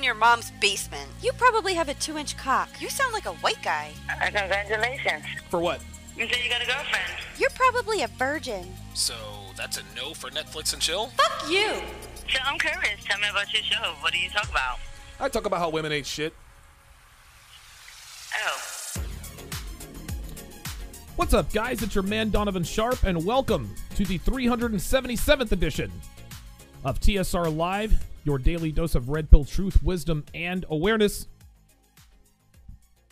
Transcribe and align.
in 0.00 0.04
your 0.04 0.14
mom's 0.14 0.50
basement. 0.62 1.10
You 1.20 1.30
probably 1.32 1.74
have 1.74 1.90
a 1.90 1.94
two 1.94 2.16
inch 2.16 2.34
cock. 2.38 2.70
You 2.80 2.88
sound 2.88 3.12
like 3.12 3.26
a 3.26 3.34
white 3.34 3.62
guy. 3.62 3.90
Uh, 4.10 4.30
congratulations. 4.30 5.24
For 5.50 5.60
what? 5.60 5.82
You 6.16 6.26
said 6.26 6.38
you 6.42 6.48
got 6.48 6.62
a 6.62 6.66
girlfriend. 6.66 7.04
You're 7.36 7.50
probably 7.50 8.00
a 8.00 8.08
virgin. 8.08 8.66
So 8.94 9.14
that's 9.58 9.76
a 9.76 9.82
no 9.94 10.14
for 10.14 10.30
Netflix 10.30 10.72
and 10.72 10.80
chill? 10.80 11.08
Fuck 11.08 11.50
you. 11.50 11.68
So 12.32 12.38
I'm 12.46 12.58
curious. 12.58 13.04
Tell 13.04 13.20
me 13.20 13.28
about 13.28 13.52
your 13.52 13.62
show. 13.62 13.92
What 14.00 14.12
do 14.12 14.18
you 14.18 14.30
talk 14.30 14.48
about? 14.48 14.78
I 15.18 15.28
talk 15.28 15.44
about 15.44 15.58
how 15.58 15.68
women 15.68 15.92
ain't 15.92 16.06
shit. 16.06 16.32
Oh. 18.42 19.02
What's 21.16 21.34
up, 21.34 21.52
guys? 21.52 21.82
It's 21.82 21.94
your 21.94 22.04
man 22.04 22.30
Donovan 22.30 22.64
Sharpe, 22.64 23.04
and 23.04 23.22
welcome 23.26 23.74
to 23.96 24.06
the 24.06 24.18
377th 24.20 25.52
edition 25.52 25.92
of 26.84 26.98
TSR 27.00 27.54
Live, 27.54 28.02
your 28.24 28.38
daily 28.38 28.72
dose 28.72 28.94
of 28.94 29.08
red 29.08 29.30
pill 29.30 29.44
truth, 29.44 29.82
wisdom, 29.82 30.24
and 30.34 30.66
awareness. 30.68 31.26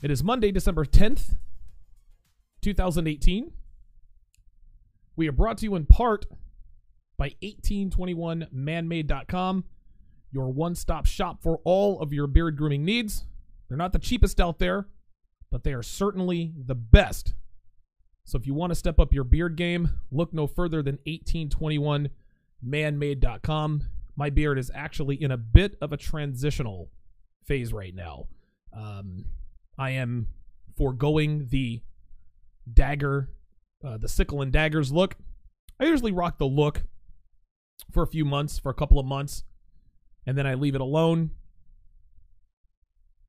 It 0.02 0.10
is 0.10 0.23
Monday, 0.23 0.52
December 0.52 0.84
10th, 0.84 1.37
2018. 2.62 3.51
We 5.16 5.27
are 5.29 5.32
brought 5.32 5.59
to 5.59 5.65
you 5.65 5.74
in 5.74 5.87
part 5.87 6.27
by 7.16 7.34
1821manmade.com, 7.42 9.65
your 10.30 10.52
one 10.52 10.77
stop 10.77 11.06
shop 11.06 11.43
for 11.43 11.59
all 11.65 12.01
of 12.01 12.12
your 12.12 12.29
beard 12.29 12.56
grooming 12.56 12.84
needs. 12.84 13.24
They're 13.68 13.77
not 13.77 13.93
the 13.93 13.98
cheapest 13.98 14.40
out 14.40 14.60
there, 14.60 14.87
but 15.51 15.65
they 15.65 15.73
are 15.73 15.82
certainly 15.82 16.52
the 16.56 16.77
best. 16.77 17.34
So 18.24 18.38
if 18.38 18.46
you 18.46 18.54
want 18.54 18.70
to 18.70 18.77
step 18.77 19.01
up 19.01 19.12
your 19.12 19.24
beard 19.24 19.56
game, 19.56 19.90
look 20.12 20.32
no 20.32 20.46
further 20.46 20.80
than 20.82 21.01
1821manmade.com. 21.06 23.82
My 24.18 24.30
beard 24.30 24.58
is 24.58 24.68
actually 24.74 25.22
in 25.22 25.30
a 25.30 25.36
bit 25.36 25.78
of 25.80 25.92
a 25.92 25.96
transitional 25.96 26.90
phase 27.46 27.72
right 27.72 27.95
now. 27.95 28.26
Um, 28.76 29.26
I 29.78 29.90
am 29.90 30.26
foregoing 30.76 31.46
the 31.51 31.82
dagger, 32.74 33.30
uh, 33.87 33.96
the 33.96 34.09
sickle 34.09 34.43
and 34.43 34.52
daggers 34.52 34.90
look. 34.90 35.15
I 35.78 35.84
usually 35.84 36.10
rock 36.10 36.38
the 36.38 36.48
look 36.48 36.82
for 37.93 38.02
a 38.02 38.09
few 38.09 38.24
months, 38.24 38.59
for 38.59 38.70
a 38.70 38.74
couple 38.74 38.98
of 38.98 39.06
months, 39.06 39.45
and 40.26 40.37
then 40.37 40.48
I 40.48 40.54
leave 40.54 40.74
it 40.74 40.80
alone. 40.80 41.30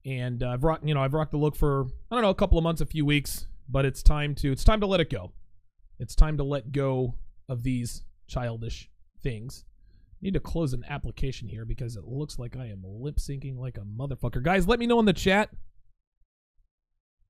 And 0.03 0.41
uh, 0.41 0.49
I've 0.49 0.63
rocked, 0.63 0.87
you 0.87 0.95
know, 0.95 1.03
I've 1.03 1.13
rocked 1.13 1.33
the 1.33 1.37
look 1.37 1.55
for 1.55 1.85
I 2.09 2.15
don't 2.15 2.23
know, 2.23 2.31
a 2.31 2.35
couple 2.35 2.57
of 2.57 2.63
months, 2.63 2.81
a 2.81 2.87
few 2.87 3.05
weeks, 3.05 3.45
but 3.69 3.85
it's 3.85 4.01
time 4.01 4.33
to 4.35 4.51
it's 4.51 4.63
time 4.63 4.79
to 4.79 4.87
let 4.87 5.01
it 5.01 5.11
go. 5.11 5.33
It's 5.99 6.15
time 6.15 6.37
to 6.37 6.43
let 6.43 6.71
go 6.71 7.13
of 7.47 7.61
these 7.61 8.01
childish 8.27 8.89
things. 9.21 9.65
Need 10.21 10.33
to 10.33 10.39
close 10.39 10.73
an 10.73 10.83
application 10.89 11.47
here 11.47 11.65
because 11.65 11.95
it 11.95 12.03
looks 12.05 12.37
like 12.37 12.57
I 12.57 12.65
am 12.67 12.83
lip 12.83 13.17
syncing 13.17 13.57
like 13.57 13.77
a 13.77 13.81
motherfucker. 13.81 14.43
Guys, 14.43 14.67
let 14.67 14.79
me 14.79 14.87
know 14.87 14.99
in 14.99 15.05
the 15.05 15.13
chat. 15.13 15.49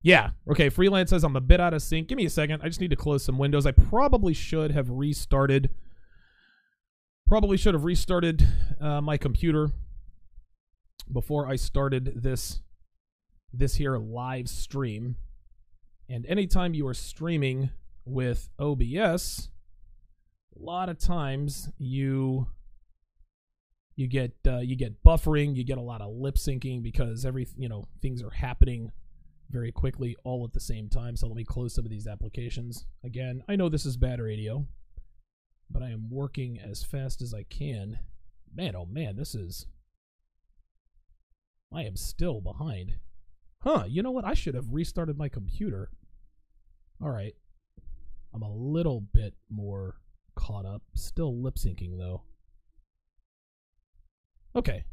Yeah, 0.02 0.32
okay. 0.50 0.70
Freelance 0.70 1.10
says 1.10 1.24
I'm 1.24 1.36
a 1.36 1.42
bit 1.42 1.60
out 1.60 1.74
of 1.74 1.82
sync. 1.82 2.08
Give 2.08 2.18
me 2.18 2.26
a 2.26 2.30
second. 2.30 2.62
I 2.64 2.68
just 2.68 2.82
need 2.82 2.90
to 2.90 2.96
close 2.96 3.24
some 3.24 3.38
windows. 3.38 3.66
I 3.66 3.72
probably 3.72 4.34
should 4.34 4.72
have 4.72 4.90
restarted. 4.90 5.70
Probably 7.28 7.58
should 7.58 7.74
have 7.76 7.84
restarted 7.84 8.48
uh, 8.82 9.02
my 9.02 9.18
computer 9.18 9.72
before 11.12 11.48
I 11.48 11.56
started 11.58 12.24
this 12.24 12.62
this 13.54 13.76
here 13.76 13.98
live 13.98 14.48
stream. 14.48 15.16
And 16.08 16.26
anytime 16.26 16.74
you 16.74 16.88
are 16.88 16.94
streaming 16.94 17.70
with 18.06 18.50
OBS, 18.58 19.50
a 20.56 20.64
lot 20.64 20.90
of 20.90 20.98
times 20.98 21.70
you 21.78 22.48
you 24.00 24.08
get 24.08 24.32
uh, 24.48 24.60
you 24.60 24.78
get 24.78 25.04
buffering, 25.04 25.58
you 25.58 25.66
get 25.66 25.78
a 25.78 25.82
lot 25.82 26.02
of 26.02 26.14
lip 26.14 26.36
syncing 26.36 26.82
because 26.82 27.26
every 27.26 27.46
you 27.58 27.68
know 27.68 27.84
things 28.02 28.24
are 28.24 28.30
happening 28.30 28.94
very 29.50 29.74
quickly 29.74 30.16
all 30.24 30.46
at 30.46 30.54
the 30.54 30.60
same 30.62 30.88
time. 30.88 31.18
So 31.18 31.28
let 31.28 31.36
me 31.36 31.44
close 31.44 31.76
some 31.76 31.84
of 31.84 31.92
these 31.92 32.08
applications. 32.08 32.86
Again, 33.04 33.44
I 33.50 33.58
know 33.58 33.68
this 33.68 33.86
is 33.86 33.98
bad 33.98 34.22
radio, 34.22 34.66
but 35.70 35.84
I 35.84 35.90
am 35.90 36.10
working 36.10 36.58
as 36.58 36.82
fast 36.82 37.22
as 37.22 37.34
I 37.34 37.44
can. 37.44 38.00
Man, 38.56 38.74
oh 38.74 38.86
man, 38.86 39.18
this 39.18 39.36
is 39.36 39.66
I 41.74 41.84
am 41.84 41.98
still 41.98 42.40
behind. 42.40 42.94
Huh, 43.64 43.84
you 43.86 44.02
know 44.02 44.12
what? 44.12 44.24
I 44.24 44.34
should 44.34 44.56
have 44.56 44.72
restarted 44.72 45.18
my 45.18 45.28
computer. 45.28 45.92
All 47.02 47.12
right. 47.12 47.36
I'm 48.34 48.44
a 48.44 48.56
little 48.56 49.02
bit 49.02 49.34
more 49.50 49.98
caught 50.36 50.66
up. 50.66 50.84
Still 50.96 51.42
lip 51.44 51.56
syncing, 51.56 51.98
though. 51.98 52.22
Okay. 54.60 54.84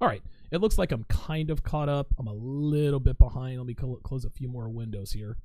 All 0.00 0.08
right. 0.08 0.22
It 0.50 0.62
looks 0.62 0.78
like 0.78 0.92
I'm 0.92 1.04
kind 1.04 1.50
of 1.50 1.62
caught 1.62 1.90
up. 1.90 2.14
I'm 2.18 2.26
a 2.26 2.32
little 2.32 3.00
bit 3.00 3.18
behind. 3.18 3.58
Let 3.58 3.66
me 3.66 3.76
cl- 3.78 4.00
close 4.02 4.24
a 4.24 4.30
few 4.30 4.48
more 4.48 4.70
windows 4.70 5.12
here. 5.12 5.36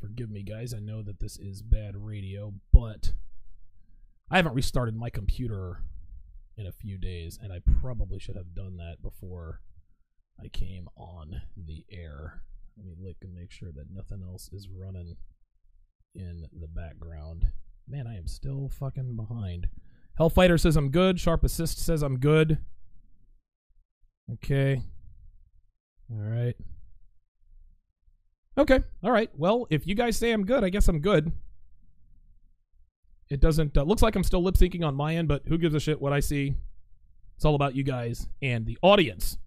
Forgive 0.00 0.30
me, 0.30 0.44
guys. 0.44 0.72
I 0.72 0.78
know 0.78 1.02
that 1.02 1.18
this 1.18 1.36
is 1.36 1.62
bad 1.62 1.96
radio, 1.96 2.54
but 2.72 3.12
I 4.30 4.36
haven't 4.36 4.54
restarted 4.54 4.94
my 4.94 5.10
computer 5.10 5.82
in 6.56 6.68
a 6.68 6.72
few 6.72 6.96
days, 6.96 7.40
and 7.42 7.52
I 7.52 7.58
probably 7.80 8.20
should 8.20 8.36
have 8.36 8.54
done 8.54 8.76
that 8.76 9.02
before 9.02 9.60
I 10.40 10.46
came 10.46 10.88
on 10.96 11.42
the 11.56 11.84
air. 11.90 12.42
Let 12.76 12.86
me 12.86 12.94
look 12.96 13.16
and 13.22 13.34
make 13.34 13.50
sure 13.50 13.72
that 13.74 13.90
nothing 13.92 14.22
else 14.22 14.48
is 14.52 14.68
running 14.68 15.16
in 16.14 16.46
the 16.52 16.68
background. 16.68 17.48
Man, 17.88 18.06
I 18.06 18.16
am 18.16 18.28
still 18.28 18.68
fucking 18.68 19.16
behind. 19.16 19.70
Hellfighter 20.18 20.58
says 20.58 20.76
I'm 20.76 20.90
good. 20.90 21.20
Sharp 21.20 21.44
Assist 21.44 21.78
says 21.84 22.02
I'm 22.02 22.18
good. 22.18 22.58
Okay. 24.34 24.82
All 26.10 26.18
right. 26.18 26.56
Okay. 28.56 28.80
All 29.04 29.12
right. 29.12 29.30
Well, 29.36 29.66
if 29.70 29.86
you 29.86 29.94
guys 29.94 30.16
say 30.16 30.32
I'm 30.32 30.44
good, 30.44 30.64
I 30.64 30.70
guess 30.70 30.88
I'm 30.88 31.00
good. 31.00 31.32
It 33.30 33.40
doesn't 33.40 33.76
uh, 33.76 33.82
looks 33.82 34.02
like 34.02 34.16
I'm 34.16 34.24
still 34.24 34.42
lip 34.42 34.56
syncing 34.56 34.84
on 34.84 34.94
my 34.94 35.14
end, 35.14 35.28
but 35.28 35.42
who 35.46 35.58
gives 35.58 35.74
a 35.74 35.80
shit 35.80 36.00
what 36.00 36.12
I 36.12 36.20
see? 36.20 36.54
It's 37.36 37.44
all 37.44 37.54
about 37.54 37.76
you 37.76 37.84
guys 37.84 38.26
and 38.42 38.66
the 38.66 38.78
audience. 38.82 39.38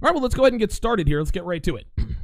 All 0.00 0.06
right, 0.06 0.14
well, 0.14 0.22
let's 0.22 0.34
go 0.34 0.44
ahead 0.44 0.52
and 0.52 0.60
get 0.60 0.72
started 0.72 1.08
here. 1.08 1.18
Let's 1.18 1.32
get 1.32 1.44
right 1.44 1.62
to 1.64 1.76
it. 1.76 1.86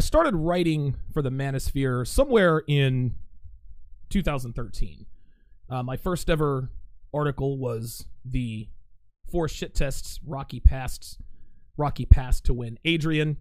I 0.00 0.02
started 0.02 0.34
writing 0.34 0.96
for 1.12 1.20
the 1.20 1.28
Manosphere 1.28 2.06
somewhere 2.06 2.62
in 2.66 3.16
2013. 4.08 5.04
Uh, 5.68 5.82
my 5.82 5.98
first 5.98 6.30
ever 6.30 6.70
article 7.12 7.58
was 7.58 8.06
the 8.24 8.70
four 9.30 9.46
shit 9.46 9.74
tests 9.74 10.18
Rocky 10.26 10.58
passed, 10.58 11.20
Rocky 11.76 12.06
passed 12.06 12.46
to 12.46 12.54
win 12.54 12.78
Adrian. 12.86 13.36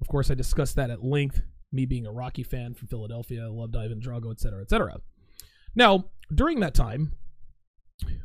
Of 0.00 0.06
course, 0.06 0.30
I 0.30 0.34
discussed 0.34 0.76
that 0.76 0.90
at 0.90 1.02
length. 1.02 1.42
Me 1.72 1.86
being 1.86 2.06
a 2.06 2.12
Rocky 2.12 2.44
fan 2.44 2.72
from 2.74 2.86
Philadelphia, 2.86 3.50
loved 3.50 3.74
Ivan 3.74 4.00
Drago, 4.00 4.30
etc., 4.30 4.62
etc. 4.62 5.00
Now, 5.74 6.04
during 6.32 6.60
that 6.60 6.72
time, 6.72 7.14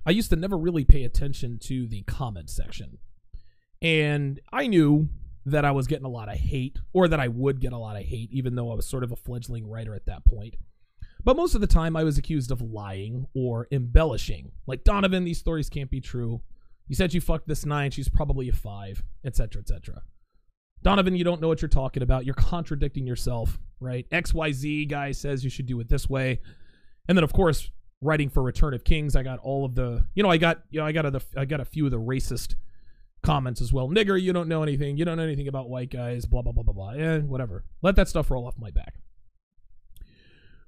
I 0.06 0.12
used 0.12 0.30
to 0.30 0.36
never 0.36 0.56
really 0.56 0.86
pay 0.86 1.04
attention 1.04 1.58
to 1.64 1.88
the 1.88 2.04
comment 2.04 2.52
section. 2.52 3.00
And 3.82 4.40
I 4.54 4.68
knew 4.68 5.10
that 5.46 5.66
I 5.66 5.72
was 5.72 5.88
getting 5.88 6.06
a 6.06 6.10
lot 6.10 6.30
of 6.30 6.36
hate, 6.36 6.80
or 6.94 7.08
that 7.08 7.20
I 7.20 7.28
would 7.28 7.60
get 7.60 7.74
a 7.74 7.78
lot 7.78 7.98
of 7.98 8.04
hate, 8.04 8.32
even 8.32 8.56
though 8.56 8.72
I 8.72 8.76
was 8.76 8.88
sort 8.88 9.04
of 9.04 9.12
a 9.12 9.16
fledgling 9.16 9.68
writer 9.68 9.94
at 9.94 10.06
that 10.08 10.26
point. 10.26 10.56
But 11.24 11.38
most 11.38 11.56
of 11.56 11.62
the 11.62 11.68
time, 11.68 11.96
I 11.96 12.04
was 12.04 12.18
accused 12.18 12.52
of 12.52 12.62
lying 12.62 13.28
or 13.34 13.68
embellishing. 13.72 14.52
Like, 14.68 14.84
Donovan, 14.84 15.24
these 15.24 15.40
stories 15.40 15.70
can't 15.70 15.90
be 15.90 16.02
true. 16.02 16.42
You 16.88 16.96
said 16.96 17.14
you 17.14 17.22
fucked 17.22 17.48
this 17.48 17.66
nine, 17.66 17.92
she's 17.92 18.10
probably 18.10 18.50
a 18.50 18.54
five, 18.54 19.04
etc., 19.24 19.62
etc. 19.62 20.04
Donovan, 20.84 21.16
you 21.16 21.24
don't 21.24 21.42
know 21.42 21.48
what 21.48 21.62
you're 21.62 21.70
talking 21.70 22.04
about. 22.04 22.26
You're 22.26 22.36
contradicting 22.36 23.08
yourself, 23.08 23.60
right? 23.80 24.08
XYZ 24.12 24.88
guy 24.88 25.12
says 25.12 25.44
you 25.44 25.50
should 25.50 25.66
do 25.66 25.80
it 25.80 25.90
this 25.90 26.08
way. 26.08 26.42
And 27.08 27.18
then, 27.18 27.24
of 27.24 27.34
course, 27.34 27.72
writing 28.02 28.30
for 28.30 28.44
Return 28.44 28.76
of 28.76 28.84
Kings, 28.84 29.16
I 29.16 29.24
got 29.24 29.40
all 29.40 29.66
of 29.66 29.74
the, 29.74 30.06
you 30.14 30.22
know, 30.22 30.30
I 30.30 30.38
got, 30.38 30.62
you 30.70 30.80
know, 30.80 30.86
I 30.86 30.92
got 30.92 31.06
a, 31.08 31.22
I 31.36 31.46
got 31.46 31.60
a 31.60 31.66
few 31.66 31.86
of 31.86 31.92
the 31.92 32.00
racist 32.00 32.54
comments 33.26 33.60
as 33.60 33.74
well. 33.74 33.90
Nigger, 33.90 34.22
you 34.22 34.32
don't 34.32 34.48
know 34.48 34.64
anything. 34.64 34.98
You 34.98 35.06
don't 35.06 35.18
know 35.18 35.24
anything 35.24 35.48
about 35.48 35.70
white 35.70 35.90
guys. 35.90 36.26
Blah 36.26 36.44
blah 36.44 36.52
blah 36.54 36.64
blah 36.64 36.74
blah. 36.74 36.90
Eh, 36.92 37.20
whatever. 37.20 37.66
Let 37.82 37.96
that 37.96 38.08
stuff 38.08 38.30
roll 38.32 38.48
off 38.48 38.58
my 38.58 38.72
back. 38.72 38.96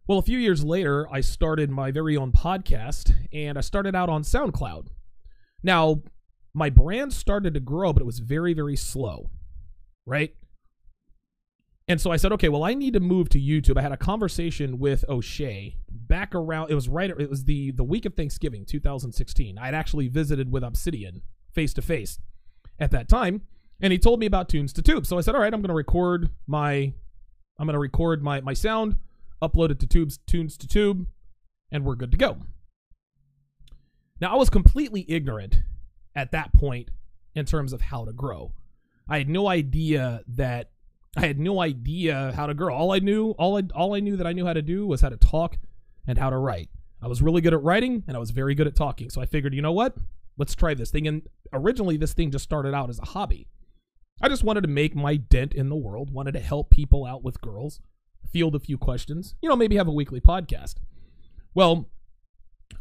Well, 0.07 0.19
a 0.19 0.24
few 0.24 0.39
years 0.39 0.63
later, 0.63 1.07
I 1.12 1.21
started 1.21 1.69
my 1.69 1.92
very 1.92 2.18
own 2.18 2.31
podcast, 2.31 3.13
and 3.31 3.57
I 3.57 3.62
started 3.62 3.94
out 3.95 4.09
on 4.09 4.24
SoundCloud. 4.24 4.88
Now, 5.63 6.01
my 6.54 6.69
brand 6.69 7.13
started 7.13 7.54
to 7.54 7.59
grow, 7.59 7.94
but 7.94 8.01
it 8.01 8.06
was 8.06 8.19
very 8.19 8.54
very 8.54 8.75
slow, 8.75 9.30
right? 10.06 10.33
And 11.89 12.01
so 12.01 12.12
I 12.12 12.18
said, 12.18 12.33
okay, 12.33 12.50
well, 12.50 12.65
I 12.65 12.74
need 12.74 12.94
to 12.94 13.00
move 13.00 13.30
to 13.30 13.39
YouTube. 13.39 13.77
I 13.77 13.81
had 13.81 13.94
a 13.94 13.98
conversation 13.98 14.77
with 14.77 15.06
O'Shea 15.07 15.77
back 15.89 16.36
around. 16.36 16.69
It 16.69 16.75
was 16.75 16.89
right. 16.89 17.10
It 17.10 17.30
was 17.30 17.45
the 17.45 17.71
the 17.71 17.83
week 17.83 18.06
of 18.06 18.15
Thanksgiving, 18.15 18.65
2016. 18.65 19.57
I 19.57 19.65
had 19.65 19.75
actually 19.75 20.07
visited 20.07 20.51
with 20.51 20.63
Obsidian 20.63 21.21
face 21.53 21.74
to 21.75 21.81
face 21.81 22.19
at 22.79 22.91
that 22.91 23.09
time, 23.09 23.41
and 23.81 23.91
he 23.91 24.00
told 24.00 24.19
me 24.19 24.25
about 24.25 24.50
Tunes 24.50 24.74
to 24.74 24.81
Tube. 24.81 25.06
So 25.06 25.18
I 25.18 25.21
said, 25.21 25.35
all 25.35 25.41
right, 25.41 25.53
I'm 25.53 25.62
going 25.62 25.69
to 25.69 25.75
record 25.75 26.29
my, 26.45 26.94
I'm 27.59 27.65
going 27.65 27.74
to 27.74 27.79
record 27.79 28.24
my 28.24 28.41
my 28.41 28.53
sound, 28.53 28.97
upload 29.41 29.71
it 29.71 29.79
to 29.79 29.88
Tubes 29.88 30.19
Tunes 30.27 30.57
to 30.57 30.68
Tube, 30.68 31.07
and 31.71 31.83
we're 31.83 31.95
good 31.95 32.12
to 32.12 32.18
go. 32.18 32.38
Now, 34.19 34.33
I 34.33 34.35
was 34.35 34.50
completely 34.50 35.06
ignorant 35.07 35.62
at 36.15 36.31
that 36.31 36.53
point 36.53 36.89
in 37.35 37.45
terms 37.45 37.71
of 37.74 37.81
how 37.81 38.06
to 38.06 38.13
grow. 38.13 38.53
I 39.07 39.19
had 39.19 39.29
no 39.29 39.47
idea 39.47 40.21
that 40.27 40.71
I 41.15 41.21
had 41.21 41.39
no 41.39 41.62
idea 41.62 42.33
how 42.35 42.47
to 42.47 42.53
grow. 42.53 42.74
All 42.75 42.91
I 42.91 43.00
knew, 43.00 43.31
all 43.31 43.57
I 43.57 43.63
all 43.74 43.95
I 43.95 44.00
knew 44.00 44.18
that 44.18 44.27
I 44.27 44.33
knew 44.33 44.45
how 44.45 44.53
to 44.53 44.62
do 44.62 44.85
was 44.85 45.01
how 45.01 45.09
to 45.09 45.18
talk 45.18 45.57
and 46.06 46.18
how 46.18 46.29
to 46.29 46.38
write. 46.38 46.69
I 47.01 47.07
was 47.07 47.21
really 47.21 47.41
good 47.41 47.53
at 47.53 47.62
writing 47.62 48.03
and 48.07 48.18
I 48.18 48.19
was 48.19 48.31
very 48.31 48.56
good 48.56 48.68
at 48.68 48.75
talking. 48.75 49.09
So 49.09 49.21
I 49.21 49.25
figured, 49.25 49.53
you 49.53 49.62
know 49.62 49.71
what? 49.71 49.95
Let's 50.38 50.56
try 50.56 50.74
this 50.74 50.92
thing. 50.92 51.07
And 51.07 51.24
originally 51.54 51.98
this 51.98 52.13
thing 52.13 52.31
just 52.31 52.44
started 52.44 52.74
out 52.74 52.89
as 52.89 53.00
a 53.00 53.06
hobby. 53.06 53.48
I 54.22 54.30
just 54.30 54.44
wanted 54.44 54.62
to 54.62 54.68
make 54.68 54.95
my 54.95 55.16
dent 55.16 55.54
in 55.54 55.69
the 55.69 55.75
world, 55.75 56.12
wanted 56.12 56.34
to 56.34 56.39
help 56.39 56.69
people 56.69 57.06
out 57.06 57.24
with 57.24 57.42
girls, 57.42 57.80
field 58.31 58.56
a 58.56 58.60
few 58.60 58.78
questions, 58.78 59.36
you 59.42 59.50
know, 59.50 59.56
maybe 59.56 59.75
have 59.75 59.88
a 59.88 59.92
weekly 59.92 60.19
podcast. 60.19 60.75
Well, 61.54 61.89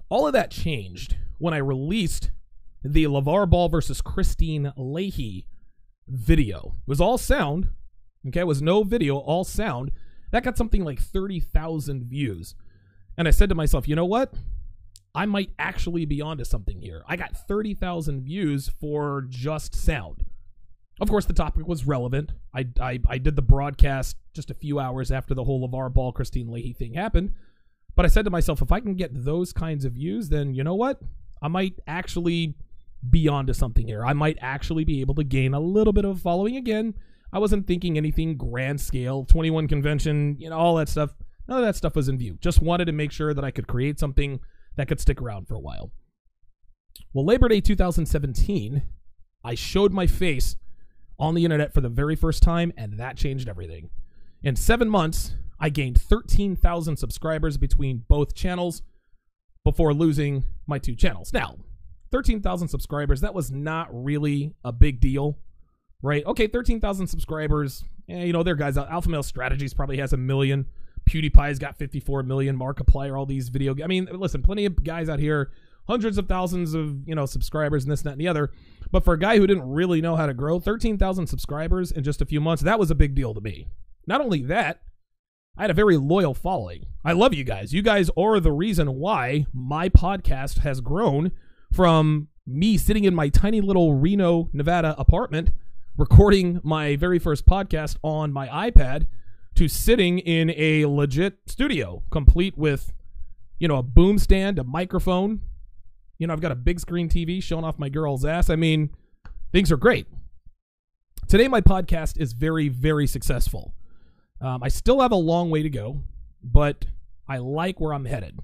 all 0.09 0.27
of 0.27 0.33
that 0.33 0.51
changed 0.51 1.17
when 1.39 1.53
I 1.55 1.59
released 1.59 2.31
the 2.83 3.05
LaVar 3.05 3.51
Ball 3.51 3.69
versus 3.69 4.01
Kristine 4.01 4.73
Leahy 4.77 5.47
video. 6.09 6.77
It 6.87 6.89
was 6.89 7.01
all 7.01 7.19
sound, 7.19 7.69
okay? 8.29 8.41
It 8.41 8.47
was 8.47 8.63
no 8.63 8.83
video, 8.83 9.17
all 9.17 9.45
sound. 9.45 9.93
That 10.31 10.45
got 10.45 10.57
something 10.57 10.85
like 10.85 11.01
30,000 11.01 12.05
views. 12.05 12.55
And 13.19 13.27
I 13.27 13.31
said 13.31 13.49
to 13.49 13.55
myself, 13.55 13.89
you 13.89 13.97
know 13.97 14.05
what? 14.05 14.35
I 15.17 15.25
might 15.25 15.51
actually 15.59 16.05
be 16.05 16.21
onto 16.21 16.45
something 16.45 16.83
here. 16.83 17.03
I 17.09 17.17
got 17.17 17.35
30,000 17.49 18.23
views 18.23 18.71
for 18.79 19.25
just 19.31 19.75
sound. 19.75 20.27
Of 21.01 21.09
course, 21.09 21.25
the 21.25 21.33
topic 21.33 21.67
was 21.67 21.87
relevant. 21.87 22.33
I, 22.55 22.67
I, 22.79 23.01
I 23.09 23.17
did 23.17 23.35
the 23.35 23.43
broadcast 23.43 24.19
just 24.35 24.51
a 24.51 24.55
few 24.55 24.79
hours 24.79 25.11
after 25.11 25.33
the 25.33 25.45
whole 25.45 25.67
LaVar 25.67 25.95
Ball 25.95 26.13
Kristine 26.13 26.51
Leahy 26.51 26.75
thing 26.75 26.93
happened. 26.93 27.33
But 27.95 28.05
I 28.05 28.09
said 28.09 28.27
to 28.27 28.31
myself, 28.31 28.61
if 28.61 28.71
I 28.71 28.81
can 28.81 28.95
get 28.95 29.25
those 29.25 29.55
kinds 29.55 29.87
of 29.87 29.95
views, 29.95 30.29
then 30.29 30.55
you 30.55 30.63
know 30.63 30.75
what? 30.75 31.01
I 31.41 31.49
might 31.49 31.81
actually 31.87 32.55
be 33.09 33.27
onto 33.27 33.55
something 33.55 33.87
here. 33.87 34.05
I 34.05 34.13
might 34.13 34.37
actually 34.43 34.85
be 34.85 35.01
able 35.01 35.15
to 35.15 35.25
gain 35.25 35.55
a 35.55 35.61
little 35.61 35.95
bit 35.95 36.05
of 36.05 36.21
following 36.21 36.57
again. 36.57 36.93
I 37.33 37.39
wasn't 37.39 37.67
thinking 37.67 37.97
anything 37.97 38.37
grand 38.37 38.83
scale, 38.83 39.25
21 39.25 39.67
convention, 39.67 40.37
you 40.39 40.51
know, 40.51 40.59
all 40.59 40.75
that 40.77 40.91
stuff. 40.91 41.15
None 41.49 41.59
of 41.59 41.65
that 41.65 41.77
stuff 41.77 41.97
was 41.97 42.11
in 42.11 42.19
view. 42.19 42.37
Just 42.43 42.61
wanted 42.61 42.85
to 42.85 42.93
make 42.93 43.13
sure 43.13 43.33
that 43.33 43.45
I 43.45 43.51
could 43.51 43.67
create 43.67 43.99
something 43.99 44.41
that 44.77 44.89
could 44.89 45.01
stick 45.01 45.21
around 45.21 45.49
for 45.49 45.55
a 45.55 45.61
while. 45.61 45.91
Well, 47.13 47.25
Labor 47.25 47.49
Day 47.49 47.61
2017, 47.61 48.83
I 49.45 49.55
showed 49.55 49.93
my 49.93 50.07
face 50.07 50.57
on 51.19 51.35
the 51.35 51.45
internet 51.45 51.73
for 51.73 51.81
the 51.81 51.89
very 51.89 52.17
first 52.17 52.43
time, 52.43 52.73
and 52.77 52.99
that 52.99 53.17
changed 53.17 53.49
everything. 53.49 53.91
In 54.43 54.57
seven 54.57 54.89
months, 54.89 55.35
I 55.59 55.71
gained 55.71 56.01
13,000 56.01 56.97
subscribers 56.97 57.57
between 57.57 58.05
both 58.09 58.35
channels 58.35 58.83
before 59.65 59.95
losing 59.95 60.45
my 60.67 60.79
two 60.79 60.95
channels. 60.95 61.33
Now, 61.33 61.57
13,000 62.13 62.69
subscribers, 62.69 63.21
that 63.23 63.35
was 63.35 63.51
not 63.51 63.89
really 63.91 64.55
a 64.65 64.73
big 64.73 65.01
deal, 65.01 65.39
right? 66.03 66.25
Okay, 66.27 66.47
13,000 66.47 67.07
subscribers. 67.07 67.85
Eh, 68.09 68.25
you 68.25 68.33
know, 68.33 68.43
there 68.43 68.55
guys. 68.55 68.77
Alpha 68.77 69.09
Male 69.09 69.23
Strategies 69.23 69.75
probably 69.75 69.97
has 69.99 70.13
a 70.13 70.17
million. 70.17 70.67
PewDiePie's 71.09 71.59
got 71.59 71.77
54 71.77 72.23
million. 72.23 72.59
Markiplier, 72.59 73.19
all 73.19 73.27
these 73.27 73.49
video. 73.49 73.75
I 73.83 73.87
mean, 73.87 74.09
listen, 74.13 74.43
plenty 74.43 74.65
of 74.65 74.83
guys 74.83 75.09
out 75.09 75.19
here, 75.19 75.51
hundreds 75.89 76.19
of 76.19 76.29
thousands 76.29 76.75
of 76.75 77.07
you 77.09 77.15
know 77.15 77.27
subscribers 77.27 77.85
and 77.85 77.93
this, 77.93 78.01
and 78.01 78.07
that, 78.07 78.13
and 78.13 78.21
the 78.21 78.29
other. 78.29 78.51
But 78.91 79.05
for 79.05 79.15
a 79.15 79.19
guy 79.19 79.39
who 79.39 79.47
didn't 79.47 79.69
really 79.69 80.01
know 80.01 80.17
how 80.17 80.27
to 80.27 80.35
grow, 80.35 80.61
13,000 80.61 81.27
subscribers 81.27 81.91
in 81.91 82.05
just 82.05 82.23
a 82.23 82.27
few 82.27 82.41
months, 82.41 82.63
that 82.63 82.79
was 82.79 82.91
a 82.91 82.95
big 82.95 83.15
deal 83.15 83.35
to 83.35 83.41
me. 83.41 83.69
Not 84.07 84.21
only 84.21 84.43
that, 84.43 84.81
I 85.59 85.63
had 85.63 85.71
a 85.71 85.75
very 85.75 85.97
loyal 85.97 86.35
following. 86.35 86.87
I 87.05 87.13
love 87.13 87.35
you 87.35 87.43
guys. 87.43 87.73
You 87.73 87.83
guys 87.83 88.11
are 88.17 88.39
the 88.39 88.53
reason 88.53 88.95
why 88.95 89.47
my 89.53 89.89
podcast 89.89 90.59
has 90.59 90.81
grown 90.81 91.33
from 91.73 92.29
me 92.47 92.77
sitting 92.77 93.05
in 93.05 93.15
my 93.15 93.29
tiny 93.29 93.61
little 93.61 93.95
Reno, 93.95 94.49
Nevada 94.53 94.95
apartment 94.99 95.51
recording 95.97 96.61
my 96.63 96.95
very 96.95 97.19
first 97.19 97.47
podcast 97.47 97.97
on 98.03 98.33
my 98.33 98.49
iPad 98.71 99.07
to 99.57 99.69
sitting 99.69 100.19
in 100.19 100.51
a 100.57 100.87
legit 100.87 101.39
studio 101.47 102.03
complete 102.11 102.57
with 102.57 102.93
you 103.59 103.69
know 103.69 103.77
a 103.77 103.83
boom 103.83 104.19
stand, 104.19 104.59
a 104.59 104.65
microphone. 104.65 105.41
You 106.19 106.27
know, 106.27 106.33
I've 106.33 106.41
got 106.41 106.53
a 106.53 106.57
big 106.57 106.81
screen 106.81 107.09
TV 107.09 107.43
showing 107.43 107.65
off 107.65 107.79
my 107.79 107.89
girl's 107.89 108.25
ass. 108.25 108.49
I 108.49 108.57
mean, 108.57 108.91
things 109.53 109.73
are 109.73 109.77
great. 109.77 110.07
Today 111.29 111.49
my 111.49 111.61
podcast 111.61 112.19
is 112.21 112.33
very 112.33 112.69
very 112.69 113.07
successful. 113.07 113.75
Um, 114.41 114.63
I 114.63 114.69
still 114.69 115.01
have 115.01 115.13
a 115.13 115.17
long 115.17 115.51
way 115.51 115.63
to 115.63 115.71
go, 115.71 116.03
but 116.43 116.85
I 117.27 117.39
like 117.39 117.81
where 117.81 117.95
I'm 117.95 118.05
headed. 118.05 118.39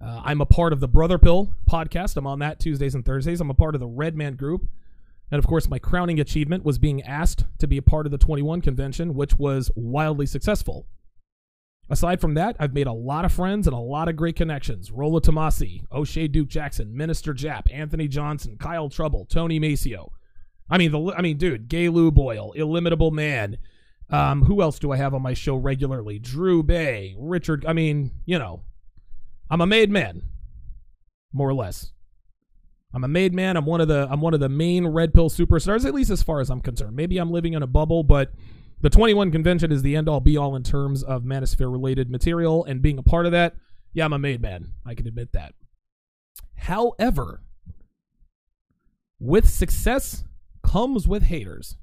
Uh, 0.00 0.22
I'm 0.24 0.40
a 0.40 0.46
part 0.46 0.72
of 0.72 0.80
the 0.80 0.86
Brother 0.86 1.18
Pill 1.18 1.54
podcast. 1.68 2.16
I'm 2.16 2.26
on 2.26 2.38
that 2.38 2.60
Tuesdays 2.60 2.94
and 2.94 3.04
Thursdays. 3.04 3.40
I'm 3.40 3.50
a 3.50 3.54
part 3.54 3.74
of 3.74 3.80
the 3.80 3.88
Red 3.88 4.14
Man 4.14 4.36
Group. 4.36 4.68
And 5.30 5.38
of 5.38 5.46
course, 5.46 5.68
my 5.68 5.78
crowning 5.78 6.20
achievement 6.20 6.64
was 6.64 6.78
being 6.78 7.02
asked 7.02 7.44
to 7.58 7.66
be 7.66 7.76
a 7.76 7.82
part 7.82 8.06
of 8.06 8.12
the 8.12 8.18
21 8.18 8.60
convention, 8.60 9.14
which 9.14 9.38
was 9.38 9.70
wildly 9.76 10.26
successful. 10.26 10.86
Aside 11.90 12.20
from 12.20 12.34
that, 12.34 12.56
I've 12.58 12.74
made 12.74 12.86
a 12.86 12.92
lot 12.92 13.24
of 13.24 13.32
friends 13.32 13.66
and 13.66 13.74
a 13.74 13.80
lot 13.80 14.08
of 14.08 14.16
great 14.16 14.36
connections. 14.36 14.90
Rollo 14.90 15.20
Tomassi, 15.20 15.84
O'Shea 15.90 16.28
Duke 16.28 16.48
Jackson, 16.48 16.94
Minister 16.94 17.32
Jap, 17.32 17.62
Anthony 17.72 18.08
Johnson, 18.08 18.56
Kyle 18.58 18.90
Trouble, 18.90 19.24
Tony 19.24 19.58
Maceo. 19.58 20.12
I 20.70 20.76
mean, 20.76 20.92
the 20.92 21.14
I 21.16 21.22
mean, 21.22 21.38
dude, 21.38 21.68
Gay 21.68 21.88
Lou 21.88 22.10
Boyle, 22.10 22.52
Illimitable 22.52 23.10
Man. 23.10 23.56
Um, 24.10 24.42
who 24.42 24.62
else 24.62 24.78
do 24.78 24.90
I 24.90 24.96
have 24.96 25.14
on 25.14 25.22
my 25.22 25.34
show 25.34 25.54
regularly? 25.54 26.18
Drew 26.18 26.62
Bay, 26.62 27.14
Richard. 27.18 27.64
I 27.66 27.72
mean, 27.74 28.12
you 28.26 28.38
know, 28.38 28.62
I'm 29.50 29.60
a 29.60 29.66
made 29.66 29.90
man, 29.90 30.22
more 31.32 31.48
or 31.48 31.54
less. 31.54 31.92
I'm 32.92 33.04
a 33.04 33.08
made 33.08 33.34
man. 33.34 33.56
I'm 33.56 33.66
one 33.66 33.80
of 33.80 33.88
the 33.88 34.08
I'm 34.10 34.20
one 34.20 34.34
of 34.34 34.40
the 34.40 34.48
main 34.48 34.86
red 34.86 35.12
pill 35.12 35.28
superstars, 35.28 35.84
at 35.84 35.94
least 35.94 36.10
as 36.10 36.22
far 36.22 36.40
as 36.40 36.50
I'm 36.50 36.60
concerned. 36.60 36.96
Maybe 36.96 37.18
I'm 37.18 37.30
living 37.30 37.52
in 37.52 37.62
a 37.62 37.66
bubble, 37.66 38.02
but 38.02 38.32
the 38.80 38.90
21 38.90 39.30
convention 39.30 39.72
is 39.72 39.82
the 39.82 39.96
end 39.96 40.08
all 40.08 40.20
be 40.20 40.36
all 40.36 40.56
in 40.56 40.62
terms 40.62 41.02
of 41.02 41.22
manosphere 41.22 41.70
related 41.70 42.10
material 42.10 42.64
and 42.64 42.80
being 42.80 42.98
a 42.98 43.02
part 43.02 43.26
of 43.26 43.32
that. 43.32 43.56
Yeah, 43.92 44.04
I'm 44.04 44.12
a 44.12 44.18
made 44.18 44.40
man. 44.40 44.72
I 44.86 44.94
can 44.94 45.06
admit 45.06 45.32
that. 45.32 45.54
However, 46.56 47.42
with 49.18 49.48
success 49.48 50.24
comes 50.62 51.08
with 51.08 51.24
haters 51.24 51.76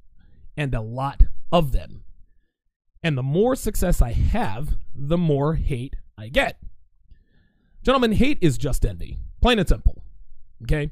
and 0.56 0.74
a 0.74 0.81
lot 0.81 1.24
of 1.51 1.72
them. 1.72 2.04
And 3.04 3.18
the 3.18 3.24
more 3.24 3.56
success 3.56 4.01
I 4.01 4.13
have, 4.13 4.75
the 4.96 5.18
more 5.18 5.56
hate 5.56 5.96
I 6.18 6.30
get. 6.30 6.60
Gentlemen, 7.84 8.13
hate 8.13 8.40
is 8.42 8.58
just 8.58 8.86
envy, 8.86 9.19
plain 9.42 9.60
and 9.60 9.68
simple. 9.68 9.95
Okay? 10.63 10.92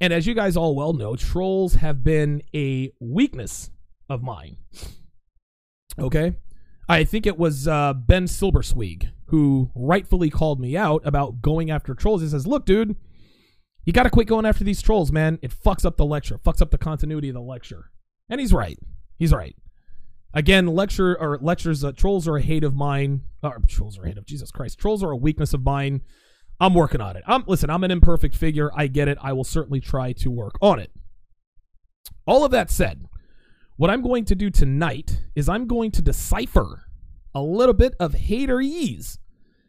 And 0.00 0.12
as 0.12 0.26
you 0.26 0.34
guys 0.34 0.56
all 0.56 0.74
well 0.74 0.92
know, 0.92 1.16
trolls 1.16 1.74
have 1.74 2.02
been 2.02 2.42
a 2.54 2.92
weakness 3.00 3.70
of 4.08 4.22
mine. 4.22 4.56
Okay? 5.98 6.36
I 6.88 7.04
think 7.04 7.26
it 7.26 7.38
was 7.38 7.68
uh, 7.68 7.92
Ben 7.92 8.24
Silbersweeg 8.24 9.10
who 9.30 9.70
rightfully 9.76 10.28
called 10.28 10.60
me 10.60 10.76
out 10.76 11.02
about 11.04 11.40
going 11.40 11.70
after 11.70 11.94
trolls. 11.94 12.20
He 12.20 12.28
says, 12.28 12.48
Look, 12.48 12.66
dude, 12.66 12.96
you 13.84 13.92
got 13.92 14.02
to 14.02 14.10
quit 14.10 14.26
going 14.26 14.44
after 14.44 14.64
these 14.64 14.82
trolls, 14.82 15.12
man. 15.12 15.38
It 15.40 15.52
fucks 15.52 15.84
up 15.84 15.96
the 15.96 16.04
lecture, 16.04 16.38
fucks 16.38 16.60
up 16.60 16.70
the 16.70 16.78
continuity 16.78 17.28
of 17.28 17.34
the 17.34 17.40
lecture. 17.40 17.90
And 18.28 18.40
he's 18.40 18.52
right. 18.52 18.78
He's 19.18 19.32
right. 19.32 19.54
Again, 20.34 20.66
lecture 20.66 21.16
or 21.20 21.38
lectures, 21.40 21.84
uh, 21.84 21.92
trolls 21.92 22.26
are 22.26 22.36
a 22.36 22.42
hate 22.42 22.64
of 22.64 22.74
mine. 22.74 23.22
Or 23.42 23.58
trolls 23.68 23.98
are 23.98 24.04
a 24.04 24.08
hate 24.08 24.18
of 24.18 24.26
Jesus 24.26 24.50
Christ. 24.50 24.78
Trolls 24.78 25.02
are 25.02 25.10
a 25.10 25.16
weakness 25.16 25.54
of 25.54 25.64
mine. 25.64 26.02
I'm 26.60 26.74
working 26.74 27.00
on 27.00 27.16
it. 27.16 27.24
I'm 27.26 27.44
listen, 27.46 27.70
I'm 27.70 27.84
an 27.84 27.90
imperfect 27.90 28.36
figure. 28.36 28.70
I 28.74 28.86
get 28.86 29.08
it. 29.08 29.18
I 29.20 29.32
will 29.32 29.44
certainly 29.44 29.80
try 29.80 30.12
to 30.12 30.30
work 30.30 30.56
on 30.60 30.78
it. 30.78 30.90
All 32.26 32.44
of 32.44 32.50
that 32.52 32.70
said, 32.70 33.06
what 33.76 33.90
I'm 33.90 34.02
going 34.02 34.26
to 34.26 34.34
do 34.34 34.50
tonight 34.50 35.22
is 35.34 35.48
I'm 35.48 35.66
going 35.66 35.90
to 35.92 36.02
decipher 36.02 36.84
a 37.34 37.40
little 37.40 37.74
bit 37.74 37.94
of 37.98 38.12
haterese. 38.12 39.18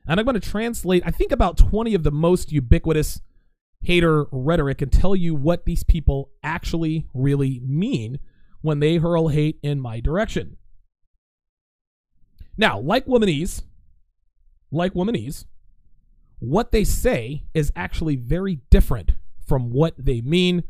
And 0.08 0.20
I'm 0.20 0.26
going 0.26 0.40
to 0.40 0.50
translate, 0.50 1.04
I 1.06 1.12
think, 1.12 1.32
about 1.32 1.58
20 1.58 1.94
of 1.94 2.04
the 2.04 2.12
most 2.12 2.52
ubiquitous 2.52 3.22
hater 3.82 4.26
rhetoric 4.32 4.82
and 4.82 4.92
tell 4.92 5.16
you 5.16 5.34
what 5.34 5.66
these 5.66 5.84
people 5.84 6.32
actually 6.44 7.08
really 7.14 7.62
mean 7.66 8.20
when 8.62 8.80
they 8.80 8.98
hurl 8.98 9.30
hate 9.30 9.60
in 9.64 9.80
my 9.80 10.00
direction. 10.00 10.58
Now, 12.58 12.80
like 12.80 13.06
womanese, 13.06 13.64
like 14.72 14.94
womanese, 14.94 15.46
what 16.42 16.72
they 16.72 16.84
say 16.84 17.44
is 17.54 17.72
actually 17.76 18.16
very 18.16 18.56
different 18.72 19.12
from 19.48 19.70
what 19.70 19.94
they 19.96 20.22
mean. 20.22 20.64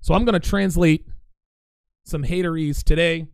So 0.00 0.12
I'm 0.12 0.24
going 0.24 0.38
to 0.38 0.48
translate 0.48 1.06
some 2.04 2.24
haterese 2.24 2.82
today 2.82 3.28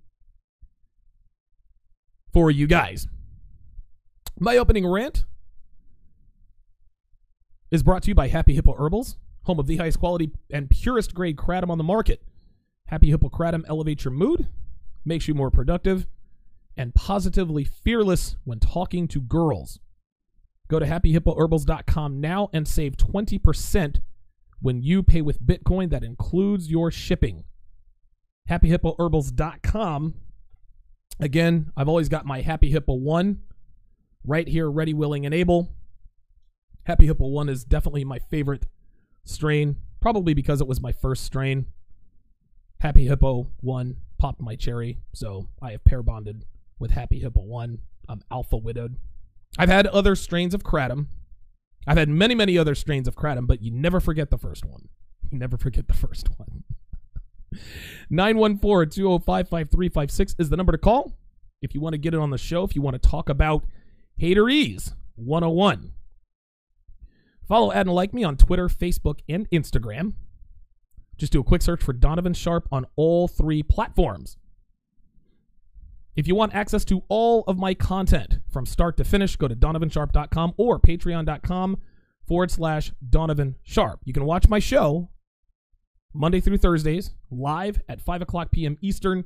for 2.35 2.51
you 2.51 2.67
guys. 2.67 3.09
My 4.39 4.59
opening 4.59 4.87
rant 4.87 5.25
is 7.71 7.83
brought 7.83 8.03
to 8.03 8.09
you 8.09 8.15
by 8.15 8.29
Happy 8.29 8.55
Hippo 8.55 8.75
Herbals, 8.75 9.17
home 9.45 9.59
of 9.59 9.67
the 9.67 9.79
highest 9.79 10.01
quality 10.01 10.33
and 10.53 10.69
purest 10.69 11.15
grade 11.15 11.39
kratom 11.39 11.71
on 11.71 11.79
the 11.79 11.85
market. 11.85 12.23
Happy 12.89 13.09
Hippo 13.09 13.31
kratom 13.31 13.65
elevates 13.67 14.05
your 14.05 14.13
mood, 14.13 14.49
makes 15.03 15.27
you 15.27 15.33
more 15.33 15.51
productive, 15.51 16.07
and 16.77 16.95
positively 16.95 17.65
fearless 17.65 18.37
when 18.45 18.61
talking 18.61 19.09
to 19.09 19.21
girls. 19.23 19.81
Go 20.71 20.79
to 20.79 20.87
happyhippoherbals.com 20.87 22.21
now 22.21 22.49
and 22.53 22.67
save 22.67 22.97
20% 22.97 23.97
when 24.63 24.81
you 24.81 25.03
pay 25.03 25.21
with 25.21 25.43
Bitcoin. 25.43 25.91
That 25.91 26.05
includes 26.05 26.71
your 26.71 26.93
shipping. 26.93 27.43
HappyHippoHerbals.com. 28.49 30.15
Again, 31.19 31.73
I've 31.77 31.89
always 31.89 32.09
got 32.09 32.25
my 32.25 32.43
Happy 32.43 32.71
Hippo 32.71 32.95
1 32.95 33.41
right 34.25 34.47
here, 34.47 34.71
ready, 34.71 34.95
willing, 34.95 35.27
and 35.27 35.35
able. 35.35 35.75
Happy 36.85 37.07
Hippo 37.07 37.27
1 37.27 37.49
is 37.49 37.65
definitely 37.65 38.05
my 38.05 38.21
favorite 38.21 38.67
strain, 39.25 39.75
probably 40.01 40.35
because 40.35 40.61
it 40.61 40.69
was 40.69 40.81
my 40.81 40.93
first 40.93 41.25
strain. 41.25 41.67
Happy 42.79 43.09
Hippo 43.09 43.49
1 43.61 43.97
popped 44.19 44.41
my 44.41 44.55
cherry, 44.55 44.99
so 45.15 45.49
I 45.61 45.73
have 45.73 45.83
pair 45.83 46.05
bonded 46.05 46.45
with 46.79 46.93
Happy 46.93 47.19
Hippo 47.19 47.43
1. 47.43 47.81
I'm 48.09 48.23
alpha 48.31 48.57
widowed. 48.57 48.97
I've 49.59 49.69
had 49.69 49.87
other 49.87 50.15
strains 50.15 50.55
of 50.55 50.63
Kratom. 50.63 51.07
I've 51.87 51.99
had 51.99 52.09
many, 52.09 52.35
many 52.35 52.57
other 52.57 52.75
strains 52.75 53.09
of 53.09 53.17
Kratom, 53.17 53.47
but 53.47 53.63
you 53.63 53.71
never 53.71 54.01
forget 54.01 54.31
the 54.31 54.39
first 54.39 54.65
one. 54.65 54.89
You 55.31 55.39
never 55.39 55.57
forget 55.57 55.89
the 55.89 55.95
first 55.95 56.29
one. 56.39 56.65
914 58.11 58.91
205 58.91 59.49
5356 59.49 60.37
is 60.39 60.51
the 60.51 60.57
number 60.57 60.73
to 60.73 60.79
call 60.79 61.17
if 61.63 61.75
you 61.75 61.81
want 61.81 61.95
to 61.95 61.99
get 61.99 62.15
it 62.15 62.21
on 62.21 62.31
the 62.31 62.39
show, 62.39 62.65
if 62.65 62.75
you 62.75 62.83
want 62.83 63.01
to 63.01 63.09
talk 63.09 63.29
about 63.29 63.65
Haterese 64.21 64.95
101. 65.17 65.93
Follow, 67.47 67.73
add, 67.73 67.87
and 67.87 67.95
like 67.95 68.15
me 68.15 68.25
on 68.25 68.37
Twitter, 68.37 68.69
Facebook, 68.69 69.21
and 69.29 69.49
Instagram. 69.51 70.15
Just 71.17 71.33
do 71.33 71.41
a 71.41 71.45
quick 71.45 71.63
search 71.63 71.83
for 71.83 71.93
Donovan 71.93 72.33
Sharpe 72.33 72.69
on 72.71 72.87
all 72.97 73.29
three 73.29 73.63
platforms. 73.63 74.37
If 76.17 76.27
you 76.27 76.35
want 76.35 76.55
access 76.55 76.85
to 76.87 77.03
all 77.09 77.45
of 77.47 77.59
my 77.59 77.75
content 77.75 78.39
from 78.49 78.67
start 78.67 78.97
to 78.97 79.05
finish, 79.05 79.37
go 79.37 79.49
to 79.49 79.55
donovansharpe.com 79.55 80.55
or 80.57 80.81
patreon.com 80.81 81.79
forward 82.27 82.51
slash 82.51 82.93
Donovan 83.09 83.57
Sharpe. 83.63 84.01
You 84.05 84.13
can 84.13 84.25
watch 84.25 84.49
my 84.49 84.59
show 84.59 85.11
Monday 86.13 86.41
through 86.41 86.59
Thursdays 86.59 87.13
live 87.31 87.81
at 87.89 88.01
5 88.01 88.23
o'clock 88.23 88.51
p.m. 88.51 88.77
Eastern, 88.81 89.25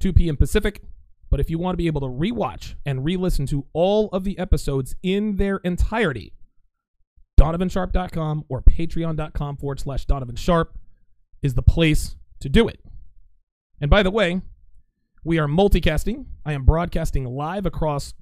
2 0.00 0.12
p.m. 0.12 0.36
Pacific. 0.36 0.82
But 1.30 1.40
if 1.40 1.50
you 1.50 1.58
want 1.58 1.74
to 1.74 1.78
be 1.78 1.86
able 1.86 2.00
to 2.00 2.06
rewatch 2.06 2.74
and 2.86 3.04
re 3.04 3.16
listen 3.16 3.46
to 3.46 3.66
all 3.74 4.08
of 4.08 4.24
the 4.24 4.38
episodes 4.38 4.96
in 5.02 5.36
their 5.36 5.58
entirety, 5.58 6.32
donovansharpe.com 7.38 8.44
or 8.48 8.62
patreon.com 8.62 9.56
forward 9.58 9.80
slash 9.80 10.06
Donovan 10.06 10.36
Sharpe 10.36 10.78
is 11.42 11.54
the 11.54 11.62
place 11.62 12.16
to 12.40 12.48
do 12.48 12.66
it. 12.66 12.80
And 13.80 13.90
by 13.90 14.02
the 14.02 14.10
way, 14.10 14.40
we 15.24 15.38
are 15.38 15.46
multicasting. 15.46 16.26
I 16.44 16.52
am 16.52 16.64
broadcasting 16.64 17.24
live 17.24 17.66
across 17.66 18.14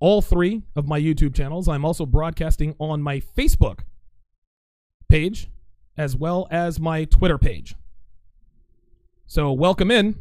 all 0.00 0.22
three 0.22 0.62
of 0.76 0.86
my 0.86 1.00
YouTube 1.00 1.34
channels. 1.34 1.68
I'm 1.68 1.84
also 1.84 2.06
broadcasting 2.06 2.74
on 2.78 3.02
my 3.02 3.20
Facebook 3.20 3.80
page 5.08 5.50
as 5.96 6.16
well 6.16 6.46
as 6.50 6.78
my 6.78 7.04
Twitter 7.04 7.38
page. 7.38 7.74
So, 9.26 9.52
welcome 9.52 9.90
in 9.90 10.16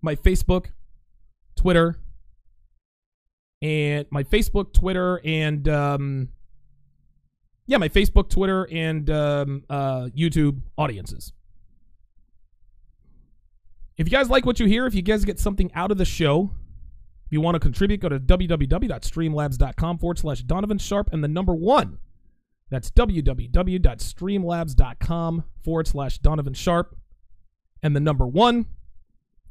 my 0.00 0.14
Facebook, 0.16 0.66
Twitter, 1.56 1.98
and 3.60 4.06
my 4.10 4.24
Facebook, 4.24 4.72
Twitter, 4.72 5.20
and 5.24 5.68
um, 5.68 6.28
yeah, 7.66 7.76
my 7.76 7.88
Facebook, 7.88 8.28
Twitter, 8.28 8.68
and 8.70 9.08
um, 9.10 9.64
uh, 9.68 10.08
YouTube 10.16 10.62
audiences. 10.76 11.32
If 14.02 14.10
you 14.10 14.18
guys 14.18 14.28
like 14.28 14.44
what 14.44 14.58
you 14.58 14.66
hear, 14.66 14.84
if 14.84 14.96
you 14.96 15.02
guys 15.02 15.24
get 15.24 15.38
something 15.38 15.70
out 15.74 15.92
of 15.92 15.96
the 15.96 16.04
show, 16.04 16.50
if 17.24 17.32
you 17.32 17.40
want 17.40 17.54
to 17.54 17.60
contribute, 17.60 18.00
go 18.00 18.08
to 18.08 18.18
www.streamlabs.com 18.18 19.98
forward 19.98 20.18
slash 20.18 20.42
Donovan 20.42 20.78
Sharpe 20.78 21.10
and 21.12 21.22
the 21.22 21.28
number 21.28 21.54
one. 21.54 21.98
That's 22.68 22.90
www.streamlabs.com 22.90 25.44
forward 25.62 25.86
slash 25.86 26.18
Donovan 26.18 26.54
Sharpe 26.54 26.96
and 27.80 27.94
the 27.94 28.00
number 28.00 28.26
one. 28.26 28.66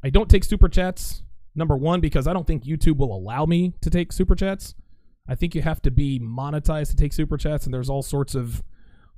I 0.03 0.09
don't 0.09 0.29
take 0.29 0.43
super 0.43 0.67
chats, 0.67 1.23
number 1.55 1.77
one, 1.77 2.01
because 2.01 2.27
I 2.27 2.33
don't 2.33 2.45
think 2.45 2.65
YouTube 2.65 2.97
will 2.97 3.15
allow 3.15 3.45
me 3.45 3.75
to 3.79 3.89
take 3.89 4.11
super 4.11 4.35
chats. 4.35 4.75
I 5.29 5.35
think 5.35 5.55
you 5.55 5.61
have 5.61 5.81
to 5.83 5.91
be 5.91 6.19
monetized 6.19 6.89
to 6.89 6.97
take 6.97 7.13
super 7.13 7.37
chats, 7.37 7.63
and 7.63 7.73
there's 7.73 7.89
all 7.89 8.03
sorts 8.03 8.35
of 8.35 8.61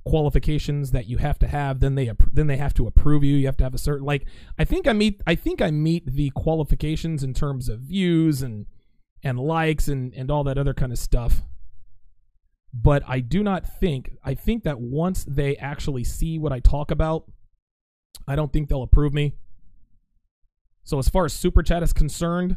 qualifications 0.04 0.90
that 0.90 1.06
you 1.06 1.18
have 1.18 1.38
to 1.38 1.46
have. 1.46 1.80
Then 1.80 1.94
they 1.94 2.10
then 2.32 2.46
they 2.46 2.56
have 2.56 2.74
to 2.74 2.86
approve 2.86 3.24
you. 3.24 3.36
You 3.36 3.46
have 3.46 3.56
to 3.58 3.64
have 3.64 3.74
a 3.74 3.78
certain 3.78 4.04
like. 4.04 4.26
I 4.58 4.64
think 4.64 4.86
I 4.86 4.92
meet 4.92 5.22
I 5.26 5.34
think 5.34 5.62
I 5.62 5.70
meet 5.70 6.06
the 6.06 6.30
qualifications 6.30 7.22
in 7.22 7.34
terms 7.34 7.68
of 7.68 7.80
views 7.80 8.42
and 8.42 8.66
and 9.22 9.38
likes 9.38 9.88
and 9.88 10.12
and 10.14 10.30
all 10.30 10.44
that 10.44 10.58
other 10.58 10.74
kind 10.74 10.92
of 10.92 10.98
stuff. 10.98 11.42
But 12.72 13.02
I 13.06 13.20
do 13.20 13.42
not 13.42 13.64
think 13.80 14.12
I 14.24 14.34
think 14.34 14.64
that 14.64 14.80
once 14.80 15.24
they 15.24 15.56
actually 15.56 16.04
see 16.04 16.38
what 16.38 16.52
I 16.52 16.60
talk 16.60 16.90
about, 16.90 17.30
I 18.26 18.36
don't 18.36 18.52
think 18.52 18.68
they'll 18.68 18.82
approve 18.82 19.14
me. 19.14 19.34
So 20.82 20.98
as 20.98 21.08
far 21.08 21.24
as 21.24 21.32
super 21.32 21.62
chat 21.62 21.82
is 21.82 21.94
concerned, 21.94 22.56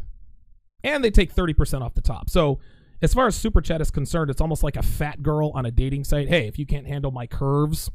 and 0.83 1.03
they 1.03 1.11
take 1.11 1.33
30% 1.33 1.81
off 1.81 1.93
the 1.93 2.01
top. 2.01 2.29
So 2.29 2.59
as 3.01 3.13
far 3.13 3.27
as 3.27 3.35
super 3.35 3.61
chat 3.61 3.81
is 3.81 3.91
concerned, 3.91 4.29
it's 4.29 4.41
almost 4.41 4.63
like 4.63 4.75
a 4.75 4.83
fat 4.83 5.21
girl 5.21 5.51
on 5.53 5.65
a 5.65 5.71
dating 5.71 6.03
site. 6.03 6.29
Hey, 6.29 6.47
if 6.47 6.57
you 6.57 6.65
can't 6.65 6.87
handle 6.87 7.11
my 7.11 7.27
curves, 7.27 7.91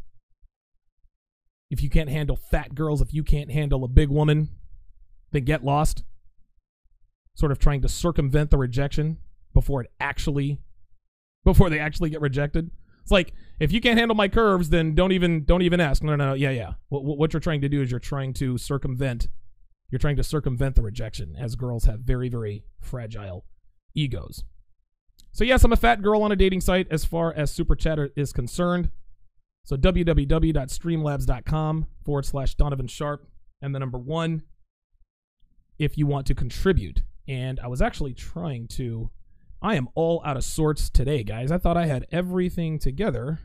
if 1.71 1.83
you 1.83 1.91
can't 1.91 2.11
handle 2.11 2.37
fat 2.37 2.75
girls, 2.75 3.01
if 3.01 3.13
you 3.13 3.25
can't 3.25 3.51
handle 3.51 3.83
a 3.83 3.89
big 3.89 4.11
woman, 4.11 4.51
then 5.33 5.45
get 5.45 5.65
lost. 5.65 6.05
Sort 7.35 7.51
of 7.51 7.59
trying 7.59 7.81
to 7.83 7.89
circumvent 7.89 8.51
the 8.51 8.59
rejection 8.59 9.19
before 9.55 9.81
it 9.81 9.91
actually 9.99 10.61
before 11.45 11.71
they 11.71 11.79
actually 11.79 12.11
get 12.11 12.21
rejected. 12.21 12.71
It's 13.03 13.11
like 13.11 13.33
if 13.59 13.73
you 13.73 13.81
can't 13.81 13.99
handle 13.99 14.15
my 14.15 14.29
curves, 14.29 14.69
then 14.69 14.95
don't 14.95 15.13
even 15.13 15.45
don't 15.45 15.63
even 15.63 15.81
ask. 15.81 16.03
No, 16.03 16.15
no, 16.15 16.29
no. 16.29 16.35
Yeah, 16.35 16.51
yeah. 16.51 16.75
What, 16.89 17.05
what 17.05 17.33
you're 17.33 17.41
trying 17.41 17.63
to 17.63 17.69
do 17.69 17.83
is 17.83 17.91
you're 17.91 18.01
trying 18.01 18.33
to 18.35 18.59
circumvent. 18.59 19.29
You're 19.91 19.99
trying 19.99 20.17
to 20.17 20.25
circumvent 20.25 20.77
the 20.77 20.83
rejection, 20.83 21.35
as 21.39 21.57
girls 21.57 21.85
have 21.85 22.01
very, 22.01 22.29
very 22.29 22.65
fragile 22.81 23.45
egos. 23.95 24.45
So 25.33 25.45
yes, 25.45 25.65
I'm 25.65 25.73
a 25.73 25.77
fat 25.77 26.03
girl 26.03 26.23
on 26.23 26.31
a 26.31 26.37
dating 26.37 26.61
site 26.61 26.87
as 26.91 27.07
far 27.07 27.33
as 27.33 27.51
Super 27.51 27.75
Chatter 27.75 28.11
is 28.15 28.35
concerned. 28.35 28.91
So 29.65 29.77
www.streamlabs.com 29.77 31.87
forward 32.05 32.27
slash 32.27 32.55
Donovan 32.55 32.89
Sharpe 32.89 33.27
and 33.63 33.75
the 33.75 33.79
number 33.79 33.99
one 33.99 34.43
if 35.79 35.97
you 35.97 36.07
want 36.07 36.27
to 36.27 36.35
contribute. 36.35 37.03
And 37.27 37.59
I 37.61 37.69
was 37.69 37.81
actually 37.81 38.13
trying 38.15 38.69
to. 38.69 39.11
I 39.63 39.77
am 39.77 39.89
all 39.95 40.21
out 40.25 40.37
of 40.37 40.45
sorts 40.45 40.91
today, 40.91 41.23
guys. 41.23 41.51
I 41.53 41.59
thought 41.59 41.77
I 41.77 41.87
had 41.87 42.07
everything 42.11 42.81
together. 42.81 43.39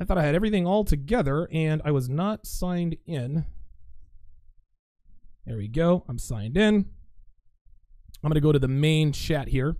I 0.00 0.04
thought 0.04 0.18
I 0.18 0.22
had 0.22 0.36
everything 0.36 0.66
all 0.66 0.84
together, 0.84 1.48
and 1.52 1.82
I 1.84 1.90
was 1.90 2.08
not 2.08 2.46
signed 2.46 2.96
in. 3.06 3.44
There 5.44 5.56
we 5.56 5.68
go. 5.68 6.04
I'm 6.08 6.18
signed 6.18 6.56
in. 6.56 6.86
I'm 8.24 8.30
going 8.30 8.36
to 8.36 8.40
go 8.40 8.52
to 8.52 8.58
the 8.58 8.68
main 8.68 9.12
chat 9.12 9.48
here. 9.48 9.76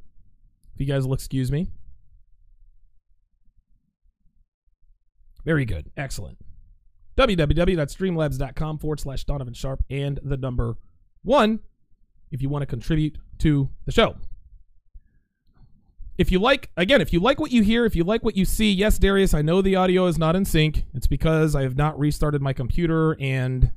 If 0.74 0.80
you 0.80 0.86
guys 0.86 1.06
will 1.06 1.14
excuse 1.14 1.50
me. 1.50 1.70
Very 5.46 5.64
good. 5.64 5.90
Excellent. 5.96 6.38
www.streamlabs.com 7.16 8.78
forward 8.78 9.00
slash 9.00 9.24
Donovan 9.24 9.54
Sharpe 9.54 9.82
and 9.88 10.20
the 10.22 10.36
number 10.36 10.76
one 11.22 11.60
if 12.30 12.42
you 12.42 12.50
want 12.50 12.60
to 12.62 12.66
contribute 12.66 13.16
to 13.38 13.70
the 13.86 13.92
show. 13.92 14.16
If 16.18 16.30
you 16.30 16.38
like, 16.38 16.70
again, 16.76 17.00
if 17.00 17.12
you 17.12 17.20
like 17.20 17.40
what 17.40 17.50
you 17.50 17.62
hear, 17.62 17.86
if 17.86 17.96
you 17.96 18.04
like 18.04 18.22
what 18.22 18.36
you 18.36 18.44
see, 18.44 18.70
yes, 18.70 18.98
Darius, 18.98 19.32
I 19.32 19.40
know 19.40 19.62
the 19.62 19.76
audio 19.76 20.06
is 20.06 20.18
not 20.18 20.36
in 20.36 20.44
sync. 20.44 20.84
It's 20.92 21.06
because 21.06 21.54
I 21.56 21.62
have 21.62 21.76
not 21.76 21.98
restarted 21.98 22.42
my 22.42 22.52
computer 22.52 23.16
and 23.18 23.72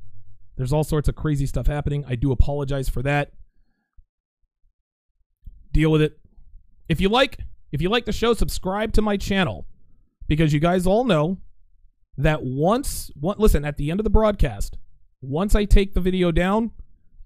there's 0.58 0.74
all 0.74 0.84
sorts 0.84 1.08
of 1.08 1.16
crazy 1.16 1.46
stuff 1.46 1.68
happening. 1.68 2.04
I 2.08 2.16
do 2.16 2.32
apologize 2.32 2.90
for 2.90 3.02
that. 3.04 3.32
Deal 5.78 5.92
with 5.92 6.02
it. 6.02 6.18
If 6.90 7.00
you 7.00 7.08
like, 7.08 7.38
if 7.72 7.84
you 7.84 7.90
like 7.90 8.06
the 8.06 8.12
show, 8.12 8.34
subscribe 8.34 8.94
to 8.94 9.02
my 9.04 9.16
channel 9.16 9.68
because 10.28 10.52
you 10.52 10.60
guys 10.60 10.88
all 10.88 11.04
know 11.04 11.38
that 12.18 12.42
once, 12.42 13.12
one, 13.14 13.36
listen, 13.38 13.64
at 13.64 13.78
the 13.78 13.92
end 13.92 14.00
of 14.00 14.04
the 14.04 14.10
broadcast, 14.10 14.80
once 15.22 15.54
I 15.54 15.66
take 15.66 15.94
the 15.94 16.02
video 16.02 16.32
down, 16.32 16.72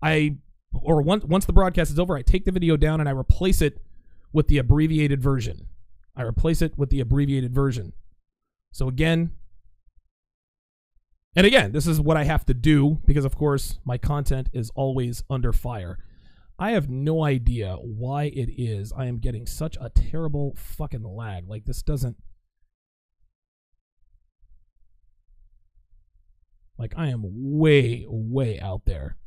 I 0.03 0.35
or 0.73 1.01
once 1.01 1.23
once 1.23 1.45
the 1.45 1.53
broadcast 1.53 1.91
is 1.91 1.97
over, 1.97 2.17
I 2.17 2.23
take 2.23 2.43
the 2.43 2.51
video 2.51 2.75
down 2.75 2.99
and 2.99 3.07
I 3.07 3.13
replace 3.13 3.61
it 3.61 3.81
with 4.33 4.49
the 4.49 4.57
abbreviated 4.57 5.23
version. 5.23 5.67
I 6.13 6.23
replace 6.23 6.61
it 6.61 6.77
with 6.77 6.89
the 6.89 6.99
abbreviated 6.99 7.55
version. 7.55 7.93
So 8.73 8.89
again, 8.89 9.31
and 11.37 11.47
again, 11.47 11.71
this 11.71 11.87
is 11.87 12.01
what 12.01 12.17
I 12.17 12.25
have 12.25 12.45
to 12.47 12.53
do 12.53 12.99
because 13.05 13.23
of 13.23 13.33
course 13.33 13.79
my 13.85 13.97
content 13.97 14.49
is 14.51 14.71
always 14.75 15.23
under 15.29 15.53
fire. 15.53 15.99
I 16.61 16.71
have 16.71 16.91
no 16.91 17.23
idea 17.23 17.75
why 17.81 18.25
it 18.25 18.49
is 18.55 18.93
I 18.95 19.07
am 19.07 19.17
getting 19.17 19.47
such 19.47 19.79
a 19.81 19.89
terrible 19.89 20.53
fucking 20.55 21.03
lag. 21.03 21.49
Like 21.49 21.65
this 21.65 21.81
doesn't 21.81 22.17
Like 26.77 26.93
I 26.95 27.07
am 27.07 27.23
way 27.23 28.05
way 28.07 28.59
out 28.59 28.85
there. 28.85 29.17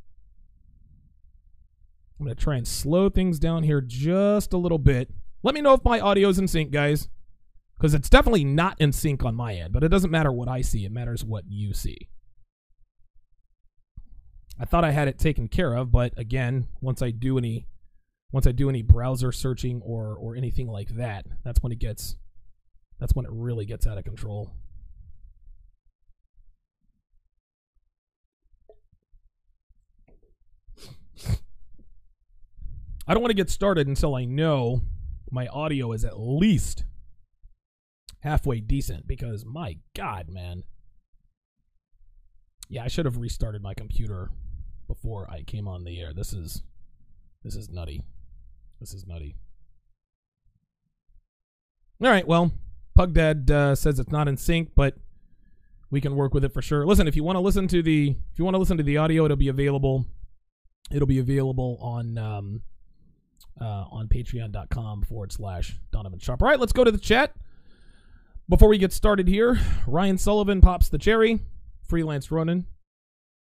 I'm 2.19 2.27
going 2.27 2.37
to 2.37 2.41
try 2.41 2.55
and 2.57 2.69
slow 2.69 3.09
things 3.09 3.41
down 3.41 3.65
here 3.65 3.81
just 3.81 4.53
a 4.53 4.57
little 4.57 4.79
bit. 4.79 5.11
Let 5.43 5.57
me 5.57 5.61
know 5.61 5.75
if 5.75 5.85
my 5.85 5.99
audio's 5.99 6.39
in 6.39 6.47
sync, 6.47 6.71
guys. 6.71 7.09
because 7.77 7.95
it's 7.95 8.09
definitely 8.09 8.45
not 8.45 8.81
in 8.81 8.93
sync 8.93 9.25
on 9.25 9.35
my 9.35 9.55
end. 9.55 9.73
But 9.73 9.83
it 9.83 9.89
doesn't 9.89 10.11
matter 10.13 10.31
what 10.31 10.49
I 10.49 10.61
see; 10.63 10.85
it 10.85 10.93
matters 10.93 11.25
what 11.25 11.45
you 11.49 11.75
see. 11.75 12.09
I 14.59 14.65
thought 14.65 14.85
I 14.85 14.93
had 14.93 15.09
it 15.09 15.19
taken 15.19 15.49
care 15.49 15.75
of, 15.75 15.91
but 15.91 16.17
again, 16.17 16.69
once 16.81 17.03
I 17.03 17.11
do 17.11 17.39
any 17.39 17.67
once 18.33 18.47
I 18.47 18.53
do 18.53 18.69
any 18.69 18.83
browser 18.83 19.33
searching 19.33 19.81
or 19.83 20.17
or 20.17 20.37
anything 20.37 20.69
like 20.69 20.91
that, 20.97 21.27
that's 21.45 21.63
when 21.63 21.73
it 21.73 21.79
gets 21.79 22.17
that's 23.01 23.15
when 23.15 23.25
it 23.25 23.33
really 23.33 23.67
gets 23.67 23.87
out 23.87 23.99
of 23.99 24.05
control. 24.05 24.53
I 33.07 33.13
don't 33.13 33.23
want 33.23 33.31
to 33.31 33.35
get 33.37 33.51
started 33.51 33.87
until 33.87 34.15
I 34.15 34.25
know 34.25 34.81
my 35.31 35.47
audio 35.49 35.93
is 35.93 36.05
at 36.05 36.19
least 36.19 36.85
halfway 38.21 38.61
decent 38.61 39.07
because 39.07 39.45
my 39.45 39.79
god, 39.95 40.31
man. 40.31 40.63
Yeah, 42.69 42.85
I 42.85 42.89
should 42.89 43.05
have 43.05 43.19
restarted 43.19 43.63
my 43.63 43.75
computer 43.75 44.31
before 44.95 45.29
I 45.31 45.43
came 45.43 45.67
on 45.67 45.85
the 45.85 46.01
air. 46.01 46.13
This 46.15 46.33
is 46.33 46.63
this 47.43 47.57
is 47.57 47.69
nutty. 47.69 48.03
This 48.81 48.95
is 48.95 49.07
nutty. 49.07 49.35
All 52.03 52.11
right, 52.11 52.27
well, 52.27 52.53
Pug 52.95 53.13
Dad 53.15 53.51
uh, 53.51 53.75
says 53.75 53.99
it's 53.99 54.11
not 54.11 54.29
in 54.29 54.37
sync, 54.37 54.71
but 54.75 54.97
we 55.91 56.01
can 56.01 56.17
work 56.17 56.35
with 56.35 56.45
it 56.45 56.53
for 56.53 56.63
sure. 56.63 56.87
Listen, 56.87 57.09
if 57.09 57.17
you 57.17 57.25
want 57.25 57.37
to 57.37 57.41
listen 57.41 57.67
to 57.69 57.83
the 57.83 58.17
if 58.33 58.39
you 58.39 58.45
want 58.45 58.55
to 58.55 58.59
listen 58.59 58.77
to 58.77 58.83
the 58.83 58.97
audio, 58.97 59.25
it'll 59.25 59.37
be 59.37 59.49
available. 59.49 60.07
It'll 60.91 61.09
be 61.09 61.19
available 61.19 61.79
on 61.81 62.19
um, 62.19 62.63
uh, 63.61 63.87
on 63.91 64.09
patreon.com 64.09 65.03
forward 65.03 65.33
slash 65.33 65.77
Donovan 65.93 66.19
Sharpe. 66.21 66.43
All 66.43 66.49
right, 66.49 66.61
let's 66.61 66.73
go 66.73 66.85
to 66.85 66.91
the 66.91 66.99
chat. 66.99 67.35
Before 68.49 68.69
we 68.69 68.79
get 68.79 68.93
started 68.93 69.27
here, 69.27 69.59
Ryan 69.87 70.19
Sullivan 70.19 70.61
pops 70.61 70.89
the 70.89 70.99
cherry. 70.99 71.41
Freelance 71.89 72.31
Ronin 72.31 72.67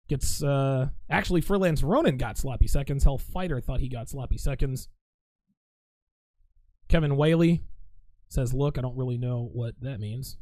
gets 0.09 0.43
uh 0.43 0.88
actually 1.11 1.41
Freelance 1.41 1.83
Ronin 1.83 2.17
got 2.17 2.38
sloppy 2.38 2.67
seconds. 2.67 3.05
Hell 3.05 3.19
Fighter 3.19 3.61
thought 3.61 3.81
he 3.81 3.88
got 3.88 4.09
sloppy 4.09 4.38
seconds. 4.38 4.88
Kevin 6.88 7.17
Whaley 7.17 7.62
says, 8.29 8.55
"Look, 8.55 8.79
I 8.79 8.81
don't 8.81 8.97
really 8.97 9.19
know 9.19 9.50
what 9.53 9.75
that 9.81 10.00
means." 10.00 10.38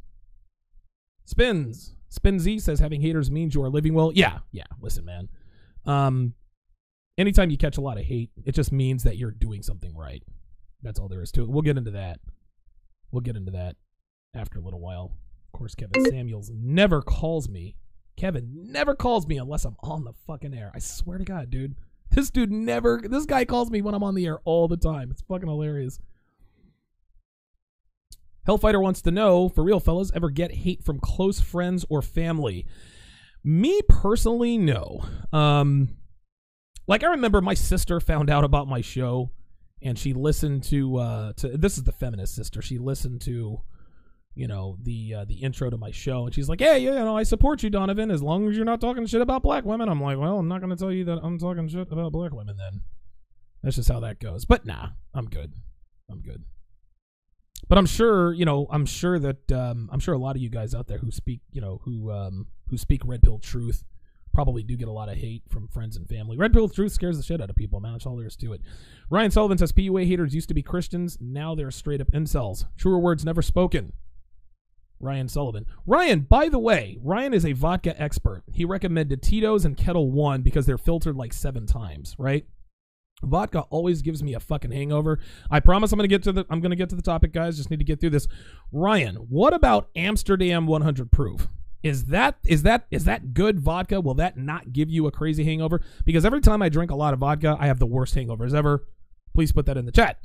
Spins 1.25 1.95
Spin 2.09 2.39
Z 2.39 2.59
says, 2.59 2.79
"Having 2.79 3.01
haters 3.01 3.29
means 3.29 3.53
you 3.53 3.61
are 3.63 3.69
living 3.69 3.93
well." 3.93 4.11
Yeah, 4.13 4.39
yeah. 4.51 4.63
Listen, 4.81 5.05
man. 5.05 5.29
Um, 5.85 6.33
anytime 7.17 7.49
you 7.49 7.57
catch 7.57 7.77
a 7.77 7.81
lot 7.81 7.97
of 7.97 8.05
hate, 8.05 8.31
it 8.45 8.53
just 8.53 8.71
means 8.71 9.03
that 9.03 9.17
you're 9.17 9.31
doing 9.31 9.61
something 9.61 9.95
right. 9.95 10.23
That's 10.81 10.99
all 10.99 11.07
there 11.07 11.21
is 11.21 11.31
to 11.33 11.43
it. 11.43 11.49
We'll 11.49 11.61
get 11.61 11.77
into 11.77 11.91
that. 11.91 12.19
We'll 13.11 13.21
get 13.21 13.35
into 13.35 13.51
that 13.51 13.75
after 14.33 14.59
a 14.59 14.61
little 14.61 14.79
while. 14.79 15.17
Of 15.53 15.59
course, 15.59 15.75
Kevin 15.75 16.05
Samuels 16.05 16.51
never 16.53 17.01
calls 17.01 17.49
me. 17.49 17.75
Kevin 18.17 18.71
never 18.71 18.95
calls 18.95 19.27
me 19.27 19.37
unless 19.37 19.63
I'm 19.63 19.77
on 19.81 20.03
the 20.03 20.13
fucking 20.25 20.53
air. 20.53 20.71
I 20.75 20.79
swear 20.79 21.19
to 21.19 21.23
God, 21.23 21.49
dude. 21.49 21.75
This 22.09 22.29
dude 22.29 22.51
never. 22.51 23.01
This 23.03 23.25
guy 23.25 23.45
calls 23.45 23.69
me 23.69 23.81
when 23.81 23.93
I'm 23.93 24.03
on 24.03 24.15
the 24.15 24.25
air 24.25 24.39
all 24.43 24.67
the 24.67 24.77
time. 24.77 25.11
It's 25.11 25.21
fucking 25.21 25.47
hilarious. 25.47 25.99
Hellfighter 28.47 28.81
wants 28.81 29.01
to 29.01 29.11
know, 29.11 29.49
for 29.49 29.63
real, 29.63 29.79
fellas, 29.79 30.11
ever 30.15 30.29
get 30.29 30.53
hate 30.53 30.83
from 30.83 30.99
close 30.99 31.41
friends 31.41 31.85
or 31.89 32.01
family? 32.01 32.65
Me 33.43 33.81
personally, 33.89 34.57
no. 34.57 35.03
Um, 35.33 35.97
like 36.87 37.03
I 37.03 37.07
remember 37.07 37.41
my 37.41 37.53
sister 37.53 37.99
found 37.99 38.29
out 38.29 38.45
about 38.45 38.67
my 38.67 38.81
show, 38.81 39.31
and 39.81 39.99
she 39.99 40.13
listened 40.13 40.63
to 40.63 40.97
uh 40.97 41.33
to 41.33 41.49
this 41.49 41.77
is 41.77 41.83
the 41.83 41.91
feminist 41.91 42.35
sister. 42.35 42.61
She 42.61 42.77
listened 42.77 43.21
to, 43.21 43.61
you 44.37 44.47
know, 44.47 44.77
the 44.83 45.15
uh, 45.15 45.25
the 45.25 45.35
intro 45.35 45.69
to 45.69 45.77
my 45.77 45.91
show, 45.91 46.25
and 46.25 46.33
she's 46.33 46.47
like, 46.47 46.59
"Hey, 46.59 46.79
you 46.79 46.91
know, 46.91 47.17
I 47.17 47.23
support 47.23 47.63
you, 47.63 47.69
Donovan, 47.69 48.11
as 48.11 48.21
long 48.21 48.47
as 48.47 48.55
you're 48.55 48.65
not 48.65 48.79
talking 48.79 49.05
shit 49.05 49.21
about 49.21 49.41
black 49.41 49.65
women." 49.65 49.89
I'm 49.89 50.01
like, 50.01 50.17
"Well, 50.17 50.37
I'm 50.37 50.47
not 50.47 50.61
going 50.61 50.69
to 50.69 50.75
tell 50.75 50.91
you 50.91 51.03
that 51.05 51.19
I'm 51.23 51.39
talking 51.39 51.67
shit 51.67 51.91
about 51.91 52.11
black 52.11 52.33
women 52.33 52.55
then." 52.57 52.81
That's 53.63 53.75
just 53.75 53.89
how 53.89 53.99
that 54.01 54.19
goes. 54.19 54.45
But 54.45 54.65
nah, 54.65 54.89
I'm 55.13 55.25
good. 55.25 55.53
I'm 56.09 56.21
good. 56.21 56.43
But 57.67 57.77
I'm 57.77 57.87
sure, 57.87 58.31
you 58.31 58.45
know, 58.45 58.67
I'm 58.69 58.85
sure 58.85 59.19
that 59.19 59.51
um, 59.51 59.89
I'm 59.91 59.99
sure 59.99 60.13
a 60.13 60.19
lot 60.19 60.35
of 60.35 60.41
you 60.41 60.49
guys 60.49 60.73
out 60.75 60.87
there 60.87 60.99
who 60.99 61.11
speak, 61.11 61.41
you 61.51 61.59
know, 61.59 61.81
who 61.83 62.11
um, 62.11 62.47
who 62.69 62.77
speak 62.77 63.01
red 63.03 63.23
pill 63.23 63.39
truth 63.39 63.83
probably 64.33 64.61
do 64.61 64.77
get 64.77 64.87
a 64.87 64.91
lot 64.91 65.09
of 65.09 65.17
hate 65.17 65.41
from 65.49 65.67
friends 65.67 65.97
and 65.97 66.07
family. 66.07 66.37
Red 66.37 66.53
pill 66.53 66.69
truth 66.69 66.91
scares 66.91 67.17
the 67.17 67.23
shit 67.23 67.41
out 67.41 67.49
of 67.49 67.55
people, 67.55 67.79
man. 67.79 67.93
That's 67.93 68.05
all 68.05 68.15
there 68.15 68.27
is 68.27 68.35
to 68.35 68.53
it. 68.53 68.61
Ryan 69.09 69.31
Sullivan 69.31 69.57
says 69.57 69.71
PUA 69.71 70.07
haters 70.07 70.35
used 70.35 70.47
to 70.49 70.53
be 70.53 70.61
Christians, 70.61 71.17
now 71.19 71.55
they're 71.55 71.71
straight 71.71 72.01
up 72.01 72.11
incels. 72.11 72.65
Truer 72.77 72.99
words 72.99 73.25
never 73.25 73.41
spoken. 73.41 73.93
Ryan 74.99 75.27
Sullivan. 75.27 75.65
Ryan, 75.85 76.21
by 76.21 76.49
the 76.49 76.59
way, 76.59 76.97
Ryan 77.01 77.33
is 77.33 77.45
a 77.45 77.53
vodka 77.53 77.99
expert. 78.01 78.43
He 78.51 78.65
recommended 78.65 79.21
Tito's 79.21 79.65
and 79.65 79.77
Ketel 79.77 80.11
One 80.11 80.41
because 80.41 80.65
they're 80.65 80.77
filtered 80.77 81.15
like 81.15 81.33
seven 81.33 81.65
times, 81.65 82.15
right? 82.17 82.45
Vodka 83.23 83.61
always 83.69 84.01
gives 84.01 84.21
me 84.21 84.33
a 84.33 84.39
fucking 84.39 84.71
hangover. 84.71 85.19
I 85.49 85.59
promise 85.59 85.91
I'm 85.91 85.97
gonna 85.97 86.07
get 86.07 86.23
to 86.23 86.31
the 86.31 86.45
I'm 86.49 86.61
gonna 86.61 86.75
get 86.75 86.89
to 86.89 86.95
the 86.95 87.01
topic, 87.01 87.33
guys. 87.33 87.57
Just 87.57 87.69
need 87.69 87.79
to 87.79 87.85
get 87.85 87.99
through 87.99 88.11
this. 88.11 88.27
Ryan, 88.71 89.15
what 89.15 89.53
about 89.53 89.89
Amsterdam 89.95 90.67
100 90.67 91.11
proof? 91.11 91.47
Is 91.83 92.05
that 92.05 92.37
is 92.45 92.63
that 92.63 92.85
is 92.91 93.05
that 93.05 93.33
good 93.33 93.59
vodka? 93.59 94.01
Will 94.01 94.15
that 94.15 94.37
not 94.37 94.73
give 94.73 94.89
you 94.89 95.07
a 95.07 95.11
crazy 95.11 95.43
hangover? 95.43 95.81
Because 96.05 96.25
every 96.25 96.41
time 96.41 96.61
I 96.61 96.69
drink 96.69 96.91
a 96.91 96.95
lot 96.95 97.13
of 97.13 97.19
vodka, 97.19 97.55
I 97.59 97.67
have 97.67 97.79
the 97.79 97.85
worst 97.85 98.15
hangovers 98.15 98.53
ever. 98.53 98.87
Please 99.33 99.51
put 99.51 99.65
that 99.67 99.77
in 99.77 99.85
the 99.85 99.91
chat. 99.91 100.19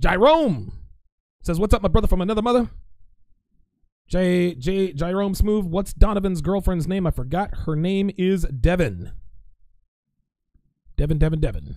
Jerome 0.00 0.72
says, 1.42 1.58
"What's 1.58 1.72
up, 1.72 1.82
my 1.82 1.88
brother 1.88 2.08
from 2.08 2.20
another 2.20 2.42
mother?" 2.42 2.70
J 4.08 4.54
J 4.54 4.92
Jerome 4.92 5.34
Smooth. 5.34 5.64
What's 5.64 5.92
Donovan's 5.92 6.40
girlfriend's 6.40 6.86
name? 6.86 7.06
I 7.06 7.10
forgot. 7.10 7.54
Her 7.66 7.74
name 7.76 8.10
is 8.16 8.44
Devin. 8.44 9.12
Devin, 10.96 11.18
Devin, 11.18 11.40
Devin. 11.40 11.76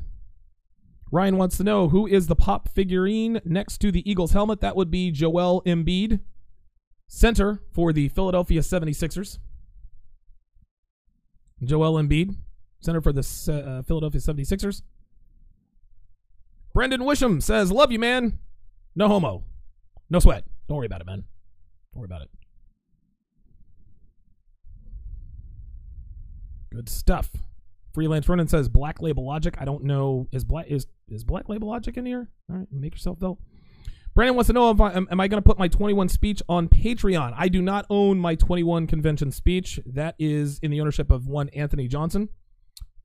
Ryan 1.11 1.37
wants 1.37 1.57
to 1.57 1.63
know 1.63 1.89
who 1.89 2.05
is 2.05 2.27
the 2.27 2.35
pop 2.35 2.69
figurine 2.69 3.41
next 3.43 3.79
to 3.79 3.91
the 3.91 4.09
Eagles 4.09 4.31
helmet. 4.31 4.61
That 4.61 4.75
would 4.75 4.91
be 4.91 5.11
Joel 5.11 5.61
Embiid, 5.65 6.19
center 7.07 7.61
for 7.73 7.91
the 7.91 8.09
Philadelphia 8.09 8.61
76ers. 8.61 9.39
Joel 11.63 11.95
Embiid, 12.01 12.37
center 12.79 13.01
for 13.01 13.11
the 13.11 13.21
uh, 13.21 13.81
Philadelphia 13.81 14.21
76ers. 14.21 14.83
Brendan 16.73 17.03
Wisham 17.03 17.41
says, 17.41 17.71
Love 17.71 17.91
you, 17.91 17.99
man. 17.99 18.39
No 18.95 19.07
homo. 19.07 19.43
No 20.09 20.19
sweat. 20.19 20.45
Don't 20.67 20.77
worry 20.77 20.85
about 20.85 21.01
it, 21.01 21.07
man. 21.07 21.23
Don't 21.93 22.01
worry 22.01 22.05
about 22.05 22.21
it. 22.21 22.29
Good 26.71 26.89
stuff. 26.89 27.31
Freelance 27.93 28.29
Ronin 28.29 28.47
says 28.47 28.69
Black 28.69 29.01
Label 29.01 29.25
Logic. 29.25 29.55
I 29.59 29.65
don't 29.65 29.83
know. 29.83 30.27
Is 30.31 30.43
black 30.43 30.67
is 30.67 30.85
is 31.07 31.23
Black 31.23 31.49
Label 31.49 31.69
Logic 31.69 31.95
in 31.97 32.05
here? 32.05 32.29
All 32.49 32.57
right, 32.57 32.67
make 32.71 32.93
yourself 32.93 33.19
felt. 33.19 33.39
Brandon 34.15 34.35
wants 34.35 34.47
to 34.47 34.53
know 34.53 34.69
if 34.71 34.81
I 34.81 34.91
am, 34.91 35.07
am 35.11 35.19
I 35.19 35.27
going 35.27 35.41
to 35.41 35.45
put 35.45 35.57
my 35.57 35.67
21 35.67 36.09
speech 36.09 36.41
on 36.49 36.67
Patreon? 36.67 37.33
I 37.37 37.47
do 37.47 37.61
not 37.61 37.85
own 37.89 38.19
my 38.19 38.35
21 38.35 38.87
convention 38.87 39.31
speech. 39.31 39.79
That 39.85 40.15
is 40.19 40.59
in 40.59 40.71
the 40.71 40.81
ownership 40.81 41.11
of 41.11 41.27
one 41.27 41.49
Anthony 41.49 41.87
Johnson, 41.87 42.29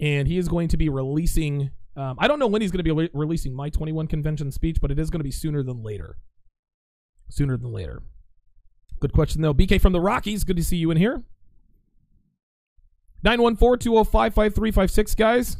and 0.00 0.26
he 0.26 0.38
is 0.38 0.48
going 0.48 0.68
to 0.68 0.76
be 0.76 0.88
releasing. 0.88 1.70
Um, 1.96 2.16
I 2.18 2.26
don't 2.26 2.38
know 2.38 2.46
when 2.46 2.62
he's 2.62 2.72
going 2.72 2.84
to 2.84 2.84
be 2.84 2.90
re- 2.90 3.10
releasing 3.14 3.54
my 3.54 3.68
21 3.68 4.08
convention 4.08 4.50
speech, 4.50 4.80
but 4.80 4.90
it 4.90 4.98
is 4.98 5.10
going 5.10 5.20
to 5.20 5.24
be 5.24 5.30
sooner 5.30 5.62
than 5.62 5.82
later. 5.82 6.16
Sooner 7.30 7.56
than 7.56 7.72
later. 7.72 8.02
Good 9.00 9.12
question 9.12 9.42
though. 9.42 9.54
BK 9.54 9.80
from 9.80 9.92
the 9.92 10.00
Rockies. 10.00 10.44
Good 10.44 10.56
to 10.56 10.64
see 10.64 10.76
you 10.76 10.90
in 10.90 10.96
here. 10.96 11.22
914 13.22 13.78
205 13.82 14.34
5356, 14.34 15.14
guys. 15.14 15.56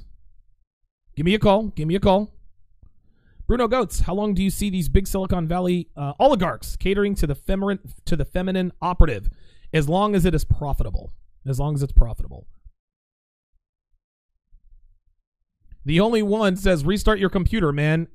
Give 1.16 1.24
me 1.24 1.34
a 1.34 1.38
call. 1.38 1.68
Give 1.68 1.88
me 1.88 1.94
a 1.94 2.00
call. 2.00 2.30
Bruno 3.46 3.68
Goats, 3.68 4.00
how 4.00 4.14
long 4.14 4.34
do 4.34 4.42
you 4.42 4.50
see 4.50 4.70
these 4.70 4.88
big 4.88 5.06
Silicon 5.06 5.46
Valley 5.46 5.88
uh, 5.96 6.12
oligarchs 6.18 6.76
catering 6.76 7.14
to 7.16 7.26
the 7.26 7.34
feminine 7.34 7.78
to 8.04 8.16
the 8.16 8.24
feminine 8.24 8.72
operative? 8.80 9.28
As 9.72 9.88
long 9.88 10.14
as 10.14 10.24
it 10.24 10.34
is 10.34 10.44
profitable. 10.44 11.12
As 11.46 11.58
long 11.58 11.74
as 11.74 11.82
it's 11.82 11.92
profitable. 11.92 12.46
The 15.84 16.00
only 16.00 16.22
one 16.22 16.56
says 16.56 16.84
restart 16.84 17.18
your 17.18 17.28
computer, 17.28 17.72
man. 17.72 18.08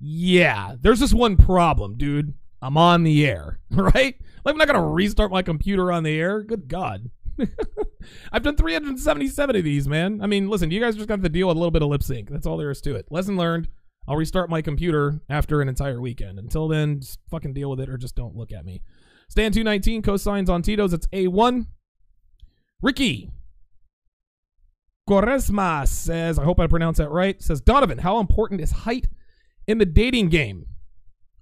Yeah, 0.00 0.76
there's 0.80 1.00
just 1.00 1.14
one 1.14 1.36
problem, 1.36 1.96
dude. 1.96 2.34
I'm 2.62 2.78
on 2.78 3.02
the 3.02 3.26
air, 3.26 3.58
right? 3.70 4.16
Like 4.44 4.54
I'm 4.54 4.56
not 4.56 4.68
gonna 4.68 4.86
restart 4.86 5.30
my 5.30 5.42
computer 5.42 5.92
on 5.92 6.04
the 6.04 6.18
air. 6.18 6.42
Good 6.42 6.68
God. 6.68 7.10
I've 8.32 8.42
done 8.42 8.56
377 8.56 9.56
of 9.56 9.64
these, 9.64 9.88
man. 9.88 10.20
I 10.22 10.26
mean, 10.26 10.48
listen, 10.48 10.70
you 10.70 10.80
guys 10.80 10.96
just 10.96 11.08
got 11.08 11.22
to 11.22 11.28
deal 11.28 11.48
with 11.48 11.56
a 11.56 11.60
little 11.60 11.70
bit 11.70 11.82
of 11.82 11.88
lip 11.88 12.02
sync. 12.02 12.30
That's 12.30 12.46
all 12.46 12.56
there 12.56 12.70
is 12.70 12.80
to 12.82 12.94
it. 12.94 13.06
Lesson 13.10 13.36
learned. 13.36 13.68
I'll 14.06 14.16
restart 14.16 14.50
my 14.50 14.62
computer 14.62 15.20
after 15.28 15.60
an 15.60 15.68
entire 15.68 16.00
weekend. 16.00 16.38
Until 16.38 16.68
then, 16.68 17.00
just 17.00 17.20
fucking 17.30 17.54
deal 17.54 17.70
with 17.70 17.80
it 17.80 17.88
or 17.88 17.96
just 17.96 18.16
don't 18.16 18.36
look 18.36 18.52
at 18.52 18.64
me. 18.64 18.82
Stan 19.28 19.52
219 19.52 20.02
cosigns 20.02 20.48
on 20.48 20.62
Tito's. 20.62 20.92
It's 20.92 21.06
A1. 21.08 21.66
Ricky 22.82 23.30
Quaresma 25.08 25.86
says, 25.86 26.38
I 26.38 26.44
hope 26.44 26.58
I 26.58 26.66
pronounced 26.66 26.98
that 26.98 27.10
right. 27.10 27.40
Says, 27.40 27.60
Donovan, 27.60 27.98
how 27.98 28.18
important 28.18 28.60
is 28.60 28.72
height 28.72 29.06
in 29.66 29.78
the 29.78 29.86
dating 29.86 30.28
game? 30.28 30.66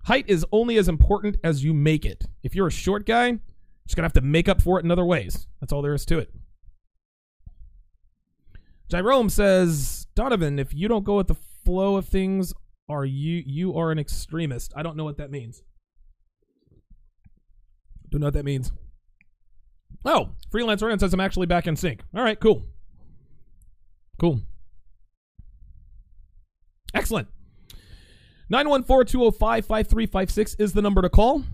Height 0.04 0.24
is 0.28 0.46
only 0.50 0.76
as 0.78 0.88
important 0.88 1.36
as 1.44 1.62
you 1.62 1.74
make 1.74 2.04
it. 2.04 2.24
If 2.42 2.54
you're 2.54 2.68
a 2.68 2.72
short 2.72 3.06
guy, 3.06 3.28
you're 3.28 3.40
just 3.86 3.96
gonna 3.96 4.06
have 4.06 4.12
to 4.14 4.20
make 4.20 4.48
up 4.48 4.62
for 4.62 4.78
it 4.78 4.84
in 4.84 4.90
other 4.90 5.04
ways. 5.04 5.46
That's 5.60 5.72
all 5.72 5.82
there 5.82 5.94
is 5.94 6.06
to 6.06 6.18
it. 6.18 6.30
Jerome 8.90 9.28
says, 9.28 10.06
Donovan, 10.16 10.58
if 10.58 10.74
you 10.74 10.88
don't 10.88 11.04
go 11.04 11.16
with 11.16 11.28
the 11.28 11.36
flow 11.64 11.96
of 11.96 12.06
things, 12.06 12.52
are 12.88 13.04
you 13.04 13.42
you 13.46 13.76
are 13.76 13.92
an 13.92 13.98
extremist? 13.98 14.72
I 14.74 14.82
don't 14.82 14.96
know 14.96 15.04
what 15.04 15.18
that 15.18 15.30
means. 15.30 15.62
Don't 18.10 18.20
know 18.20 18.26
what 18.26 18.34
that 18.34 18.44
means. 18.44 18.72
Oh, 20.04 20.30
freelance 20.50 20.82
Ryan 20.82 20.98
says 20.98 21.14
I'm 21.14 21.20
actually 21.20 21.46
back 21.46 21.66
in 21.66 21.76
sync. 21.76 22.02
All 22.14 22.24
right, 22.24 22.40
cool. 22.40 22.64
Cool. 24.18 24.40
Excellent. 26.94 27.28
914-205-5356 28.50 30.56
is 30.58 30.72
the 30.72 30.82
number 30.82 31.02
to 31.02 31.08
call. 31.08 31.44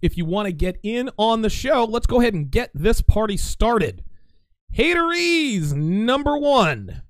If 0.00 0.16
you 0.16 0.24
want 0.24 0.46
to 0.46 0.52
get 0.52 0.78
in 0.82 1.10
on 1.18 1.42
the 1.42 1.50
show, 1.50 1.84
let's 1.84 2.06
go 2.06 2.20
ahead 2.20 2.34
and 2.34 2.50
get 2.50 2.70
this 2.74 3.00
party 3.00 3.36
started. 3.36 4.02
Haterese 4.74 5.74
number 5.74 6.38
one. 6.38 7.02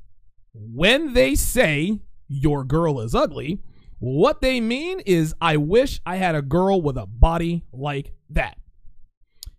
When 0.52 1.12
they 1.12 1.34
say 1.34 2.00
your 2.28 2.64
girl 2.64 3.00
is 3.00 3.14
ugly, 3.14 3.60
what 3.98 4.40
they 4.40 4.60
mean 4.60 5.00
is 5.00 5.34
I 5.40 5.56
wish 5.56 6.00
I 6.04 6.16
had 6.16 6.34
a 6.34 6.42
girl 6.42 6.80
with 6.80 6.96
a 6.96 7.06
body 7.06 7.64
like 7.72 8.12
that. 8.30 8.58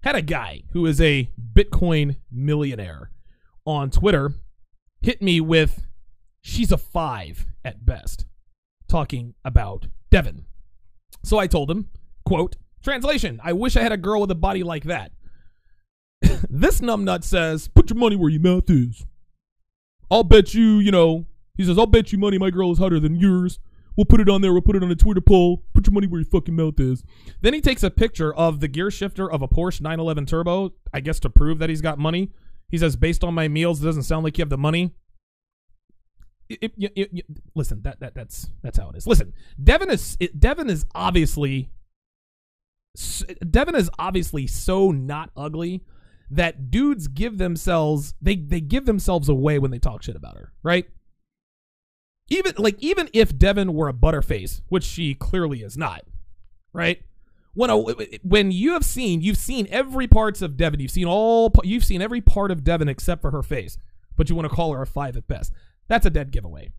Had 0.04 0.15
a 0.15 0.21
guy 0.21 0.63
who 0.71 0.86
is 0.86 1.02
a 1.02 1.30
Bitcoin 1.54 2.17
millionaire 2.32 3.12
on 3.65 3.89
Twitter 3.89 4.34
hit 5.02 5.21
me 5.21 5.41
with 5.41 5.88
she's 6.41 6.71
a 6.71 6.78
five 6.78 7.45
at 7.63 7.86
best, 7.86 8.26
talking 8.88 9.36
about 9.43 9.88
Devin. 10.10 10.45
So 11.23 11.38
I 11.38 11.47
told 11.47 11.69
him, 11.69 11.89
quote, 12.26 12.56
translation, 12.84 13.39
I 13.43 13.54
wish 13.54 13.76
I 13.76 13.82
had 13.82 13.91
a 13.91 13.97
girl 13.97 14.21
with 14.21 14.32
a 14.32 14.36
body 14.36 14.63
like 14.63 14.86
that. 14.86 15.12
this 16.50 16.82
numbnut 16.82 17.23
says, 17.23 17.67
put 17.67 17.89
your 17.89 18.00
money 18.00 18.15
where 18.15 18.30
your 18.30 18.41
mouth 18.41 18.69
is. 18.69 19.06
I'll 20.10 20.23
bet 20.23 20.54
you, 20.54 20.80
you 20.80 20.91
know, 20.91 21.26
he 21.56 21.65
says, 21.65 21.78
I'll 21.78 21.86
bet 21.86 22.12
you 22.12 22.17
money 22.17 22.38
my 22.38 22.50
girl 22.50 22.71
is 22.71 22.78
hotter 22.78 23.00
than 23.00 23.15
yours. 23.15 23.60
We'll 23.97 24.06
put 24.06 24.21
it 24.21 24.30
on 24.30 24.41
there. 24.41 24.54
We'll 24.54 24.62
put 24.62 24.76
it 24.76 24.84
on 24.84 24.91
a 24.91 24.95
Twitter 24.95 25.21
poll. 25.21 25.63
Put 25.73 25.88
your 25.88 25.93
money 25.93 26.06
where 26.06 26.21
your 26.21 26.30
fucking 26.30 26.56
mouth 26.56 26.80
is. 26.80 27.04
Then 27.41 27.56
he 27.56 27.62
takes 27.62 27.82
a 27.82 27.89
picture 27.89 28.34
of 28.34 28.60
the 28.60 28.67
gear 28.67 28.91
shifter 28.91 29.30
of 29.30 29.41
a 29.41 29.47
Porsche 29.47 29.82
911 29.82 30.28
Turbo, 30.28 30.73
I 30.93 31.00
guess 31.00 31.19
to 31.21 31.32
prove 31.32 31.58
that 31.60 31.69
he's 31.69 31.82
got 31.82 31.97
money. 31.97 32.32
He 32.69 32.78
says, 32.78 32.95
based 32.95 33.23
on 33.23 33.34
my 33.34 33.47
meals, 33.47 33.82
it 33.82 33.86
doesn't 33.86 34.04
sound 34.04 34.23
like 34.23 34.38
you 34.38 34.43
have 34.43 34.50
the 34.50 34.58
money. 34.58 34.93
It- 36.50 36.74
it- 36.78 36.94
it- 36.96 37.26
listen, 37.56 37.82
that, 37.82 38.00
that 38.00 38.16
that's 38.16 38.50
that's 38.62 38.78
how 38.78 38.90
it 38.90 38.96
is. 38.96 39.06
Listen, 39.06 39.34
Devin 39.62 39.90
is 39.90 40.18
Devin 40.38 40.70
is 40.70 40.86
obviously 40.96 41.70
Devin 43.50 43.76
is 43.76 43.90
obviously 44.00 44.48
so 44.48 44.92
not 44.92 45.30
ugly 45.36 45.84
that 46.30 46.72
dudes 46.72 47.08
give 47.08 47.38
themselves 47.38 48.14
they 48.22 48.36
they 48.36 48.60
give 48.62 48.86
themselves 48.86 49.30
away 49.30 49.60
when 49.60 49.72
they 49.72 49.80
talk 49.80 50.04
shit 50.04 50.16
about 50.16 50.36
her, 50.38 50.54
right? 50.64 50.88
Even 52.30 52.54
like 52.58 52.76
even 52.80 53.10
if 53.14 53.38
Devin 53.38 53.74
were 53.74 53.88
a 53.88 53.94
butterface, 53.94 54.62
which 54.70 54.84
she 54.84 55.14
clearly 55.14 55.62
is 55.64 55.78
not, 55.78 56.04
right? 56.74 57.02
When 57.54 57.70
a, 57.70 57.78
when 58.24 58.52
you 58.52 58.74
have 58.74 58.84
seen 58.86 59.22
you've 59.22 59.38
seen 59.38 59.68
every 59.70 60.08
parts 60.08 60.42
of 60.42 60.58
Devin, 60.58 60.80
you've 60.80 60.92
seen 60.92 61.06
all 61.08 61.52
you've 61.64 61.86
seen 61.86 62.02
every 62.02 62.22
part 62.22 62.52
of 62.52 62.64
Devin 62.64 62.90
except 62.90 63.22
for 63.22 63.32
her 63.32 63.44
face, 63.44 63.78
but 64.16 64.30
you 64.30 64.36
want 64.36 64.50
to 64.50 64.54
call 64.56 64.74
her 64.74 64.82
a 64.82 64.88
five 64.88 65.16
at 65.18 65.28
best. 65.28 65.54
That's 65.88 66.06
a 66.06 66.10
dead 66.10 66.32
giveaway. 66.32 66.71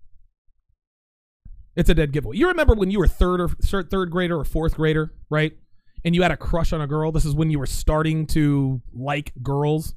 It's 1.76 1.88
a 1.88 1.94
dead 1.94 2.12
giveaway. 2.12 2.36
You 2.36 2.48
remember 2.48 2.74
when 2.74 2.90
you 2.90 2.98
were 2.98 3.06
third 3.06 3.40
or 3.40 3.48
third 3.48 4.10
grader 4.10 4.38
or 4.38 4.44
fourth 4.44 4.74
grader, 4.74 5.12
right? 5.30 5.56
And 6.04 6.14
you 6.14 6.22
had 6.22 6.30
a 6.32 6.36
crush 6.36 6.72
on 6.72 6.80
a 6.80 6.86
girl. 6.86 7.12
This 7.12 7.24
is 7.24 7.34
when 7.34 7.50
you 7.50 7.58
were 7.58 7.66
starting 7.66 8.26
to 8.28 8.82
like 8.92 9.32
girls, 9.42 9.94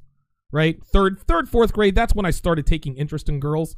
right? 0.52 0.82
Third, 0.84 1.20
third, 1.20 1.48
fourth 1.48 1.72
grade. 1.72 1.94
That's 1.94 2.14
when 2.14 2.26
I 2.26 2.30
started 2.30 2.66
taking 2.66 2.96
interest 2.96 3.28
in 3.28 3.40
girls. 3.40 3.76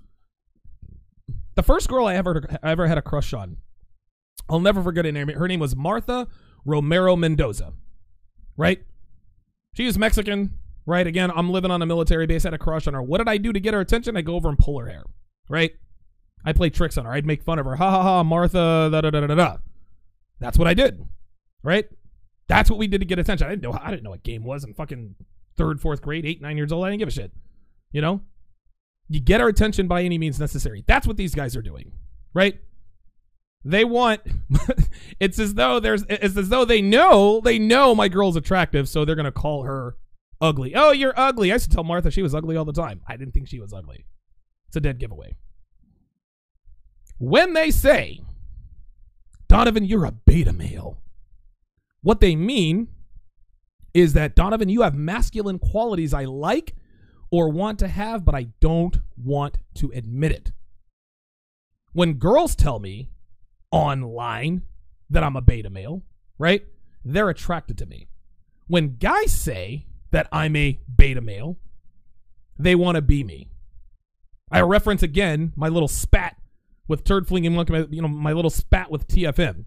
The 1.55 1.63
first 1.63 1.89
girl 1.89 2.07
I 2.07 2.15
ever 2.15 2.45
I 2.63 2.73
ever 2.73 2.87
had 2.87 2.99
a 2.99 3.03
crush 3.03 3.33
on, 3.33 3.59
I'll 4.49 4.61
never 4.61 4.83
forget 4.83 5.05
her 5.05 5.13
name. 5.13 5.29
Her 5.29 5.49
name 5.49 5.61
was 5.61 5.77
Martha 5.77 6.27
Romero 6.65 7.17
Mendoza, 7.17 7.73
right? 8.57 8.83
She 9.75 9.87
was 9.87 9.99
Mexican, 9.99 10.59
right? 10.87 11.07
Again, 11.07 11.31
I'm 11.35 11.51
living 11.51 11.71
on 11.71 11.81
a 11.81 11.87
military 11.87 12.27
base. 12.27 12.45
I 12.45 12.49
had 12.49 12.55
a 12.55 12.59
crush 12.59 12.87
on 12.87 12.95
her. 12.95 13.03
What 13.03 13.19
did 13.19 13.29
I 13.29 13.39
do 13.39 13.53
to 13.53 13.61
get 13.61 13.75
her 13.75 13.81
attention? 13.81 14.17
I 14.17 14.23
go 14.23 14.35
over 14.35 14.49
and 14.49 14.59
pull 14.59 14.79
her 14.81 14.87
hair, 14.89 15.05
right? 15.49 15.73
I 16.45 16.53
play 16.53 16.71
tricks 16.71 16.99
on 16.99 17.05
her. 17.05 17.13
I'd 17.13 17.27
make 17.27 17.43
fun 17.43 17.59
of 17.59 17.67
her. 17.67 17.77
Ha 17.77 17.91
ha 17.91 18.03
ha, 18.03 18.23
Martha. 18.23 18.89
Da 18.91 19.01
da 19.01 19.11
da 19.11 19.21
da 19.27 19.35
da. 19.35 19.57
That's 20.41 20.59
what 20.59 20.69
I 20.69 20.75
did, 20.75 21.07
right? 21.63 21.87
That's 22.49 22.69
what 22.69 22.79
we 22.79 22.87
did 22.87 22.99
to 22.99 23.07
get 23.07 23.19
attention. 23.19 23.47
I 23.47 23.51
didn't 23.51 23.63
know. 23.63 23.79
I 23.81 23.91
didn't 23.91 24.03
know 24.03 24.11
what 24.11 24.23
game 24.23 24.45
was 24.45 24.65
in 24.65 24.75
fucking 24.75 25.15
third, 25.57 25.81
fourth 25.81 26.03
grade, 26.03 26.27
eight, 26.27 26.43
nine 26.43 26.57
years 26.57 26.73
old. 26.73 26.85
I 26.85 26.91
didn't 26.91 26.99
give 26.99 27.09
a 27.09 27.13
shit. 27.13 27.33
You 27.93 28.01
know, 28.01 28.21
you 29.09 29.21
get 29.21 29.41
our 29.41 29.49
attention 29.49 29.87
by 29.87 30.03
any 30.03 30.19
means 30.19 30.39
necessary. 30.39 30.85
That's 30.87 31.07
what 31.07 31.17
these 31.17 31.35
guys 31.35 31.57
are 31.57 31.63
doing, 31.63 31.93
right? 32.35 32.61
They 33.65 33.85
want. 33.85 34.21
it's 35.21 35.39
as 35.39 35.55
though 35.55 35.81
there's. 35.81 36.05
It's 36.09 36.37
as 36.37 36.51
though 36.51 36.67
they 36.67 36.83
know 36.83 37.41
they 37.41 37.59
know 37.59 37.95
my 37.95 38.09
girl's 38.09 38.37
attractive, 38.37 38.89
so 38.89 39.05
they're 39.05 39.17
gonna 39.17 39.33
call 39.33 39.63
her 39.63 39.97
ugly. 40.41 40.75
Oh, 40.75 40.91
you're 40.91 41.19
ugly. 41.19 41.51
I 41.51 41.55
used 41.55 41.71
to 41.71 41.75
tell 41.75 41.85
Martha 41.85 42.11
she 42.11 42.23
was 42.23 42.35
ugly 42.35 42.57
all 42.57 42.67
the 42.67 42.73
time. 42.73 43.01
I 43.07 43.17
didn't 43.17 43.33
think 43.33 43.49
she 43.49 43.61
was 43.61 43.73
ugly. 43.73 44.05
It's 44.75 44.79
a 44.79 44.81
dead 44.81 44.99
giveaway. 44.99 45.37
When 47.19 47.53
they 47.53 47.71
say, 47.71 48.23
Donovan, 49.47 49.85
you're 49.85 50.05
a 50.05 50.11
beta 50.11 50.53
male, 50.53 51.01
what 52.03 52.19
they 52.19 52.35
mean 52.35 52.89
is 53.95 54.15
that, 54.15 54.35
Donovan, 54.35 54.69
you 54.69 54.83
have 54.83 54.97
masculine 54.97 55.61
qualities 55.61 56.13
I 56.13 56.25
like 56.25 56.75
or 57.31 57.51
want 57.51 57.79
to 57.79 57.87
have, 57.87 58.25
but 58.25 58.35
I 58.35 58.49
don't 58.59 58.99
want 59.17 59.59
to 59.75 59.93
admit 59.95 60.33
it. 60.33 60.51
When 61.93 62.15
girls 62.15 62.57
tell 62.57 62.81
me 62.81 63.11
online 63.71 64.63
that 65.09 65.23
I'm 65.23 65.37
a 65.37 65.41
beta 65.41 65.71
male, 65.71 66.03
right? 66.37 66.67
They're 67.05 67.31
attracted 67.31 67.79
to 67.79 67.87
me. 67.87 68.09
When 68.67 68.97
guys 68.97 69.31
say 69.31 69.87
that 70.11 70.27
I'm 70.33 70.57
a 70.57 70.81
beta 70.93 71.21
male, 71.21 71.59
they 72.59 72.75
want 72.75 72.97
to 72.97 73.03
be 73.03 73.23
me. 73.23 73.51
I 74.55 74.61
reference 74.63 75.03
again 75.03 75.53
my 75.57 75.69
little 75.69 75.89
spat 75.89 76.37
with 76.87 77.05
turd 77.05 77.27
flinging 77.27 77.55
monkey, 77.55 77.87
you 77.91 78.03
know, 78.03 78.09
my 78.09 78.33
little 78.33 78.51
spat 78.51 78.91
with 78.91 79.09
TFM. 79.09 79.65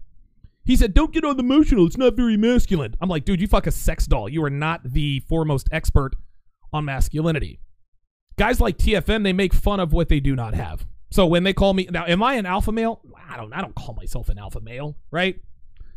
He 0.64 0.76
said, 0.76 0.94
"Don't 0.94 1.12
get 1.12 1.24
on 1.24 1.36
the 1.36 1.42
emotional. 1.42 1.86
It's 1.86 1.96
not 1.96 2.14
very 2.14 2.36
masculine." 2.36 2.94
I'm 3.00 3.08
like, 3.08 3.24
dude, 3.24 3.40
you 3.40 3.46
fuck 3.46 3.66
a 3.66 3.70
sex 3.70 4.06
doll. 4.06 4.28
You 4.28 4.44
are 4.44 4.50
not 4.50 4.92
the 4.92 5.20
foremost 5.20 5.68
expert 5.72 6.14
on 6.72 6.84
masculinity. 6.84 7.60
Guys 8.36 8.60
like 8.60 8.78
TFM, 8.78 9.24
they 9.24 9.32
make 9.32 9.54
fun 9.54 9.80
of 9.80 9.92
what 9.92 10.08
they 10.08 10.20
do 10.20 10.36
not 10.36 10.54
have. 10.54 10.86
So 11.10 11.26
when 11.26 11.42
they 11.42 11.52
call 11.52 11.74
me 11.74 11.88
now, 11.90 12.04
am 12.06 12.22
I 12.22 12.34
an 12.34 12.46
alpha 12.46 12.70
male? 12.70 13.00
I 13.28 13.36
don't. 13.36 13.52
I 13.52 13.60
don't 13.60 13.74
call 13.74 13.94
myself 13.94 14.28
an 14.28 14.38
alpha 14.38 14.60
male, 14.60 14.96
right? 15.10 15.40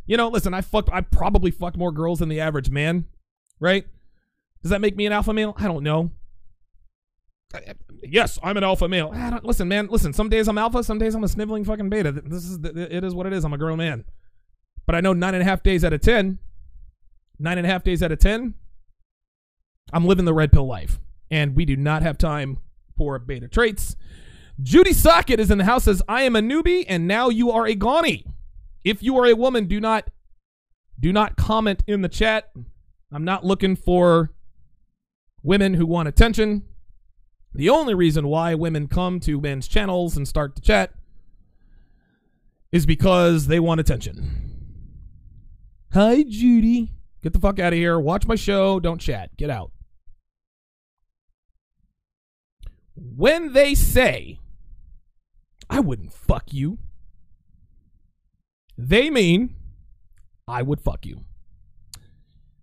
You 0.05 0.17
know, 0.17 0.29
listen, 0.29 0.53
I 0.53 0.61
fucked. 0.61 0.89
I 0.91 1.01
probably 1.01 1.51
fucked 1.51 1.77
more 1.77 1.91
girls 1.91 2.19
than 2.19 2.29
the 2.29 2.39
average 2.39 2.69
man, 2.69 3.05
right? 3.59 3.85
Does 4.61 4.71
that 4.71 4.81
make 4.81 4.95
me 4.95 5.05
an 5.05 5.13
alpha 5.13 5.33
male? 5.33 5.53
I 5.57 5.67
don't 5.67 5.83
know. 5.83 6.11
Yes, 8.03 8.39
I'm 8.41 8.57
an 8.57 8.63
alpha 8.63 8.87
male. 8.87 9.11
Ah, 9.13 9.31
don't, 9.31 9.45
listen, 9.45 9.67
man. 9.67 9.87
Listen. 9.87 10.13
Some 10.13 10.29
days 10.29 10.47
I'm 10.47 10.57
alpha. 10.57 10.83
Some 10.83 10.99
days 10.99 11.15
I'm 11.15 11.23
a 11.23 11.27
sniveling 11.27 11.65
fucking 11.65 11.89
beta. 11.89 12.11
This 12.11 12.45
is 12.45 12.59
it 12.63 13.03
is 13.03 13.13
what 13.13 13.25
it 13.25 13.33
is. 13.33 13.43
I'm 13.43 13.53
a 13.53 13.57
grown 13.57 13.77
man. 13.77 14.05
But 14.85 14.95
I 14.95 15.01
know 15.01 15.13
nine 15.13 15.33
and 15.33 15.41
a 15.41 15.45
half 15.45 15.63
days 15.63 15.83
out 15.83 15.93
of 15.93 16.01
ten, 16.01 16.39
nine 17.39 17.57
and 17.57 17.67
a 17.67 17.69
half 17.69 17.83
days 17.83 18.01
out 18.01 18.11
of 18.11 18.19
ten, 18.19 18.55
I'm 19.93 20.05
living 20.05 20.25
the 20.25 20.33
red 20.33 20.51
pill 20.51 20.65
life, 20.65 20.99
and 21.29 21.55
we 21.55 21.65
do 21.65 21.75
not 21.75 22.01
have 22.01 22.17
time 22.17 22.57
for 22.97 23.19
beta 23.19 23.47
traits. 23.47 23.95
Judy 24.61 24.93
Socket 24.93 25.39
is 25.39 25.51
in 25.51 25.57
the 25.57 25.65
house. 25.65 25.85
Says 25.85 26.01
I 26.07 26.23
am 26.23 26.35
a 26.35 26.41
newbie, 26.41 26.85
and 26.87 27.07
now 27.07 27.29
you 27.29 27.51
are 27.51 27.65
a 27.65 27.75
Ghani. 27.75 28.25
If 28.83 29.03
you 29.03 29.17
are 29.17 29.27
a 29.27 29.35
woman, 29.35 29.67
do 29.67 29.79
not 29.79 30.09
do 30.99 31.11
not 31.11 31.35
comment 31.35 31.83
in 31.87 32.01
the 32.01 32.09
chat. 32.09 32.51
I'm 33.11 33.23
not 33.23 33.45
looking 33.45 33.75
for 33.75 34.31
women 35.43 35.73
who 35.73 35.85
want 35.85 36.07
attention. 36.07 36.63
The 37.53 37.69
only 37.69 37.93
reason 37.93 38.27
why 38.27 38.55
women 38.55 38.87
come 38.87 39.19
to 39.21 39.41
men's 39.41 39.67
channels 39.67 40.15
and 40.15 40.27
start 40.27 40.55
to 40.55 40.61
chat 40.61 40.91
is 42.71 42.85
because 42.85 43.47
they 43.47 43.59
want 43.59 43.81
attention. 43.81 44.51
Hi, 45.93 46.23
Judy. 46.23 46.93
Get 47.21 47.33
the 47.33 47.39
fuck 47.39 47.59
out 47.59 47.73
of 47.73 47.77
here. 47.77 47.99
Watch 47.99 48.25
my 48.25 48.35
show. 48.35 48.79
Don't 48.79 49.01
chat. 49.01 49.35
Get 49.35 49.49
out. 49.49 49.71
When 52.95 53.51
they 53.53 53.75
say, 53.75 54.39
I 55.69 55.79
wouldn't 55.81 56.13
fuck 56.13 56.53
you, 56.53 56.77
they 58.77 59.09
mean, 59.09 59.55
I 60.47 60.61
would 60.61 60.81
fuck 60.81 61.05
you. 61.05 61.25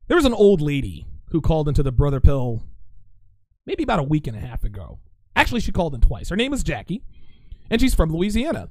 There 0.06 0.16
was 0.16 0.24
an 0.24 0.34
old 0.34 0.60
lady 0.60 1.06
who 1.30 1.40
called 1.40 1.68
into 1.68 1.82
the 1.82 1.92
Brother 1.92 2.20
Pill 2.20 2.62
maybe 3.68 3.84
about 3.84 4.00
a 4.00 4.04
week 4.04 4.26
and 4.26 4.36
a 4.36 4.40
half 4.40 4.64
ago. 4.64 4.98
Actually, 5.36 5.60
she 5.60 5.70
called 5.70 5.94
in 5.94 6.00
twice. 6.00 6.30
Her 6.30 6.36
name 6.36 6.52
is 6.52 6.64
Jackie, 6.64 7.04
and 7.70 7.80
she's 7.80 7.94
from 7.94 8.10
Louisiana. 8.10 8.70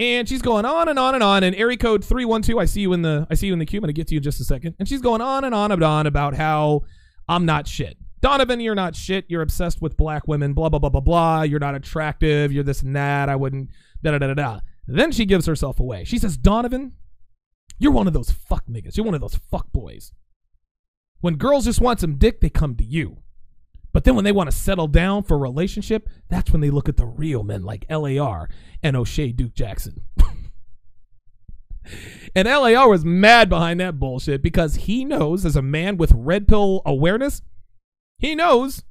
And 0.00 0.28
she's 0.28 0.42
going 0.42 0.64
on 0.64 0.88
and 0.88 0.98
on 0.98 1.14
and 1.14 1.22
on. 1.22 1.44
And 1.44 1.54
area 1.54 1.76
code 1.76 2.04
three 2.04 2.24
one 2.24 2.42
two, 2.42 2.58
I 2.58 2.64
see 2.64 2.80
you 2.80 2.92
in 2.92 3.02
the 3.02 3.26
I 3.30 3.34
see 3.34 3.48
you 3.48 3.52
in 3.52 3.58
the 3.58 3.66
queue. 3.66 3.78
I'm 3.78 3.82
gonna 3.82 3.92
get 3.92 4.08
to 4.08 4.14
you 4.14 4.18
in 4.18 4.22
just 4.22 4.40
a 4.40 4.44
second. 4.44 4.74
And 4.78 4.88
she's 4.88 5.02
going 5.02 5.20
on 5.20 5.44
and 5.44 5.54
on 5.54 5.70
and 5.70 5.82
on 5.84 6.06
about 6.06 6.34
how 6.34 6.82
I'm 7.28 7.44
not 7.44 7.68
shit. 7.68 7.98
Donovan, 8.20 8.60
you're 8.60 8.74
not 8.74 8.96
shit. 8.96 9.26
You're 9.28 9.42
obsessed 9.42 9.82
with 9.82 9.96
black 9.96 10.26
women. 10.26 10.54
Blah 10.54 10.68
blah 10.68 10.78
blah 10.78 10.88
blah 10.88 11.00
blah. 11.00 11.42
You're 11.42 11.60
not 11.60 11.74
attractive. 11.74 12.52
You're 12.52 12.64
this 12.64 12.82
and 12.82 12.96
that. 12.96 13.28
I 13.28 13.36
wouldn't. 13.36 13.70
Da 14.02 14.12
da 14.12 14.18
da 14.18 14.28
da 14.28 14.34
da. 14.34 14.60
Then 14.86 15.12
she 15.12 15.26
gives 15.26 15.46
herself 15.46 15.78
away. 15.80 16.04
She 16.04 16.18
says, 16.18 16.36
Donovan, 16.36 16.92
you're 17.78 17.92
one 17.92 18.06
of 18.06 18.14
those 18.14 18.30
fuck 18.30 18.66
niggas. 18.66 18.96
You're 18.96 19.04
one 19.04 19.14
of 19.14 19.20
those 19.20 19.38
fuck 19.50 19.70
boys. 19.72 20.12
When 21.20 21.34
girls 21.34 21.66
just 21.66 21.80
want 21.80 22.00
some 22.00 22.16
dick, 22.16 22.40
they 22.40 22.48
come 22.48 22.76
to 22.76 22.84
you. 22.84 23.18
But 23.92 24.04
then 24.04 24.14
when 24.14 24.24
they 24.24 24.32
want 24.32 24.50
to 24.50 24.56
settle 24.56 24.86
down 24.86 25.22
for 25.22 25.34
a 25.34 25.38
relationship, 25.38 26.08
that's 26.28 26.52
when 26.52 26.60
they 26.60 26.70
look 26.70 26.88
at 26.88 26.96
the 26.96 27.06
real 27.06 27.42
men 27.42 27.64
like 27.64 27.86
LAR 27.90 28.48
and 28.82 28.96
O'Shea 28.96 29.32
Duke 29.32 29.54
Jackson. 29.54 30.02
and 32.34 32.46
LAR 32.46 32.88
was 32.88 33.04
mad 33.04 33.48
behind 33.48 33.80
that 33.80 33.98
bullshit 33.98 34.42
because 34.42 34.76
he 34.76 35.04
knows, 35.04 35.44
as 35.44 35.56
a 35.56 35.62
man 35.62 35.96
with 35.96 36.12
red 36.14 36.46
pill 36.46 36.82
awareness, 36.84 37.42
he 38.18 38.34
knows 38.34 38.82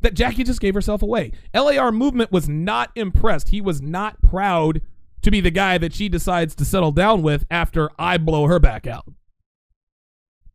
that 0.00 0.14
Jackie 0.14 0.44
just 0.44 0.60
gave 0.60 0.74
herself 0.74 1.02
away. 1.02 1.32
LAR 1.54 1.92
movement 1.92 2.32
was 2.32 2.48
not 2.48 2.90
impressed. 2.96 3.50
He 3.50 3.60
was 3.60 3.80
not 3.80 4.20
proud 4.22 4.80
to 5.22 5.30
be 5.30 5.40
the 5.40 5.50
guy 5.50 5.78
that 5.78 5.94
she 5.94 6.08
decides 6.08 6.54
to 6.56 6.64
settle 6.64 6.92
down 6.92 7.22
with 7.22 7.44
after 7.50 7.90
I 7.98 8.16
blow 8.16 8.46
her 8.46 8.58
back 8.58 8.86
out. 8.86 9.04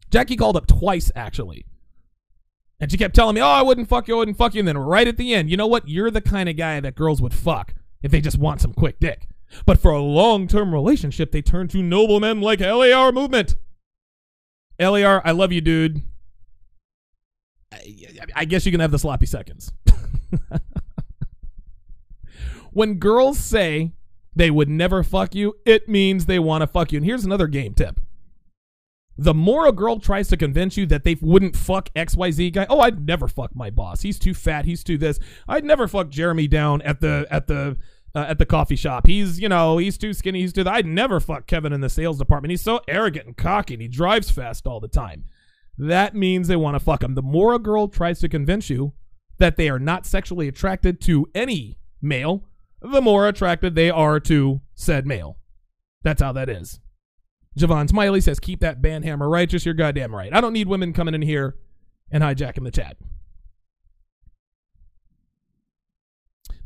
Jackie 0.10 0.36
called 0.36 0.58
up 0.58 0.68
twice, 0.68 1.12
actually. 1.16 1.66
And 2.80 2.92
she 2.92 2.98
kept 2.98 3.16
telling 3.16 3.36
me, 3.36 3.42
oh, 3.42 3.48
I 3.48 3.62
wouldn't 3.62 3.88
fuck 3.88 4.08
you, 4.08 4.16
I 4.16 4.18
wouldn't 4.20 4.38
fuck 4.38 4.54
you. 4.54 4.60
And 4.60 4.68
then 4.68 4.78
right 4.78 5.08
at 5.08 5.18
the 5.18 5.34
end, 5.34 5.50
you 5.50 5.58
know 5.58 5.68
what? 5.68 5.88
You're 5.88 6.12
the 6.12 6.22
kind 6.22 6.50
of 6.50 6.58
guy 6.58 6.80
that 6.80 6.96
girls 6.96 7.22
would 7.22 7.34
fuck 7.34 7.74
if 8.04 8.12
they 8.12 8.22
just 8.22 8.38
want 8.38 8.62
some 8.62 8.74
quick 8.74 9.00
dick. 9.00 9.28
But 9.66 9.80
for 9.80 9.92
a 9.92 10.02
long 10.02 10.48
term 10.48 10.74
relationship, 10.74 11.32
they 11.32 11.42
turn 11.42 11.68
to 11.70 11.82
noblemen 11.82 12.42
like 12.42 12.60
LAR 12.60 13.12
movement. 13.12 13.56
LAR, 14.80 15.22
I 15.24 15.32
love 15.32 15.52
you, 15.52 15.62
dude. 15.62 16.02
I, 17.72 18.08
I 18.36 18.46
guess 18.46 18.66
you 18.66 18.72
can 18.72 18.82
have 18.82 18.92
the 18.92 19.00
sloppy 19.00 19.26
seconds. 19.26 19.72
when 22.72 22.96
girls 22.96 23.40
say 23.40 23.94
they 24.36 24.52
would 24.52 24.70
never 24.70 25.02
fuck 25.04 25.34
you, 25.34 25.56
it 25.66 25.88
means 25.88 26.26
they 26.26 26.40
want 26.40 26.62
to 26.62 26.68
fuck 26.68 26.92
you. 26.92 26.98
And 26.98 27.06
here's 27.06 27.24
another 27.24 27.48
game 27.48 27.74
tip. 27.74 28.00
The 29.18 29.34
more 29.34 29.66
a 29.66 29.72
girl 29.72 30.00
tries 30.00 30.28
to 30.30 30.38
convince 30.38 30.76
you 30.76 30.86
that 30.88 31.06
they 31.06 31.16
wouldn't 31.22 31.56
fuck 31.56 31.90
XYZ 31.94 32.52
guy, 32.52 32.66
oh, 32.70 32.82
I'd 32.82 33.06
never 33.06 33.28
fuck 33.28 33.56
my 33.56 33.70
boss. 33.70 34.02
He's 34.02 34.20
too 34.20 34.34
fat. 34.34 34.66
He's 34.66 34.84
too 34.84 34.98
this. 34.98 35.20
I'd 35.48 35.64
never 35.64 35.88
fuck 35.88 36.10
Jeremy 36.10 36.48
down 36.48 36.82
at 36.82 37.00
the 37.00 37.26
at 37.30 37.48
the 37.48 37.78
uh, 38.14 38.26
at 38.28 38.40
the 38.40 38.46
coffee 38.46 38.76
shop. 38.76 39.08
He's 39.08 39.40
you 39.40 39.48
know 39.48 39.78
he's 39.78 39.98
too 39.98 40.14
skinny. 40.14 40.42
He's 40.42 40.54
too. 40.54 40.64
I'd 40.68 40.86
never 40.86 41.20
fuck 41.20 41.48
Kevin 41.48 41.74
in 41.74 41.82
the 41.82 41.90
sales 41.90 42.18
department. 42.18 42.52
He's 42.52 42.62
so 42.62 42.82
arrogant 42.88 43.28
and 43.28 43.38
cocky. 43.38 43.76
and 43.76 43.82
He 43.82 43.88
drives 43.88 44.32
fast 44.32 44.68
all 44.68 44.80
the 44.80 44.88
time. 44.88 45.26
That 45.78 46.16
means 46.16 46.48
they 46.48 46.56
want 46.56 46.76
to 46.76 46.84
fuck 46.84 47.04
him. 47.04 47.16
The 47.16 47.22
more 47.22 47.54
a 47.54 47.60
girl 47.60 47.88
tries 47.88 48.20
to 48.20 48.30
convince 48.30 48.70
you 48.70 48.94
that 49.38 49.58
they 49.58 49.70
are 49.70 49.80
not 49.80 50.06
sexually 50.06 50.48
attracted 50.48 51.02
to 51.02 51.28
any 51.36 51.78
male, 52.02 52.48
the 52.82 53.02
more 53.02 53.28
attracted 53.28 53.76
they 53.76 53.90
are 53.90 54.20
to 54.22 54.62
said 54.74 55.06
male. 55.06 55.38
That's 56.04 56.22
how 56.22 56.32
that 56.34 56.50
is. 56.50 56.80
Javon 57.58 57.90
Smiley 57.90 58.22
says, 58.22 58.40
keep 58.40 58.60
that 58.60 58.82
band 58.82 59.06
hammer 59.06 59.30
righteous. 59.30 59.66
You're 59.66 59.74
goddamn 59.74 60.14
right. 60.14 60.34
I 60.34 60.42
don't 60.42 60.54
need 60.54 60.68
women 60.68 60.94
coming 60.94 61.14
in 61.14 61.22
here 61.22 61.56
and 62.12 62.24
hijacking 62.24 62.64
the 62.64 62.72
chat. 62.72 62.98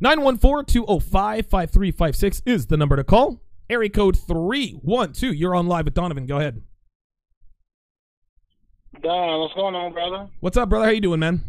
914-205-5356 0.02 2.42
is 2.46 2.66
the 2.66 2.76
number 2.76 2.96
to 2.96 3.04
call. 3.04 3.40
Area 3.68 3.90
code 3.90 4.18
312. 4.18 5.34
You're 5.34 5.54
on 5.54 5.66
live 5.66 5.84
with 5.84 5.94
Donovan. 5.94 6.26
Go 6.26 6.38
ahead. 6.38 6.62
Don, 9.02 9.40
what's 9.40 9.54
going 9.54 9.76
on, 9.76 9.92
brother? 9.92 10.28
What's 10.40 10.56
up, 10.56 10.68
brother? 10.68 10.86
How 10.86 10.90
you 10.90 11.00
doing, 11.00 11.20
man? 11.20 11.44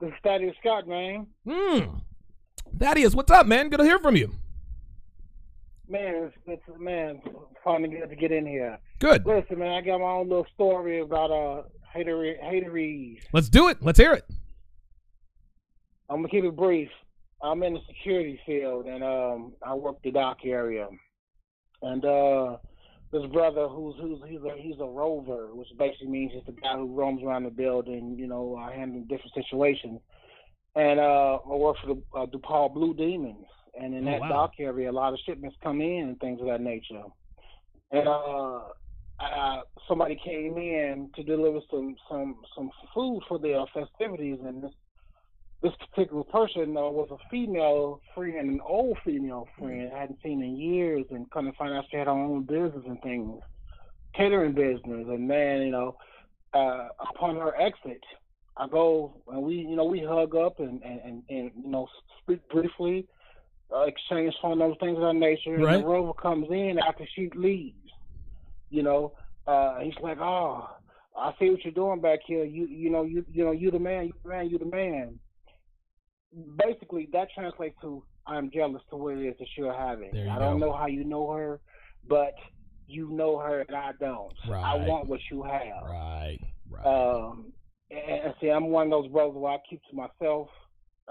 This 0.00 0.08
is 0.08 0.14
Thaddeus 0.24 0.56
Scott, 0.60 0.88
man. 0.88 1.26
Hmm. 1.46 1.80
Thaddeus, 2.78 3.14
what's 3.14 3.30
up, 3.30 3.46
man? 3.46 3.68
Good 3.68 3.76
to 3.78 3.84
hear 3.84 3.98
from 3.98 4.16
you. 4.16 4.32
Man, 5.88 6.14
it's, 6.14 6.36
it's 6.46 6.62
man, 6.78 7.20
fun 7.64 7.82
to 7.82 7.88
get 7.88 8.08
to 8.08 8.16
get 8.16 8.32
in 8.32 8.46
here. 8.46 8.78
Good. 8.98 9.26
Listen, 9.26 9.58
man, 9.58 9.72
I 9.72 9.80
got 9.80 9.98
my 9.98 10.06
own 10.06 10.28
little 10.28 10.46
story 10.54 11.00
about 11.00 11.30
uh 11.30 11.62
hater 11.92 12.36
haterese. 12.42 13.20
Let's 13.32 13.48
do 13.48 13.68
it. 13.68 13.78
Let's 13.82 13.98
hear 13.98 14.12
it. 14.12 14.24
I'm 16.08 16.18
gonna 16.18 16.28
keep 16.28 16.44
it 16.44 16.56
brief. 16.56 16.88
I'm 17.42 17.62
in 17.62 17.74
the 17.74 17.80
security 17.88 18.38
field, 18.46 18.86
and 18.86 19.02
um, 19.02 19.54
I 19.62 19.74
work 19.74 19.96
the 20.02 20.12
dock 20.12 20.38
area. 20.44 20.88
And 21.82 22.04
uh, 22.04 22.58
this 23.12 23.26
brother, 23.32 23.66
who's 23.66 23.96
who's 24.00 24.20
he's 24.28 24.40
a 24.42 24.54
he's 24.56 24.78
a 24.78 24.84
rover, 24.84 25.54
which 25.54 25.68
basically 25.78 26.08
means 26.08 26.32
he's 26.32 26.44
the 26.46 26.52
guy 26.52 26.76
who 26.76 26.94
roams 26.94 27.22
around 27.22 27.44
the 27.44 27.50
building, 27.50 28.16
you 28.18 28.28
know, 28.28 28.56
uh, 28.56 28.70
handling 28.70 29.04
different 29.04 29.34
situations. 29.34 30.00
And 30.76 31.00
uh, 31.00 31.38
I 31.44 31.54
work 31.54 31.76
for 31.82 31.94
the 31.94 32.02
uh, 32.16 32.26
DePaul 32.26 32.72
Blue 32.72 32.94
Demons, 32.94 33.46
and 33.74 33.94
in 33.94 34.06
Oh, 34.06 34.12
that 34.12 34.20
wow. 34.22 34.28
dock 34.28 34.52
area, 34.58 34.90
a 34.90 34.92
lot 34.92 35.12
of 35.12 35.18
shipments 35.24 35.56
come 35.62 35.80
in 35.80 36.08
and 36.08 36.20
things 36.20 36.40
of 36.40 36.46
that 36.46 36.60
nature. 36.60 37.02
And 37.90 38.08
uh, 38.08 38.60
uh, 39.20 39.60
somebody 39.88 40.18
came 40.24 40.56
in 40.56 41.10
to 41.14 41.22
deliver 41.22 41.60
some 41.70 41.94
some 42.08 42.36
some 42.56 42.70
food 42.94 43.22
for 43.28 43.38
their 43.38 43.64
festivities, 43.72 44.38
and 44.44 44.62
this 44.62 44.72
this 45.62 45.72
particular 45.90 46.24
person 46.24 46.76
uh, 46.76 46.80
was 46.80 47.08
a 47.12 47.28
female 47.30 48.00
friend, 48.14 48.50
an 48.50 48.60
old 48.66 48.98
female 49.04 49.46
friend 49.58 49.90
I 49.94 50.00
hadn't 50.00 50.18
seen 50.22 50.42
in 50.42 50.56
years, 50.56 51.04
and 51.10 51.30
come 51.30 51.46
to 51.46 51.52
find 51.52 51.72
out 51.72 51.84
she 51.90 51.96
had 51.96 52.08
her 52.08 52.12
own 52.12 52.42
business 52.44 52.84
and 52.86 53.00
things, 53.02 53.40
catering 54.16 54.54
business. 54.54 55.06
And 55.08 55.28
man, 55.28 55.62
you 55.62 55.70
know, 55.70 55.96
uh, 56.52 56.88
upon 57.14 57.36
her 57.36 57.54
exit, 57.60 58.02
I 58.56 58.66
go 58.66 59.22
and 59.28 59.42
we, 59.42 59.54
you 59.54 59.76
know, 59.76 59.84
we 59.84 60.00
hug 60.00 60.34
up 60.34 60.58
and 60.60 60.82
and 60.82 61.00
and, 61.04 61.22
and 61.28 61.50
you 61.62 61.70
know 61.70 61.86
speak 62.22 62.40
briefly, 62.48 63.06
uh, 63.74 63.82
exchange 63.82 64.34
phone 64.40 64.58
numbers, 64.58 64.78
things 64.80 64.96
of 64.96 65.02
that 65.02 65.14
nature. 65.14 65.54
And 65.54 65.82
the 65.82 65.86
rover 65.86 66.12
comes 66.14 66.46
in 66.50 66.78
after 66.86 67.06
she 67.14 67.30
leaves. 67.34 67.76
You 68.70 68.82
know, 68.82 69.12
uh, 69.46 69.80
he's 69.80 69.94
like, 70.02 70.18
oh. 70.18 70.68
I 71.14 71.34
see 71.38 71.50
what 71.50 71.62
you're 71.62 71.74
doing 71.74 72.00
back 72.00 72.20
here. 72.26 72.42
You, 72.42 72.66
you 72.66 72.88
know, 72.88 73.02
you, 73.02 73.22
you 73.30 73.44
know, 73.44 73.50
you 73.50 73.70
the 73.70 73.78
man, 73.78 74.06
you 74.06 74.14
the 74.22 74.28
man, 74.30 74.48
you 74.48 74.58
the 74.58 74.64
man 74.64 75.18
basically 76.64 77.08
that 77.12 77.28
translates 77.34 77.76
to 77.82 78.02
I'm 78.26 78.50
jealous 78.50 78.82
to 78.90 78.96
what 78.96 79.18
it 79.18 79.26
is 79.26 79.34
that 79.38 79.48
you're 79.56 79.74
having. 79.74 80.14
You 80.14 80.28
I 80.28 80.38
don't 80.38 80.60
know 80.60 80.72
how 80.72 80.86
you 80.86 81.04
know 81.04 81.30
her, 81.32 81.60
but 82.08 82.34
you 82.86 83.10
know 83.10 83.38
her 83.38 83.60
and 83.60 83.76
I 83.76 83.90
don't. 83.98 84.32
I 84.46 84.76
want 84.86 85.08
what 85.08 85.20
you 85.30 85.42
have. 85.42 85.84
Right. 85.84 86.38
Right. 86.70 86.86
Um, 86.86 87.52
and, 87.90 88.26
and 88.26 88.34
see, 88.40 88.48
I'm 88.48 88.66
one 88.66 88.86
of 88.86 88.90
those 88.90 89.10
brothers 89.10 89.34
where 89.34 89.52
I 89.52 89.58
keep 89.68 89.82
to 89.90 89.96
myself. 89.96 90.48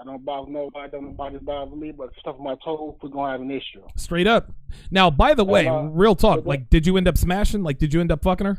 I 0.00 0.04
don't 0.04 0.24
bother 0.24 0.50
nobody. 0.50 0.90
Don't 0.90 1.04
nobody 1.04 1.38
bother 1.38 1.76
me. 1.76 1.92
But 1.92 2.10
stuff 2.18 2.36
my 2.40 2.56
toes, 2.64 2.96
we're 3.02 3.10
gonna 3.10 3.32
have 3.32 3.40
an 3.40 3.50
issue. 3.50 3.82
Straight 3.96 4.26
up. 4.26 4.52
Now, 4.90 5.10
by 5.10 5.34
the 5.34 5.44
way, 5.44 5.66
uh, 5.66 5.82
real 5.82 6.14
talk. 6.14 6.44
Like, 6.46 6.70
did 6.70 6.86
you 6.86 6.96
end 6.96 7.08
up 7.08 7.18
smashing? 7.18 7.62
Like, 7.62 7.78
did 7.78 7.92
you 7.92 8.00
end 8.00 8.10
up 8.10 8.22
fucking 8.22 8.46
her? 8.46 8.58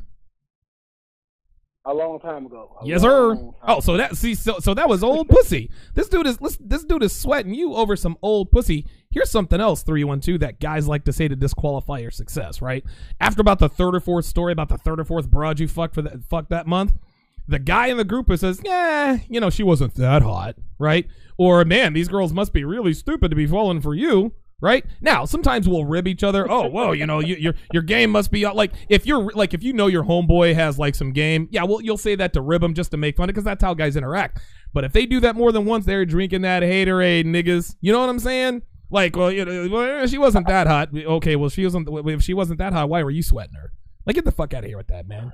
A 1.85 1.93
long 1.93 2.17
time 2.21 2.45
ago. 2.45 2.77
A 2.81 2.87
Yes, 2.87 3.01
sir. 3.01 3.37
Oh, 3.67 3.81
so 3.81 3.97
that 3.97 4.15
see, 4.15 4.35
so 4.35 4.59
so 4.59 4.73
that 4.73 4.87
was 4.87 5.03
old 5.03 5.27
pussy. 5.27 5.69
This 5.95 6.07
dude 6.07 6.27
is 6.27 6.39
listen, 6.39 6.65
this 6.65 6.85
dude 6.85 7.03
is 7.03 7.13
sweating 7.13 7.53
you 7.53 7.73
over 7.73 7.97
some 7.97 8.17
old 8.21 8.51
pussy. 8.51 8.85
Here's 9.11 9.29
something 9.29 9.59
else, 9.59 9.83
three 9.83 10.05
one 10.05 10.21
two, 10.21 10.37
that 10.37 10.61
guys 10.61 10.87
like 10.87 11.03
to 11.05 11.11
say 11.11 11.27
to 11.27 11.35
disqualify 11.35 11.97
your 11.97 12.11
success. 12.11 12.61
Right 12.61 12.85
after 13.19 13.41
about 13.41 13.59
the 13.59 13.67
third 13.67 13.95
or 13.95 13.99
fourth 13.99 14.23
story 14.23 14.53
about 14.53 14.69
the 14.69 14.77
third 14.77 15.01
or 15.01 15.03
fourth 15.03 15.29
broad 15.29 15.59
you 15.59 15.67
fucked 15.67 15.95
for 15.95 16.01
that 16.03 16.23
fuck 16.23 16.47
that 16.47 16.67
month, 16.67 16.93
the 17.47 17.59
guy 17.59 17.87
in 17.87 17.97
the 17.97 18.03
group 18.03 18.27
who 18.27 18.37
says, 18.37 18.61
"Yeah, 18.63 19.19
you 19.29 19.39
know, 19.39 19.49
she 19.49 19.63
wasn't 19.63 19.95
that 19.95 20.21
hot," 20.21 20.55
right? 20.79 21.07
Or 21.37 21.63
man, 21.65 21.93
these 21.93 22.07
girls 22.07 22.33
must 22.33 22.53
be 22.53 22.63
really 22.63 22.93
stupid 22.93 23.29
to 23.29 23.35
be 23.35 23.47
falling 23.47 23.81
for 23.81 23.93
you. 23.93 24.33
Right 24.61 24.85
now, 25.01 25.25
sometimes 25.25 25.67
we'll 25.67 25.83
rib 25.83 26.07
each 26.07 26.23
other. 26.23 26.49
Oh, 26.49 26.69
whoa, 26.69 26.93
you 26.93 27.05
know, 27.05 27.19
you, 27.19 27.35
your 27.35 27.53
your 27.73 27.83
game 27.83 28.11
must 28.11 28.31
be. 28.31 28.47
Like 28.47 28.71
if 28.87 29.05
you're 29.05 29.29
like 29.33 29.53
if 29.53 29.61
you 29.61 29.73
know 29.73 29.87
your 29.87 30.05
homeboy 30.05 30.55
has 30.55 30.79
like 30.79 30.95
some 30.95 31.11
game, 31.11 31.49
yeah, 31.51 31.63
well, 31.63 31.81
you'll 31.81 31.97
say 31.97 32.15
that 32.15 32.31
to 32.33 32.41
rib 32.41 32.63
him 32.63 32.73
just 32.73 32.91
to 32.91 32.97
make 32.97 33.17
fun 33.17 33.25
of 33.25 33.33
because 33.33 33.43
that's 33.43 33.61
how 33.61 33.73
guys 33.73 33.97
interact. 33.97 34.39
But 34.71 34.85
if 34.85 34.93
they 34.93 35.05
do 35.05 35.19
that 35.19 35.35
more 35.35 35.51
than 35.51 35.65
once, 35.65 35.85
they're 35.85 36.05
drinking 36.05 36.43
that 36.43 36.63
haterade, 36.63 37.25
niggas. 37.25 37.75
You 37.81 37.91
know 37.91 37.99
what 37.99 38.09
I'm 38.09 38.19
saying? 38.19 38.61
Like, 38.89 39.15
well, 39.17 39.31
you 39.31 39.43
know, 39.43 40.05
she 40.05 40.17
wasn't 40.17 40.47
that 40.47 40.67
hot. 40.67 40.89
Okay, 40.95 41.35
well, 41.35 41.49
she 41.49 41.63
wasn't. 41.65 41.89
If 42.07 42.21
she 42.21 42.33
wasn't 42.33 42.59
that 42.59 42.71
hot, 42.71 42.87
why 42.87 43.03
were 43.03 43.11
you 43.11 43.23
sweating 43.23 43.55
her? 43.55 43.73
Like, 44.05 44.15
get 44.15 44.23
the 44.23 44.31
fuck 44.31 44.53
out 44.53 44.63
of 44.63 44.69
here 44.69 44.77
with 44.77 44.87
that, 44.87 45.07
man. 45.07 45.33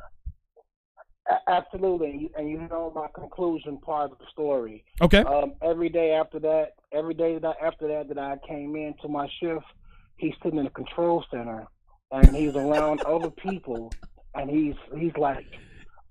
Absolutely, 1.48 2.10
and 2.10 2.22
you, 2.22 2.30
and 2.38 2.50
you 2.50 2.58
know 2.70 2.92
my 2.96 3.08
conclusion 3.14 3.78
part 3.78 4.12
of 4.12 4.18
the 4.18 4.26
story. 4.32 4.84
Okay. 5.02 5.20
Um, 5.20 5.54
every 5.62 5.90
day 5.90 6.12
after 6.12 6.40
that, 6.40 6.74
every 6.92 7.14
day 7.14 7.38
that 7.38 7.56
I, 7.62 7.66
after 7.68 7.88
that 7.88 8.08
that 8.08 8.18
I 8.18 8.38
came 8.48 8.76
in 8.76 8.96
to 9.02 9.08
my 9.08 9.30
shift, 9.40 9.66
he's 10.18 10.34
sitting 10.42 10.58
in 10.58 10.66
the 10.66 10.72
control 10.72 11.24
center 11.30 11.68
and 12.12 12.36
he's 12.36 12.56
around 12.56 13.02
other 13.06 13.30
people, 13.30 13.92
and 14.36 14.50
he's 14.50 14.76
he's 14.98 15.16
like, 15.18 15.46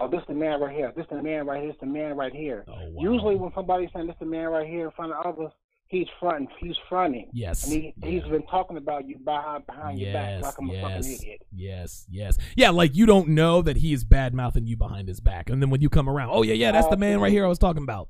"Oh, 0.00 0.08
this 0.08 0.22
the 0.28 0.34
man 0.34 0.60
right 0.60 0.74
here. 0.74 0.92
This 0.96 1.06
the 1.10 1.22
man 1.22 1.46
right 1.46 1.62
here. 1.62 1.72
This 1.72 1.80
the 1.80 1.86
man 1.86 2.16
right 2.16 2.32
here." 2.32 2.64
Oh, 2.68 2.72
wow. 2.72 3.02
Usually, 3.02 3.36
when 3.36 3.52
somebody's 3.54 3.90
saying 3.94 4.06
this 4.06 4.16
the 4.20 4.26
man 4.26 4.48
right 4.48 4.66
here 4.66 4.86
in 4.86 4.90
front 4.92 5.12
of 5.12 5.26
others, 5.26 5.52
he's 5.88 6.06
fronting. 6.20 6.48
He's 6.60 6.76
fronting. 6.88 7.28
Yes. 7.32 7.64
And 7.64 7.72
he, 7.72 7.94
he's 8.02 8.22
been 8.24 8.46
talking 8.46 8.76
about 8.76 9.06
you 9.06 9.18
behind 9.18 9.66
behind 9.66 9.98
your 9.98 10.12
back 10.12 10.30
Yes, 10.30 10.42
like 10.44 10.54
I'm 10.58 10.70
a 10.70 10.80
fucking 10.80 10.96
yes, 10.96 11.20
idiot. 11.20 11.42
yes, 11.52 12.06
yes. 12.10 12.38
Yeah, 12.56 12.70
like 12.70 12.94
you 12.94 13.06
don't 13.06 13.28
know 13.28 13.62
that 13.62 13.78
he 13.78 13.92
is 13.92 14.04
bad 14.04 14.34
mouthing 14.34 14.66
you 14.66 14.76
behind 14.76 15.08
his 15.08 15.20
back, 15.20 15.50
and 15.50 15.60
then 15.60 15.70
when 15.70 15.80
you 15.80 15.88
come 15.88 16.08
around, 16.08 16.30
oh 16.32 16.42
yeah, 16.42 16.54
yeah, 16.54 16.72
that's 16.72 16.88
the 16.88 16.96
man 16.96 17.20
right 17.20 17.32
here 17.32 17.44
I 17.44 17.48
was 17.48 17.58
talking 17.58 17.82
about. 17.82 18.08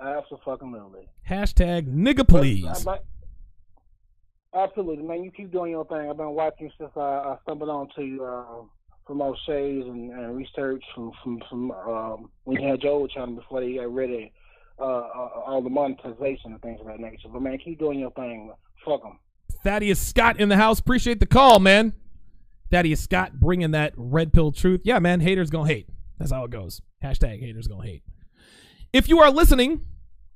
Absolutely. 0.00 1.08
Hashtag 1.28 1.88
nigga 1.92 2.26
please. 2.26 2.84
but- 2.84 3.04
absolutely, 4.54 5.04
man. 5.04 5.24
You 5.24 5.30
keep 5.30 5.50
doing 5.52 5.70
your 5.72 5.84
thing. 5.86 6.08
I've 6.10 6.16
been 6.16 6.30
watching 6.30 6.70
since 6.78 6.90
I, 6.96 7.00
I 7.00 7.36
stumbled 7.42 7.70
onto 7.70 8.22
uh, 8.22 8.64
from 9.06 9.22
O'Shea's 9.22 9.86
and, 9.86 10.10
and 10.12 10.36
research 10.36 10.84
from 10.94 11.12
from, 11.22 11.42
from 11.48 11.70
um, 11.70 12.30
when 12.44 12.60
you 12.60 12.68
had 12.68 12.80
Joe 12.80 13.06
channel 13.06 13.36
before 13.36 13.60
they 13.60 13.74
got 13.74 13.92
rid 13.92 14.10
of 14.10 14.30
uh, 14.78 14.82
uh, 14.82 15.30
all 15.46 15.62
the 15.62 15.70
monetization 15.70 16.52
and 16.52 16.62
things 16.62 16.80
of 16.80 16.86
that 16.86 17.00
nature. 17.00 17.28
But 17.32 17.42
man, 17.42 17.58
keep 17.58 17.78
doing 17.78 17.98
your 17.98 18.10
thing. 18.12 18.52
Fuck 18.84 19.02
them. 19.02 19.18
Thaddeus 19.62 20.00
Scott 20.00 20.38
in 20.38 20.48
the 20.48 20.56
house. 20.56 20.78
Appreciate 20.78 21.20
the 21.20 21.26
call, 21.26 21.58
man. 21.58 21.94
Thaddeus 22.70 23.00
Scott 23.00 23.40
bringing 23.40 23.70
that 23.72 23.94
red 23.96 24.32
pill 24.32 24.52
truth. 24.52 24.82
Yeah, 24.84 24.98
man. 24.98 25.20
Haters 25.20 25.50
gonna 25.50 25.68
hate. 25.68 25.88
That's 26.18 26.32
how 26.32 26.44
it 26.44 26.50
goes. 26.50 26.82
Hashtag 27.02 27.40
haters 27.40 27.68
gonna 27.68 27.86
hate. 27.86 28.02
If 28.92 29.08
you 29.08 29.18
are 29.20 29.30
listening, 29.30 29.82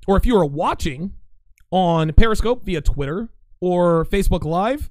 or 0.07 0.17
if 0.17 0.27
you 0.27 0.37
are 0.37 0.45
watching 0.45 1.15
on 1.71 2.13
Periscope 2.13 2.65
via 2.65 2.81
Twitter 2.81 3.29
or 3.61 4.05
Facebook 4.05 4.45
Live, 4.45 4.91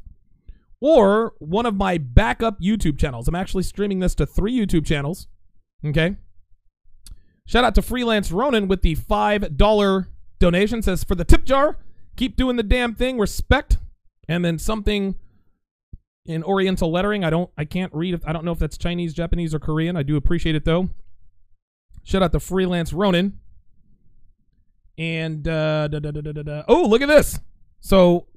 or 0.82 1.34
one 1.40 1.66
of 1.66 1.76
my 1.76 1.98
backup 1.98 2.62
YouTube 2.62 2.98
channels, 2.98 3.28
I'm 3.28 3.36
actually 3.36 3.64
streaming 3.64 4.00
this 4.00 4.16
to 4.16 4.26
three 4.26 4.58
YouTube 4.58 4.86
channels. 4.86 5.28
Okay. 5.86 6.16
Shout 7.50 7.64
out 7.64 7.74
to 7.74 7.82
Freelance 7.82 8.32
Ronin 8.32 8.68
with 8.68 8.84
the 8.84 8.96
$5 8.96 10.08
donation. 10.38 10.84
Says, 10.84 11.04
for 11.04 11.16
the 11.16 11.26
tip 11.26 11.46
jar, 11.46 11.78
keep 12.16 12.36
doing 12.36 12.58
the 12.58 12.64
damn 12.64 12.94
thing. 12.94 13.18
Respect. 13.18 13.80
And 14.28 14.46
then 14.46 14.60
something 14.60 15.16
in 16.28 16.44
Oriental 16.44 16.92
lettering. 16.92 17.24
I 17.24 17.32
don't, 17.32 17.50
I 17.58 17.66
can't 17.66 17.92
read. 17.92 18.22
I 18.24 18.34
don't 18.34 18.46
know 18.46 18.52
if 18.52 18.60
that's 18.60 18.78
Chinese, 18.78 19.16
Japanese, 19.16 19.56
or 19.56 19.60
Korean. 19.60 19.98
I 19.98 20.04
do 20.04 20.16
appreciate 20.16 20.54
it 20.54 20.64
though. 20.64 20.90
Shout 22.04 22.22
out 22.22 22.34
to 22.34 22.40
Freelance 22.40 22.94
Ronin. 22.94 23.40
And 25.00 25.48
uh, 25.48 25.88
da, 25.88 25.98
da, 25.98 26.12
da, 26.12 26.64
oh, 26.68 26.84
look 26.84 27.02
at 27.02 27.08
this. 27.08 27.40
So 27.80 28.28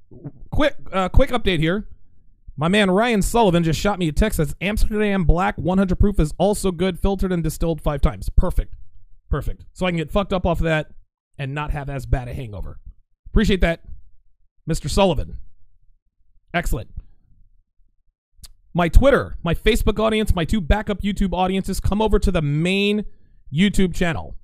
quick, 0.50 0.74
uh, 0.90 1.10
quick 1.10 1.28
update 1.28 1.58
here. 1.58 1.86
My 2.56 2.68
man 2.68 2.90
Ryan 2.90 3.20
Sullivan 3.20 3.62
just 3.62 3.78
shot 3.78 3.98
me 3.98 4.08
a 4.08 4.12
text 4.12 4.38
that 4.38 4.46
says 4.46 4.56
Amsterdam 4.62 5.24
Black 5.24 5.58
100 5.58 5.98
proof 5.98 6.18
is 6.18 6.32
also 6.38 6.70
good, 6.70 6.98
filtered 6.98 7.30
and 7.30 7.42
distilled 7.42 7.82
five 7.82 8.00
times. 8.00 8.30
Perfect, 8.30 8.74
perfect. 9.32 9.64
So 9.72 9.86
I 9.86 9.90
can 9.90 9.96
get 9.96 10.10
fucked 10.10 10.34
up 10.34 10.44
off 10.44 10.60
of 10.60 10.64
that 10.64 10.90
and 11.38 11.54
not 11.54 11.70
have 11.70 11.88
as 11.88 12.04
bad 12.04 12.28
a 12.28 12.34
hangover. 12.34 12.78
Appreciate 13.26 13.62
that, 13.62 13.82
Mr. 14.68 14.90
Sullivan. 14.90 15.38
Excellent. 16.52 16.90
My 18.74 18.88
Twitter, 18.88 19.36
my 19.42 19.54
Facebook 19.54 19.98
audience, 19.98 20.34
my 20.34 20.44
two 20.44 20.60
backup 20.60 21.00
YouTube 21.00 21.32
audiences 21.32 21.80
come 21.80 22.02
over 22.02 22.18
to 22.18 22.30
the 22.30 22.42
main 22.42 23.06
YouTube 23.52 23.94
channel. 23.94 24.36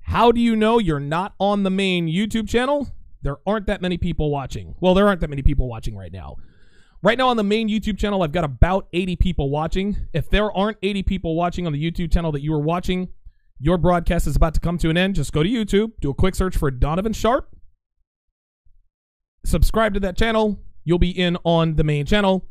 How 0.00 0.32
do 0.32 0.40
you 0.40 0.56
know 0.56 0.80
you're 0.80 0.98
not 0.98 1.34
on 1.38 1.62
the 1.62 1.70
main 1.70 2.08
YouTube 2.08 2.48
channel? 2.48 2.88
There 3.22 3.36
aren't 3.46 3.66
that 3.66 3.80
many 3.80 3.96
people 3.96 4.28
watching. 4.28 4.74
Well, 4.80 4.94
there 4.94 5.06
aren't 5.06 5.20
that 5.20 5.30
many 5.30 5.42
people 5.42 5.68
watching 5.68 5.96
right 5.96 6.12
now. 6.12 6.36
Right 7.00 7.16
now 7.16 7.28
on 7.28 7.36
the 7.36 7.44
main 7.44 7.68
YouTube 7.68 7.96
channel, 7.96 8.24
I've 8.24 8.32
got 8.32 8.42
about 8.42 8.88
80 8.92 9.14
people 9.16 9.50
watching. 9.50 9.96
If 10.12 10.28
there 10.30 10.50
aren't 10.50 10.78
80 10.82 11.04
people 11.04 11.36
watching 11.36 11.64
on 11.64 11.72
the 11.72 11.90
YouTube 11.90 12.12
channel 12.12 12.32
that 12.32 12.42
you 12.42 12.52
are 12.54 12.60
watching, 12.60 13.08
your 13.62 13.78
broadcast 13.78 14.26
is 14.26 14.34
about 14.34 14.54
to 14.54 14.60
come 14.60 14.76
to 14.76 14.90
an 14.90 14.96
end. 14.96 15.14
Just 15.14 15.32
go 15.32 15.44
to 15.44 15.48
YouTube, 15.48 15.92
do 16.00 16.10
a 16.10 16.14
quick 16.14 16.34
search 16.34 16.56
for 16.56 16.68
Donovan 16.68 17.12
Sharpe, 17.12 17.48
subscribe 19.44 19.94
to 19.94 20.00
that 20.00 20.16
channel. 20.16 20.60
You'll 20.84 20.98
be 20.98 21.10
in 21.10 21.38
on 21.44 21.76
the 21.76 21.84
main 21.84 22.04
channel. 22.04 22.44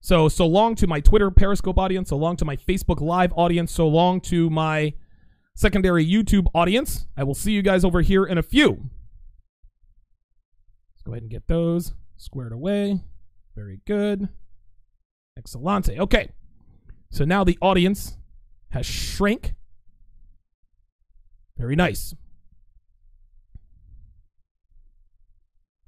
So, 0.00 0.28
so 0.28 0.44
long 0.44 0.74
to 0.76 0.88
my 0.88 0.98
Twitter 0.98 1.30
Periscope 1.30 1.78
audience, 1.78 2.08
so 2.08 2.16
long 2.16 2.34
to 2.38 2.44
my 2.44 2.56
Facebook 2.56 3.00
Live 3.00 3.32
audience, 3.36 3.70
so 3.70 3.86
long 3.86 4.20
to 4.22 4.50
my 4.50 4.94
secondary 5.54 6.04
YouTube 6.04 6.46
audience. 6.56 7.06
I 7.16 7.22
will 7.22 7.36
see 7.36 7.52
you 7.52 7.62
guys 7.62 7.84
over 7.84 8.00
here 8.00 8.24
in 8.24 8.36
a 8.36 8.42
few. 8.42 8.90
Let's 10.90 11.02
go 11.04 11.12
ahead 11.12 11.22
and 11.22 11.30
get 11.30 11.46
those 11.46 11.94
squared 12.16 12.52
away. 12.52 13.00
Very 13.54 13.80
good. 13.86 14.28
Excellente. 15.38 15.96
Okay. 16.00 16.30
So 17.12 17.24
now 17.24 17.44
the 17.44 17.58
audience 17.62 18.16
has 18.70 18.86
shrank. 18.86 19.54
Very 21.56 21.76
nice. 21.76 22.14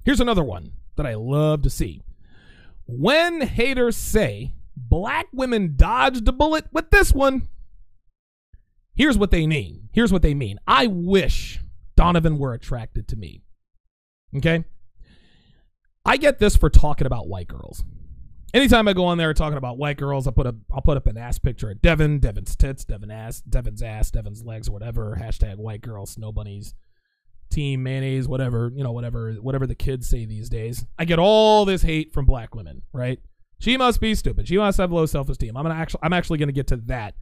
Here's 0.03 0.19
another 0.19 0.43
one 0.43 0.73
that 0.95 1.05
I 1.05 1.15
love 1.15 1.61
to 1.63 1.69
see. 1.69 2.01
When 2.85 3.41
haters 3.41 3.97
say 3.97 4.53
black 4.77 5.27
women 5.33 5.73
dodged 5.75 6.27
a 6.27 6.31
bullet 6.31 6.65
with 6.71 6.91
this 6.91 7.11
one, 7.11 7.49
here's 8.95 9.17
what 9.17 9.31
they 9.31 9.47
mean. 9.47 9.89
Here's 9.91 10.13
what 10.13 10.21
they 10.21 10.35
mean. 10.35 10.59
I 10.67 10.87
wish 10.87 11.59
Donovan 11.95 12.37
were 12.37 12.53
attracted 12.53 13.07
to 13.09 13.15
me. 13.15 13.41
Okay? 14.35 14.65
I 16.05 16.17
get 16.17 16.37
this 16.39 16.55
for 16.55 16.69
talking 16.69 17.07
about 17.07 17.27
white 17.27 17.47
girls. 17.47 17.83
Anytime 18.55 18.87
I 18.87 18.93
go 18.93 19.03
on 19.03 19.17
there 19.17 19.33
talking 19.33 19.57
about 19.57 19.77
white 19.77 19.97
girls, 19.97 20.27
I 20.27 20.31
put 20.31 20.47
a 20.47 20.55
I'll 20.73 20.79
put 20.79 20.95
up 20.95 21.07
an 21.07 21.17
ass 21.17 21.37
picture 21.37 21.69
of 21.69 21.81
Devin, 21.81 22.19
Devin's 22.19 22.55
tits, 22.55 22.85
Devin 22.85 23.11
ass, 23.11 23.41
Devin's 23.41 23.83
ass, 23.83 24.11
Devin's 24.11 24.45
legs, 24.45 24.69
whatever. 24.69 25.17
Hashtag 25.21 25.57
white 25.57 25.81
girls, 25.81 26.11
snow 26.11 26.31
bunnies, 26.31 26.73
team 27.49 27.83
mayonnaise, 27.83 28.29
whatever 28.29 28.71
you 28.73 28.81
know, 28.81 28.93
whatever 28.93 29.33
whatever 29.33 29.67
the 29.67 29.75
kids 29.75 30.07
say 30.07 30.23
these 30.23 30.47
days. 30.47 30.85
I 30.97 31.03
get 31.03 31.19
all 31.19 31.65
this 31.65 31.81
hate 31.81 32.13
from 32.13 32.23
black 32.23 32.55
women, 32.55 32.83
right? 32.93 33.19
She 33.59 33.75
must 33.75 33.99
be 33.99 34.15
stupid. 34.15 34.47
She 34.47 34.57
must 34.57 34.77
have 34.77 34.89
low 34.89 35.05
self 35.05 35.27
esteem. 35.27 35.57
I'm 35.57 35.63
gonna 35.63 35.75
actually 35.75 35.99
I'm 36.03 36.13
actually 36.13 36.37
gonna 36.37 36.53
get 36.53 36.67
to 36.67 36.77
that 36.77 37.15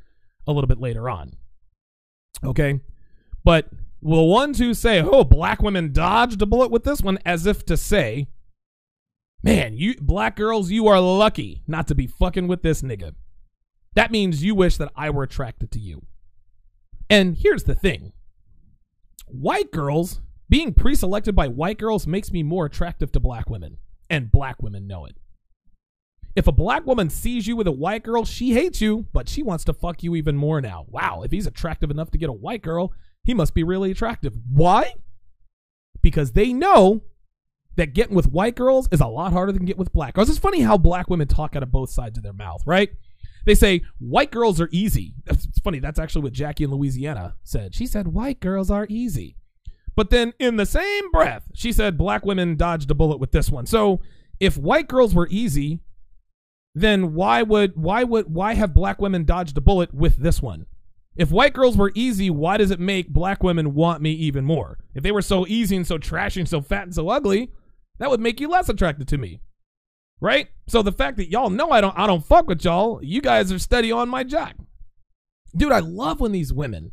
a 0.46 0.52
little 0.52 0.68
bit 0.68 0.80
later 0.80 1.10
on. 1.10 1.32
Okay, 2.44 2.80
but 3.44 3.70
the 4.04 4.22
ones 4.22 4.60
who 4.60 4.76
say, 4.76 5.02
"Oh, 5.02 5.24
black 5.24 5.64
women 5.64 5.94
dodged 5.94 6.44
a 6.44 6.46
bullet 6.46 6.70
with 6.70 6.84
this 6.84 7.02
one," 7.02 7.18
as 7.26 7.48
if 7.48 7.66
to 7.66 7.76
say, 7.76 8.28
Man, 9.44 9.76
you 9.76 9.96
black 10.00 10.38
girls, 10.38 10.72
you 10.72 10.88
are 10.88 11.02
lucky 11.02 11.64
not 11.68 11.88
to 11.88 11.96
be 11.96 12.08
fucking 12.08 12.48
with 12.48 12.62
this 12.62 12.82
nigga. 12.82 13.14
That 13.94 14.10
means 14.10 14.44
you 14.44 14.56
wish 14.56 14.78
that 14.78 14.92
I 14.96 15.10
were 15.10 15.24
attracted 15.24 15.70
to 15.72 15.80
you. 15.80 16.06
And 17.10 17.36
here's 17.36 17.64
the 17.64 17.76
thing. 17.76 18.14
White 19.28 19.72
girls, 19.72 20.22
being 20.50 20.74
pre-selected 20.74 21.36
by 21.36 21.48
white 21.48 21.78
girls 21.78 22.08
makes 22.08 22.32
me 22.32 22.42
more 22.42 22.66
attractive 22.66 23.12
to 23.12 23.20
black 23.20 23.50
women, 23.50 23.78
and 24.10 24.32
black 24.32 24.64
women 24.64 24.88
know 24.88 25.06
it. 25.06 25.18
If 26.36 26.48
a 26.48 26.54
black 26.54 26.86
woman 26.88 27.10
sees 27.10 27.46
you 27.46 27.56
with 27.56 27.68
a 27.68 27.72
white 27.72 28.04
girl, 28.04 28.24
she 28.24 28.54
hates 28.54 28.82
you, 28.82 29.08
but 29.14 29.28
she 29.28 29.44
wants 29.44 29.66
to 29.66 29.74
fuck 29.74 30.04
you 30.04 30.16
even 30.16 30.38
more 30.38 30.62
now. 30.62 30.86
Wow, 30.88 31.22
if 31.24 31.32
he's 31.32 31.48
attractive 31.48 31.92
enough 31.92 32.12
to 32.12 32.18
get 32.18 32.30
a 32.30 32.34
white 32.34 32.62
girl, 32.62 32.94
he 33.24 33.34
must 33.34 33.54
be 33.54 33.64
really 33.64 33.92
attractive. 33.92 34.34
Why? 34.50 34.94
Because 36.02 36.32
they 36.32 36.54
know 36.54 37.04
that 37.76 37.94
getting 37.94 38.16
with 38.16 38.32
white 38.32 38.56
girls 38.56 38.88
is 38.92 39.02
a 39.02 39.08
lot 39.08 39.34
harder 39.34 39.52
than 39.52 39.66
getting 39.66 39.80
with 39.80 39.94
black 39.94 40.14
girls. 40.14 40.30
It's 40.30 40.38
funny 40.38 40.62
how 40.62 40.78
black 40.78 41.10
women 41.10 41.28
talk 41.28 41.56
out 41.56 41.64
of 41.64 41.72
both 41.72 41.90
sides 41.90 42.18
of 42.18 42.24
their 42.24 42.34
mouth, 42.34 42.62
right? 42.66 42.90
They 43.46 43.56
say 43.56 43.82
white 44.00 44.32
girls 44.32 44.62
are 44.62 44.70
easy. 44.72 45.16
It's 45.26 45.60
funny. 45.60 45.80
That's 45.80 46.00
actually 46.00 46.24
what 46.24 46.34
Jackie 46.34 46.64
in 46.64 46.72
Louisiana 46.72 47.36
said. 47.44 47.76
She 47.76 47.88
said 47.88 48.08
white 48.10 48.40
girls 48.40 48.72
are 48.72 48.88
easy. 48.90 49.38
But 49.96 50.10
then 50.10 50.34
in 50.40 50.56
the 50.56 50.66
same 50.66 51.12
breath, 51.12 51.44
she 51.54 51.72
said 51.72 51.98
black 51.98 52.26
women 52.26 52.56
dodged 52.56 52.90
a 52.90 52.96
bullet 52.96 53.20
with 53.20 53.32
this 53.32 53.50
one. 53.50 53.66
So 53.66 54.00
if 54.40 54.58
white 54.58 54.88
girls 54.88 55.14
were 55.14 55.28
easy, 55.30 55.82
then 56.74 57.14
why 57.14 57.44
would 57.44 57.76
why 57.76 58.04
would 58.04 58.34
why 58.34 58.56
have 58.56 58.74
black 58.74 59.00
women 59.00 59.26
dodged 59.26 59.58
a 59.58 59.62
bullet 59.62 59.94
with 59.94 60.18
this 60.18 60.42
one? 60.42 60.66
If 61.16 61.30
white 61.30 61.54
girls 61.54 61.78
were 61.78 61.92
easy, 61.94 62.32
why 62.32 62.58
does 62.58 62.72
it 62.72 62.80
make 62.80 63.10
black 63.10 63.44
women 63.44 63.76
want 63.76 64.02
me 64.02 64.12
even 64.14 64.46
more? 64.46 64.80
If 64.96 65.04
they 65.04 65.12
were 65.12 65.22
so 65.22 65.46
easy 65.48 65.76
and 65.76 65.86
so 65.86 66.00
trashy 66.00 66.40
and 66.40 66.50
so 66.50 66.62
fat 66.62 66.84
and 66.84 66.96
so 66.96 67.10
ugly, 67.10 67.52
that 68.00 68.10
would 68.10 68.20
make 68.20 68.40
you 68.40 68.48
less 68.48 68.70
attracted 68.70 69.08
to 69.10 69.18
me. 69.18 69.42
Right? 70.20 70.50
So 70.68 70.82
the 70.82 70.92
fact 70.92 71.18
that 71.18 71.30
y'all 71.30 71.50
know 71.50 71.72
I 71.72 71.82
don't 71.82 71.98
I 71.98 72.08
don't 72.08 72.26
fuck 72.26 72.48
with 72.48 72.64
y'all, 72.64 73.04
you 73.04 73.22
guys 73.22 73.52
are 73.52 73.60
steady 73.60 73.92
on 73.92 74.10
my 74.10 74.24
jack. 74.24 74.56
Dude, 75.56 75.72
I 75.72 75.80
love 75.80 76.20
when 76.20 76.32
these 76.32 76.54
women 76.54 76.92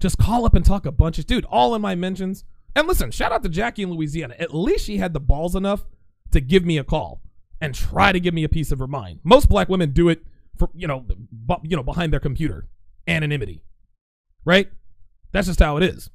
just 0.00 0.18
call 0.18 0.44
up 0.44 0.54
and 0.54 0.64
talk 0.64 0.84
a 0.84 0.92
bunch 0.92 1.18
of 1.18 1.26
dude, 1.26 1.44
all 1.46 1.74
in 1.74 1.82
my 1.82 1.94
mentions. 1.94 2.44
And 2.74 2.88
listen, 2.88 3.10
shout 3.10 3.32
out 3.32 3.42
to 3.42 3.48
Jackie 3.48 3.82
in 3.82 3.90
Louisiana. 3.90 4.34
At 4.38 4.54
least 4.54 4.86
she 4.86 4.96
had 4.96 5.12
the 5.12 5.20
balls 5.20 5.54
enough 5.54 5.84
to 6.32 6.40
give 6.40 6.64
me 6.64 6.78
a 6.78 6.84
call 6.84 7.22
and 7.60 7.74
try 7.74 8.10
to 8.10 8.20
give 8.20 8.34
me 8.34 8.44
a 8.44 8.48
piece 8.48 8.72
of 8.72 8.78
her 8.78 8.86
mind. 8.86 9.20
Most 9.22 9.48
black 9.48 9.68
women 9.68 9.92
do 9.92 10.08
it 10.08 10.24
for, 10.56 10.70
you 10.74 10.88
know, 10.88 11.04
you 11.62 11.76
know, 11.76 11.82
behind 11.82 12.12
their 12.12 12.20
computer. 12.20 12.66
Anonymity. 13.06 13.62
Right? 14.44 14.70
That's 15.32 15.46
just 15.46 15.60
how 15.60 15.76
it 15.76 15.82
is. 15.82 16.10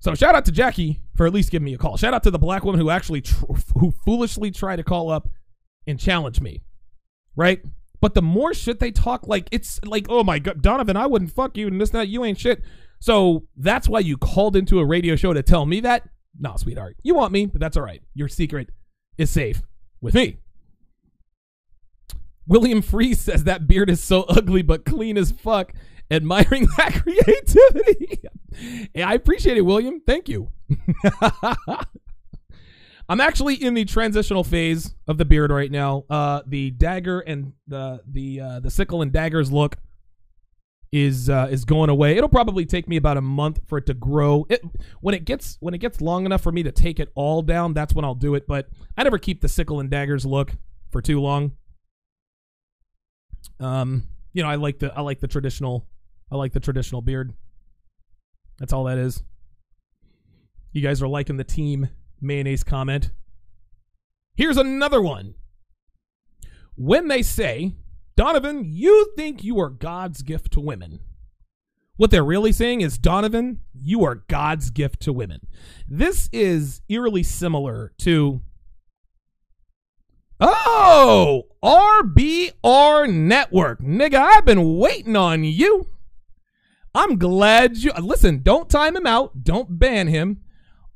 So 0.00 0.14
shout 0.14 0.34
out 0.34 0.46
to 0.46 0.52
Jackie 0.52 1.00
for 1.14 1.26
at 1.26 1.32
least 1.32 1.50
giving 1.50 1.66
me 1.66 1.74
a 1.74 1.78
call. 1.78 1.96
Shout 1.96 2.14
out 2.14 2.22
to 2.24 2.30
the 2.30 2.38
black 2.38 2.64
woman 2.64 2.80
who 2.80 2.90
actually 2.90 3.20
tr- 3.20 3.44
who 3.78 3.90
foolishly 3.90 4.50
tried 4.50 4.76
to 4.76 4.82
call 4.82 5.10
up 5.10 5.28
and 5.86 6.00
challenge 6.00 6.40
me. 6.40 6.62
Right? 7.36 7.62
But 8.00 8.14
the 8.14 8.22
more 8.22 8.54
shit 8.54 8.80
they 8.80 8.90
talk, 8.90 9.28
like 9.28 9.48
it's 9.52 9.78
like, 9.84 10.06
oh 10.08 10.24
my 10.24 10.38
god, 10.38 10.62
Donovan, 10.62 10.96
I 10.96 11.06
wouldn't 11.06 11.32
fuck 11.32 11.56
you 11.56 11.66
and 11.66 11.80
this, 11.80 11.90
that, 11.90 12.08
you 12.08 12.24
ain't 12.24 12.38
shit. 12.38 12.62
So 12.98 13.44
that's 13.56 13.88
why 13.88 14.00
you 14.00 14.16
called 14.16 14.56
into 14.56 14.78
a 14.78 14.84
radio 14.84 15.16
show 15.16 15.32
to 15.32 15.42
tell 15.42 15.66
me 15.66 15.80
that? 15.80 16.08
No, 16.38 16.56
sweetheart. 16.56 16.96
You 17.02 17.14
want 17.14 17.32
me, 17.32 17.46
but 17.46 17.60
that's 17.60 17.76
all 17.76 17.82
right. 17.82 18.02
Your 18.14 18.28
secret 18.28 18.70
is 19.18 19.30
safe 19.30 19.62
with 20.00 20.14
me. 20.14 20.38
William 22.46 22.82
Free 22.82 23.14
says 23.14 23.44
that 23.44 23.68
beard 23.68 23.90
is 23.90 24.02
so 24.02 24.22
ugly 24.22 24.62
but 24.62 24.84
clean 24.84 25.18
as 25.18 25.30
fuck. 25.30 25.72
Admiring 26.10 26.66
that 26.76 27.02
creativity. 27.02 28.20
I 28.96 29.14
appreciate 29.14 29.56
it, 29.56 29.62
William. 29.62 30.00
Thank 30.06 30.28
you. 30.28 30.50
I'm 33.08 33.20
actually 33.20 33.54
in 33.54 33.74
the 33.74 33.84
transitional 33.84 34.44
phase 34.44 34.94
of 35.08 35.18
the 35.18 35.24
beard 35.24 35.50
right 35.50 35.70
now. 35.70 36.04
Uh, 36.08 36.42
the 36.46 36.70
dagger 36.70 37.20
and 37.20 37.52
the 37.66 38.00
the 38.06 38.40
uh, 38.40 38.60
the 38.60 38.70
sickle 38.70 39.02
and 39.02 39.12
daggers 39.12 39.50
look 39.50 39.76
is 40.92 41.28
uh, 41.28 41.48
is 41.50 41.64
going 41.64 41.90
away. 41.90 42.16
It'll 42.16 42.28
probably 42.28 42.66
take 42.66 42.88
me 42.88 42.96
about 42.96 43.16
a 43.16 43.20
month 43.20 43.60
for 43.66 43.78
it 43.78 43.86
to 43.86 43.94
grow. 43.94 44.46
It 44.48 44.62
when 45.00 45.14
it 45.14 45.24
gets 45.24 45.56
when 45.60 45.74
it 45.74 45.78
gets 45.78 46.00
long 46.00 46.24
enough 46.24 46.42
for 46.42 46.52
me 46.52 46.62
to 46.62 46.72
take 46.72 47.00
it 47.00 47.10
all 47.14 47.42
down, 47.42 47.74
that's 47.74 47.94
when 47.94 48.04
I'll 48.04 48.14
do 48.14 48.34
it. 48.34 48.46
But 48.46 48.68
I 48.96 49.02
never 49.02 49.18
keep 49.18 49.40
the 49.40 49.48
sickle 49.48 49.80
and 49.80 49.90
daggers 49.90 50.24
look 50.24 50.52
for 50.90 51.00
too 51.00 51.20
long. 51.20 51.52
Um, 53.58 54.04
you 54.32 54.42
know, 54.42 54.48
I 54.48 54.56
like 54.56 54.78
the 54.78 54.92
I 54.96 55.00
like 55.00 55.20
the 55.20 55.28
traditional 55.28 55.86
I 56.30 56.36
like 56.36 56.52
the 56.52 56.60
traditional 56.60 57.02
beard. 57.02 57.32
That's 58.58 58.72
all 58.72 58.84
that 58.84 58.98
is. 58.98 59.22
You 60.72 60.82
guys 60.82 61.02
are 61.02 61.08
liking 61.08 61.36
the 61.36 61.44
team 61.44 61.88
mayonnaise 62.20 62.62
comment. 62.62 63.10
Here's 64.36 64.56
another 64.56 65.02
one. 65.02 65.34
When 66.76 67.08
they 67.08 67.22
say, 67.22 67.74
Donovan, 68.16 68.64
you 68.64 69.12
think 69.16 69.42
you 69.42 69.58
are 69.60 69.70
God's 69.70 70.22
gift 70.22 70.52
to 70.52 70.60
women. 70.60 71.00
What 71.96 72.10
they're 72.10 72.24
really 72.24 72.52
saying 72.52 72.80
is, 72.80 72.96
Donovan, 72.96 73.60
you 73.78 74.04
are 74.04 74.24
God's 74.28 74.70
gift 74.70 75.00
to 75.00 75.12
women. 75.12 75.40
This 75.86 76.30
is 76.32 76.80
eerily 76.88 77.22
similar 77.22 77.92
to, 77.98 78.40
oh, 80.40 81.42
RBR 81.62 83.12
Network. 83.12 83.82
Nigga, 83.82 84.14
I've 84.14 84.46
been 84.46 84.78
waiting 84.78 85.16
on 85.16 85.44
you. 85.44 85.88
I'm 86.94 87.18
glad 87.18 87.76
you 87.76 87.92
listen. 88.00 88.42
Don't 88.42 88.68
time 88.68 88.96
him 88.96 89.06
out. 89.06 89.44
Don't 89.44 89.78
ban 89.78 90.08
him. 90.08 90.40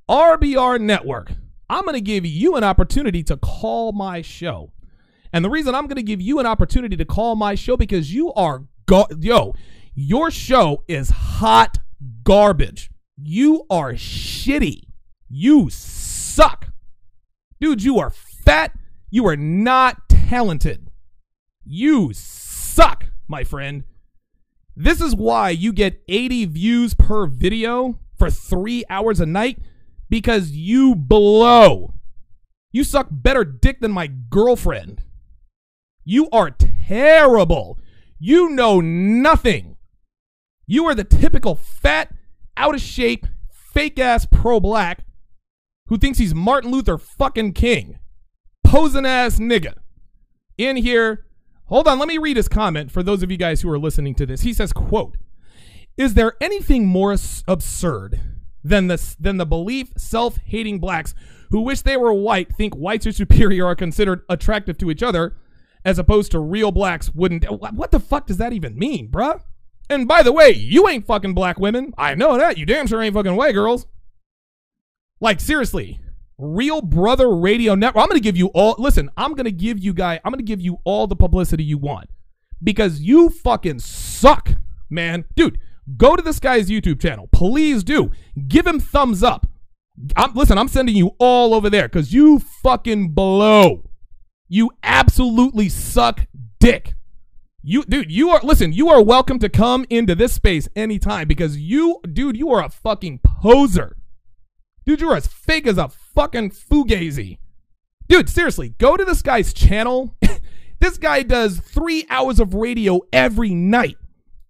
RBR 0.09 0.81
Network. 0.81 1.33
I'm 1.71 1.85
going 1.85 1.95
to 1.95 2.01
give 2.01 2.27
you 2.27 2.57
an 2.57 2.65
opportunity 2.65 3.23
to 3.25 3.37
call 3.37 3.93
my 3.93 4.21
show. 4.21 4.73
And 5.33 5.45
the 5.45 5.51
reason 5.51 5.75
I'm 5.75 5.87
going 5.87 5.97
to 5.97 6.03
give 6.03 6.21
you 6.21 6.39
an 6.39 6.47
opportunity 6.47 6.97
to 6.97 7.05
call 7.05 7.37
my 7.37 7.55
show 7.55 7.77
because 7.77 8.13
you 8.13 8.33
are 8.35 8.65
go- 8.87 9.09
yo, 9.19 9.55
your 9.95 10.31
show 10.31 10.85
is 10.89 11.11
hot 11.11 11.79
garbage. 12.23 12.91
You 13.17 13.65
are 13.71 13.93
shitty. 13.93 14.83
You 15.29 15.71
suck. 15.71 16.69
Dude, 17.61 17.83
you 17.83 17.99
are 17.99 18.11
fat. 18.11 18.77
You 19.11 19.27
are 19.27 19.37
not 19.37 20.09
talented. 20.09 20.91
You 21.65 22.13
suck, 22.13 23.07
my 23.27 23.45
friend. 23.45 23.85
This 24.77 25.01
is 25.01 25.15
why 25.15 25.51
you 25.51 25.73
get 25.73 26.03
80 26.09 26.47
views 26.47 26.95
per 26.95 27.27
video 27.27 27.99
for 28.17 28.31
three 28.31 28.85
hours 28.91 29.21
a 29.21 29.27
night 29.27 29.59
because 30.09 30.51
you 30.51 30.95
blow. 30.95 31.95
You 32.73 32.83
suck 32.83 33.07
better 33.11 33.45
dick 33.45 33.81
than 33.81 33.93
my 33.93 34.09
girlfriend. 34.09 35.03
You 36.05 36.29
are 36.31 36.51
terrible. 36.51 37.79
You 38.19 38.51
know 38.51 38.81
nothing. 38.81 39.77
You 40.67 40.87
are 40.87 40.95
the 40.95 41.05
typical 41.05 41.55
fat, 41.55 42.13
out 42.57 42.75
of 42.75 42.81
shape, 42.81 43.27
fake 43.51 43.99
ass 43.99 44.27
pro 44.27 44.61
black 44.61 45.05
who 45.89 45.99
thinks 45.99 46.19
he's 46.19 46.35
Martin 46.35 46.71
Luther 46.71 46.99
fucking 46.99 47.53
King. 47.53 47.99
Posing 48.65 49.07
ass 49.07 49.39
nigga. 49.39 49.75
In 50.57 50.77
here 50.77 51.27
Hold 51.67 51.89
on, 51.89 51.99
let 51.99 52.09
me 52.09 52.19
read 52.19 52.37
his 52.37 52.49
comment 52.49 52.91
for 52.91 53.03
those 53.03 53.23
of 53.23 53.31
you 53.31 53.37
guys 53.37 53.63
who 53.63 53.71
are 53.71 53.79
listening 53.79 54.15
to 54.17 54.27
this. 54.27 54.43
He 54.43 54.53
says, 54.53 54.73
quote, 54.73 55.17
"Is 55.97 56.15
there 56.15 56.35
anything 56.41 56.87
more 56.87 57.17
absurd 57.49 58.21
than 58.63 58.89
the 58.89 59.17
than 59.19 59.37
the 59.37 59.47
belief 59.47 59.91
self-hating 59.97 60.79
blacks 60.79 61.15
who 61.51 61.61
wish 61.61 61.83
they 61.83 61.97
were 61.97 62.13
white 62.13 62.55
think 62.55 62.75
whites 62.75 63.07
are 63.07 63.13
superior 63.13 63.67
are 63.67 63.77
considered 63.77 64.23
attractive 64.29 64.79
to 64.79 64.91
each 64.91 65.03
other 65.03 65.37
as 65.85 65.99
opposed 65.99 66.31
to 66.33 66.39
real 66.39 66.73
blacks 66.73 67.15
wouldn't 67.15 67.45
What 67.45 67.91
the 67.91 68.01
fuck 68.01 68.27
does 68.27 68.39
that 68.39 68.53
even 68.53 68.79
mean, 68.79 69.11
bruh? 69.11 69.41
And 69.91 70.09
by 70.09 70.23
the 70.23 70.33
way, 70.33 70.51
you 70.51 70.89
ain't 70.89 71.07
fucking 71.07 71.35
black 71.35 71.59
women. 71.59 71.93
I 71.99 72.15
know 72.15 72.39
that. 72.39 72.57
You 72.57 72.65
damn 72.65 72.87
sure 72.87 73.03
ain't 73.03 73.15
fucking 73.15 73.37
white 73.37 73.53
girls. 73.53 73.87
Like 75.21 75.41
seriously, 75.41 76.01
Real 76.45 76.83
Brother 76.83 77.35
Radio 77.35 77.75
Network. 77.75 78.03
I'm 78.03 78.09
going 78.09 78.21
to 78.21 78.25
give 78.25 78.37
you 78.37 78.49
all, 78.49 78.77
listen, 78.79 79.11
I'm 79.17 79.35
going 79.35 79.45
to 79.45 79.53
give 79.53 79.79
you 79.79 79.95
guys, 79.95 80.21
I'm 80.25 80.33
going 80.33 80.45
to 80.45 80.45
give 80.45 80.61
you 80.61 80.79
all 80.85 81.07
the 81.07 81.17
publicity 81.17 81.65
you 81.65 81.79
want 81.79 82.11
because 82.63 83.01
you 83.01 83.31
fucking 83.31 83.79
suck, 83.81 84.53
man. 84.91 85.25
Dude, 85.35 85.59
go 85.97 86.17
to 86.17 86.23
this 86.23 86.39
guy's 86.39 86.69
YouTube 86.69 87.01
channel. 87.01 87.29
Please 87.33 87.83
do. 87.83 88.11
Give 88.49 88.67
him 88.67 88.81
thumbs 88.81 89.23
up. 89.23 89.47
I'm, 90.17 90.35
listen, 90.35 90.59
I'm 90.59 90.69
sending 90.69 90.97
you 90.97 91.13
all 91.19 91.55
over 91.55 91.71
there 91.71 91.89
because 91.89 92.13
you 92.13 92.39
fucking 92.39 93.11
blow. 93.11 93.91
You 94.49 94.71
absolutely 94.83 95.69
suck 95.69 96.27
dick. 96.61 96.95
You, 97.63 97.83
dude, 97.85 98.13
you 98.13 98.29
are, 98.31 98.41
listen, 98.43 98.73
you 98.73 98.91
are 98.91 99.03
welcome 99.03 99.39
to 99.39 99.49
come 99.49 99.87
into 99.89 100.15
this 100.15 100.35
space 100.35 100.69
anytime 100.77 101.27
because 101.27 101.57
you, 101.57 102.01
dude, 102.13 102.37
you 102.37 102.51
are 102.51 102.63
a 102.63 102.69
fucking 102.69 103.21
poser. 103.25 103.97
Dude, 104.85 105.01
you're 105.01 105.17
as 105.17 105.27
fake 105.27 105.67
as 105.67 105.79
a 105.79 105.89
fucking 106.15 106.51
fugazi. 106.51 107.39
Dude, 108.09 108.29
seriously, 108.29 108.71
go 108.79 108.97
to 108.97 109.05
this 109.05 109.23
guy's 109.23 109.53
channel. 109.53 110.17
this 110.79 110.99
guy 110.99 111.23
does 111.23 111.59
three 111.59 112.07
hours 112.11 112.39
of 112.39 112.55
radio 112.55 113.01
every 113.13 113.55
night, 113.55 113.97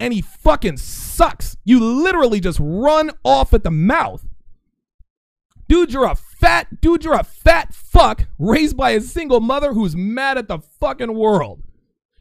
and 0.01 0.13
he 0.13 0.21
fucking 0.21 0.79
sucks. 0.79 1.57
You 1.65 1.81
literally 1.81 2.41
just 2.41 2.59
run 2.61 3.13
off 3.25 3.55
at 3.55 3.65
the 3.65 3.71
mouth. 3.71 4.27
Dude, 5.69 5.93
you're 5.93 6.05
a 6.05 6.15
fat, 6.15 6.81
dude, 6.81 7.05
you're 7.05 7.15
a 7.15 7.25
fat 7.25 7.73
fuck 7.73 8.27
raised 8.39 8.77
by 8.77 8.91
a 8.91 9.01
single 9.01 9.41
mother 9.41 9.73
who's 9.73 9.97
mad 9.97 10.37
at 10.37 10.49
the 10.49 10.59
fucking 10.59 11.15
world. 11.15 11.63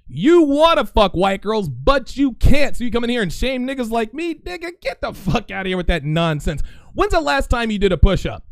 You 0.08 0.44
want 0.44 0.80
to 0.80 0.86
fuck 0.86 1.14
white 1.14 1.42
girls, 1.42 1.68
but 1.68 2.16
you 2.16 2.34
can't. 2.34 2.76
So 2.78 2.84
you 2.84 2.92
come 2.92 3.04
in 3.04 3.10
here 3.10 3.22
and 3.22 3.34
shame 3.34 3.68
niggas 3.68 3.90
like 3.90 4.14
me? 4.14 4.36
Nigga, 4.36 4.80
get 4.80 5.02
the 5.02 5.14
fuck 5.14 5.50
out 5.50 5.62
of 5.62 5.68
here 5.68 5.78
with 5.78 5.88
that 5.88 6.04
nonsense. 6.04 6.62
When's 6.94 7.14
the 7.14 7.22
last 7.22 7.50
time 7.50 7.72
you 7.72 7.80
did 7.80 7.92
a 7.92 7.98
push 7.98 8.26
up? 8.26 8.46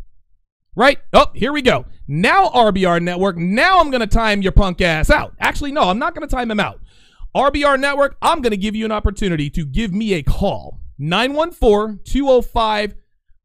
Right? 0.75 0.99
Oh, 1.11 1.27
here 1.33 1.51
we 1.51 1.61
go. 1.61 1.85
Now, 2.07 2.47
RBR 2.49 3.01
Network, 3.01 3.37
now 3.37 3.79
I'm 3.79 3.91
going 3.91 4.01
to 4.01 4.07
time 4.07 4.41
your 4.41 4.53
punk 4.53 4.79
ass 4.81 5.09
out. 5.09 5.33
Actually, 5.39 5.73
no, 5.73 5.83
I'm 5.83 5.99
not 5.99 6.15
going 6.15 6.27
to 6.27 6.33
time 6.33 6.49
him 6.49 6.59
out. 6.59 6.79
RBR 7.35 7.79
Network, 7.79 8.17
I'm 8.21 8.41
going 8.41 8.51
to 8.51 8.57
give 8.57 8.75
you 8.75 8.85
an 8.85 8.91
opportunity 8.91 9.49
to 9.49 9.65
give 9.65 9.93
me 9.93 10.13
a 10.13 10.23
call. 10.23 10.79
914 10.97 11.99
205 12.05 12.95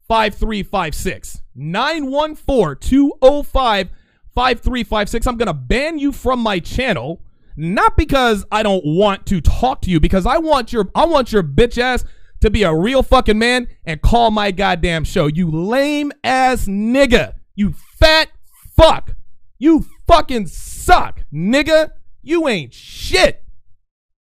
5356. 0.06 1.42
914 1.54 2.76
205 2.80 3.88
5356. 4.34 5.26
I'm 5.26 5.36
going 5.36 5.46
to 5.46 5.54
ban 5.54 5.98
you 5.98 6.12
from 6.12 6.40
my 6.40 6.60
channel. 6.60 7.22
Not 7.56 7.96
because 7.96 8.44
I 8.52 8.62
don't 8.62 8.84
want 8.84 9.26
to 9.26 9.40
talk 9.40 9.80
to 9.82 9.90
you, 9.90 9.98
because 9.98 10.26
I 10.26 10.36
want 10.36 10.72
your 10.72 10.90
I 10.94 11.06
want 11.06 11.32
your 11.32 11.42
bitch 11.42 11.78
ass 11.78 12.04
to 12.47 12.51
be 12.51 12.62
a 12.62 12.74
real 12.74 13.03
fucking 13.03 13.38
man 13.38 13.68
and 13.84 14.01
call 14.01 14.30
my 14.30 14.51
goddamn 14.51 15.05
show. 15.05 15.26
You 15.26 15.51
lame 15.51 16.12
ass 16.24 16.66
nigga. 16.66 17.34
You 17.55 17.74
fat 17.99 18.28
fuck. 18.76 19.14
You 19.59 19.86
fucking 20.07 20.47
suck, 20.47 21.24
nigga. 21.32 21.90
You 22.22 22.49
ain't 22.49 22.74
shit. 22.74 23.42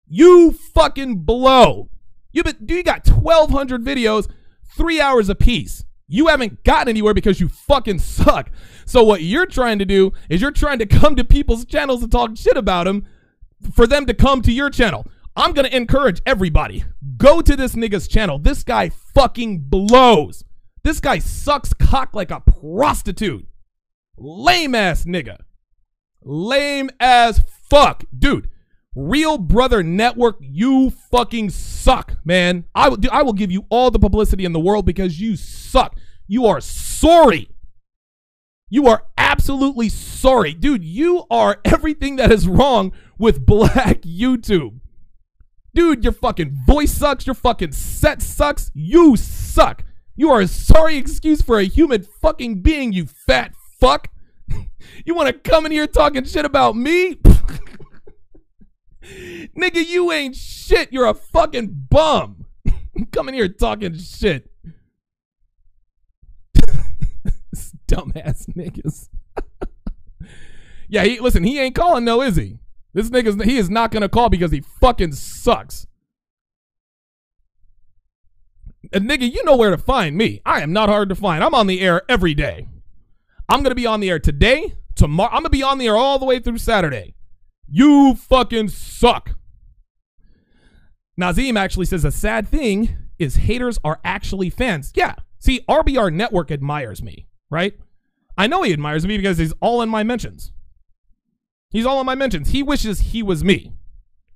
You 0.07 0.53
fucking 0.53 1.20
blow. 1.20 1.89
You 2.33 2.43
been, 2.43 2.57
you 2.68 2.83
got 2.83 3.09
1,200 3.09 3.85
videos, 3.85 4.29
three 4.77 5.01
hours 5.01 5.29
a 5.29 5.35
piece. 5.35 5.85
You 6.09 6.27
haven't 6.27 6.64
gotten 6.64 6.89
anywhere 6.89 7.14
because 7.14 7.41
you 7.41 7.49
fucking 7.49 7.99
suck. 7.99 8.51
So 8.85 9.03
what 9.03 9.23
you're 9.23 9.47
trying 9.47 9.79
to 9.79 9.85
do 9.85 10.12
is 10.29 10.43
you're 10.43 10.51
trying 10.51 10.79
to 10.81 10.87
come 10.87 11.16
to 11.16 11.25
people's 11.25 11.64
channels 11.64 12.03
and 12.03 12.12
talk 12.12 12.37
shit 12.37 12.57
about 12.57 12.85
them 12.85 13.07
for 13.75 13.87
them 13.87 14.07
to 14.07 14.14
come 14.14 14.43
to 14.43 14.53
your 14.53 14.68
channel. 14.68 15.07
I'm 15.35 15.53
going 15.53 15.68
to 15.68 15.76
encourage 15.76 16.20
everybody 16.26 16.85
go 17.16 17.41
to 17.41 17.57
this 17.57 17.74
nigga's 17.74 18.07
channel. 18.07 18.39
This 18.39 18.62
guy 18.62 18.91
fucking 18.91 19.61
blows. 19.61 20.45
This 20.85 21.01
guy 21.01 21.18
sucks 21.18 21.72
cock 21.72 22.14
like 22.14 22.30
a 22.30 22.41
prostitute. 22.41 23.47
Lame 24.18 24.74
ass 24.74 25.05
nigga. 25.05 25.39
Lame 26.22 26.91
as 27.01 27.43
fuck. 27.70 28.05
Dude, 28.16 28.51
Real 28.95 29.39
Brother 29.39 29.83
Network, 29.83 30.37
you 30.41 30.91
fucking 30.91 31.51
suck, 31.51 32.16
man. 32.24 32.64
I 32.74 32.91
will, 32.91 32.99
I 33.11 33.22
will 33.22 33.33
give 33.33 33.51
you 33.51 33.64
all 33.70 33.91
the 33.91 33.99
publicity 33.99 34.45
in 34.45 34.53
the 34.53 34.61
world 34.61 34.85
because 34.85 35.18
you 35.20 35.37
suck. 35.37 35.97
You 36.26 36.47
are 36.47 36.61
sorry. 36.61 37.49
You 38.68 38.87
are 38.89 39.05
absolutely 39.16 39.89
sorry. 39.89 40.53
Dude, 40.53 40.85
you 40.85 41.24
are 41.30 41.61
everything 41.64 42.16
that 42.16 42.30
is 42.30 42.49
wrong 42.49 42.93
with 43.18 43.47
black 43.47 44.03
YouTube. 44.03 44.80
Dude, 45.75 46.05
your 46.05 46.12
fucking 46.12 46.59
voice 46.66 46.93
sucks. 46.93 47.27
Your 47.27 47.35
fucking 47.35 47.73
set 47.73 48.20
sucks. 48.23 48.70
You 48.75 49.16
suck. 49.16 49.85
You 50.14 50.31
are 50.31 50.43
a 50.43 50.47
sorry 50.47 50.97
excuse 50.97 51.41
for 51.41 51.59
a 51.59 51.64
human 51.64 52.03
fucking 52.03 52.61
being, 52.61 52.93
you 52.93 53.07
fat 53.07 53.55
fuck. 53.81 54.09
you 55.07 55.14
want 55.14 55.29
to 55.29 55.33
come 55.33 55.64
in 55.66 55.73
here 55.73 55.87
talking 55.87 56.25
shit 56.25 56.45
about 56.45 56.77
me? 56.77 57.14
Nigga, 59.03 59.87
you 59.87 60.12
ain't 60.12 60.37
shit. 60.37 60.93
You're 60.93 61.09
a 61.09 61.14
fucking 61.14 61.87
bum. 61.89 62.45
come 63.12 63.29
in 63.29 63.35
here 63.35 63.49
talking 63.49 63.97
shit. 63.97 64.51
Dumbass 67.89 68.47
niggas. 68.55 69.09
yeah, 70.89 71.05
he 71.05 71.20
listen, 71.20 71.45
he 71.45 71.59
ain't 71.59 71.75
calling 71.75 72.05
though, 72.05 72.23
is 72.23 72.37
he? 72.37 72.59
This 72.95 73.11
nigga's 73.11 73.43
he 73.45 73.57
is 73.57 73.70
not 73.70 73.90
gonna 73.90 74.09
call 74.09 74.28
because 74.28 74.53
he 74.53 74.61
fucking 74.80 75.12
sucks. 75.12 75.86
And 78.93 79.09
nigga, 79.09 79.32
you 79.32 79.43
know 79.45 79.57
where 79.57 79.70
to 79.70 79.78
find 79.78 80.16
me. 80.16 80.43
I 80.45 80.61
am 80.61 80.72
not 80.72 80.88
hard 80.88 81.09
to 81.09 81.14
find. 81.14 81.43
I'm 81.43 81.55
on 81.55 81.66
the 81.66 81.80
air 81.80 82.03
every 82.09 82.34
day. 82.34 82.68
I'm 83.49 83.62
gonna 83.62 83.74
be 83.74 83.86
on 83.86 84.01
the 84.01 84.11
air 84.11 84.18
today, 84.18 84.74
tomorrow. 84.95 85.30
I'm 85.30 85.40
gonna 85.40 85.51
be 85.51 85.62
on 85.62 85.78
the 85.78 85.86
air 85.86 85.97
all 85.97 86.18
the 86.18 86.26
way 86.26 86.38
through 86.38 86.59
Saturday. 86.59 87.14
You 87.68 88.14
fucking 88.14 88.68
suck. 88.68 89.36
Nazim 91.16 91.57
actually 91.57 91.86
says 91.86 92.05
a 92.05 92.11
sad 92.11 92.49
thing 92.49 92.97
is 93.18 93.36
haters 93.36 93.78
are 93.84 94.01
actually 94.05 94.51
fans. 94.51 94.93
Yeah. 94.95 95.14
See, 95.38 95.61
RBR 95.68 96.12
Network 96.12 96.51
admires 96.51 97.03
me, 97.03 97.26
right? 97.51 97.74
I 98.36 98.47
know 98.47 98.62
he 98.62 98.72
admires 98.72 99.07
me 99.07 99.16
because 99.16 99.38
he's 99.38 99.53
all 99.61 99.82
in 99.82 99.88
my 99.88 100.03
mentions. 100.03 100.53
He's 101.73 101.87
all 101.87 101.99
on 101.99 102.07
my 102.07 102.14
mentions. 102.14 102.51
He 102.51 102.62
wishes 102.62 103.01
he 103.01 103.23
was 103.23 103.43
me. 103.43 103.73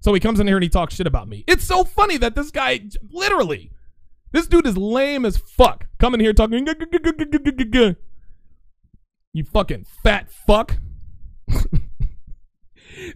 So 0.01 0.14
he 0.14 0.20
comes 0.20 0.41
in 0.41 0.47
here 0.47 0.57
and 0.57 0.62
he 0.62 0.68
talks 0.68 0.95
shit 0.95 1.07
about 1.07 1.28
me. 1.28 1.45
It's 1.47 1.64
so 1.64 1.84
funny 1.84 2.16
that 2.18 2.34
this 2.34 2.51
guy, 2.51 2.80
literally, 3.11 3.70
this 4.32 4.47
dude 4.47 4.66
is 4.66 4.76
lame 4.76 5.24
as 5.24 5.37
fuck. 5.37 5.87
Coming 5.99 6.20
here 6.20 6.32
talking, 6.32 6.66
you 9.32 9.45
fucking 9.45 9.84
fat 10.03 10.30
fuck. 10.30 10.76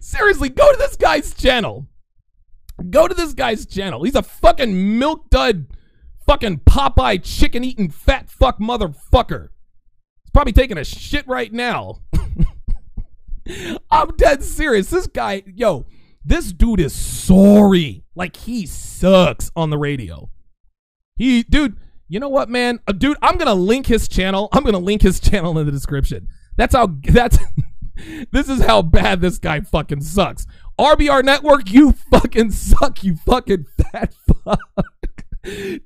Seriously, 0.01 0.49
go 0.49 0.71
to 0.71 0.77
this 0.77 0.95
guy's 0.95 1.33
channel. 1.33 1.87
Go 2.89 3.07
to 3.07 3.13
this 3.15 3.33
guy's 3.33 3.65
channel. 3.65 4.03
He's 4.03 4.15
a 4.15 4.23
fucking 4.23 4.99
milk 4.99 5.29
dud, 5.29 5.67
fucking 6.25 6.59
Popeye 6.59 7.23
chicken 7.23 7.63
eating 7.63 7.89
fat 7.89 8.29
fuck 8.29 8.59
motherfucker. 8.59 9.49
He's 10.23 10.31
probably 10.33 10.53
taking 10.53 10.77
a 10.77 10.83
shit 10.83 11.27
right 11.27 11.51
now. 11.51 12.01
I'm 13.89 14.15
dead 14.17 14.43
serious. 14.43 14.89
This 14.89 15.07
guy, 15.07 15.43
yo, 15.45 15.85
this 16.23 16.51
dude 16.53 16.79
is 16.79 16.93
sorry. 16.93 18.03
Like 18.15 18.35
he 18.35 18.65
sucks 18.65 19.51
on 19.55 19.69
the 19.69 19.77
radio. 19.77 20.29
He, 21.15 21.43
dude, 21.43 21.77
you 22.07 22.19
know 22.19 22.29
what, 22.29 22.49
man? 22.49 22.79
Uh, 22.87 22.91
dude, 22.91 23.17
I'm 23.21 23.37
gonna 23.37 23.55
link 23.55 23.87
his 23.87 24.07
channel. 24.07 24.49
I'm 24.51 24.63
gonna 24.63 24.79
link 24.79 25.01
his 25.01 25.19
channel 25.21 25.57
in 25.57 25.65
the 25.65 25.71
description. 25.71 26.27
That's 26.57 26.75
how. 26.75 26.87
That's. 27.03 27.37
this 28.31 28.49
is 28.49 28.61
how 28.61 28.81
bad 28.81 29.21
this 29.21 29.37
guy 29.37 29.61
fucking 29.61 30.01
sucks. 30.01 30.45
RBR 30.79 31.23
Network, 31.23 31.71
you 31.71 31.93
fucking 32.11 32.51
suck. 32.51 33.03
You 33.03 33.15
fucking 33.15 33.65
fat 33.77 34.13
fuck. 34.43 34.59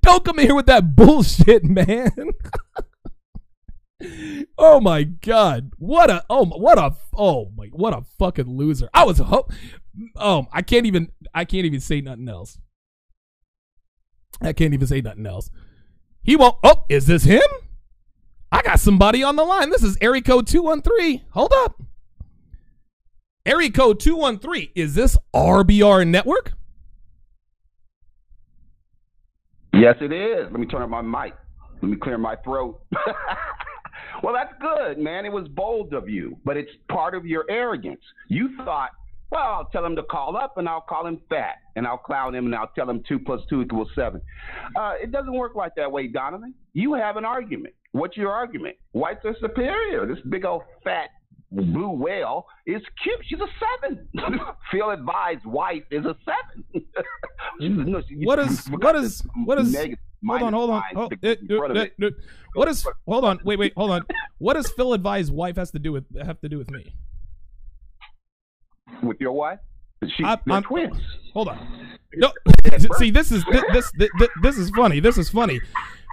Don't 0.01 0.23
come 0.25 0.39
in 0.39 0.47
here 0.47 0.55
with 0.55 0.65
that 0.65 0.95
bullshit, 0.95 1.63
man. 1.63 2.11
Oh 4.57 4.79
my 4.79 5.03
god. 5.03 5.71
What 5.77 6.09
a 6.09 6.23
oh 6.29 6.45
what 6.45 6.77
a 6.77 6.95
oh 7.15 7.51
my 7.55 7.67
what 7.67 7.93
a 7.93 8.03
fucking 8.17 8.57
loser. 8.57 8.89
I 8.93 9.03
was 9.03 9.19
hope 9.19 9.51
oh 10.17 10.45
i 10.51 10.61
can't 10.61 10.85
even 10.85 11.09
i 11.33 11.45
can't 11.45 11.65
even 11.65 11.79
say 11.79 12.01
nothing 12.01 12.29
else. 12.29 12.57
I 14.41 14.53
can't 14.53 14.73
even 14.73 14.87
say 14.87 15.01
nothing 15.01 15.25
else. 15.25 15.49
He 16.23 16.35
won't 16.35 16.57
oh 16.63 16.85
is 16.89 17.05
this 17.07 17.23
him? 17.23 17.41
I 18.51 18.61
got 18.61 18.79
somebody 18.79 19.23
on 19.23 19.35
the 19.35 19.43
line. 19.43 19.69
This 19.69 19.83
is 19.83 19.97
area 20.01 20.21
code 20.21 20.47
213 20.47 21.21
hold 21.31 21.53
up. 21.53 21.81
Area 23.45 23.71
code 23.71 23.99
213 23.99 24.69
is 24.75 24.95
this 24.95 25.17
rbr 25.33 26.07
network? 26.07 26.53
Yes 29.73 29.95
it 30.01 30.11
is. 30.11 30.47
Let 30.51 30.59
me 30.59 30.65
turn 30.67 30.81
up 30.81 30.89
my 30.89 31.01
mic. 31.01 31.33
Let 31.81 31.91
me 31.91 31.97
clear 31.97 32.17
my 32.17 32.35
throat 32.37 32.81
Well, 34.23 34.33
that's 34.33 34.53
good, 34.61 34.97
man. 34.97 35.25
It 35.25 35.31
was 35.31 35.47
bold 35.49 35.93
of 35.93 36.09
you, 36.09 36.37
but 36.45 36.57
it's 36.57 36.71
part 36.89 37.15
of 37.15 37.25
your 37.25 37.45
arrogance. 37.49 38.01
You 38.27 38.49
thought, 38.57 38.91
well, 39.31 39.41
I'll 39.41 39.69
tell 39.71 39.85
him 39.85 39.95
to 39.95 40.03
call 40.03 40.37
up 40.37 40.57
and 40.57 40.69
I'll 40.69 40.81
call 40.81 41.05
him 41.05 41.19
fat 41.29 41.55
and 41.75 41.85
I'll 41.85 41.97
clown 41.97 42.35
him 42.35 42.45
and 42.45 42.55
I'll 42.55 42.71
tell 42.75 42.89
him 42.89 43.03
two 43.07 43.19
plus 43.19 43.41
two 43.49 43.61
equals 43.61 43.89
seven. 43.95 44.21
Uh, 44.75 44.93
it 45.01 45.11
doesn't 45.11 45.33
work 45.33 45.55
like 45.55 45.73
that 45.75 45.91
way, 45.91 46.07
Donovan. 46.07 46.53
You 46.73 46.93
have 46.93 47.17
an 47.17 47.25
argument. 47.25 47.73
What's 47.91 48.17
your 48.17 48.31
argument? 48.31 48.75
Whites 48.93 49.25
are 49.25 49.35
superior. 49.39 50.05
This 50.05 50.19
big 50.29 50.45
old 50.45 50.63
fat 50.83 51.09
blue 51.51 51.89
whale 51.89 52.45
is 52.65 52.81
cute. 53.01 53.19
She's 53.27 53.39
a 53.39 53.47
seven. 53.81 54.07
Phil 54.71 54.89
advised 54.91 55.45
wife 55.45 55.83
is 55.91 56.05
a 56.05 56.15
seven. 56.25 56.85
no, 57.59 58.01
what 58.23 58.39
is 58.39 58.65
what 58.69 58.95
is 58.95 59.23
what 59.45 59.59
is 59.59 59.75
hold 60.25 60.41
on 60.41 60.53
hold 60.53 60.69
on 60.69 60.83
oh, 60.95 61.01
uh, 61.01 61.05
uh, 61.05 61.09
it, 61.21 61.39
uh, 61.49 61.73
it, 61.73 61.93
it, 61.97 62.13
what 62.53 62.67
is 62.67 62.87
hold 63.07 63.25
on 63.25 63.39
wait 63.43 63.59
wait 63.59 63.73
hold 63.75 63.91
on 63.91 64.03
what 64.37 64.53
does 64.53 64.69
Phil 64.71 64.93
advise 64.93 65.31
wife 65.31 65.55
has 65.55 65.71
to 65.71 65.79
do 65.79 65.91
with 65.91 66.05
have 66.21 66.39
to 66.41 66.49
do 66.49 66.57
with 66.57 66.69
me? 66.71 66.93
With 69.01 69.19
your 69.19 69.33
wife? 69.33 69.59
She, 70.07 70.23
I, 70.23 70.37
I'm, 70.49 70.63
twins. 70.63 70.97
Hold 71.33 71.49
on. 71.49 71.97
No, 72.15 72.31
see 72.97 73.11
this 73.11 73.31
is 73.31 73.43
this, 73.73 73.91
this 73.97 74.29
this 74.41 74.57
is 74.57 74.69
funny. 74.71 74.99
This 74.99 75.17
is 75.17 75.29
funny 75.29 75.59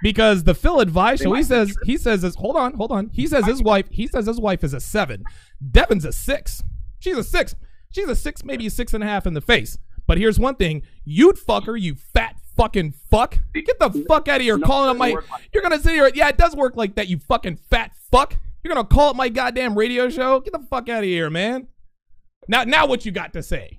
because 0.02 0.44
the 0.44 0.54
Phil 0.54 0.80
advice 0.80 1.22
show 1.22 1.32
he 1.32 1.42
says 1.42 1.76
he 1.84 1.96
says 1.96 2.22
this. 2.22 2.34
Hold 2.36 2.56
on, 2.56 2.74
hold 2.74 2.92
on. 2.92 3.10
He 3.12 3.26
says 3.26 3.44
his 3.46 3.62
wife. 3.62 3.86
He 3.90 4.06
says 4.06 4.26
his 4.26 4.40
wife 4.40 4.64
is 4.64 4.74
a 4.74 4.80
seven. 4.80 5.24
Devin's 5.70 6.04
a 6.04 6.12
six. 6.12 6.62
She's 6.98 7.16
a 7.16 7.24
six. 7.24 7.54
She's 7.90 8.08
a 8.08 8.16
six, 8.16 8.42
maybe 8.44 8.66
a 8.66 8.70
six 8.70 8.94
and 8.94 9.04
a 9.04 9.06
half 9.06 9.26
in 9.26 9.34
the 9.34 9.40
face. 9.40 9.76
But 10.06 10.18
here's 10.18 10.38
one 10.38 10.56
thing: 10.56 10.82
you'd 11.04 11.38
fuck 11.38 11.66
her, 11.66 11.76
you 11.76 11.94
fat 11.94 12.36
fucking 12.56 12.94
fuck. 13.10 13.38
Get 13.54 13.78
the 13.78 14.04
fuck 14.08 14.28
out 14.28 14.36
of 14.36 14.42
here, 14.42 14.58
calling 14.58 14.90
up 14.90 14.96
my. 14.96 15.10
Like 15.10 15.24
you're 15.52 15.62
gonna 15.62 15.78
sit 15.78 15.92
here. 15.92 16.10
Yeah, 16.14 16.28
it 16.28 16.36
does 16.36 16.54
work 16.56 16.76
like 16.76 16.94
that. 16.96 17.08
You 17.08 17.18
fucking 17.18 17.56
fat 17.70 17.92
fuck. 18.10 18.36
You're 18.62 18.74
gonna 18.74 18.86
call 18.86 19.10
it 19.10 19.16
my 19.16 19.28
goddamn 19.28 19.76
radio 19.76 20.08
show. 20.08 20.40
Get 20.40 20.52
the 20.52 20.66
fuck 20.70 20.88
out 20.88 20.98
of 20.98 21.04
here, 21.04 21.30
man. 21.30 21.68
Now, 22.48 22.64
now, 22.64 22.86
what 22.86 23.06
you 23.06 23.12
got 23.12 23.32
to 23.34 23.42
say? 23.42 23.78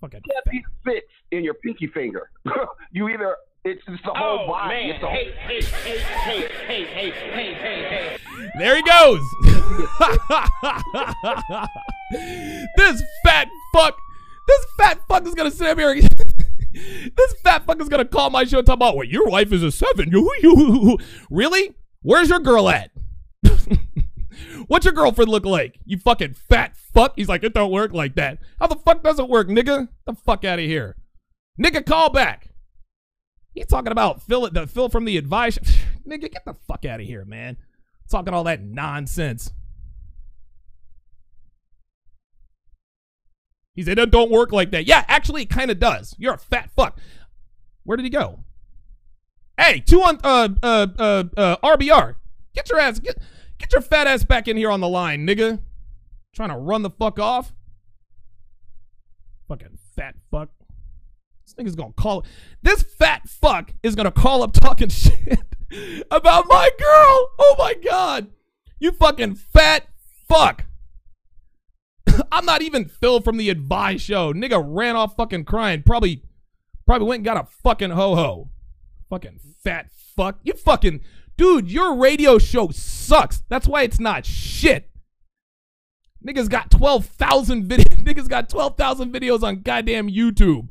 Fucking. 0.00 0.22
These 0.50 0.62
fits 0.84 1.06
in 1.30 1.44
your 1.44 1.54
pinky 1.54 1.86
finger. 1.88 2.30
you 2.92 3.08
either 3.08 3.36
it's 3.64 3.84
just 3.86 4.02
the 4.02 4.12
whole 4.12 4.46
oh, 4.48 4.52
vibe. 4.52 4.68
Man. 4.68 5.00
Hey, 5.00 5.32
hey, 5.38 5.62
hey, 5.62 6.00
hey, 6.00 6.48
hey, 6.66 6.84
hey, 6.84 7.10
hey, 7.10 7.54
hey, 7.54 7.84
hey. 7.84 8.50
There 8.58 8.74
he 8.74 8.82
goes. 8.82 9.20
this 12.76 13.02
fat 13.24 13.46
fuck. 13.72 13.96
This 14.48 14.66
fat 14.76 15.00
fuck 15.06 15.24
is 15.26 15.34
gonna 15.34 15.52
sit 15.52 15.68
up 15.68 15.78
here. 15.78 15.94
this 16.72 17.34
fat 17.42 17.64
fuck 17.64 17.80
is 17.80 17.88
gonna 17.88 18.04
call 18.04 18.30
my 18.30 18.44
show 18.44 18.58
and 18.58 18.66
talk 18.66 18.74
about, 18.74 18.96
well, 18.96 19.06
your 19.06 19.28
wife 19.28 19.52
is 19.52 19.62
a 19.62 19.70
seven. 19.70 20.10
You, 20.10 20.30
you, 20.42 20.56
you. 20.56 20.98
really? 21.30 21.74
Where's 22.02 22.28
your 22.28 22.40
girl 22.40 22.68
at? 22.68 22.90
What's 24.66 24.84
your 24.84 24.94
girlfriend 24.94 25.30
look 25.30 25.44
like? 25.44 25.78
You 25.84 25.98
fucking 25.98 26.34
fat 26.34 26.76
fuck. 26.76 27.14
He's 27.16 27.28
like, 27.28 27.44
it 27.44 27.54
don't 27.54 27.70
work 27.70 27.92
like 27.92 28.14
that. 28.16 28.38
How 28.58 28.66
the 28.66 28.76
fuck 28.76 29.02
does 29.02 29.18
it 29.18 29.28
work, 29.28 29.48
nigga? 29.48 29.88
the 30.06 30.14
fuck 30.14 30.44
out 30.44 30.58
of 30.58 30.64
here. 30.64 30.96
Nigga, 31.60 31.84
call 31.84 32.10
back. 32.10 32.48
He's 33.54 33.66
talking 33.66 33.92
about 33.92 34.22
Phil, 34.22 34.48
the 34.50 34.66
Phil 34.66 34.88
from 34.88 35.04
the 35.04 35.16
advice. 35.16 35.58
Nigga, 36.08 36.32
get 36.32 36.44
the 36.44 36.54
fuck 36.54 36.84
out 36.84 37.00
of 37.00 37.06
here, 37.06 37.24
man. 37.24 37.56
Talking 38.10 38.34
all 38.34 38.44
that 38.44 38.62
nonsense. 38.62 39.52
He 43.74 43.82
said, 43.82 43.98
it 43.98 44.10
don't 44.10 44.30
work 44.30 44.52
like 44.52 44.70
that. 44.72 44.86
Yeah, 44.86 45.04
actually, 45.08 45.42
it 45.42 45.50
kind 45.50 45.70
of 45.70 45.78
does. 45.78 46.14
You're 46.18 46.34
a 46.34 46.38
fat 46.38 46.70
fuck. 46.76 46.98
Where 47.84 47.96
did 47.96 48.04
he 48.04 48.10
go? 48.10 48.40
Hey, 49.58 49.80
two 49.80 50.02
on 50.02 50.18
uh 50.24 50.48
uh 50.62 50.86
uh 50.98 51.24
uh 51.36 51.56
RBR. 51.58 52.16
Get 52.54 52.70
your 52.70 52.78
ass 52.78 52.98
get 52.98 53.18
get 53.58 53.72
your 53.72 53.82
fat 53.82 54.06
ass 54.06 54.24
back 54.24 54.48
in 54.48 54.56
here 54.56 54.70
on 54.70 54.80
the 54.80 54.88
line, 54.88 55.26
nigga. 55.26 55.60
Trying 56.34 56.50
to 56.50 56.56
run 56.56 56.82
the 56.82 56.90
fuck 56.90 57.18
off. 57.18 57.52
Fucking 59.48 59.78
fat 59.94 60.14
fuck. 60.30 60.48
This 61.44 61.54
nigga's 61.54 61.76
gonna 61.76 61.92
call 61.92 62.24
this 62.62 62.82
fat 62.82 63.28
fuck 63.28 63.74
is 63.82 63.94
gonna 63.94 64.10
call 64.10 64.42
up 64.42 64.52
talking 64.52 64.88
shit 64.90 65.38
about 66.10 66.46
my 66.48 66.70
girl. 66.78 67.28
Oh 67.38 67.54
my 67.58 67.74
god. 67.74 68.28
You 68.78 68.92
fucking 68.92 69.34
fat 69.34 69.86
fuck. 70.28 70.64
I'm 72.32 72.44
not 72.44 72.62
even 72.62 72.86
Phil 72.86 73.20
from 73.20 73.36
the 73.36 73.50
advice 73.50 74.00
show. 74.00 74.32
Nigga 74.32 74.62
ran 74.64 74.96
off 74.96 75.16
fucking 75.16 75.44
crying. 75.44 75.82
Probably 75.82 76.22
probably 76.86 77.08
went 77.08 77.18
and 77.20 77.24
got 77.24 77.36
a 77.36 77.48
fucking 77.62 77.90
ho 77.90 78.14
ho. 78.14 78.50
Fucking 79.10 79.40
fat 79.62 79.90
fuck. 79.92 80.38
You 80.42 80.54
fucking 80.54 81.00
dude, 81.36 81.70
your 81.70 81.96
radio 81.96 82.38
show 82.38 82.68
sucks. 82.68 83.42
That's 83.48 83.68
why 83.68 83.82
it's 83.82 84.00
not 84.00 84.26
shit. 84.26 84.90
Niggas 86.26 86.48
got 86.48 86.70
12,000 86.70 87.64
videos. 87.68 88.04
Niggas 88.04 88.28
got 88.28 88.48
12,000 88.48 89.12
videos 89.12 89.42
on 89.42 89.62
goddamn 89.62 90.08
YouTube. 90.08 90.68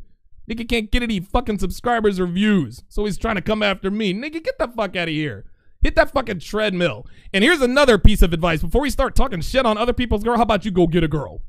Nigga 0.49 0.67
can't 0.67 0.91
get 0.91 1.03
any 1.03 1.19
fucking 1.19 1.59
subscribers 1.59 2.19
or 2.19 2.25
views. 2.25 2.83
So 2.89 3.05
he's 3.05 3.17
trying 3.17 3.35
to 3.35 3.41
come 3.41 3.61
after 3.61 3.91
me. 3.91 4.13
Nigga, 4.13 4.43
get 4.43 4.57
the 4.57 4.67
fuck 4.67 4.95
out 4.95 5.07
of 5.07 5.13
here. 5.13 5.45
Hit 5.81 5.95
that 5.95 6.11
fucking 6.11 6.39
treadmill. 6.39 7.07
And 7.33 7.43
here's 7.43 7.61
another 7.61 7.97
piece 7.97 8.21
of 8.21 8.33
advice. 8.33 8.61
Before 8.61 8.81
we 8.81 8.89
start 8.89 9.15
talking 9.15 9.41
shit 9.41 9.65
on 9.65 9.77
other 9.77 9.93
people's 9.93 10.23
girl, 10.23 10.37
how 10.37 10.43
about 10.43 10.63
you 10.63 10.71
go 10.71 10.85
get 10.87 11.03
a 11.03 11.07
girl? 11.07 11.41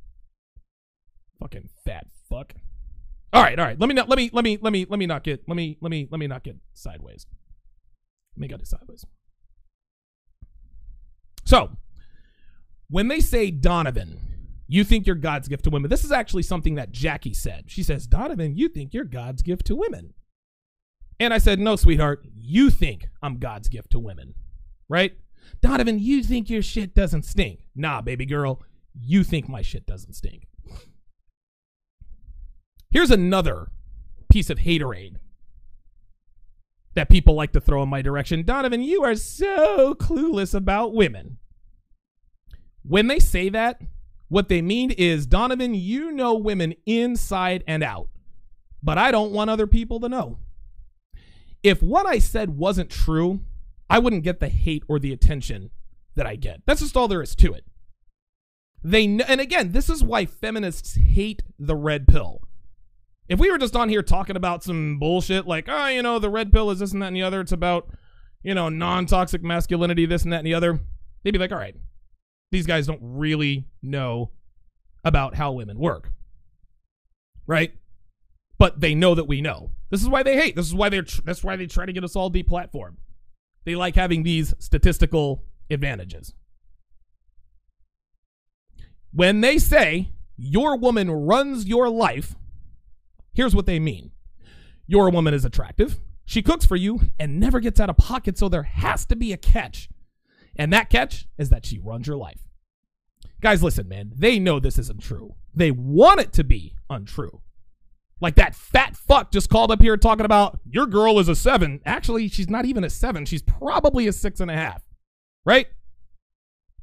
Fucking 1.38 1.68
fat 1.84 2.06
fuck. 2.28 2.54
All 3.32 3.42
right, 3.42 3.58
all 3.58 3.64
right. 3.64 3.78
Let 3.78 3.88
me 3.88 3.94
not 3.94 4.08
let 4.08 4.16
me 4.16 4.30
let 4.32 4.44
me 4.44 4.58
let 4.60 4.72
me 4.72 4.86
let 4.88 4.98
me 4.98 5.06
not 5.06 5.24
get 5.24 5.42
let 5.48 5.56
me 5.56 5.78
let 5.80 5.90
me 5.90 6.08
let 6.10 6.18
me 6.18 6.26
not 6.26 6.42
get 6.44 6.56
sideways. 6.74 7.26
Let 8.36 8.40
me 8.40 8.48
get 8.48 8.60
it 8.60 8.66
sideways. 8.66 9.04
So, 11.44 11.76
when 12.88 13.08
they 13.08 13.20
say 13.20 13.50
Donovan, 13.50 14.20
you 14.68 14.84
think 14.84 15.06
you're 15.06 15.16
God's 15.16 15.48
gift 15.48 15.64
to 15.64 15.70
women. 15.70 15.90
This 15.90 16.04
is 16.04 16.12
actually 16.12 16.44
something 16.44 16.76
that 16.76 16.92
Jackie 16.92 17.34
said. 17.34 17.64
She 17.66 17.82
says, 17.82 18.06
Donovan, 18.06 18.56
you 18.56 18.68
think 18.68 18.94
you're 18.94 19.04
God's 19.04 19.42
gift 19.42 19.66
to 19.66 19.76
women. 19.76 20.14
And 21.22 21.32
I 21.32 21.38
said, 21.38 21.60
No, 21.60 21.76
sweetheart, 21.76 22.26
you 22.34 22.68
think 22.68 23.06
I'm 23.22 23.38
God's 23.38 23.68
gift 23.68 23.90
to 23.90 24.00
women, 24.00 24.34
right? 24.88 25.12
Donovan, 25.60 26.00
you 26.00 26.24
think 26.24 26.50
your 26.50 26.62
shit 26.62 26.96
doesn't 26.96 27.24
stink. 27.24 27.60
Nah, 27.76 28.02
baby 28.02 28.26
girl, 28.26 28.60
you 28.92 29.22
think 29.22 29.48
my 29.48 29.62
shit 29.62 29.86
doesn't 29.86 30.14
stink. 30.14 30.48
Here's 32.90 33.12
another 33.12 33.68
piece 34.32 34.50
of 34.50 34.58
haterade 34.58 35.14
that 36.94 37.08
people 37.08 37.36
like 37.36 37.52
to 37.52 37.60
throw 37.60 37.84
in 37.84 37.88
my 37.88 38.02
direction. 38.02 38.42
Donovan, 38.42 38.82
you 38.82 39.04
are 39.04 39.14
so 39.14 39.94
clueless 39.94 40.52
about 40.52 40.92
women. 40.92 41.38
When 42.82 43.06
they 43.06 43.20
say 43.20 43.48
that, 43.48 43.80
what 44.26 44.48
they 44.48 44.60
mean 44.60 44.90
is, 44.90 45.26
Donovan, 45.26 45.72
you 45.74 46.10
know 46.10 46.34
women 46.34 46.74
inside 46.84 47.62
and 47.68 47.84
out, 47.84 48.08
but 48.82 48.98
I 48.98 49.12
don't 49.12 49.30
want 49.30 49.50
other 49.50 49.68
people 49.68 50.00
to 50.00 50.08
know. 50.08 50.38
If 51.62 51.82
what 51.82 52.06
I 52.06 52.18
said 52.18 52.56
wasn't 52.56 52.90
true, 52.90 53.40
I 53.88 53.98
wouldn't 53.98 54.24
get 54.24 54.40
the 54.40 54.48
hate 54.48 54.84
or 54.88 54.98
the 54.98 55.12
attention 55.12 55.70
that 56.16 56.26
I 56.26 56.36
get. 56.36 56.62
That's 56.66 56.80
just 56.80 56.96
all 56.96 57.08
there 57.08 57.22
is 57.22 57.34
to 57.36 57.52
it. 57.52 57.64
They 58.82 59.04
and 59.04 59.40
again, 59.40 59.72
this 59.72 59.88
is 59.88 60.02
why 60.02 60.26
feminists 60.26 60.96
hate 60.96 61.42
the 61.58 61.76
red 61.76 62.08
pill. 62.08 62.42
If 63.28 63.38
we 63.38 63.50
were 63.50 63.58
just 63.58 63.76
on 63.76 63.88
here 63.88 64.02
talking 64.02 64.36
about 64.36 64.64
some 64.64 64.98
bullshit 64.98 65.46
like, 65.46 65.66
oh, 65.68 65.86
you 65.86 66.02
know, 66.02 66.18
the 66.18 66.30
red 66.30 66.52
pill 66.52 66.70
is 66.70 66.80
this 66.80 66.92
and 66.92 67.00
that 67.02 67.08
and 67.08 67.16
the 67.16 67.22
other, 67.22 67.40
it's 67.40 67.52
about, 67.52 67.88
you 68.42 68.54
know, 68.54 68.68
non 68.68 69.06
toxic 69.06 69.42
masculinity, 69.42 70.04
this 70.06 70.24
and 70.24 70.32
that 70.32 70.38
and 70.38 70.46
the 70.46 70.54
other, 70.54 70.80
they'd 71.22 71.30
be 71.30 71.38
like, 71.38 71.52
all 71.52 71.58
right, 71.58 71.76
these 72.50 72.66
guys 72.66 72.86
don't 72.86 73.00
really 73.00 73.66
know 73.82 74.30
about 75.04 75.36
how 75.36 75.52
women 75.52 75.78
work. 75.78 76.10
Right? 77.46 77.72
But 78.62 78.78
they 78.80 78.94
know 78.94 79.16
that 79.16 79.24
we 79.24 79.40
know. 79.40 79.72
This 79.90 80.02
is 80.02 80.08
why 80.08 80.22
they 80.22 80.36
hate. 80.36 80.54
This 80.54 80.68
is 80.68 80.74
why 80.76 80.88
they're 80.88 81.02
tr- 81.02 81.22
that's 81.24 81.42
why 81.42 81.56
they 81.56 81.66
try 81.66 81.84
to 81.84 81.92
get 81.92 82.04
us 82.04 82.14
all 82.14 82.30
deplatformed. 82.30 82.94
They 83.64 83.74
like 83.74 83.96
having 83.96 84.22
these 84.22 84.54
statistical 84.60 85.42
advantages. 85.68 86.32
When 89.12 89.40
they 89.40 89.58
say 89.58 90.10
your 90.36 90.76
woman 90.76 91.10
runs 91.10 91.66
your 91.66 91.88
life, 91.88 92.36
here's 93.32 93.52
what 93.52 93.66
they 93.66 93.80
mean. 93.80 94.12
Your 94.86 95.10
woman 95.10 95.34
is 95.34 95.44
attractive. 95.44 95.98
She 96.24 96.40
cooks 96.40 96.64
for 96.64 96.76
you 96.76 97.00
and 97.18 97.40
never 97.40 97.58
gets 97.58 97.80
out 97.80 97.90
of 97.90 97.96
pocket, 97.96 98.38
so 98.38 98.48
there 98.48 98.62
has 98.62 99.04
to 99.06 99.16
be 99.16 99.32
a 99.32 99.36
catch. 99.36 99.88
And 100.54 100.72
that 100.72 100.88
catch 100.88 101.26
is 101.36 101.48
that 101.48 101.66
she 101.66 101.80
runs 101.80 102.06
your 102.06 102.16
life. 102.16 102.46
Guys, 103.40 103.60
listen, 103.60 103.88
man, 103.88 104.12
they 104.14 104.38
know 104.38 104.60
this 104.60 104.78
isn't 104.78 105.02
true. 105.02 105.34
They 105.52 105.72
want 105.72 106.20
it 106.20 106.32
to 106.34 106.44
be 106.44 106.76
untrue. 106.88 107.40
Like 108.22 108.36
that 108.36 108.54
fat 108.54 108.96
fuck 108.96 109.32
just 109.32 109.50
called 109.50 109.72
up 109.72 109.82
here 109.82 109.96
talking 109.96 110.24
about 110.24 110.60
your 110.64 110.86
girl 110.86 111.18
is 111.18 111.28
a 111.28 111.34
seven. 111.34 111.80
Actually, 111.84 112.28
she's 112.28 112.48
not 112.48 112.64
even 112.64 112.84
a 112.84 112.90
seven. 112.90 113.26
She's 113.26 113.42
probably 113.42 114.06
a 114.06 114.12
six 114.12 114.38
and 114.38 114.50
a 114.50 114.54
half. 114.54 114.82
Right? 115.44 115.66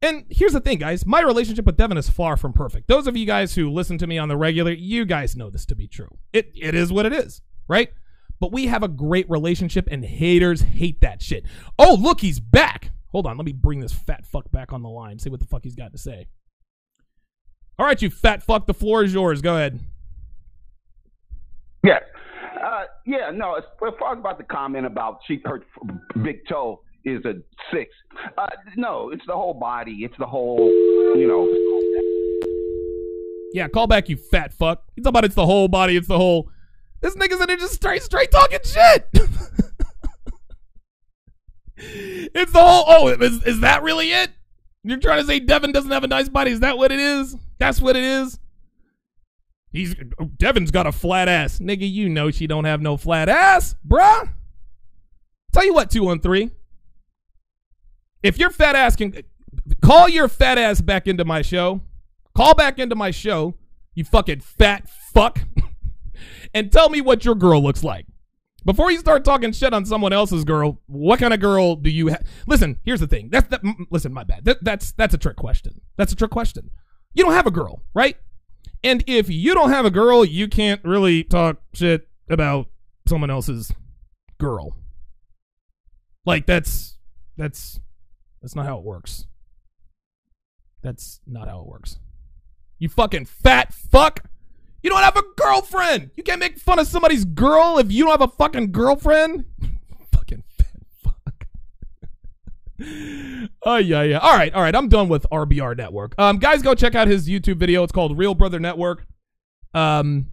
And 0.01 0.25
here's 0.29 0.51
the 0.51 0.59
thing, 0.59 0.79
guys. 0.79 1.05
My 1.05 1.21
relationship 1.21 1.65
with 1.65 1.77
Devin 1.77 1.97
is 1.97 2.09
far 2.09 2.35
from 2.35 2.51
perfect. 2.51 2.87
Those 2.87 3.07
of 3.07 3.15
you 3.15 3.25
guys 3.25 3.55
who 3.55 3.71
listen 3.71 3.97
to 3.99 4.07
me 4.07 4.17
on 4.17 4.27
the 4.27 4.35
regular, 4.35 4.71
you 4.71 5.05
guys 5.05 5.37
know 5.37 5.49
this 5.49 5.65
to 5.67 5.75
be 5.75 5.87
true. 5.87 6.09
It 6.33 6.51
it 6.55 6.75
is 6.75 6.91
what 6.91 7.05
it 7.05 7.13
is, 7.13 7.41
right? 7.69 7.89
But 8.41 8.51
we 8.51 8.67
have 8.67 8.83
a 8.83 8.89
great 8.89 9.29
relationship 9.29 9.87
and 9.89 10.03
haters 10.03 10.61
hate 10.61 10.99
that 11.01 11.21
shit. 11.21 11.45
Oh, 11.77 11.97
look, 11.99 12.19
he's 12.19 12.39
back. 12.41 12.91
Hold 13.11 13.25
on, 13.25 13.37
let 13.37 13.45
me 13.45 13.53
bring 13.53 13.79
this 13.79 13.93
fat 13.93 14.25
fuck 14.25 14.51
back 14.51 14.73
on 14.73 14.83
the 14.83 14.89
line. 14.89 15.19
See 15.19 15.29
what 15.29 15.39
the 15.39 15.47
fuck 15.47 15.63
he's 15.63 15.75
got 15.75 15.93
to 15.93 15.97
say. 15.97 16.27
All 17.77 17.85
right, 17.85 18.01
you 18.01 18.09
fat 18.09 18.43
fuck, 18.43 18.67
the 18.67 18.73
floor 18.73 19.03
is 19.03 19.13
yours. 19.13 19.41
Go 19.41 19.55
ahead. 19.55 19.79
Yes. 21.83 22.01
Uh, 22.63 22.83
yeah, 23.05 23.31
no, 23.33 23.55
as 23.55 23.63
as 23.87 23.93
far 23.99 24.13
as 24.13 24.19
about 24.19 24.37
the 24.37 24.43
comment 24.43 24.85
about 24.85 25.19
she 25.27 25.41
her 25.45 25.63
big 26.23 26.45
toe 26.47 26.81
is 27.05 27.23
a 27.25 27.35
six. 27.71 27.91
Uh, 28.37 28.47
no, 28.75 29.11
it's 29.11 29.23
the 29.27 29.33
whole 29.33 29.53
body. 29.53 29.99
It's 30.01 30.15
the 30.19 30.25
whole, 30.25 30.67
you 31.15 31.27
know. 31.27 31.47
Yeah, 33.53 33.67
call 33.67 33.87
back, 33.87 34.09
you 34.09 34.17
fat 34.17 34.53
fuck. 34.53 34.83
Talking 34.97 35.07
about 35.07 35.25
it's 35.25 35.35
the 35.35 35.45
whole 35.45 35.67
body, 35.67 35.95
it's 35.95 36.07
the 36.07 36.17
whole. 36.17 36.49
This 37.01 37.15
nigga's 37.15 37.39
in 37.39 37.47
there 37.47 37.57
just 37.57 37.73
straight, 37.73 38.03
straight 38.03 38.29
talking 38.31 38.59
shit. 38.63 39.07
it's 41.77 42.51
the 42.51 42.59
whole. 42.59 42.83
Oh, 42.87 43.07
is, 43.07 43.43
is 43.43 43.61
that 43.61 43.83
really 43.83 44.11
it? 44.11 44.31
You're 44.83 44.97
trying 44.99 45.21
to 45.21 45.25
say 45.25 45.39
Devin 45.39 45.71
doesn't 45.71 45.91
have 45.91 46.03
a 46.03 46.07
nice 46.07 46.29
body? 46.29 46.51
Is 46.51 46.59
that 46.59 46.77
what 46.77 46.91
it 46.91 46.99
is? 46.99 47.35
That's 47.57 47.81
what 47.81 47.95
it 47.95 48.03
is. 48.03 48.39
He's 49.71 49.95
Devin's 50.37 50.71
got 50.71 50.87
a 50.87 50.91
flat 50.91 51.27
ass, 51.27 51.59
nigga. 51.59 51.89
You 51.89 52.09
know 52.09 52.31
she 52.31 52.47
don't 52.47 52.65
have 52.65 52.81
no 52.81 52.97
flat 52.97 53.29
ass, 53.29 53.75
bruh. 53.87 54.33
Tell 55.53 55.65
you 55.65 55.73
what, 55.73 55.91
two 55.91 56.03
one 56.03 56.19
three. 56.19 56.51
If 58.23 58.37
your 58.37 58.49
fat 58.49 58.75
ass 58.75 58.95
can 58.95 59.13
call 59.81 60.09
your 60.09 60.27
fat 60.27 60.57
ass 60.57 60.81
back 60.81 61.07
into 61.07 61.23
my 61.23 61.41
show, 61.41 61.81
call 62.35 62.53
back 62.55 62.79
into 62.79 62.95
my 62.95 63.11
show, 63.11 63.55
you 63.93 64.03
fucking 64.03 64.41
fat 64.41 64.89
fuck, 65.13 65.39
and 66.53 66.71
tell 66.71 66.89
me 66.89 67.01
what 67.01 67.23
your 67.23 67.35
girl 67.35 67.61
looks 67.61 67.83
like. 67.83 68.05
Before 68.65 68.91
you 68.91 68.99
start 68.99 69.23
talking 69.23 69.53
shit 69.53 69.73
on 69.73 69.85
someone 69.85 70.11
else's 70.11 70.43
girl, 70.43 70.81
what 70.87 71.19
kind 71.19 71.33
of 71.33 71.39
girl 71.39 71.75
do 71.75 71.89
you 71.89 72.07
have? 72.07 72.23
Listen, 72.45 72.77
here's 72.83 72.99
the 72.99 73.07
thing. 73.07 73.29
That's 73.31 73.47
that. 73.49 73.63
mm, 73.63 73.85
Listen, 73.89 74.11
my 74.13 74.25
bad. 74.25 74.43
That, 74.45 74.63
that's 74.63 74.91
that's 74.91 75.13
a 75.13 75.17
trick 75.17 75.37
question. 75.37 75.79
That's 75.95 76.11
a 76.11 76.15
trick 76.15 76.31
question. 76.31 76.69
You 77.13 77.23
don't 77.23 77.33
have 77.33 77.47
a 77.47 77.51
girl, 77.51 77.83
right? 77.93 78.17
And 78.83 79.03
if 79.07 79.29
you 79.29 79.53
don't 79.53 79.71
have 79.71 79.85
a 79.85 79.91
girl, 79.91 80.23
you 80.23 80.47
can't 80.47 80.83
really 80.83 81.23
talk 81.23 81.61
shit 81.73 82.07
about 82.29 82.67
someone 83.07 83.29
else's 83.29 83.73
girl. 84.37 84.75
Like 86.25 86.45
that's 86.45 86.97
that's 87.37 87.79
that's 88.41 88.55
not 88.55 88.65
how 88.65 88.77
it 88.77 88.83
works. 88.83 89.25
That's 90.81 91.19
not 91.27 91.47
how 91.47 91.61
it 91.61 91.67
works. 91.67 91.99
You 92.77 92.87
fucking 92.87 93.25
fat 93.25 93.73
fuck. 93.73 94.23
You 94.81 94.89
don't 94.89 95.03
have 95.03 95.17
a 95.17 95.23
girlfriend. 95.35 96.11
You 96.15 96.23
can't 96.23 96.39
make 96.39 96.57
fun 96.57 96.79
of 96.79 96.87
somebody's 96.87 97.25
girl 97.25 97.77
if 97.79 97.91
you 97.91 98.05
don't 98.05 98.11
have 98.11 98.21
a 98.21 98.33
fucking 98.33 98.71
girlfriend. 98.71 99.45
fucking 100.11 100.43
fat 100.57 100.83
fuck. 101.03 101.47
Oh 102.81 103.75
yeah, 103.77 104.03
yeah. 104.03 104.19
All 104.19 104.35
right, 104.35 104.53
all 104.53 104.61
right. 104.61 104.75
I'm 104.75 104.87
done 104.87 105.09
with 105.09 105.25
RBR 105.31 105.75
Network. 105.75 106.15
Um, 106.17 106.37
guys, 106.37 106.61
go 106.61 106.73
check 106.73 106.95
out 106.95 107.07
his 107.07 107.27
YouTube 107.27 107.57
video. 107.57 107.83
It's 107.83 107.91
called 107.91 108.17
Real 108.17 108.33
Brother 108.33 108.59
Network. 108.59 109.05
Um, 109.73 110.27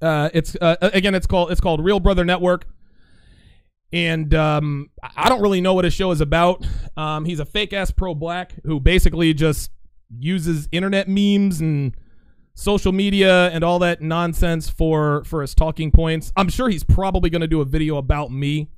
uh, 0.00 0.30
it's 0.34 0.56
uh, 0.60 0.76
again, 0.80 1.14
it's 1.14 1.26
called 1.26 1.50
it's 1.50 1.60
called 1.60 1.84
Real 1.84 2.00
Brother 2.00 2.24
Network. 2.24 2.66
And 3.92 4.34
um, 4.34 4.90
I 5.16 5.28
don't 5.28 5.40
really 5.40 5.60
know 5.60 5.74
what 5.74 5.84
his 5.84 5.94
show 5.94 6.10
is 6.10 6.20
about. 6.20 6.66
Um, 6.96 7.24
he's 7.24 7.38
a 7.38 7.44
fake 7.44 7.72
ass 7.72 7.90
pro 7.90 8.14
black 8.14 8.52
who 8.64 8.80
basically 8.80 9.32
just 9.34 9.70
uses 10.18 10.68
internet 10.72 11.08
memes 11.08 11.60
and 11.60 11.96
social 12.54 12.92
media 12.92 13.48
and 13.50 13.62
all 13.62 13.78
that 13.80 14.02
nonsense 14.02 14.68
for 14.68 15.24
for 15.24 15.40
his 15.40 15.54
talking 15.54 15.90
points. 15.90 16.32
I'm 16.36 16.48
sure 16.48 16.68
he's 16.68 16.84
probably 16.84 17.30
going 17.30 17.40
to 17.40 17.48
do 17.48 17.60
a 17.60 17.64
video 17.64 17.96
about 17.96 18.32
me 18.32 18.70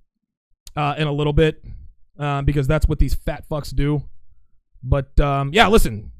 uh, 0.76 0.94
in 0.98 1.06
a 1.06 1.12
little 1.12 1.32
bit 1.32 1.64
uh, 2.18 2.42
because 2.42 2.66
that's 2.66 2.88
what 2.88 2.98
these 2.98 3.14
fat 3.14 3.44
fucks 3.48 3.74
do. 3.74 4.02
But 4.82 5.18
um, 5.20 5.50
yeah, 5.52 5.68
listen, 5.68 6.12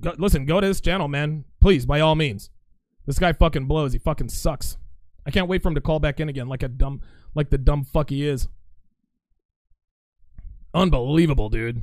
go, 0.00 0.14
listen, 0.18 0.46
go 0.46 0.60
to 0.60 0.66
his 0.66 0.80
channel, 0.80 1.08
man. 1.08 1.44
Please, 1.60 1.86
by 1.86 2.00
all 2.00 2.14
means. 2.14 2.50
This 3.06 3.18
guy 3.18 3.32
fucking 3.32 3.66
blows. 3.66 3.92
He 3.92 3.98
fucking 3.98 4.28
sucks. 4.28 4.76
I 5.26 5.30
can't 5.30 5.48
wait 5.48 5.62
for 5.62 5.68
him 5.68 5.74
to 5.74 5.80
call 5.80 6.00
back 6.00 6.20
in 6.20 6.28
again, 6.28 6.48
like 6.48 6.62
a 6.62 6.68
dumb, 6.68 7.00
like 7.34 7.50
the 7.50 7.58
dumb 7.58 7.84
fuck 7.84 8.10
he 8.10 8.26
is. 8.26 8.48
Unbelievable, 10.74 11.48
dude. 11.48 11.82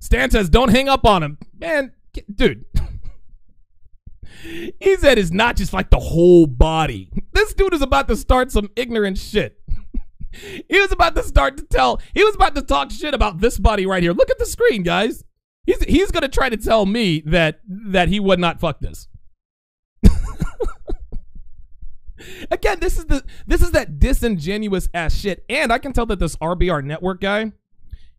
Stan 0.00 0.30
says, 0.30 0.48
"Don't 0.48 0.70
hang 0.70 0.88
up 0.88 1.04
on 1.04 1.22
him, 1.22 1.38
man, 1.58 1.92
dude." 2.34 2.64
he 4.42 4.96
said 4.96 5.18
it's 5.18 5.30
not 5.30 5.56
just 5.56 5.72
like 5.72 5.90
the 5.90 5.98
whole 5.98 6.46
body. 6.46 7.10
This 7.34 7.52
dude 7.52 7.74
is 7.74 7.82
about 7.82 8.06
to 8.08 8.16
start 8.16 8.52
some 8.52 8.70
ignorant 8.76 9.18
shit. 9.18 9.60
He 10.68 10.80
was 10.80 10.92
about 10.92 11.14
to 11.16 11.22
start 11.22 11.56
to 11.56 11.64
tell. 11.64 12.00
He 12.14 12.24
was 12.24 12.34
about 12.34 12.54
to 12.54 12.62
talk 12.62 12.90
shit 12.90 13.14
about 13.14 13.40
this 13.40 13.58
body 13.58 13.86
right 13.86 14.02
here. 14.02 14.12
Look 14.12 14.30
at 14.30 14.38
the 14.38 14.46
screen, 14.46 14.82
guys. 14.82 15.24
He's 15.64 15.82
he's 15.84 16.10
gonna 16.10 16.28
try 16.28 16.48
to 16.48 16.56
tell 16.56 16.86
me 16.86 17.22
that 17.26 17.60
that 17.66 18.08
he 18.08 18.20
would 18.20 18.38
not 18.38 18.60
fuck 18.60 18.80
this. 18.80 19.08
Again, 22.50 22.80
this 22.80 22.98
is 22.98 23.06
the 23.06 23.24
this 23.46 23.62
is 23.62 23.70
that 23.72 23.98
disingenuous 23.98 24.88
ass 24.92 25.14
shit. 25.14 25.44
And 25.48 25.72
I 25.72 25.78
can 25.78 25.92
tell 25.92 26.06
that 26.06 26.18
this 26.18 26.36
RBR 26.36 26.84
network 26.84 27.20
guy 27.20 27.52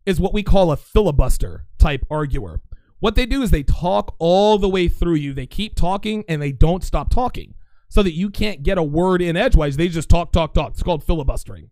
is 0.04 0.20
what 0.20 0.32
we 0.32 0.42
call 0.42 0.72
a 0.72 0.76
filibuster 0.76 1.66
type 1.78 2.04
arguer. 2.10 2.60
What 2.98 3.14
they 3.14 3.26
do 3.26 3.42
is 3.42 3.50
they 3.50 3.62
talk 3.62 4.14
all 4.18 4.58
the 4.58 4.68
way 4.68 4.88
through 4.88 5.16
you. 5.16 5.34
They 5.34 5.46
keep 5.46 5.74
talking 5.76 6.24
and 6.28 6.40
they 6.40 6.52
don't 6.52 6.82
stop 6.82 7.10
talking 7.10 7.54
so 7.88 8.02
that 8.02 8.14
you 8.14 8.30
can't 8.30 8.62
get 8.62 8.78
a 8.78 8.82
word 8.82 9.20
in 9.22 9.36
edgewise. 9.36 9.76
They 9.76 9.88
just 9.88 10.08
talk, 10.08 10.32
talk, 10.32 10.54
talk. 10.54 10.72
It's 10.72 10.82
called 10.82 11.04
filibustering. 11.04 11.70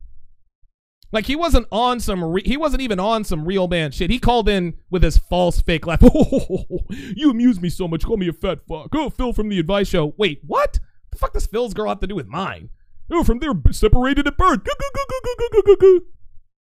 Like 1.14 1.26
he 1.26 1.36
wasn't 1.36 1.68
on 1.70 2.00
some, 2.00 2.24
re- 2.24 2.42
he 2.44 2.56
wasn't 2.56 2.82
even 2.82 2.98
on 2.98 3.22
some 3.22 3.44
real 3.44 3.68
man 3.68 3.92
shit. 3.92 4.10
He 4.10 4.18
called 4.18 4.48
in 4.48 4.74
with 4.90 5.04
his 5.04 5.16
false 5.16 5.62
fake 5.62 5.86
laugh. 5.86 6.02
you 6.90 7.30
amuse 7.30 7.60
me 7.60 7.70
so 7.70 7.86
much. 7.86 8.04
Call 8.04 8.16
me 8.16 8.26
a 8.26 8.32
fat 8.32 8.58
fuck. 8.68 8.88
Oh, 8.92 9.10
Phil 9.10 9.32
from 9.32 9.48
the 9.48 9.60
Advice 9.60 9.86
Show. 9.86 10.12
Wait, 10.18 10.40
what? 10.44 10.80
The 11.12 11.18
fuck 11.18 11.32
does 11.32 11.46
Phil's 11.46 11.72
girl 11.72 11.88
have 11.88 12.00
to 12.00 12.08
do 12.08 12.16
with 12.16 12.26
mine? 12.26 12.70
Oh, 13.12 13.22
from 13.22 13.38
there, 13.38 13.52
separated 13.70 14.26
at 14.26 14.36
birth. 14.36 14.62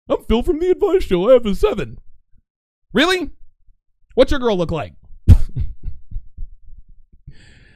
I'm 0.10 0.24
Phil 0.24 0.42
from 0.42 0.58
the 0.58 0.72
Advice 0.72 1.04
Show. 1.04 1.30
I 1.30 1.34
have 1.34 1.46
a 1.46 1.54
seven. 1.54 2.00
Really? 2.94 3.30
What's 4.16 4.32
your 4.32 4.40
girl 4.40 4.58
look 4.58 4.72
like? 4.72 4.94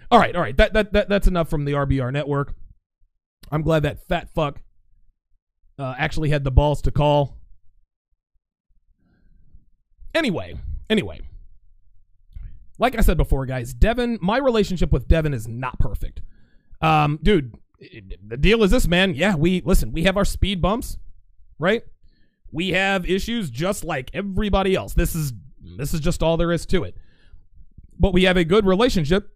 all 0.09 0.18
right, 0.18 0.36
all 0.36 0.41
right. 0.41 0.57
That, 0.57 0.74
that 0.74 0.93
that 0.93 1.09
that's 1.09 1.28
enough 1.28 1.47
from 1.47 1.66
the 1.66 1.74
RBR 1.74 2.11
network. 2.11 2.55
I'm 3.51 3.61
glad 3.61 3.84
that 3.84 4.07
fat 4.07 4.34
fuck 4.34 4.61
uh, 5.78 5.96
actually 5.98 6.30
had 6.30 6.44
the 6.44 6.52
balls 6.52 6.82
to 6.84 6.92
call. 6.92 7.38
Anyway, 10.14 10.58
anyway. 10.90 11.20
Like 12.78 12.98
I 12.98 13.02
said 13.02 13.18
before, 13.18 13.46
guys, 13.46 13.74
Devin, 13.74 14.20
my 14.22 14.38
relationship 14.38 14.92
with 14.92 15.08
Devin 15.08 15.34
is 15.34 15.48
not 15.48 15.80
perfect. 15.80 16.22
Um, 16.82 17.20
dude, 17.22 17.56
the 18.26 18.38
deal 18.38 18.64
is 18.64 18.72
this, 18.72 18.88
man. 18.88 19.14
Yeah, 19.14 19.36
we 19.36 19.62
listen, 19.66 19.92
we 19.92 20.04
have 20.04 20.18
our 20.18 20.26
speed 20.26 20.62
bumps, 20.62 20.98
right? 21.60 21.84
We 22.52 22.70
have 22.70 23.10
issues 23.10 23.50
just 23.50 23.84
like 23.84 24.12
everybody 24.14 24.76
else. 24.76 24.94
This 24.94 25.16
is 25.16 25.34
this 25.78 25.94
is 25.94 26.00
just 26.00 26.22
all 26.22 26.38
there 26.38 26.52
is 26.52 26.66
to 26.68 26.84
it. 26.84 26.96
But 27.98 28.14
we 28.14 28.24
have 28.24 28.38
a 28.38 28.44
good 28.44 28.66
relationship 28.66 29.30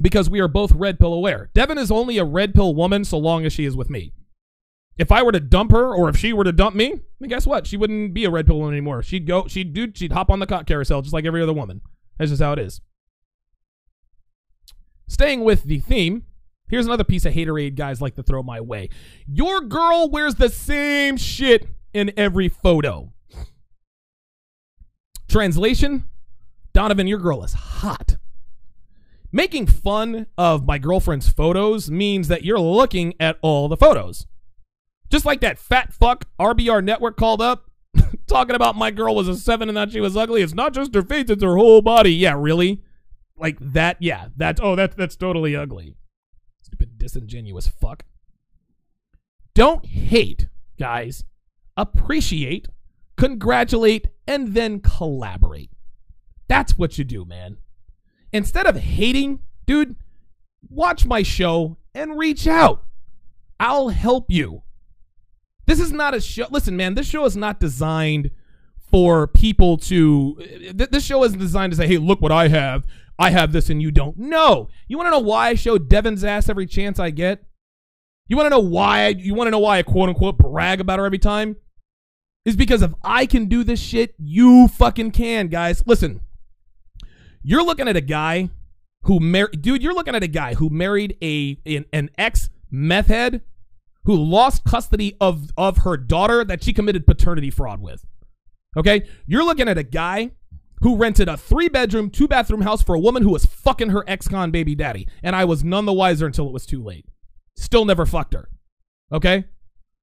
because 0.00 0.28
we 0.28 0.40
are 0.40 0.48
both 0.48 0.72
red 0.72 0.98
pill 0.98 1.12
aware. 1.12 1.50
Devin 1.54 1.78
is 1.78 1.90
only 1.90 2.18
a 2.18 2.24
red 2.24 2.54
pill 2.54 2.74
woman 2.74 3.04
so 3.04 3.18
long 3.18 3.44
as 3.44 3.52
she 3.52 3.64
is 3.64 3.76
with 3.76 3.90
me. 3.90 4.12
If 4.96 5.10
I 5.10 5.22
were 5.22 5.32
to 5.32 5.40
dump 5.40 5.72
her 5.72 5.92
or 5.94 6.08
if 6.08 6.16
she 6.16 6.32
were 6.32 6.44
to 6.44 6.52
dump 6.52 6.76
me, 6.76 7.00
then 7.18 7.28
guess 7.28 7.46
what? 7.46 7.66
She 7.66 7.76
wouldn't 7.76 8.14
be 8.14 8.24
a 8.24 8.30
red 8.30 8.46
pill 8.46 8.58
woman 8.58 8.74
anymore. 8.74 9.02
She'd 9.02 9.26
go, 9.26 9.48
she'd 9.48 9.72
do, 9.72 9.90
she'd 9.92 10.12
hop 10.12 10.30
on 10.30 10.38
the 10.38 10.46
cock 10.46 10.66
carousel 10.66 11.02
just 11.02 11.12
like 11.12 11.24
every 11.24 11.42
other 11.42 11.52
woman. 11.52 11.80
That's 12.18 12.30
just 12.30 12.42
how 12.42 12.52
it 12.52 12.58
is. 12.60 12.80
Staying 15.08 15.42
with 15.42 15.64
the 15.64 15.80
theme, 15.80 16.24
here's 16.68 16.86
another 16.86 17.04
piece 17.04 17.24
of 17.24 17.34
haterade 17.34 17.74
guys 17.74 18.00
like 18.00 18.14
to 18.14 18.22
throw 18.22 18.42
my 18.42 18.60
way. 18.60 18.88
Your 19.26 19.60
girl 19.60 20.08
wears 20.08 20.36
the 20.36 20.48
same 20.48 21.16
shit 21.16 21.66
in 21.92 22.12
every 22.16 22.48
photo. 22.48 23.12
Translation 25.28 26.04
Donovan, 26.74 27.06
your 27.06 27.18
girl 27.18 27.44
is 27.44 27.52
hot. 27.52 28.16
Making 29.30 29.66
fun 29.66 30.26
of 30.36 30.66
my 30.66 30.78
girlfriend's 30.78 31.28
photos 31.28 31.88
means 31.88 32.28
that 32.28 32.44
you're 32.44 32.58
looking 32.58 33.14
at 33.20 33.38
all 33.42 33.68
the 33.68 33.76
photos. 33.76 34.26
Just 35.14 35.24
like 35.24 35.42
that 35.42 35.60
fat 35.60 35.92
fuck 35.92 36.24
RBR 36.40 36.82
network 36.82 37.16
called 37.16 37.40
up 37.40 37.70
talking 38.26 38.56
about 38.56 38.74
my 38.74 38.90
girl 38.90 39.14
was 39.14 39.28
a 39.28 39.36
seven 39.36 39.68
and 39.68 39.76
that 39.76 39.92
she 39.92 40.00
was 40.00 40.16
ugly. 40.16 40.42
It's 40.42 40.54
not 40.54 40.74
just 40.74 40.92
her 40.92 41.02
face, 41.02 41.30
it's 41.30 41.44
her 41.44 41.54
whole 41.54 41.82
body. 41.82 42.12
Yeah, 42.12 42.34
really? 42.36 42.82
Like 43.36 43.56
that, 43.60 43.98
yeah. 44.00 44.30
That's 44.36 44.60
oh, 44.60 44.74
that's 44.74 44.96
that's 44.96 45.14
totally 45.14 45.54
ugly. 45.54 45.94
Stupid 46.62 46.98
disingenuous 46.98 47.68
fuck. 47.68 48.04
Don't 49.54 49.86
hate, 49.86 50.48
guys. 50.80 51.22
Appreciate, 51.76 52.66
congratulate, 53.16 54.08
and 54.26 54.48
then 54.48 54.80
collaborate. 54.80 55.70
That's 56.48 56.76
what 56.76 56.98
you 56.98 57.04
do, 57.04 57.24
man. 57.24 57.58
Instead 58.32 58.66
of 58.66 58.74
hating, 58.74 59.42
dude, 59.64 59.94
watch 60.68 61.06
my 61.06 61.22
show 61.22 61.76
and 61.94 62.18
reach 62.18 62.48
out. 62.48 62.82
I'll 63.60 63.90
help 63.90 64.28
you. 64.28 64.64
This 65.66 65.80
is 65.80 65.92
not 65.92 66.14
a 66.14 66.20
show. 66.20 66.46
Listen, 66.50 66.76
man, 66.76 66.94
this 66.94 67.08
show 67.08 67.24
is 67.24 67.36
not 67.36 67.60
designed 67.60 68.30
for 68.90 69.26
people 69.26 69.76
to. 69.78 70.36
Th- 70.38 70.90
this 70.90 71.04
show 71.04 71.24
isn't 71.24 71.38
designed 71.38 71.72
to 71.72 71.76
say, 71.76 71.86
hey, 71.86 71.98
look 71.98 72.20
what 72.20 72.32
I 72.32 72.48
have. 72.48 72.86
I 73.18 73.30
have 73.30 73.52
this 73.52 73.70
and 73.70 73.80
you 73.80 73.90
don't. 73.90 74.16
No. 74.16 74.68
You 74.88 74.96
want 74.96 75.06
to 75.06 75.10
know 75.10 75.20
why 75.20 75.48
I 75.48 75.54
show 75.54 75.78
Devin's 75.78 76.24
ass 76.24 76.48
every 76.48 76.66
chance 76.66 76.98
I 76.98 77.10
get? 77.10 77.44
You 78.28 78.36
want 78.36 78.46
to 78.46 78.50
know 78.50 78.60
why? 78.60 79.04
I, 79.04 79.08
you 79.08 79.34
want 79.34 79.46
to 79.46 79.50
know 79.52 79.58
why 79.58 79.78
I 79.78 79.82
quote 79.82 80.08
unquote 80.08 80.38
brag 80.38 80.80
about 80.80 80.98
her 80.98 81.06
every 81.06 81.18
time? 81.18 81.56
Is 82.44 82.56
because 82.56 82.82
if 82.82 82.92
I 83.02 83.26
can 83.26 83.46
do 83.46 83.64
this 83.64 83.80
shit, 83.80 84.14
you 84.18 84.68
fucking 84.68 85.12
can, 85.12 85.48
guys. 85.48 85.82
Listen, 85.86 86.20
you're 87.42 87.64
looking 87.64 87.88
at 87.88 87.96
a 87.96 88.02
guy 88.02 88.50
who 89.02 89.20
married, 89.20 89.62
dude. 89.62 89.82
You're 89.82 89.94
looking 89.94 90.14
at 90.14 90.22
a 90.22 90.28
guy 90.28 90.54
who 90.54 90.68
married 90.68 91.16
a 91.22 91.58
an, 91.64 91.86
an 91.92 92.10
ex 92.18 92.50
meth 92.70 93.06
head 93.06 93.42
who 94.04 94.14
lost 94.16 94.64
custody 94.64 95.16
of 95.20 95.50
of 95.56 95.78
her 95.78 95.96
daughter 95.96 96.44
that 96.44 96.62
she 96.62 96.72
committed 96.72 97.06
paternity 97.06 97.50
fraud 97.50 97.80
with. 97.80 98.04
Okay, 98.76 99.06
you're 99.26 99.44
looking 99.44 99.68
at 99.68 99.78
a 99.78 99.82
guy 99.82 100.32
who 100.80 100.96
rented 100.96 101.28
a 101.28 101.36
three 101.36 101.68
bedroom, 101.68 102.10
two 102.10 102.28
bathroom 102.28 102.62
house 102.62 102.82
for 102.82 102.94
a 102.94 103.00
woman 103.00 103.22
who 103.22 103.30
was 103.30 103.46
fucking 103.46 103.90
her 103.90 104.04
ex 104.06 104.28
con 104.28 104.50
baby 104.50 104.74
daddy, 104.74 105.08
and 105.22 105.34
I 105.34 105.44
was 105.44 105.64
none 105.64 105.86
the 105.86 105.92
wiser 105.92 106.26
until 106.26 106.46
it 106.46 106.52
was 106.52 106.66
too 106.66 106.82
late. 106.82 107.06
Still 107.56 107.84
never 107.84 108.04
fucked 108.04 108.34
her. 108.34 108.48
Okay. 109.12 109.44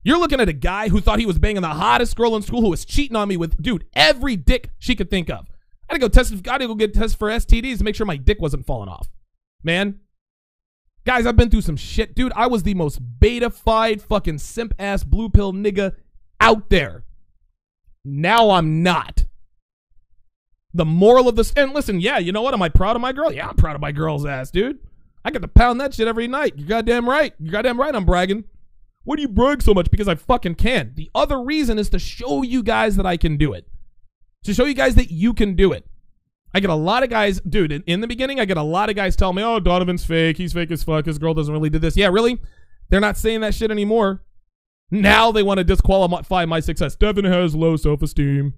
You're 0.03 0.19
looking 0.19 0.39
at 0.39 0.49
a 0.49 0.53
guy 0.53 0.89
who 0.89 0.99
thought 0.99 1.19
he 1.19 1.27
was 1.27 1.37
banging 1.37 1.61
the 1.61 1.67
hottest 1.67 2.15
girl 2.15 2.35
in 2.35 2.41
school 2.41 2.61
who 2.61 2.71
was 2.71 2.85
cheating 2.85 3.15
on 3.15 3.27
me 3.27 3.37
with, 3.37 3.61
dude, 3.61 3.85
every 3.93 4.35
dick 4.35 4.71
she 4.79 4.95
could 4.95 5.11
think 5.11 5.29
of. 5.29 5.47
I 5.87 5.93
had 5.93 5.95
to 5.95 5.99
go 5.99 6.07
test. 6.07 6.33
I 6.47 6.51
had 6.53 6.57
to 6.59 6.67
go 6.67 6.75
get 6.75 6.93
tests 6.93 7.15
for 7.15 7.29
STDs 7.29 7.77
to 7.77 7.83
make 7.83 7.95
sure 7.95 8.07
my 8.07 8.17
dick 8.17 8.41
wasn't 8.41 8.65
falling 8.65 8.89
off. 8.89 9.09
Man, 9.63 9.99
guys, 11.05 11.25
I've 11.25 11.35
been 11.35 11.49
through 11.49 11.61
some 11.61 11.77
shit, 11.77 12.15
dude. 12.15 12.33
I 12.35 12.47
was 12.47 12.63
the 12.63 12.73
most 12.73 12.99
beta-fied 13.19 14.01
fucking 14.01 14.39
simp 14.39 14.73
ass 14.79 15.03
blue 15.03 15.29
pill 15.29 15.53
nigga 15.53 15.95
out 16.39 16.69
there. 16.69 17.03
Now 18.03 18.51
I'm 18.51 18.83
not. 18.83 19.25
The 20.73 20.85
moral 20.85 21.27
of 21.27 21.35
this, 21.35 21.51
and 21.55 21.73
listen, 21.73 21.99
yeah, 21.99 22.17
you 22.17 22.31
know 22.31 22.41
what? 22.41 22.53
Am 22.53 22.61
I 22.61 22.69
proud 22.69 22.95
of 22.95 23.01
my 23.01 23.11
girl? 23.11 23.31
Yeah, 23.31 23.49
I'm 23.49 23.55
proud 23.55 23.75
of 23.75 23.81
my 23.81 23.91
girl's 23.91 24.25
ass, 24.25 24.51
dude. 24.51 24.79
I 25.23 25.31
get 25.31 25.41
to 25.41 25.47
pound 25.47 25.79
that 25.81 25.93
shit 25.93 26.07
every 26.07 26.27
night. 26.27 26.53
You're 26.57 26.67
goddamn 26.67 27.07
right. 27.07 27.33
You're 27.39 27.51
goddamn 27.51 27.79
right. 27.79 27.93
I'm 27.93 28.05
bragging. 28.05 28.45
Why 29.03 29.15
do 29.15 29.21
you 29.21 29.27
brag 29.27 29.61
so 29.61 29.73
much? 29.73 29.91
Because 29.91 30.07
I 30.07 30.15
fucking 30.15 30.55
can. 30.55 30.93
The 30.95 31.11
other 31.13 31.41
reason 31.41 31.77
is 31.77 31.89
to 31.89 31.99
show 31.99 32.41
you 32.41 32.63
guys 32.63 32.95
that 32.95 33.05
I 33.05 33.17
can 33.17 33.37
do 33.37 33.53
it. 33.53 33.67
To 34.45 34.53
show 34.53 34.65
you 34.65 34.73
guys 34.73 34.95
that 34.95 35.11
you 35.11 35.33
can 35.33 35.55
do 35.55 35.73
it. 35.73 35.85
I 36.53 36.59
get 36.59 36.69
a 36.69 36.75
lot 36.75 37.03
of 37.03 37.09
guys, 37.09 37.39
dude, 37.41 37.71
in, 37.71 37.83
in 37.87 38.01
the 38.01 38.07
beginning, 38.07 38.39
I 38.39 38.45
get 38.45 38.57
a 38.57 38.63
lot 38.63 38.89
of 38.89 38.95
guys 38.95 39.15
tell 39.15 39.31
me, 39.31 39.41
oh, 39.41 39.59
Donovan's 39.59 40.05
fake. 40.05 40.37
He's 40.37 40.53
fake 40.53 40.71
as 40.71 40.83
fuck. 40.83 41.05
His 41.05 41.17
girl 41.17 41.33
doesn't 41.33 41.53
really 41.53 41.69
do 41.69 41.79
this. 41.79 41.95
Yeah, 41.95 42.07
really? 42.07 42.41
They're 42.89 42.99
not 42.99 43.17
saying 43.17 43.41
that 43.41 43.55
shit 43.55 43.71
anymore. 43.71 44.23
Now 44.91 45.31
they 45.31 45.43
want 45.43 45.59
to 45.59 45.63
disqualify 45.63 46.45
my 46.45 46.59
success. 46.59 46.95
Devin 46.95 47.23
has 47.23 47.55
low 47.55 47.77
self 47.77 48.01
esteem. 48.01 48.55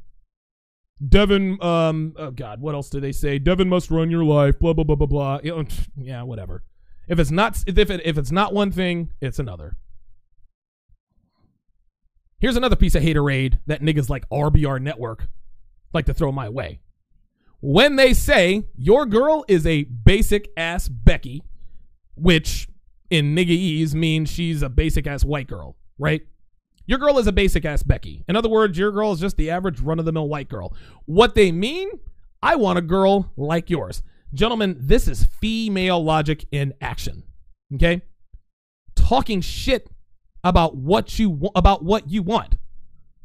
Devin, 1.08 1.62
um, 1.62 2.14
oh 2.18 2.32
God, 2.32 2.60
what 2.60 2.74
else 2.74 2.90
do 2.90 3.00
they 3.00 3.12
say? 3.12 3.38
Devin 3.38 3.70
must 3.70 3.92
run 3.92 4.10
your 4.10 4.24
life. 4.24 4.58
Blah 4.58 4.74
blah 4.74 4.84
blah 4.84 4.96
blah 4.96 5.08
blah. 5.08 5.40
Yeah, 5.96 6.24
whatever. 6.24 6.64
If 7.08 7.20
it's 7.20 7.30
not, 7.30 7.64
if 7.68 7.78
it, 7.78 8.02
if 8.04 8.18
it's 8.18 8.32
not 8.32 8.54
one 8.54 8.72
thing, 8.72 9.12
it's 9.22 9.38
another. 9.38 9.76
Here's 12.40 12.58
another 12.58 12.76
piece 12.76 12.96
of 12.96 13.04
haterade 13.04 13.60
that 13.68 13.82
niggas 13.82 14.10
like 14.10 14.28
RBR 14.30 14.82
Network 14.82 15.28
like 15.94 16.06
to 16.08 16.14
throw 16.14 16.32
my 16.32 16.50
way. 16.50 16.80
When 17.66 17.96
they 17.96 18.14
say 18.14 18.66
your 18.76 19.06
girl 19.06 19.46
is 19.48 19.66
a 19.66 19.84
basic 19.84 20.50
ass 20.58 20.90
Becky, 20.90 21.44
which 22.14 22.68
in 23.10 23.34
niggaese 23.34 23.94
means 23.94 24.30
she's 24.30 24.62
a 24.62 24.68
basic 24.68 25.08
ass 25.08 25.24
white 25.24 25.48
girl, 25.48 25.78
right? 25.98 26.24
Your 26.88 27.00
girl 27.00 27.18
is 27.20 27.26
a 27.26 27.32
basic 27.32 27.64
ass 27.64 27.82
Becky. 27.82 28.26
In 28.28 28.36
other 28.36 28.50
words, 28.50 28.78
your 28.78 28.92
girl 28.92 29.14
is 29.14 29.22
just 29.22 29.38
the 29.38 29.50
average 29.50 29.80
run 29.80 29.98
of 29.98 30.04
the 30.04 30.12
mill 30.12 30.28
white 30.28 30.50
girl. 30.50 30.76
What 31.06 31.36
they 31.36 31.54
mean, 31.54 31.90
I 32.42 32.58
want 32.58 32.80
a 32.80 32.82
girl 32.82 33.32
like 33.38 33.70
yours. 33.70 34.04
Gentlemen, 34.34 34.76
this 34.78 35.08
is 35.08 35.24
female 35.40 36.04
logic 36.04 36.46
in 36.52 36.74
action. 36.82 37.24
Okay? 37.76 38.02
Talking 38.94 39.40
shit 39.40 39.90
about 40.44 40.76
what 40.76 41.18
you 41.18 41.50
about 41.56 41.82
what 41.82 42.10
you 42.10 42.24
want. 42.24 42.58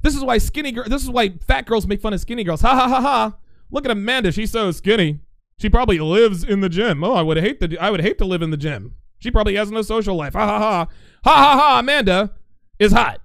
This 0.03 0.15
is 0.15 0.23
why 0.23 0.39
skinny 0.39 0.71
girl 0.71 0.85
this 0.85 1.03
is 1.03 1.11
why 1.11 1.31
fat 1.45 1.67
girls 1.67 1.89
make 1.89 2.01
fun 2.01 2.13
of 2.13 2.21
skinny 2.21 2.45
girls. 2.45 2.61
Ha 2.61 2.73
ha 2.73 2.89
ha 2.89 3.01
ha. 3.01 3.37
Look 3.71 3.85
at 3.85 3.91
Amanda, 3.91 4.33
she's 4.33 4.51
so 4.51 4.71
skinny. 4.71 5.21
She 5.59 5.69
probably 5.69 5.99
lives 5.99 6.45
in 6.45 6.61
the 6.61 6.69
gym. 6.69 7.03
Oh, 7.03 7.15
I 7.15 7.23
would 7.23 7.37
hate 7.37 7.61
to 7.61 7.77
I 7.79 7.91
would 7.91 8.01
hate 8.01 8.19
to 8.19 8.25
live 8.25 8.43
in 8.43 8.51
the 8.51 8.57
gym. 8.57 8.95
She 9.19 9.31
probably 9.31 9.57
has 9.57 9.71
no 9.71 9.83
social 9.83 10.17
life. 10.17 10.35
Ha 10.35 10.47
ha 10.47 10.59
ha. 10.59 10.87
Ha 11.25 11.37
ha 11.37 11.59
ha. 11.59 11.79
Amanda 11.81 12.35
is 12.79 12.93
hot. 12.93 13.21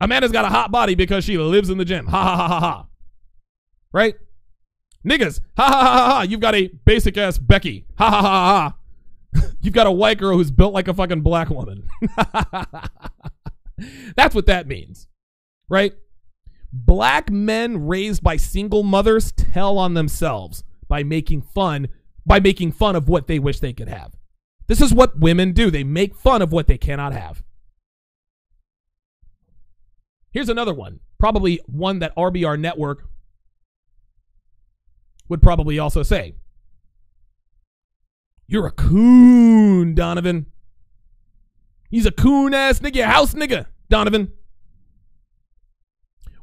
Amanda's 0.00 0.32
got 0.32 0.46
a 0.46 0.48
hot 0.48 0.70
body 0.70 0.94
because 0.94 1.24
she 1.24 1.36
lives 1.36 1.68
in 1.70 1.78
the 1.78 1.84
gym. 1.84 2.06
Ha 2.06 2.22
ha 2.22 2.36
ha 2.36 2.48
ha 2.48 2.60
ha. 2.60 2.86
Right? 3.92 4.16
Niggas, 5.06 5.40
ha 5.56 5.68
ha 5.68 5.80
ha 5.80 5.94
ha 5.94 6.10
ha. 6.14 6.22
You've 6.22 6.40
got 6.40 6.54
a 6.54 6.68
basic 6.84 7.16
ass 7.18 7.38
Becky. 7.38 7.84
Ha 7.98 8.10
ha 8.10 8.22
ha 8.22 8.30
ha. 8.30 8.74
You've 9.60 9.74
got 9.74 9.86
a 9.86 9.92
white 9.92 10.18
girl 10.18 10.36
who's 10.36 10.50
built 10.50 10.72
like 10.72 10.88
a 10.88 10.94
fucking 10.94 11.20
black 11.20 11.50
woman. 11.50 11.86
That's 14.16 14.34
what 14.34 14.46
that 14.46 14.66
means, 14.66 15.06
right? 15.68 15.92
Black 16.72 17.30
men 17.30 17.86
raised 17.86 18.22
by 18.22 18.36
single 18.36 18.82
mothers 18.82 19.32
tell 19.32 19.78
on 19.78 19.94
themselves 19.94 20.64
by 20.88 21.02
making 21.02 21.42
fun 21.42 21.88
by 22.26 22.40
making 22.40 22.72
fun 22.72 22.94
of 22.94 23.08
what 23.08 23.26
they 23.26 23.38
wish 23.38 23.58
they 23.58 23.72
could 23.72 23.88
have. 23.88 24.12
This 24.66 24.82
is 24.82 24.92
what 24.92 25.18
women 25.18 25.52
do. 25.52 25.70
They 25.70 25.82
make 25.82 26.14
fun 26.14 26.42
of 26.42 26.52
what 26.52 26.66
they 26.66 26.76
cannot 26.76 27.14
have. 27.14 27.42
Here's 30.30 30.50
another 30.50 30.74
one, 30.74 31.00
probably 31.18 31.58
one 31.64 32.00
that 32.00 32.14
RBR 32.16 32.60
Network 32.60 33.08
would 35.30 35.40
probably 35.40 35.78
also 35.78 36.02
say. 36.02 36.34
You're 38.46 38.66
a 38.66 38.72
coon, 38.72 39.94
Donovan. 39.94 40.46
He's 41.90 42.06
a 42.06 42.10
coon 42.10 42.52
ass 42.52 42.80
nigga, 42.80 43.04
house 43.04 43.32
nigga, 43.32 43.66
Donovan. 43.88 44.32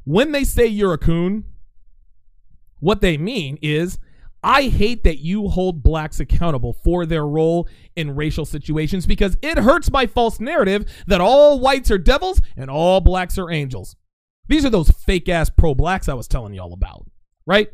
When 0.06 0.30
they 0.30 0.44
say 0.44 0.66
you're 0.66 0.94
a 0.94 0.98
coon, 0.98 1.44
what 2.78 3.00
they 3.00 3.18
mean 3.18 3.58
is 3.60 3.98
I 4.40 4.68
hate 4.68 5.02
that 5.02 5.18
you 5.18 5.48
hold 5.48 5.82
blacks 5.82 6.20
accountable 6.20 6.72
for 6.72 7.04
their 7.04 7.26
role 7.26 7.68
in 7.96 8.14
racial 8.14 8.44
situations 8.44 9.04
because 9.04 9.36
it 9.42 9.58
hurts 9.58 9.90
my 9.90 10.06
false 10.06 10.38
narrative 10.38 10.86
that 11.08 11.20
all 11.20 11.58
whites 11.58 11.90
are 11.90 11.98
devils 11.98 12.40
and 12.56 12.70
all 12.70 13.00
blacks 13.00 13.36
are 13.36 13.50
angels. 13.50 13.96
These 14.46 14.64
are 14.64 14.70
those 14.70 14.90
fake 14.90 15.28
ass 15.28 15.50
pro 15.50 15.74
blacks 15.74 16.08
I 16.08 16.14
was 16.14 16.28
telling 16.28 16.54
y'all 16.54 16.72
about, 16.72 17.04
right? 17.44 17.68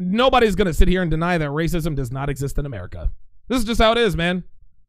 Nobody's 0.00 0.56
going 0.56 0.66
to 0.66 0.74
sit 0.74 0.88
here 0.88 1.02
and 1.02 1.10
deny 1.10 1.38
that 1.38 1.50
racism 1.50 1.94
does 1.94 2.10
not 2.10 2.28
exist 2.28 2.58
in 2.58 2.66
America. 2.66 3.12
This 3.46 3.58
is 3.58 3.64
just 3.64 3.80
how 3.80 3.92
it 3.92 3.98
is, 3.98 4.16
man. 4.16 4.42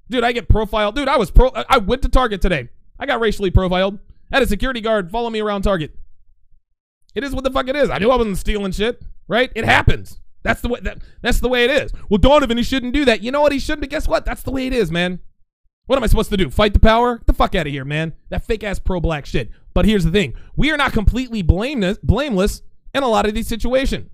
Dude, 0.09 0.23
I 0.23 0.31
get 0.31 0.49
profiled. 0.49 0.95
Dude, 0.95 1.07
I 1.07 1.17
was 1.17 1.29
pro 1.29 1.51
I 1.69 1.77
went 1.77 2.01
to 2.01 2.09
Target 2.09 2.41
today. 2.41 2.69
I 2.99 3.05
got 3.05 3.19
racially 3.19 3.51
profiled. 3.51 3.99
I 4.31 4.37
had 4.37 4.43
a 4.43 4.47
security 4.47 4.81
guard 4.81 5.11
follow 5.11 5.29
me 5.29 5.39
around 5.39 5.61
Target. 5.61 5.95
It 7.17 7.23
is 7.23 7.33
what 7.33 7.43
the 7.43 7.49
fuck 7.49 7.67
it 7.67 7.75
is. 7.75 7.89
I 7.89 7.97
knew 7.97 8.11
I 8.11 8.15
wasn't 8.15 8.37
stealing 8.37 8.71
shit, 8.71 9.01
right? 9.27 9.51
It 9.55 9.65
happens. 9.65 10.21
That's 10.43 10.61
the 10.61 10.67
way 10.67 10.79
that, 10.81 10.99
that's 11.23 11.39
the 11.39 11.49
way 11.49 11.63
it 11.63 11.71
is. 11.71 11.91
Well, 12.09 12.19
Donovan, 12.19 12.57
he 12.57 12.63
shouldn't 12.63 12.93
do 12.93 13.05
that. 13.05 13.23
You 13.23 13.31
know 13.31 13.41
what? 13.41 13.51
He 13.51 13.57
shouldn't. 13.57 13.81
But 13.81 13.89
guess 13.89 14.07
what? 14.07 14.23
That's 14.23 14.43
the 14.43 14.51
way 14.51 14.67
it 14.67 14.73
is, 14.73 14.91
man. 14.91 15.17
What 15.87 15.97
am 15.97 16.03
I 16.03 16.07
supposed 16.07 16.29
to 16.29 16.37
do? 16.37 16.51
Fight 16.51 16.73
the 16.73 16.79
power? 16.79 17.17
Get 17.17 17.25
the 17.25 17.33
fuck 17.33 17.55
out 17.55 17.65
of 17.65 17.73
here, 17.73 17.85
man. 17.85 18.13
That 18.29 18.45
fake 18.45 18.63
ass 18.63 18.77
pro 18.77 18.99
black 18.99 19.25
shit. 19.25 19.49
But 19.73 19.85
here's 19.85 20.05
the 20.05 20.11
thing: 20.11 20.35
we 20.55 20.69
are 20.69 20.77
not 20.77 20.93
completely 20.93 21.41
blameless, 21.41 21.97
blameless 22.03 22.61
in 22.93 23.01
a 23.01 23.07
lot 23.07 23.25
of 23.25 23.33
these 23.33 23.47
situations. 23.47 24.11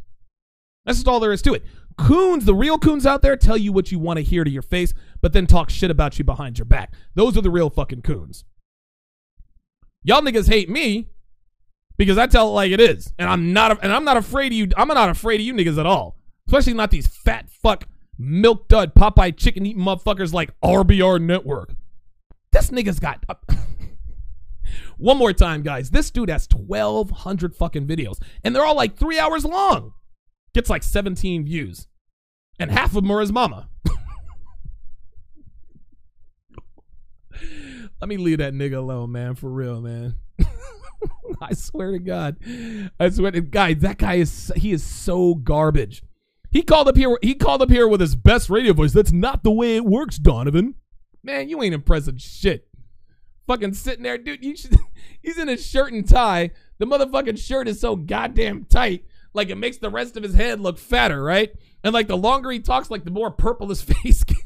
That's 0.85 0.99
just 0.99 1.07
all 1.09 1.19
there 1.19 1.33
is 1.33 1.41
to 1.41 1.55
it. 1.55 1.65
Coons, 1.97 2.45
the 2.45 2.55
real 2.55 2.79
coons 2.79 3.05
out 3.05 3.21
there, 3.21 3.35
tell 3.35 3.57
you 3.57 3.73
what 3.73 3.91
you 3.91 3.99
want 3.99 4.15
to 4.15 4.23
hear 4.23 4.45
to 4.45 4.49
your 4.49 4.61
face, 4.61 4.93
but 5.21 5.33
then 5.33 5.45
talk 5.45 5.69
shit 5.69 5.91
about 5.91 6.17
you 6.17 6.23
behind 6.23 6.57
your 6.57 6.65
back. 6.65 6.93
Those 7.15 7.35
are 7.35 7.41
the 7.41 7.51
real 7.51 7.69
fucking 7.69 8.01
coons. 8.03 8.45
Y'all 10.03 10.21
niggas 10.21 10.47
hate 10.47 10.69
me 10.69 11.09
because 12.05 12.17
I 12.17 12.27
tell 12.27 12.49
it 12.49 12.51
like 12.51 12.71
it 12.71 12.79
is, 12.79 13.13
and 13.17 13.29
I'm 13.29 13.53
not, 13.53 13.83
and 13.83 13.91
I'm 13.91 14.03
not 14.03 14.17
afraid 14.17 14.47
of 14.47 14.53
you. 14.53 14.69
I'm 14.77 14.87
not 14.87 15.09
afraid 15.09 15.39
of 15.39 15.45
you 15.45 15.53
niggas 15.53 15.79
at 15.79 15.85
all. 15.85 16.17
Especially 16.47 16.73
not 16.73 16.91
these 16.91 17.07
fat 17.07 17.49
fuck 17.49 17.85
milk 18.17 18.67
dud 18.67 18.93
Popeye 18.93 19.35
chicken 19.35 19.65
eating 19.65 19.81
motherfuckers 19.81 20.33
like 20.33 20.59
RBR 20.61 21.21
Network. 21.21 21.73
This 22.51 22.69
nigga's 22.69 22.99
got. 22.99 23.23
Uh, 23.27 23.35
one 24.97 25.17
more 25.17 25.33
time, 25.33 25.63
guys. 25.63 25.89
This 25.89 26.11
dude 26.11 26.29
has 26.29 26.47
1,200 26.51 27.55
fucking 27.55 27.87
videos, 27.87 28.21
and 28.43 28.55
they're 28.55 28.65
all 28.65 28.75
like 28.75 28.95
three 28.95 29.19
hours 29.19 29.45
long. 29.45 29.93
Gets 30.53 30.69
like 30.69 30.83
17 30.83 31.45
views, 31.45 31.87
and 32.59 32.69
half 32.71 32.89
of 32.89 33.03
them 33.03 33.11
are 33.11 33.21
his 33.21 33.31
mama. 33.31 33.69
Let 37.99 38.07
me 38.07 38.17
leave 38.17 38.37
that 38.37 38.53
nigga 38.53 38.77
alone, 38.77 39.11
man. 39.11 39.35
For 39.35 39.49
real, 39.49 39.81
man. 39.81 40.15
I 41.41 41.53
swear 41.53 41.91
to 41.91 41.99
God. 41.99 42.37
I 42.99 43.09
swear 43.09 43.31
to 43.31 43.41
guys, 43.41 43.79
that 43.79 43.97
guy 43.97 44.15
is 44.15 44.51
he 44.55 44.71
is 44.71 44.83
so 44.83 45.35
garbage. 45.35 46.03
He 46.51 46.61
called 46.61 46.87
up 46.87 46.95
here. 46.95 47.17
He 47.21 47.33
called 47.33 47.61
up 47.61 47.71
here 47.71 47.87
with 47.87 47.99
his 47.99 48.15
best 48.15 48.49
radio 48.49 48.73
voice. 48.73 48.93
That's 48.93 49.11
not 49.11 49.43
the 49.43 49.51
way 49.51 49.75
it 49.75 49.85
works, 49.85 50.17
Donovan. 50.17 50.75
Man, 51.23 51.49
you 51.49 51.63
ain't 51.63 51.73
impressing 51.73 52.17
shit. 52.17 52.67
Fucking 53.47 53.73
sitting 53.73 54.03
there, 54.03 54.17
dude. 54.17 54.43
You 54.43 54.55
should, 54.55 54.77
he's 55.21 55.37
in 55.37 55.47
his 55.47 55.65
shirt 55.65 55.91
and 55.93 56.07
tie. 56.07 56.51
The 56.77 56.85
motherfucking 56.85 57.39
shirt 57.39 57.67
is 57.67 57.79
so 57.79 57.95
goddamn 57.95 58.65
tight, 58.65 59.05
like 59.33 59.49
it 59.49 59.55
makes 59.55 59.77
the 59.77 59.89
rest 59.89 60.15
of 60.15 60.23
his 60.23 60.35
head 60.35 60.59
look 60.59 60.77
fatter, 60.77 61.23
right? 61.23 61.51
And 61.83 61.93
like 61.93 62.07
the 62.07 62.17
longer 62.17 62.51
he 62.51 62.59
talks, 62.59 62.91
like 62.91 63.03
the 63.03 63.11
more 63.11 63.31
purple 63.31 63.69
his 63.69 63.81
face. 64.03 64.23
Gets. 64.23 64.39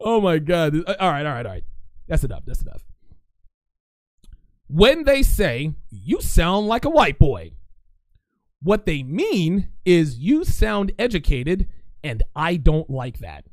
oh 0.00 0.20
my 0.20 0.38
god! 0.38 0.74
All 0.74 0.82
right, 0.84 1.26
all 1.26 1.32
right, 1.32 1.46
all 1.46 1.52
right. 1.52 1.64
That's 2.08 2.24
enough. 2.24 2.42
That's 2.46 2.62
enough. 2.62 2.82
When 4.72 5.02
they 5.02 5.24
say 5.24 5.74
you 5.90 6.20
sound 6.20 6.68
like 6.68 6.84
a 6.84 6.90
white 6.90 7.18
boy, 7.18 7.52
what 8.62 8.86
they 8.86 9.02
mean 9.02 9.70
is 9.84 10.18
you 10.18 10.44
sound 10.44 10.92
educated, 10.96 11.66
and 12.04 12.22
I 12.36 12.54
don't 12.54 12.88
like 12.88 13.18
that. 13.18 13.46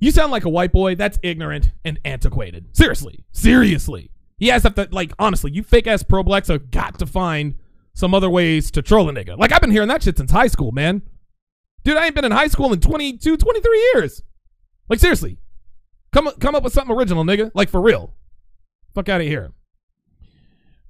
You 0.00 0.10
sound 0.10 0.32
like 0.32 0.44
a 0.44 0.48
white 0.48 0.72
boy. 0.72 0.96
That's 0.96 1.18
ignorant 1.22 1.70
and 1.84 2.00
antiquated. 2.04 2.76
Seriously. 2.76 3.24
Seriously. 3.30 4.10
He 4.36 4.48
has 4.48 4.64
to, 4.64 4.88
like, 4.90 5.12
honestly, 5.20 5.52
you 5.52 5.62
fake 5.62 5.86
ass 5.86 6.02
pro 6.02 6.24
blacks 6.24 6.48
have 6.48 6.72
got 6.72 6.98
to 6.98 7.06
find 7.06 7.54
some 7.92 8.14
other 8.14 8.28
ways 8.28 8.72
to 8.72 8.82
troll 8.82 9.08
a 9.08 9.12
nigga. 9.12 9.38
Like, 9.38 9.52
I've 9.52 9.60
been 9.60 9.70
hearing 9.70 9.88
that 9.88 10.02
shit 10.02 10.18
since 10.18 10.32
high 10.32 10.48
school, 10.48 10.72
man. 10.72 11.02
Dude, 11.84 11.96
I 11.96 12.06
ain't 12.06 12.16
been 12.16 12.24
in 12.24 12.32
high 12.32 12.48
school 12.48 12.72
in 12.72 12.80
22, 12.80 13.36
23 13.36 13.92
years. 13.94 14.22
Like, 14.88 14.98
seriously. 14.98 15.38
Come, 16.12 16.28
come 16.40 16.56
up 16.56 16.64
with 16.64 16.72
something 16.72 16.96
original, 16.96 17.22
nigga. 17.24 17.52
Like, 17.54 17.68
for 17.68 17.80
real. 17.80 18.12
Fuck 18.92 19.08
out 19.08 19.20
of 19.20 19.26
here. 19.28 19.52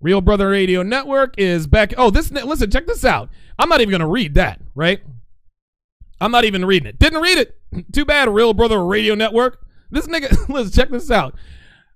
Real 0.05 0.21
Brother 0.21 0.51
Radio 0.51 0.83
Network 0.83 1.35
is 1.39 1.67
back. 1.67 1.95
Oh, 1.97 2.11
this 2.11 2.31
listen, 2.31 2.71
check 2.71 2.87
this 2.87 3.07
out. 3.07 3.31
I'm 3.59 3.71
not 3.71 3.81
even 3.81 3.91
gonna 3.91 4.07
read 4.07 4.35
that, 4.35 4.61
right? 4.75 5.01
I'm 6.21 6.31
not 6.31 6.45
even 6.45 6.67
reading 6.67 6.87
it. 6.87 6.99
Didn't 6.99 7.23
read 7.23 7.39
it. 7.39 7.59
Too 7.95 8.05
bad, 8.05 8.29
Real 8.29 8.53
Brother 8.53 8.85
Radio 8.85 9.15
Network. 9.15 9.65
This 9.91 10.07
nigga, 10.07 10.47
listen, 10.51 10.73
check 10.75 10.91
this 10.91 11.11
out. 11.11 11.35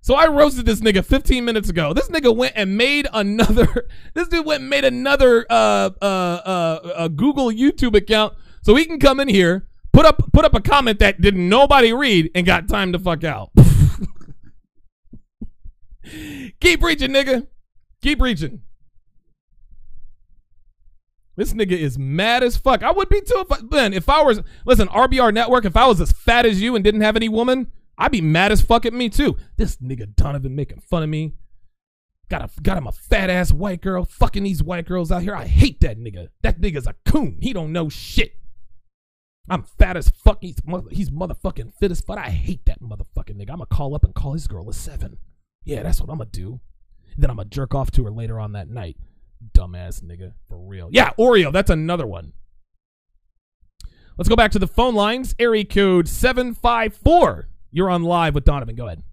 So 0.01 0.15
I 0.15 0.25
roasted 0.27 0.65
this 0.65 0.79
nigga 0.79 1.05
15 1.05 1.45
minutes 1.45 1.69
ago. 1.69 1.93
This 1.93 2.09
nigga 2.09 2.35
went 2.35 2.53
and 2.55 2.75
made 2.75 3.07
another. 3.13 3.87
This 4.15 4.27
dude 4.27 4.43
went 4.43 4.61
and 4.61 4.71
made 4.71 4.85
another 4.85 5.45
uh, 5.47 5.91
uh, 6.01 6.05
uh, 6.05 7.07
Google 7.09 7.51
YouTube 7.51 7.95
account 7.95 8.33
so 8.63 8.73
he 8.73 8.85
can 8.85 8.99
come 8.99 9.19
in 9.19 9.27
here, 9.27 9.67
put 9.93 10.07
up 10.07 10.33
put 10.33 10.45
up 10.45 10.55
a 10.55 10.61
comment 10.61 10.97
that 10.97 11.21
didn't 11.21 11.47
nobody 11.47 11.93
read, 11.93 12.31
and 12.33 12.43
got 12.43 12.67
time 12.67 12.91
to 12.93 12.97
fuck 12.97 13.23
out. 13.23 13.51
Keep 16.59 16.81
reaching, 16.81 17.11
nigga. 17.11 17.45
Keep 18.01 18.21
reaching. 18.21 18.61
This 21.35 21.53
nigga 21.53 21.71
is 21.71 21.97
mad 21.97 22.43
as 22.43 22.57
fuck. 22.57 22.83
I 22.83 22.91
would 22.91 23.07
be 23.07 23.21
too 23.21 23.45
if 23.49 23.51
I, 23.51 23.59
man, 23.71 23.93
if 23.93 24.09
I 24.09 24.21
was 24.23 24.41
listen, 24.65 24.89
RBR 24.89 25.33
network, 25.33 25.63
if 25.63 25.77
I 25.77 25.87
was 25.87 26.01
as 26.01 26.11
fat 26.11 26.45
as 26.45 26.61
you 26.61 26.75
and 26.75 26.83
didn't 26.83 27.01
have 27.01 27.15
any 27.15 27.29
woman, 27.29 27.71
I'd 27.97 28.11
be 28.11 28.21
mad 28.21 28.51
as 28.51 28.61
fuck 28.61 28.85
at 28.85 28.93
me 28.93 29.07
too. 29.07 29.37
This 29.55 29.77
nigga 29.77 30.13
Donovan 30.15 30.55
making 30.55 30.81
fun 30.81 31.03
of 31.03 31.09
me. 31.09 31.35
Got 32.29 32.43
a 32.43 32.61
got 32.61 32.77
him 32.77 32.87
a 32.87 32.91
fat 32.91 33.29
ass 33.29 33.53
white 33.53 33.81
girl, 33.81 34.03
fucking 34.03 34.43
these 34.43 34.61
white 34.61 34.85
girls 34.85 35.13
out 35.13 35.23
here. 35.23 35.35
I 35.35 35.47
hate 35.47 35.79
that 35.79 35.97
nigga. 35.97 36.27
That 36.41 36.59
nigga's 36.59 36.87
a 36.87 36.95
coon. 37.05 37.37
He 37.41 37.53
don't 37.53 37.71
know 37.71 37.87
shit. 37.87 38.33
I'm 39.49 39.63
fat 39.63 39.97
as 39.97 40.09
fuck. 40.09 40.39
He's, 40.41 40.57
mother, 40.65 40.89
he's 40.91 41.09
motherfucking 41.09 41.73
fit 41.79 41.91
as 41.91 42.01
fuck. 42.01 42.17
I 42.17 42.29
hate 42.29 42.65
that 42.65 42.81
motherfucking 42.81 43.35
nigga. 43.35 43.49
I'm 43.51 43.57
gonna 43.59 43.65
call 43.65 43.95
up 43.95 44.03
and 44.03 44.13
call 44.13 44.33
his 44.33 44.45
girl 44.45 44.69
a 44.69 44.73
seven. 44.73 45.17
Yeah, 45.63 45.83
that's 45.83 45.99
what 45.99 46.09
I'm 46.09 46.17
gonna 46.17 46.29
do. 46.29 46.59
Then 47.19 47.29
I'm 47.29 47.35
gonna 47.37 47.49
jerk 47.49 47.75
off 47.75 47.91
to 47.91 48.03
her 48.05 48.11
later 48.11 48.39
on 48.39 48.53
that 48.53 48.69
night. 48.69 48.97
Dumbass 49.53 50.01
nigga, 50.03 50.33
for 50.47 50.57
real. 50.57 50.89
Yeah, 50.91 51.11
Oreo, 51.19 51.51
that's 51.51 51.69
another 51.69 52.07
one. 52.07 52.33
Let's 54.17 54.27
go 54.29 54.35
back 54.35 54.51
to 54.51 54.59
the 54.59 54.67
phone 54.67 54.95
lines. 54.95 55.33
Area 55.39 55.63
code 55.65 56.07
754. 56.07 57.47
You're 57.71 57.89
on 57.89 58.03
live 58.03 58.35
with 58.35 58.43
Donovan. 58.45 58.75
Go 58.75 58.85
ahead. 58.87 59.03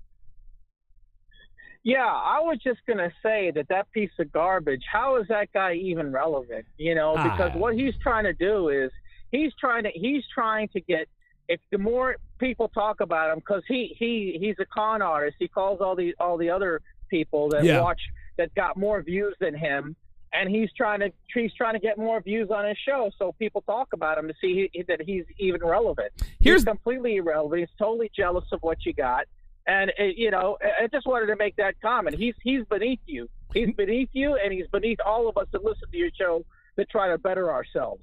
Yeah, 1.84 2.04
I 2.04 2.40
was 2.40 2.58
just 2.64 2.80
gonna 2.88 3.12
say 3.22 3.52
that 3.52 3.68
that 3.68 3.90
piece 3.92 4.10
of 4.18 4.32
garbage. 4.32 4.82
How 4.90 5.16
is 5.20 5.28
that 5.28 5.52
guy 5.52 5.74
even 5.74 6.10
relevant? 6.10 6.66
You 6.78 6.96
know, 6.96 7.12
because 7.14 7.52
Ah. 7.54 7.58
what 7.58 7.74
he's 7.76 7.94
trying 8.02 8.24
to 8.24 8.32
do 8.32 8.70
is 8.70 8.90
he's 9.30 9.52
trying 9.54 9.84
to 9.84 9.90
he's 9.90 10.24
trying 10.34 10.68
to 10.68 10.80
get. 10.80 11.08
If 11.48 11.60
the 11.70 11.78
more 11.78 12.16
people 12.38 12.68
talk 12.68 13.00
about 13.00 13.30
him, 13.30 13.38
because 13.38 13.62
he 13.68 13.94
he 14.00 14.36
he's 14.40 14.56
a 14.58 14.64
con 14.66 15.00
artist, 15.00 15.36
he 15.38 15.46
calls 15.46 15.80
all 15.80 15.94
the 15.94 16.12
all 16.18 16.36
the 16.36 16.50
other 16.50 16.82
people 17.08 17.48
that 17.50 17.64
Yeah. 17.64 17.80
watch 17.80 18.00
that 18.38 18.54
got 18.54 18.76
more 18.76 19.00
views 19.02 19.34
than 19.40 19.54
him, 19.54 19.96
and 20.32 20.48
he's 20.50 20.70
trying 20.76 21.00
to 21.00 21.10
he's 21.32 21.52
trying 21.54 21.74
to 21.74 21.78
get 21.80 21.96
more 21.98 22.20
views 22.20 22.50
on 22.50 22.66
his 22.66 22.76
show, 22.78 23.10
so 23.18 23.32
people 23.38 23.62
talk 23.62 23.88
about 23.92 24.18
him 24.18 24.28
to 24.28 24.34
see 24.40 24.68
he, 24.72 24.82
that 24.82 25.00
he's 25.02 25.24
even 25.38 25.62
relevant. 25.64 26.12
Here's 26.40 26.60
he's 26.62 26.64
completely 26.64 27.16
irrelevant. 27.16 27.60
He's 27.60 27.78
totally 27.78 28.10
jealous 28.14 28.44
of 28.52 28.62
what 28.62 28.84
you 28.84 28.92
got. 28.92 29.26
And 29.66 29.92
uh, 29.98 30.04
you 30.04 30.30
know, 30.30 30.58
I 30.62 30.86
just 30.88 31.06
wanted 31.06 31.26
to 31.26 31.36
make 31.36 31.56
that 31.56 31.80
comment. 31.80 32.16
He's 32.16 32.34
he's 32.42 32.64
beneath 32.66 33.00
you. 33.06 33.28
He's 33.54 33.74
beneath 33.74 34.10
you, 34.12 34.36
and 34.36 34.52
he's 34.52 34.66
beneath 34.68 34.98
all 35.04 35.28
of 35.28 35.36
us 35.38 35.46
that 35.52 35.64
listen 35.64 35.88
to 35.90 35.96
your 35.96 36.10
show 36.18 36.44
to 36.78 36.84
try 36.84 37.08
to 37.08 37.16
better 37.16 37.50
ourselves. 37.50 38.02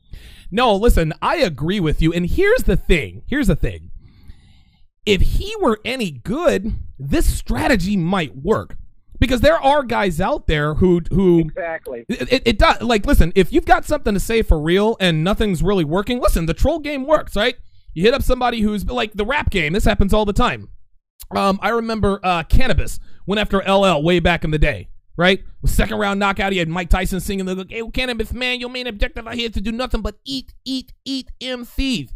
No, 0.50 0.76
listen, 0.76 1.14
I 1.22 1.36
agree 1.38 1.80
with 1.80 2.02
you. 2.02 2.12
And 2.12 2.26
here's 2.26 2.64
the 2.64 2.76
thing. 2.76 3.22
Here's 3.28 3.48
the 3.48 3.56
thing. 3.56 3.92
If 5.06 5.22
he 5.22 5.54
were 5.60 5.80
any 5.86 6.10
good, 6.12 6.74
this 6.98 7.26
strategy 7.32 7.98
might 7.98 8.36
work. 8.38 8.78
Because 9.24 9.40
there 9.40 9.58
are 9.58 9.84
guys 9.84 10.20
out 10.20 10.48
there 10.48 10.74
who 10.74 11.00
who 11.10 11.40
Exactly. 11.40 12.04
it, 12.10 12.42
it, 12.46 12.60
does 12.60 12.82
like 12.82 13.06
listen, 13.06 13.32
if 13.36 13.54
you've 13.54 13.64
got 13.64 13.86
something 13.86 14.14
to 14.14 14.20
say 14.20 14.42
for 14.42 14.60
real 14.60 14.98
and 15.00 15.24
nothing's 15.24 15.64
really 15.64 15.86
working, 15.86 16.20
listen, 16.20 16.46
the 16.46 16.54
troll 16.54 16.80
game 16.80 17.06
works, 17.06 17.38
right? 17.38 17.56
You 17.94 18.04
hit 18.04 18.14
up 18.14 18.22
somebody 18.22 18.60
who's 18.60 18.86
like 18.86 19.14
the 19.14 19.24
rap 19.24 19.50
game, 19.50 19.72
this 19.72 19.86
happens 19.86 20.14
all 20.14 20.26
the 20.26 20.34
time. 20.34 20.68
Um, 21.34 21.58
I 21.62 21.70
remember 21.70 22.20
uh 22.22 22.44
Canibus 22.44 23.00
went 23.26 23.40
after 23.40 23.60
LL 23.60 24.04
way 24.04 24.20
back 24.20 24.44
in 24.44 24.52
the 24.52 24.60
day, 24.60 24.90
right? 25.16 25.42
Second 25.66 26.00
round 26.00 26.20
knockout, 26.20 26.52
he 26.52 26.58
had 26.58 26.68
Mike 26.68 26.90
Tyson 26.90 27.22
singing 27.22 27.46
the 27.46 27.66
hey, 27.70 27.82
Canibus 27.82 28.34
man, 28.34 28.60
your 28.60 28.70
main 28.70 28.88
objective 28.88 29.26
out 29.26 29.36
here 29.36 29.46
is 29.48 29.54
to 29.54 29.62
do 29.62 29.72
nothing 29.72 30.02
but 30.02 30.16
eat, 30.26 30.54
eat, 30.66 30.92
eat, 31.06 31.32
M 31.40 31.64
thief. 31.64 32.12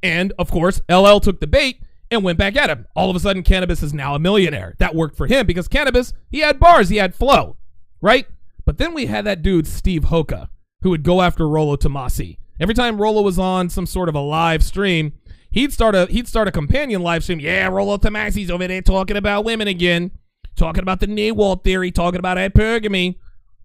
And 0.00 0.32
of 0.38 0.52
course, 0.52 0.80
LL 0.88 1.18
took 1.18 1.40
the 1.40 1.48
bait 1.48 1.80
and 2.10 2.22
went 2.22 2.38
back 2.38 2.56
at 2.56 2.70
him. 2.70 2.86
All 2.94 3.10
of 3.10 3.16
a 3.16 3.20
sudden, 3.20 3.42
Canibus 3.42 3.82
is 3.82 3.94
now 3.94 4.14
a 4.14 4.18
millionaire. 4.18 4.74
That 4.78 4.94
worked 4.94 5.16
for 5.16 5.26
him 5.26 5.46
because 5.46 5.68
Canibus, 5.68 6.12
he 6.30 6.40
had 6.40 6.58
bars, 6.58 6.88
he 6.88 6.96
had 6.96 7.14
flow, 7.14 7.56
right? 8.00 8.26
But 8.64 8.78
then 8.78 8.94
we 8.94 9.06
had 9.06 9.24
that 9.24 9.42
dude, 9.42 9.66
Steve 9.66 10.04
Hoka, 10.04 10.48
who 10.82 10.90
would 10.90 11.02
go 11.02 11.22
after 11.22 11.48
Rollo 11.48 11.76
Tomassi. 11.76 12.38
Every 12.58 12.74
time 12.74 13.00
Rollo 13.00 13.22
was 13.22 13.38
on 13.38 13.68
some 13.68 13.86
sort 13.86 14.08
of 14.08 14.14
a 14.14 14.20
live 14.20 14.64
stream, 14.64 15.12
he'd 15.50 15.72
start 15.72 15.94
a 15.94 16.06
he'd 16.06 16.28
start 16.28 16.48
a 16.48 16.52
companion 16.52 17.02
live 17.02 17.22
stream. 17.22 17.40
Yeah, 17.40 17.68
Rollo 17.68 17.98
Tomassi's 17.98 18.50
over 18.50 18.66
there 18.66 18.82
talking 18.82 19.16
about 19.16 19.44
women 19.44 19.68
again, 19.68 20.10
talking 20.56 20.82
about 20.82 21.00
the 21.00 21.06
Nawalt 21.06 21.64
theory, 21.64 21.90
talking 21.90 22.18
about 22.18 22.38
hypergamy. 22.38 23.16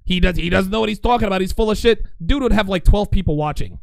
He 0.03 0.19
does 0.19 0.35
he 0.35 0.49
doesn't 0.49 0.71
know 0.71 0.81
what 0.81 0.89
he's 0.89 0.99
talking 0.99 1.27
about. 1.27 1.41
He's 1.41 1.53
full 1.53 1.71
of 1.71 1.77
shit. 1.77 2.05
Dude 2.23 2.43
would 2.43 2.51
have 2.51 2.69
like 2.69 2.83
12 2.83 3.11
people 3.11 3.37
watching. 3.37 3.79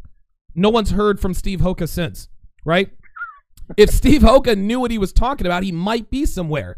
No 0.55 0.69
one's 0.69 0.91
heard 0.91 1.21
from 1.21 1.35
Steve 1.35 1.61
Hoka 1.61 1.89
since, 1.89 2.29
right? 2.65 2.91
If 3.77 3.91
Steve 3.91 4.23
Hoka 4.23 4.57
knew 4.57 4.81
what 4.81 4.91
he 4.91 4.99
was 4.99 5.13
talking 5.13 5.47
about, 5.47 5.63
he 5.63 5.73
might 5.73 6.11
be 6.11 6.27
somewhere. 6.27 6.77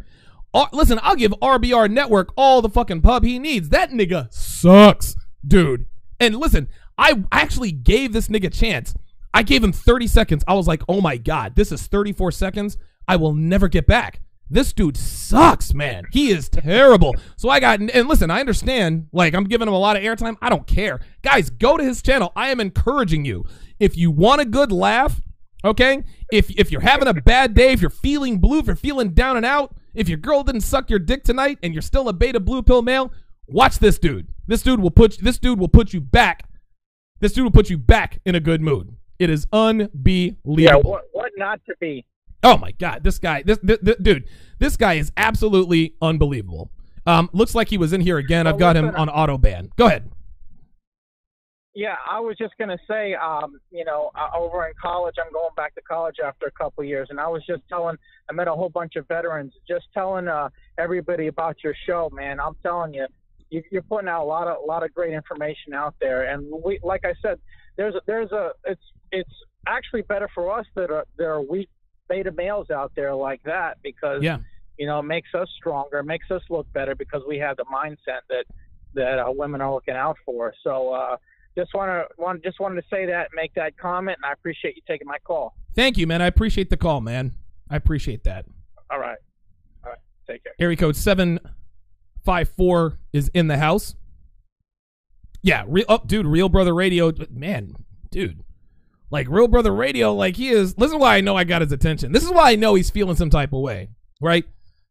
Uh, 0.52 0.66
listen, 0.72 0.98
I'll 1.02 1.16
give 1.16 1.32
RBR 1.40 1.90
Network 1.90 2.32
all 2.36 2.60
the 2.60 2.68
fucking 2.68 3.02
pub 3.02 3.24
he 3.24 3.38
needs. 3.38 3.68
That 3.68 3.90
nigga 3.90 4.32
sucks, 4.32 5.14
dude. 5.46 5.86
And 6.18 6.36
listen, 6.36 6.68
I 6.98 7.22
actually 7.30 7.72
gave 7.72 8.12
this 8.12 8.28
nigga 8.28 8.46
a 8.46 8.50
chance. 8.50 8.94
I 9.32 9.42
gave 9.42 9.62
him 9.62 9.72
30 9.72 10.06
seconds. 10.08 10.44
I 10.48 10.54
was 10.54 10.66
like, 10.66 10.82
oh 10.88 11.00
my 11.00 11.16
God, 11.16 11.54
this 11.54 11.70
is 11.70 11.86
34 11.86 12.32
seconds. 12.32 12.76
I 13.06 13.16
will 13.16 13.32
never 13.32 13.68
get 13.68 13.86
back. 13.86 14.20
This 14.52 14.72
dude 14.72 14.96
sucks, 14.96 15.72
man. 15.72 16.04
He 16.10 16.30
is 16.30 16.48
terrible. 16.48 17.14
So 17.36 17.48
I 17.48 17.60
got, 17.60 17.80
and 17.80 18.08
listen, 18.08 18.32
I 18.32 18.40
understand, 18.40 19.06
like, 19.12 19.32
I'm 19.32 19.44
giving 19.44 19.68
him 19.68 19.74
a 19.74 19.78
lot 19.78 19.96
of 19.96 20.02
airtime. 20.02 20.36
I 20.42 20.48
don't 20.48 20.66
care. 20.66 20.98
Guys, 21.22 21.50
go 21.50 21.76
to 21.76 21.84
his 21.84 22.02
channel. 22.02 22.32
I 22.34 22.50
am 22.50 22.58
encouraging 22.58 23.24
you. 23.24 23.44
If 23.78 23.96
you 23.96 24.10
want 24.10 24.40
a 24.40 24.44
good 24.44 24.72
laugh, 24.72 25.20
okay? 25.64 26.02
If, 26.32 26.50
if 26.50 26.70
you're 26.70 26.80
having 26.80 27.08
a 27.08 27.14
bad 27.14 27.54
day, 27.54 27.72
if 27.72 27.80
you're 27.80 27.90
feeling 27.90 28.38
blue, 28.38 28.58
if 28.60 28.66
you're 28.66 28.76
feeling 28.76 29.10
down 29.10 29.36
and 29.36 29.46
out, 29.46 29.74
if 29.94 30.08
your 30.08 30.18
girl 30.18 30.42
didn't 30.42 30.60
suck 30.62 30.88
your 30.90 30.98
dick 30.98 31.24
tonight 31.24 31.58
and 31.62 31.72
you're 31.74 31.82
still 31.82 32.08
a 32.08 32.12
beta 32.12 32.40
blue 32.40 32.62
pill 32.62 32.82
male, 32.82 33.12
watch 33.48 33.78
this 33.78 33.98
dude. 33.98 34.28
This 34.46 34.62
dude 34.62 34.80
will 34.80 34.90
put, 34.90 35.18
this 35.18 35.38
dude 35.38 35.58
will 35.58 35.68
put 35.68 35.92
you 35.92 36.00
back. 36.00 36.48
This 37.20 37.32
dude 37.32 37.44
will 37.44 37.50
put 37.50 37.70
you 37.70 37.78
back 37.78 38.20
in 38.24 38.34
a 38.34 38.40
good 38.40 38.60
mood. 38.60 38.94
It 39.18 39.28
is 39.30 39.46
unbelievable. 39.52 40.60
Yeah, 40.60 40.76
what, 40.76 41.04
what 41.12 41.32
not 41.36 41.60
to 41.66 41.74
be? 41.80 42.06
Oh 42.42 42.56
my 42.56 42.70
god, 42.72 43.04
this 43.04 43.18
guy, 43.18 43.42
this, 43.42 43.58
this, 43.62 43.78
this- 43.82 43.96
dude, 44.00 44.24
this 44.58 44.76
guy 44.76 44.94
is 44.94 45.12
absolutely 45.16 45.94
unbelievable. 46.00 46.70
Um, 47.06 47.28
looks 47.32 47.54
like 47.54 47.68
he 47.68 47.78
was 47.78 47.92
in 47.92 48.00
here 48.00 48.18
again. 48.18 48.46
I've 48.46 48.58
got 48.58 48.76
him 48.76 48.94
on 48.94 49.08
auto 49.08 49.36
ban. 49.38 49.70
Go 49.76 49.86
ahead. 49.86 50.10
Yeah, 51.74 51.94
I 52.10 52.18
was 52.18 52.36
just 52.36 52.54
gonna 52.58 52.78
say, 52.88 53.14
um, 53.14 53.60
you 53.70 53.84
know, 53.84 54.10
uh, 54.16 54.36
over 54.36 54.66
in 54.66 54.72
college, 54.80 55.14
I'm 55.24 55.32
going 55.32 55.54
back 55.56 55.74
to 55.76 55.80
college 55.82 56.16
after 56.24 56.46
a 56.46 56.50
couple 56.50 56.82
of 56.82 56.88
years, 56.88 57.08
and 57.10 57.20
I 57.20 57.28
was 57.28 57.44
just 57.46 57.62
telling, 57.68 57.96
I 58.28 58.32
met 58.32 58.48
a 58.48 58.52
whole 58.52 58.68
bunch 58.70 58.96
of 58.96 59.06
veterans, 59.06 59.52
just 59.68 59.86
telling 59.94 60.26
uh, 60.26 60.48
everybody 60.78 61.28
about 61.28 61.62
your 61.62 61.74
show, 61.86 62.10
man. 62.12 62.40
I'm 62.40 62.56
telling 62.62 62.94
you, 62.94 63.06
you 63.50 63.62
you're 63.70 63.82
putting 63.82 64.08
out 64.08 64.24
a 64.24 64.26
lot 64.26 64.48
of 64.48 64.56
a 64.62 64.66
lot 64.66 64.82
of 64.82 64.92
great 64.92 65.12
information 65.14 65.72
out 65.72 65.94
there, 66.00 66.24
and 66.24 66.44
we, 66.64 66.80
like 66.82 67.04
I 67.04 67.14
said, 67.22 67.38
there's 67.76 67.94
a, 67.94 68.00
there's 68.04 68.32
a, 68.32 68.50
it's 68.64 68.82
it's 69.12 69.30
actually 69.68 70.02
better 70.02 70.28
for 70.34 70.50
us 70.58 70.66
that 70.74 70.90
are 70.90 71.04
there 71.18 71.32
are 71.32 71.40
weak 71.42 71.68
beta 72.08 72.32
males 72.32 72.70
out 72.70 72.90
there 72.96 73.14
like 73.14 73.42
that 73.44 73.78
because 73.84 74.24
Yeah. 74.24 74.38
you 74.76 74.86
know 74.86 74.98
it 74.98 75.04
makes 75.04 75.32
us 75.36 75.48
stronger, 75.56 75.98
it 76.00 76.04
makes 76.04 76.32
us 76.32 76.42
look 76.50 76.66
better 76.72 76.96
because 76.96 77.22
we 77.28 77.38
have 77.38 77.56
the 77.58 77.64
mindset 77.72 78.22
that 78.28 78.44
that 78.94 79.20
uh, 79.20 79.30
women 79.30 79.60
are 79.60 79.72
looking 79.72 79.94
out 79.94 80.16
for. 80.26 80.52
So. 80.64 80.92
uh 80.92 81.16
just 81.56 81.74
want 81.74 81.90
to 81.90 82.22
want 82.22 82.42
just 82.42 82.60
wanted 82.60 82.80
to 82.80 82.86
say 82.88 83.06
that, 83.06 83.28
make 83.34 83.54
that 83.54 83.76
comment, 83.76 84.18
and 84.22 84.28
I 84.28 84.32
appreciate 84.32 84.76
you 84.76 84.82
taking 84.86 85.06
my 85.06 85.18
call. 85.24 85.54
Thank 85.74 85.98
you, 85.98 86.06
man. 86.06 86.22
I 86.22 86.26
appreciate 86.26 86.70
the 86.70 86.76
call, 86.76 87.00
man. 87.00 87.32
I 87.68 87.76
appreciate 87.76 88.24
that. 88.24 88.46
All 88.90 88.98
right, 88.98 89.18
all 89.84 89.90
right, 89.90 89.98
take 90.26 90.42
care. 90.44 90.52
Area 90.58 90.76
code 90.76 90.96
seven 90.96 91.40
five 92.24 92.48
four 92.48 92.98
is 93.12 93.30
in 93.34 93.48
the 93.48 93.56
house. 93.56 93.94
Yeah, 95.42 95.64
real 95.66 95.86
oh, 95.88 96.00
dude, 96.04 96.26
Real 96.26 96.48
Brother 96.48 96.74
Radio, 96.74 97.12
man, 97.30 97.74
dude. 98.10 98.44
Like 99.10 99.26
Real 99.28 99.48
Brother 99.48 99.74
Radio, 99.74 100.14
like 100.14 100.36
he 100.36 100.50
is 100.50 100.74
this 100.74 100.90
is 100.90 100.96
why 100.96 101.16
I 101.16 101.20
know 101.20 101.36
I 101.36 101.44
got 101.44 101.62
his 101.62 101.72
attention. 101.72 102.12
This 102.12 102.22
is 102.22 102.30
why 102.30 102.52
I 102.52 102.56
know 102.56 102.74
he's 102.74 102.90
feeling 102.90 103.16
some 103.16 103.30
type 103.30 103.52
of 103.52 103.60
way. 103.60 103.88
Right? 104.20 104.44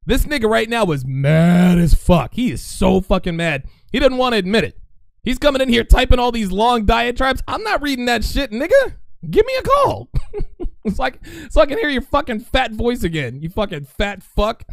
This 0.05 0.25
nigga 0.25 0.49
right 0.49 0.67
now 0.67 0.85
is 0.91 1.05
mad 1.05 1.77
as 1.77 1.93
fuck. 1.93 2.33
He 2.33 2.51
is 2.51 2.61
so 2.61 2.99
fucking 2.99 3.35
mad. 3.35 3.65
He 3.91 3.99
doesn't 3.99 4.17
want 4.17 4.33
to 4.33 4.39
admit 4.39 4.63
it. 4.63 4.77
He's 5.23 5.37
coming 5.37 5.61
in 5.61 5.69
here 5.69 5.83
typing 5.83 6.19
all 6.19 6.31
these 6.31 6.51
long 6.51 6.85
diatribes. 6.85 7.41
I'm 7.47 7.63
not 7.63 7.81
reading 7.81 8.05
that 8.05 8.23
shit, 8.23 8.51
nigga. 8.51 8.95
Give 9.29 9.45
me 9.45 9.55
a 9.57 9.61
call. 9.61 10.09
it's 10.85 10.99
like 10.99 11.19
so 11.49 11.61
I 11.61 11.65
can 11.65 11.77
hear 11.77 11.89
your 11.89 12.01
fucking 12.01 12.39
fat 12.41 12.71
voice 12.71 13.03
again. 13.03 13.41
You 13.41 13.49
fucking 13.49 13.85
fat 13.85 14.23
fuck. 14.23 14.63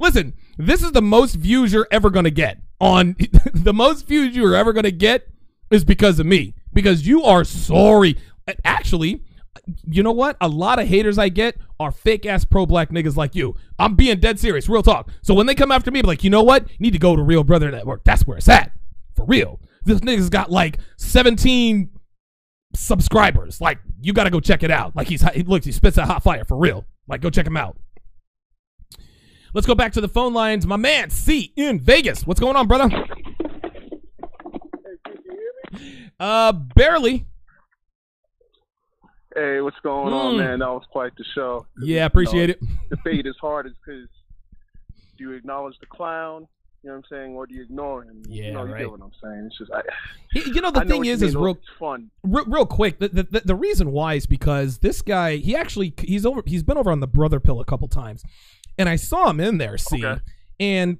Listen, 0.00 0.34
this 0.56 0.82
is 0.82 0.92
the 0.92 1.02
most 1.02 1.34
views 1.34 1.72
you're 1.72 1.88
ever 1.90 2.10
gonna 2.10 2.30
get. 2.30 2.58
On 2.80 3.16
the 3.54 3.74
most 3.74 4.06
views 4.06 4.34
you're 4.34 4.56
ever 4.56 4.72
gonna 4.72 4.90
get 4.90 5.28
is 5.70 5.84
because 5.84 6.18
of 6.18 6.26
me. 6.26 6.54
Because 6.72 7.06
you 7.06 7.22
are 7.22 7.44
sorry. 7.44 8.16
Actually, 8.64 9.22
you 9.84 10.02
know 10.02 10.12
what? 10.12 10.36
A 10.40 10.48
lot 10.48 10.78
of 10.78 10.86
haters 10.86 11.18
I 11.18 11.28
get 11.28 11.56
are 11.80 11.90
fake 11.90 12.26
ass 12.26 12.44
pro 12.44 12.66
black 12.66 12.90
niggas 12.90 13.16
like 13.16 13.34
you. 13.34 13.56
I'm 13.78 13.94
being 13.94 14.20
dead 14.20 14.38
serious, 14.38 14.68
real 14.68 14.82
talk. 14.82 15.10
So 15.22 15.34
when 15.34 15.46
they 15.46 15.54
come 15.54 15.72
after 15.72 15.90
me, 15.90 16.02
be 16.02 16.06
like, 16.06 16.24
you 16.24 16.30
know 16.30 16.42
what? 16.42 16.70
You 16.70 16.76
need 16.78 16.92
to 16.92 16.98
go 16.98 17.16
to 17.16 17.22
Real 17.22 17.44
Brother 17.44 17.70
Network. 17.70 18.04
That's 18.04 18.26
where 18.26 18.36
it's 18.36 18.48
at. 18.48 18.72
For 19.16 19.24
real. 19.24 19.60
This 19.84 20.00
nigga's 20.00 20.28
got 20.30 20.50
like 20.50 20.78
17 20.98 21.90
subscribers. 22.74 23.60
Like, 23.60 23.78
you 24.00 24.12
gotta 24.12 24.30
go 24.30 24.40
check 24.40 24.62
it 24.62 24.70
out. 24.70 24.94
Like 24.94 25.08
he's 25.08 25.22
he 25.30 25.42
looks, 25.42 25.64
he 25.66 25.72
spits 25.72 25.96
out 25.98 26.06
hot 26.06 26.22
fire 26.22 26.44
for 26.44 26.56
real. 26.56 26.84
Like, 27.08 27.20
go 27.22 27.30
check 27.30 27.46
him 27.46 27.56
out. 27.56 27.76
Let's 29.54 29.66
go 29.66 29.74
back 29.74 29.92
to 29.94 30.00
the 30.02 30.08
phone 30.08 30.34
lines. 30.34 30.66
My 30.66 30.76
man 30.76 31.08
C 31.10 31.52
in 31.56 31.80
Vegas. 31.80 32.26
What's 32.26 32.40
going 32.40 32.56
on, 32.56 32.66
brother? 32.68 32.90
Uh 36.18 36.52
barely. 36.52 37.26
Hey, 39.34 39.60
what's 39.60 39.76
going 39.82 40.12
Mm. 40.12 40.24
on, 40.24 40.36
man? 40.38 40.58
That 40.60 40.68
was 40.70 40.84
quite 40.90 41.14
the 41.16 41.24
show. 41.34 41.66
Yeah, 41.82 42.06
appreciate 42.06 42.48
it. 42.50 42.60
Debate 42.88 43.26
is 43.26 43.36
hard, 43.38 43.66
is 43.66 43.72
because 43.84 44.08
you 45.18 45.32
acknowledge 45.32 45.78
the 45.78 45.86
clown? 45.86 46.48
You 46.86 46.92
know 46.92 46.98
what 46.98 47.06
I'm 47.10 47.18
saying, 47.18 47.34
or 47.34 47.46
do 47.48 47.54
you 47.56 47.62
ignore 47.62 48.04
him? 48.04 48.22
Yeah, 48.28 48.44
you 48.44 48.52
know, 48.52 48.62
you 48.64 48.72
right. 48.72 48.78
get 48.82 48.90
what 48.92 49.00
I'm 49.02 49.10
saying. 49.20 49.46
It's 49.48 49.58
just, 49.58 49.72
I, 49.72 49.82
you 50.34 50.60
know 50.60 50.70
the 50.70 50.82
I 50.82 50.86
thing 50.86 51.04
you 51.04 51.12
is 51.12 51.20
mean, 51.20 51.30
is 51.30 51.34
real 51.34 51.50
It's 51.56 51.60
fun. 51.80 52.10
real, 52.22 52.44
real 52.44 52.64
quick 52.66 53.00
the, 53.00 53.08
the 53.08 53.42
the 53.44 53.54
reason 53.56 53.90
why 53.90 54.14
is 54.14 54.26
because 54.26 54.78
this 54.78 55.02
guy 55.02 55.34
he 55.38 55.56
actually 55.56 55.94
he's 55.98 56.24
over 56.24 56.42
he's 56.46 56.62
been 56.62 56.76
over 56.78 56.92
on 56.92 57.00
the 57.00 57.08
brother 57.08 57.40
pill 57.40 57.58
a 57.60 57.64
couple 57.64 57.88
times 57.88 58.22
and 58.78 58.88
i 58.88 58.94
saw 58.94 59.30
him 59.30 59.40
in 59.40 59.58
there 59.58 59.76
see 59.78 60.06
Okay. 60.06 60.20
and 60.60 60.98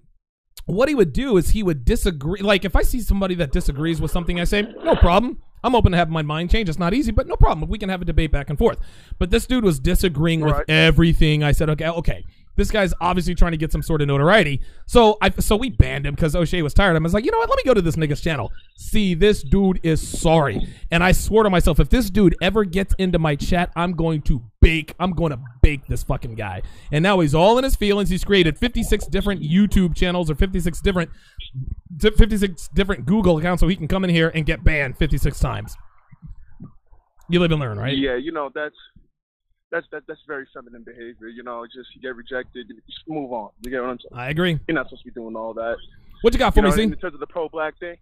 what 0.65 0.89
he 0.89 0.97
would 0.97 1.13
do 1.13 1.37
is 1.37 1.51
he 1.51 1.63
would 1.63 1.85
disagree 1.85 2.41
like 2.41 2.65
if 2.65 2.75
i 2.75 2.83
see 2.83 3.01
somebody 3.01 3.37
that 3.37 3.53
disagrees 3.53 4.01
with 4.01 4.11
something 4.11 4.41
i 4.41 4.45
say 4.45 4.63
no 4.83 4.97
problem 4.97 5.39
i'm 5.63 5.75
open 5.77 5.93
to 5.93 5.99
have 5.99 6.09
my 6.11 6.23
mind 6.23 6.51
change 6.51 6.69
it's 6.69 6.79
not 6.79 6.95
easy 6.95 7.13
but 7.13 7.27
no 7.29 7.37
problem 7.37 7.69
we 7.69 7.79
can 7.79 7.89
have 7.91 8.03
a 8.03 8.05
debate 8.07 8.33
back 8.33 8.49
and 8.51 8.59
forth 8.59 8.79
but 9.21 9.31
this 9.31 9.47
dude 9.47 9.63
was 9.65 9.79
disagreeing 9.79 10.41
with 10.41 10.55
Right. 10.55 10.65
everything 10.69 11.45
i 11.45 11.53
said 11.53 11.71
okay 11.71 11.89
okay 11.89 12.25
this 12.57 12.71
guy's 12.71 12.93
obviously 13.01 13.35
trying 13.35 13.53
to 13.53 13.59
get 13.59 13.73
some 13.73 13.83
sort 13.83 14.03
of 14.03 14.09
notoriety. 14.09 14.61
So 14.87 15.19
I 15.21 15.31
so 15.31 15.57
we 15.57 15.71
banned 15.71 16.07
him 16.07 16.15
because 16.15 16.35
O'Shea 16.35 16.63
was 16.63 16.75
tired. 16.75 16.97
I 16.97 16.99
was 16.99 17.15
like, 17.15 17.25
you 17.25 17.31
know 17.31 17.39
what? 17.39 17.49
Let 17.49 17.57
me 17.57 17.63
go 17.65 17.75
to 17.75 17.83
this 17.83 17.97
nigga's 17.97 18.21
channel. 18.21 18.53
See, 18.77 19.15
this 19.15 19.43
dude 19.43 19.81
is 19.83 20.07
sorry. 20.07 20.67
And 20.91 21.05
I 21.05 21.13
swore 21.13 21.43
to 21.43 21.51
myself, 21.51 21.81
if 21.81 21.89
this 21.89 22.11
dude 22.11 22.37
ever 22.41 22.65
gets 22.65 22.95
into 22.99 23.19
my 23.19 23.37
chat, 23.37 23.71
I'm 23.77 23.93
going 23.93 24.23
to 24.23 24.43
bake. 24.61 24.95
I'm 24.99 25.13
going 25.13 25.31
to 25.31 25.39
bake 25.63 25.87
this 25.87 26.03
fucking 26.03 26.35
guy. 26.35 26.63
And 26.91 27.03
now 27.03 27.21
he's 27.21 27.35
all 27.35 27.59
in 27.59 27.65
his 27.65 27.77
feelings. 27.77 28.09
He's 28.09 28.25
created 28.25 28.59
56 28.59 29.07
different 29.07 29.43
YouTube 29.43 29.95
channels 29.95 30.31
or 30.31 30.35
56 30.35 30.81
different 30.81 31.11
56 32.01 32.69
different 32.75 33.07
Google 33.07 33.39
accounts 33.39 33.61
so 33.61 33.69
he 33.69 33.77
can 33.77 33.89
come 33.89 34.05
in 34.05 34.11
here 34.11 34.31
and 34.35 34.45
get 34.45 34.65
banned 34.65 34.97
56 34.99 35.39
times. 35.39 35.77
You 37.29 37.41
live 37.41 37.51
and 37.51 37.61
learn, 37.61 37.79
right? 37.79 37.97
Yeah, 37.97 38.17
you 38.17 38.31
know 38.33 38.51
that's 38.55 38.77
that's 39.71 39.87
that, 39.93 40.05
that's 40.07 40.21
very 40.27 40.47
feminine 40.55 40.83
behavior. 40.85 41.29
You 41.29 41.43
know, 41.43 41.65
just 41.67 41.95
you 41.95 42.01
get 42.01 42.15
rejected, 42.17 42.69
you 42.69 42.77
just 42.89 43.09
move 43.09 43.33
on. 43.33 43.51
You 43.63 43.71
get 43.71 43.83
what 43.83 43.91
I'm 43.91 43.99
saying? 43.99 44.21
I 44.21 44.31
agree. 44.31 44.59
You're 44.69 44.75
not 44.75 44.87
supposed 44.87 45.03
to 45.05 45.11
be 45.11 45.15
doing 45.15 45.37
all 45.37 45.55
that. 45.55 45.77
What 46.23 46.33
you 46.33 46.39
got 46.39 46.55
for 46.55 46.61
You 46.61 46.71
know, 46.71 46.77
me, 46.77 46.83
in 46.85 46.93
terms 46.97 47.15
of 47.15 47.21
the 47.21 47.27
pro 47.27 47.49
black 47.49 47.79
thing. 47.79 47.97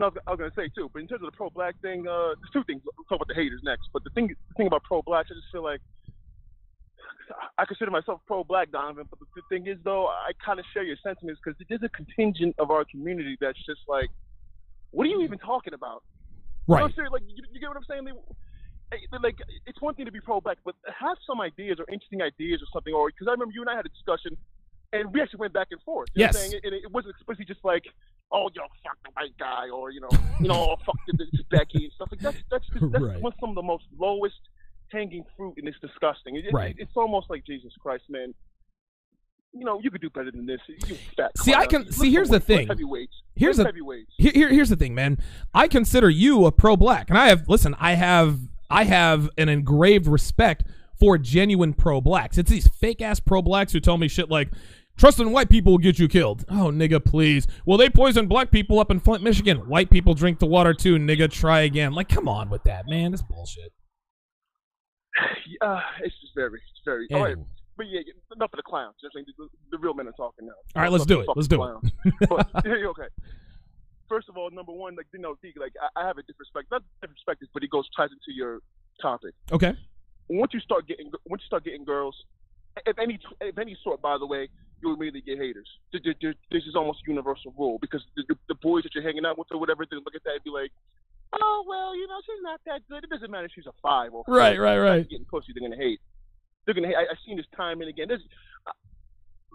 No, 0.00 0.10
I 0.26 0.30
was 0.30 0.38
gonna 0.38 0.50
say 0.56 0.70
too. 0.74 0.88
But 0.92 1.02
in 1.02 1.08
terms 1.08 1.22
of 1.22 1.30
the 1.30 1.36
pro-black 1.36 1.78
thing, 1.82 2.08
uh, 2.08 2.32
there's 2.40 2.50
two 2.54 2.64
things. 2.64 2.80
We'll 2.84 3.04
talk 3.04 3.16
about 3.16 3.28
the 3.28 3.34
haters 3.34 3.60
next. 3.62 3.90
But 3.92 4.02
the 4.02 4.08
thing, 4.10 4.28
the 4.28 4.54
thing 4.56 4.66
about 4.66 4.82
pro-blacks, 4.82 5.28
I 5.30 5.34
just 5.34 5.52
feel 5.52 5.62
like 5.62 5.82
I 7.58 7.66
consider 7.66 7.90
myself 7.90 8.22
pro-black, 8.26 8.72
Donovan. 8.72 9.04
But 9.10 9.18
the, 9.20 9.42
thing 9.50 9.66
is, 9.66 9.76
though, 9.84 10.06
I 10.06 10.30
kind 10.44 10.58
of 10.58 10.64
share 10.72 10.84
your 10.84 10.96
sentiments 11.02 11.38
because 11.44 11.62
there's 11.68 11.82
a 11.82 11.90
contingent 11.90 12.54
of 12.58 12.70
our 12.70 12.86
community 12.86 13.36
that's 13.42 13.58
just 13.66 13.80
like, 13.88 14.08
what 14.90 15.04
are 15.06 15.10
you 15.10 15.20
even 15.20 15.38
talking 15.38 15.74
about? 15.74 16.02
You 16.66 16.76
know, 16.76 16.82
Right. 16.86 17.12
like 17.12 17.22
you, 17.28 17.44
you 17.52 17.60
get 17.60 17.68
what 17.68 17.76
I'm 17.76 17.84
saying? 17.84 18.04
They- 18.06 18.12
like 19.22 19.38
it's 19.66 19.80
one 19.80 19.94
thing 19.94 20.06
to 20.06 20.12
be 20.12 20.20
pro-black, 20.20 20.58
but 20.64 20.74
have 20.98 21.16
some 21.26 21.40
ideas 21.40 21.78
or 21.78 21.86
interesting 21.92 22.22
ideas 22.22 22.60
or 22.62 22.66
something. 22.72 22.92
Or 22.94 23.08
because 23.08 23.28
I 23.28 23.32
remember 23.32 23.52
you 23.54 23.60
and 23.62 23.70
I 23.70 23.76
had 23.76 23.86
a 23.86 23.90
discussion, 23.90 24.36
and 24.92 25.12
we 25.12 25.20
actually 25.20 25.38
went 25.40 25.52
back 25.52 25.68
and 25.70 25.80
forth. 25.82 26.08
You 26.14 26.24
know 26.24 26.28
what 26.28 26.36
I'm 26.36 26.42
Yes. 26.42 26.50
saying? 26.50 26.60
And 26.64 26.74
it, 26.74 26.84
it 26.84 26.90
wasn't 26.92 27.14
explicitly 27.16 27.46
just 27.46 27.64
like, 27.64 27.84
oh, 28.32 28.48
yo, 28.54 28.62
fuck 28.84 28.98
the 29.04 29.10
white 29.14 29.36
guy, 29.38 29.68
or 29.70 29.90
you 29.90 30.00
know, 30.00 30.08
you 30.40 30.48
know, 30.48 30.70
oh, 30.72 30.76
fuck 30.84 30.96
the, 31.06 31.16
this 31.32 31.42
Becky 31.50 31.84
and 31.84 31.92
stuff 31.94 32.08
like 32.10 32.20
that. 32.20 32.34
That's 32.50 32.66
just, 32.68 32.92
that's 32.92 33.02
Right. 33.04 33.20
one 33.20 33.32
some 33.40 33.50
of 33.50 33.54
the 33.56 33.62
most 33.62 33.84
lowest 33.98 34.40
hanging 34.92 35.24
fruit, 35.36 35.54
and 35.58 35.68
it's 35.68 35.78
disgusting. 35.80 36.36
It, 36.36 36.46
it- 36.46 36.52
Right. 36.52 36.74
it's 36.78 36.92
almost 36.96 37.30
like 37.30 37.44
Jesus 37.46 37.72
Christ, 37.80 38.04
man. 38.08 38.34
You 39.52 39.64
know, 39.64 39.80
you 39.82 39.90
could 39.90 40.00
do 40.00 40.10
better 40.10 40.30
than 40.30 40.46
this. 40.46 40.60
You 40.68 40.96
fat 41.16 41.36
See, 41.36 41.54
I 41.54 41.66
can- 41.66 41.90
see, 41.90 42.10
here's 42.10 42.28
the 42.28 42.38
thing. 42.38 42.68
Heavyweights. 42.68 43.12
Here's 43.34 43.56
heavyweights. 43.56 44.12
Here, 44.16 44.30
here- 44.32 44.48
here's 44.48 44.68
the 44.68 44.76
thing, 44.76 44.94
man. 44.94 45.18
I 45.54 45.66
consider 45.66 46.08
you 46.08 46.46
a 46.46 46.52
pro 46.52 46.76
black, 46.76 47.08
and 47.10 47.18
I 47.18 47.28
have 47.28 47.48
listen. 47.48 47.74
I 47.80 47.94
have 47.94 48.38
I 48.70 48.84
have 48.84 49.28
an 49.36 49.48
engraved 49.48 50.06
respect 50.06 50.64
for 50.98 51.18
genuine 51.18 51.72
pro 51.74 52.00
blacks. 52.00 52.38
It's 52.38 52.50
these 52.50 52.68
fake 52.68 53.02
ass 53.02 53.20
pro 53.20 53.42
blacks 53.42 53.72
who 53.72 53.80
tell 53.80 53.98
me 53.98 54.08
shit 54.08 54.30
like. 54.30 54.50
Trusting 54.96 55.32
white 55.32 55.48
people 55.48 55.72
will 55.72 55.78
get 55.78 55.98
you 55.98 56.08
killed. 56.08 56.44
Oh, 56.50 56.70
nigga, 56.70 57.02
please. 57.02 57.46
Well, 57.64 57.78
they 57.78 57.88
poisoned 57.88 58.28
black 58.28 58.50
people 58.50 58.78
up 58.78 58.90
in 58.90 59.00
Flint, 59.00 59.24
Michigan. 59.24 59.66
White 59.66 59.88
people 59.88 60.12
drink 60.12 60.40
the 60.40 60.46
water 60.46 60.74
too, 60.74 60.96
nigga. 60.98 61.30
Try 61.30 61.60
again. 61.60 61.94
Like, 61.94 62.10
come 62.10 62.28
on 62.28 62.50
with 62.50 62.64
that, 62.64 62.86
man. 62.86 63.12
That's 63.12 63.22
bullshit. 63.22 63.72
Uh, 65.62 65.80
it's 66.02 66.18
just 66.22 66.32
very, 66.34 66.58
it's 66.70 66.80
very. 66.86 67.06
All 67.12 67.22
right, 67.22 67.36
but 67.76 67.86
yeah, 67.88 68.00
enough 68.34 68.50
of 68.52 68.56
the 68.56 68.62
clowns. 68.62 68.94
Just 69.00 69.14
the, 69.14 69.48
the 69.70 69.78
real 69.78 69.92
men 69.92 70.06
are 70.08 70.12
talking 70.12 70.46
now. 70.46 70.52
All 70.74 70.82
right, 70.82 70.90
let's 70.90 71.04
do 71.04 71.20
it. 71.20 71.28
Let's 71.34 71.48
do 71.48 71.56
clowns. 71.56 71.90
it. 72.04 72.28
but, 72.30 72.48
yeah, 72.64 72.86
okay. 72.86 73.08
First 74.10 74.28
of 74.28 74.36
all, 74.36 74.50
number 74.50 74.72
one, 74.72 74.96
like 74.96 75.06
you 75.14 75.20
know, 75.20 75.36
like 75.56 75.72
I, 75.80 76.00
I 76.02 76.06
have 76.06 76.18
a 76.18 76.22
different 76.22 76.40
respect, 76.50 76.66
not 76.72 76.82
different 77.00 77.16
perspective, 77.16 77.46
but 77.54 77.62
it 77.62 77.70
goes 77.70 77.88
ties 77.96 78.10
into 78.10 78.36
your 78.36 78.58
topic. 79.00 79.34
Okay. 79.52 79.72
Once 80.28 80.52
you 80.52 80.58
start 80.58 80.86
getting, 80.88 81.12
once 81.26 81.42
you 81.42 81.46
start 81.46 81.62
getting 81.64 81.84
girls, 81.84 82.16
if 82.86 82.98
any, 82.98 83.20
if 83.40 83.56
any 83.56 83.76
sort, 83.84 84.02
by 84.02 84.18
the 84.18 84.26
way, 84.26 84.48
you'll 84.82 84.94
immediately 84.94 85.20
get 85.22 85.38
haters. 85.38 85.68
Th- 85.92 86.02
th- 86.02 86.18
th- 86.20 86.36
This 86.50 86.64
is 86.64 86.74
almost 86.74 87.00
a 87.06 87.10
universal 87.10 87.54
rule 87.56 87.78
because 87.80 88.02
the, 88.16 88.54
boys 88.62 88.82
that 88.82 88.94
you're 88.96 89.04
hanging 89.04 89.24
out 89.24 89.38
with 89.38 89.46
or 89.52 89.58
whatever, 89.60 89.86
they 89.88 89.96
look 89.96 90.14
at 90.16 90.24
that 90.24 90.34
and 90.34 90.44
be 90.44 90.50
like, 90.50 90.72
oh 91.40 91.64
well, 91.68 91.94
you 91.96 92.06
know, 92.08 92.18
she's 92.26 92.42
not 92.42 92.60
that 92.66 92.82
good. 92.88 93.04
It 93.04 93.10
doesn't 93.10 93.30
matter 93.30 93.46
if 93.46 93.52
she's 93.54 93.66
a 93.66 93.72
five 93.80 94.12
or 94.12 94.24
Right, 94.26 94.56
four. 94.56 94.64
right, 94.64 94.78
right. 94.78 95.08
Getting 95.08 95.24
pussy, 95.26 95.52
they're 95.54 95.62
gonna 95.68 95.80
hate. 95.80 96.00
They're 96.66 96.74
gonna 96.74 96.88
hate. 96.88 96.96
I, 96.96 97.02
I've 97.12 97.22
seen 97.24 97.36
this 97.36 97.46
time 97.56 97.80
and 97.80 97.88
again. 97.88 98.10
Uh, 98.10 98.18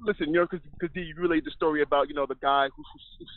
listen, 0.03 0.27
you 0.27 0.33
know, 0.39 0.47
because 0.49 0.65
you 0.95 1.13
relayed 1.17 1.45
the 1.45 1.51
story 1.51 1.81
about 1.81 2.09
you 2.09 2.15
know 2.15 2.25
the 2.25 2.35
guy 2.35 2.69
who's, 2.75 2.85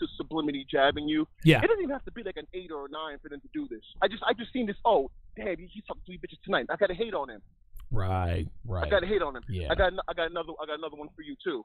who's 0.00 0.10
sublimity 0.16 0.66
jabbing 0.70 1.08
you. 1.08 1.26
Yeah. 1.44 1.58
It 1.58 1.68
doesn't 1.68 1.82
even 1.82 1.92
have 1.92 2.04
to 2.04 2.12
be 2.12 2.22
like 2.22 2.36
an 2.36 2.46
eight 2.54 2.70
or 2.70 2.86
a 2.86 2.88
nine 2.90 3.18
for 3.22 3.28
them 3.28 3.40
to 3.40 3.48
do 3.52 3.68
this. 3.68 3.82
I 4.02 4.08
just 4.08 4.22
I 4.26 4.32
just 4.32 4.52
seen 4.52 4.66
this. 4.66 4.76
Oh, 4.84 5.10
damn, 5.36 5.56
he- 5.58 5.66
he's 5.72 5.84
talking 5.84 6.02
three 6.06 6.18
bitches 6.18 6.42
tonight. 6.44 6.66
I 6.70 6.76
gotta 6.76 6.94
hate 6.94 7.14
on 7.14 7.30
him. 7.30 7.42
Right, 7.90 8.46
right. 8.66 8.86
I 8.86 8.90
gotta 8.90 9.06
hate 9.06 9.22
on 9.22 9.34
him. 9.36 9.42
Yeah. 9.48 9.68
I 9.70 9.74
got 9.74 9.92
I 10.08 10.12
got 10.14 10.30
another 10.30 10.52
I 10.62 10.66
got 10.66 10.78
another 10.78 10.96
one 10.96 11.08
for 11.16 11.22
you 11.22 11.36
too. 11.42 11.64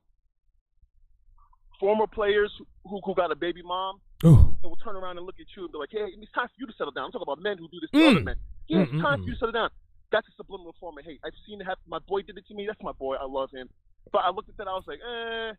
Former 1.80 2.08
players 2.08 2.52
who 2.86 3.02
who 3.04 3.14
got 3.16 3.32
a 3.32 3.36
baby 3.36 3.62
mom 3.62 4.00
Ooh. 4.24 4.56
and 4.62 4.70
will 4.72 4.78
turn 4.84 4.96
around 4.96 5.18
and 5.18 5.26
look 5.26 5.36
at 5.40 5.48
you 5.58 5.64
and 5.64 5.72
be 5.72 5.78
like, 5.78 5.90
"Hey, 5.92 6.06
it's 6.16 6.32
time 6.32 6.48
for 6.48 6.54
you 6.58 6.68
to 6.68 6.74
settle 6.78 6.94
down." 6.94 7.06
I'm 7.06 7.12
talking 7.12 7.28
about 7.28 7.42
men 7.42 7.58
who 7.58 7.68
do 7.68 7.80
this 7.82 7.90
to 7.92 7.98
Mm. 7.98 8.12
other 8.12 8.20
men. 8.24 8.36
Yeah, 8.70 8.82
it's 8.84 8.92
Mm, 8.94 9.02
time 9.02 9.20
mm, 9.20 9.24
for 9.24 9.28
you 9.28 9.34
to 9.34 9.40
settle 9.40 9.52
down. 9.52 9.70
That's 10.12 10.28
a 10.28 10.32
subliminal 10.38 10.74
form 10.80 10.98
of 10.98 11.04
hate. 11.04 11.20
I've 11.26 11.34
seen 11.46 11.60
it 11.60 11.66
happen. 11.66 11.84
My 11.88 12.00
boy 12.00 12.22
did 12.22 12.38
it 12.38 12.48
to 12.48 12.54
me. 12.54 12.68
That's 12.68 12.82
my 12.82 12.94
boy. 12.94 13.16
I 13.16 13.26
love 13.26 13.52
him. 13.52 13.68
But 14.12 14.20
I 14.26 14.30
looked 14.30 14.50
at 14.50 14.58
that. 14.58 14.68
I 14.68 14.74
was 14.74 14.84
like, 14.88 15.00
eh. 15.00 15.54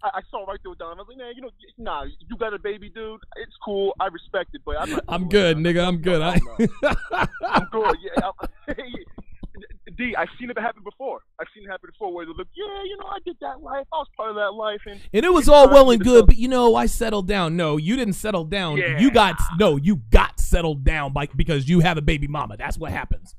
I, 0.00 0.18
I 0.18 0.20
saw 0.30 0.44
right 0.44 0.60
through 0.62 0.72
it, 0.72 0.78
Don. 0.78 0.96
I 0.96 1.02
was 1.02 1.06
like, 1.08 1.18
man, 1.18 1.32
you 1.34 1.42
know, 1.42 1.50
nah, 1.76 2.04
you 2.04 2.36
got 2.36 2.54
a 2.54 2.58
baby, 2.58 2.88
dude. 2.88 3.20
It's 3.36 3.56
cool. 3.64 3.94
I 3.98 4.06
respect 4.06 4.50
it, 4.54 4.60
but 4.64 4.76
I'm 4.80 4.90
not. 4.90 5.04
I'm 5.08 5.28
good, 5.28 5.56
that. 5.56 5.60
nigga. 5.60 5.84
I'm 5.86 5.98
good. 5.98 6.22
I, 6.22 6.38
I'm 7.48 7.66
good. 7.72 7.96
Yeah. 8.02 8.30
I'm, 8.68 8.74
D, 9.96 10.14
I've 10.16 10.28
seen 10.38 10.48
it 10.50 10.58
happen 10.58 10.84
before. 10.84 11.20
I've 11.40 11.48
seen 11.52 11.64
it 11.64 11.70
happen 11.70 11.90
before 11.90 12.12
where 12.12 12.24
they 12.24 12.30
look, 12.36 12.46
yeah, 12.54 12.82
you 12.84 12.96
know, 13.00 13.06
I 13.06 13.18
did 13.24 13.36
that 13.40 13.60
life. 13.60 13.84
I 13.92 13.96
was 13.96 14.06
part 14.16 14.30
of 14.30 14.36
that 14.36 14.52
life, 14.52 14.80
and 14.86 15.00
And 15.12 15.24
it 15.24 15.32
was 15.32 15.48
all 15.48 15.68
well 15.68 15.90
and 15.90 16.00
good, 16.00 16.10
settle- 16.10 16.26
but 16.26 16.36
you 16.36 16.46
know, 16.46 16.76
I 16.76 16.86
settled 16.86 17.26
down. 17.26 17.56
No, 17.56 17.76
you 17.78 17.96
didn't 17.96 18.12
settle 18.12 18.44
down. 18.44 18.76
Yeah. 18.76 19.00
You 19.00 19.10
got 19.10 19.34
no, 19.58 19.76
you 19.76 19.96
got 20.10 20.38
settled 20.38 20.84
down 20.84 21.12
by 21.12 21.26
because 21.34 21.68
you 21.68 21.80
have 21.80 21.98
a 21.98 22.02
baby 22.02 22.28
mama. 22.28 22.56
That's 22.56 22.78
what 22.78 22.92
happens. 22.92 23.34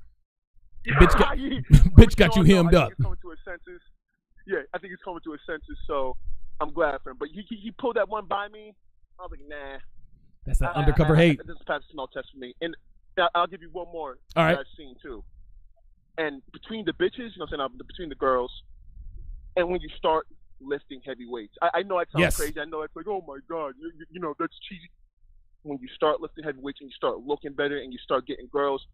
Bitch 0.86 1.18
got- 1.20 1.38
bitch 1.96 2.16
got 2.18 2.36
you 2.36 2.44
hemmed 2.44 2.76
up. 2.76 2.92
coming 3.02 3.18
to 3.22 3.34
senses. 3.46 3.80
Yeah, 4.50 4.66
I 4.74 4.80
think 4.80 4.90
he's 4.92 5.00
coming 5.06 5.22
to 5.26 5.32
his 5.32 5.42
senses. 5.46 5.78
So 5.86 6.18
I'm 6.60 6.74
glad 6.74 6.98
for 7.04 7.12
him. 7.12 7.18
But 7.20 7.30
he, 7.32 7.46
he, 7.48 7.56
he 7.58 7.72
pulled 7.72 7.98
that 7.98 8.10
one 8.10 8.26
by 8.26 8.48
me. 8.48 8.74
I 9.20 9.24
was 9.24 9.32
like, 9.32 9.48
nah. 9.48 9.78
That's 10.46 10.58
that 10.60 10.76
I- 10.76 10.80
undercover 10.80 11.16
I, 11.16 11.20
I, 11.20 11.22
hate. 11.28 11.40
This 11.46 11.56
is 11.56 11.62
past 11.68 11.86
smell 11.92 12.08
test 12.08 12.30
for 12.34 12.40
me. 12.40 12.56
And 12.62 12.76
I'll 13.36 13.46
give 13.48 13.62
you 13.62 13.70
one 13.72 13.88
more 13.94 14.18
All 14.36 14.44
right. 14.46 14.54
that 14.54 14.62
I've 14.62 14.74
seen 14.78 14.96
too. 15.04 15.24
And 16.18 16.42
between 16.52 16.84
the 16.86 16.94
bitches, 16.94 17.36
you 17.36 17.40
know, 17.40 17.46
what 17.48 17.60
I'm 17.60 17.70
saying, 17.70 17.82
between 17.88 18.10
the 18.10 18.16
girls, 18.16 18.52
and 19.56 19.70
when 19.70 19.82
you 19.82 19.90
start 19.98 20.26
lifting 20.60 21.02
heavy 21.06 21.28
weights, 21.28 21.54
I, 21.62 21.70
I 21.76 21.82
know 21.84 22.00
that 22.00 22.08
sounds 22.12 22.22
Yes. 22.22 22.38
crazy. 22.38 22.60
I 22.60 22.66
know 22.66 22.82
it's 22.82 22.96
like, 22.96 23.08
oh 23.08 23.24
my 23.28 23.38
god, 23.48 23.76
you, 23.80 23.92
you, 23.98 24.06
you 24.12 24.20
know, 24.20 24.34
that's 24.40 24.58
cheesy. 24.68 24.90
When 25.64 25.78
you 25.82 25.88
start 25.96 26.22
lifting 26.22 26.44
heavy 26.44 26.60
weights 26.60 26.80
and 26.82 26.90
you 26.90 26.96
start 26.96 27.20
looking 27.20 27.54
better 27.54 27.78
and 27.78 27.92
you 27.94 28.00
start 28.00 28.26
getting 28.26 28.48
girls, 28.52 28.86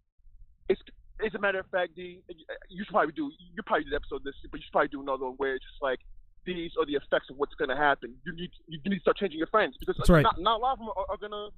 it's 0.69 0.81
as 1.23 1.33
a 1.35 1.39
matter 1.39 1.59
of 1.59 1.67
fact, 1.67 1.95
D, 1.95 2.21
you 2.69 2.83
should 2.83 2.91
probably 2.91 3.13
do. 3.13 3.31
You 3.55 3.63
probably 3.63 3.85
did 3.85 3.93
an 3.93 3.99
episode 4.01 4.23
this, 4.23 4.35
but 4.51 4.59
you 4.59 4.63
should 4.65 4.71
probably 4.73 4.89
do 4.89 5.01
another 5.01 5.25
one 5.25 5.35
where 5.37 5.55
it's 5.55 5.63
just 5.65 5.81
like 5.81 5.99
these 6.45 6.71
are 6.79 6.85
the 6.85 6.95
effects 6.95 7.29
of 7.29 7.37
what's 7.37 7.55
going 7.55 7.69
to 7.69 7.75
happen. 7.75 8.15
You 8.25 8.33
need 8.35 8.51
you 8.67 8.79
need 8.85 8.97
to 8.97 9.01
start 9.01 9.17
changing 9.17 9.39
your 9.39 9.47
friends 9.47 9.75
because 9.79 9.95
That's 9.97 10.09
right. 10.09 10.23
not, 10.23 10.39
not 10.39 10.57
a 10.59 10.61
lot 10.61 10.73
of 10.73 10.79
them 10.79 10.89
are, 10.89 11.05
are 11.09 11.17
going 11.17 11.31
to 11.31 11.49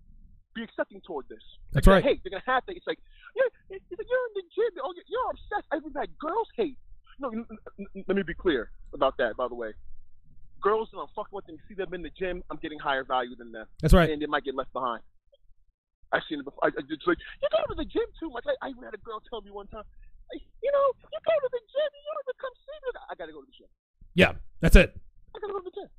be 0.55 0.63
accepting 0.63 1.01
toward 1.01 1.27
this. 1.29 1.41
That's 1.73 1.85
They're 1.85 1.95
right. 1.95 2.03
Hate. 2.03 2.21
They're 2.23 2.31
gonna 2.31 2.43
have 2.45 2.65
to. 2.65 2.75
It's 2.75 2.87
like 2.87 2.99
you're, 3.35 3.47
it's 3.69 3.83
like, 3.91 4.07
you're 4.09 4.25
in 4.29 4.33
the 4.35 4.45
gym. 4.53 4.81
Oh, 4.83 4.93
you're, 4.95 5.05
you're 5.07 5.29
obsessed. 5.31 5.67
I've 5.71 5.83
had 5.95 6.17
girls 6.17 6.47
hate. 6.55 6.77
No, 7.19 7.31
let 8.07 8.15
me 8.15 8.23
be 8.23 8.33
clear 8.33 8.69
about 8.93 9.17
that. 9.17 9.37
By 9.37 9.47
the 9.47 9.55
way, 9.55 9.73
girls 10.61 10.89
that 10.91 10.99
I'm 10.99 11.07
fucking 11.15 11.31
with 11.31 11.45
and 11.47 11.57
see 11.67 11.73
them 11.73 11.93
in 11.93 12.01
the 12.01 12.11
gym, 12.17 12.43
I'm 12.49 12.57
getting 12.57 12.79
higher 12.79 13.03
value 13.03 13.35
than 13.35 13.51
them, 13.51 13.65
That's 13.81 13.93
right. 13.93 14.09
and 14.09 14.21
they 14.21 14.25
might 14.27 14.43
get 14.43 14.55
left 14.55 14.71
behind. 14.73 15.01
I've 16.13 16.23
seen 16.29 16.39
it 16.39 16.45
before. 16.45 16.63
I, 16.63 16.71
I 16.71 16.81
just 16.87 17.03
like 17.07 17.17
you 17.41 17.47
go 17.51 17.59
to 17.67 17.75
the 17.75 17.85
gym 17.85 18.07
too 18.19 18.29
much. 18.29 18.45
I, 18.47 18.55
I 18.65 18.69
even 18.71 18.83
had 18.83 18.93
a 18.93 19.03
girl 19.03 19.19
tell 19.29 19.41
me 19.41 19.51
one 19.51 19.67
time, 19.67 19.83
like, 20.31 20.41
you 20.63 20.71
know, 20.71 20.85
you 21.11 21.19
go 21.25 21.35
to 21.35 21.49
the 21.51 21.63
gym, 21.67 21.89
you 21.91 22.03
don't 22.07 22.23
even 22.23 22.37
come 22.39 22.53
see 22.63 22.77
me. 22.83 22.87
I 23.09 23.13
gotta 23.15 23.31
go 23.35 23.41
to 23.41 23.47
the 23.47 23.57
gym. 23.57 23.67
Yeah, 24.15 24.33
that's 24.61 24.75
it. 24.75 24.95
I 25.35 25.39
gotta 25.39 25.53
go 25.53 25.59
to 25.59 25.67
the 25.67 25.75
gym. 25.75 25.89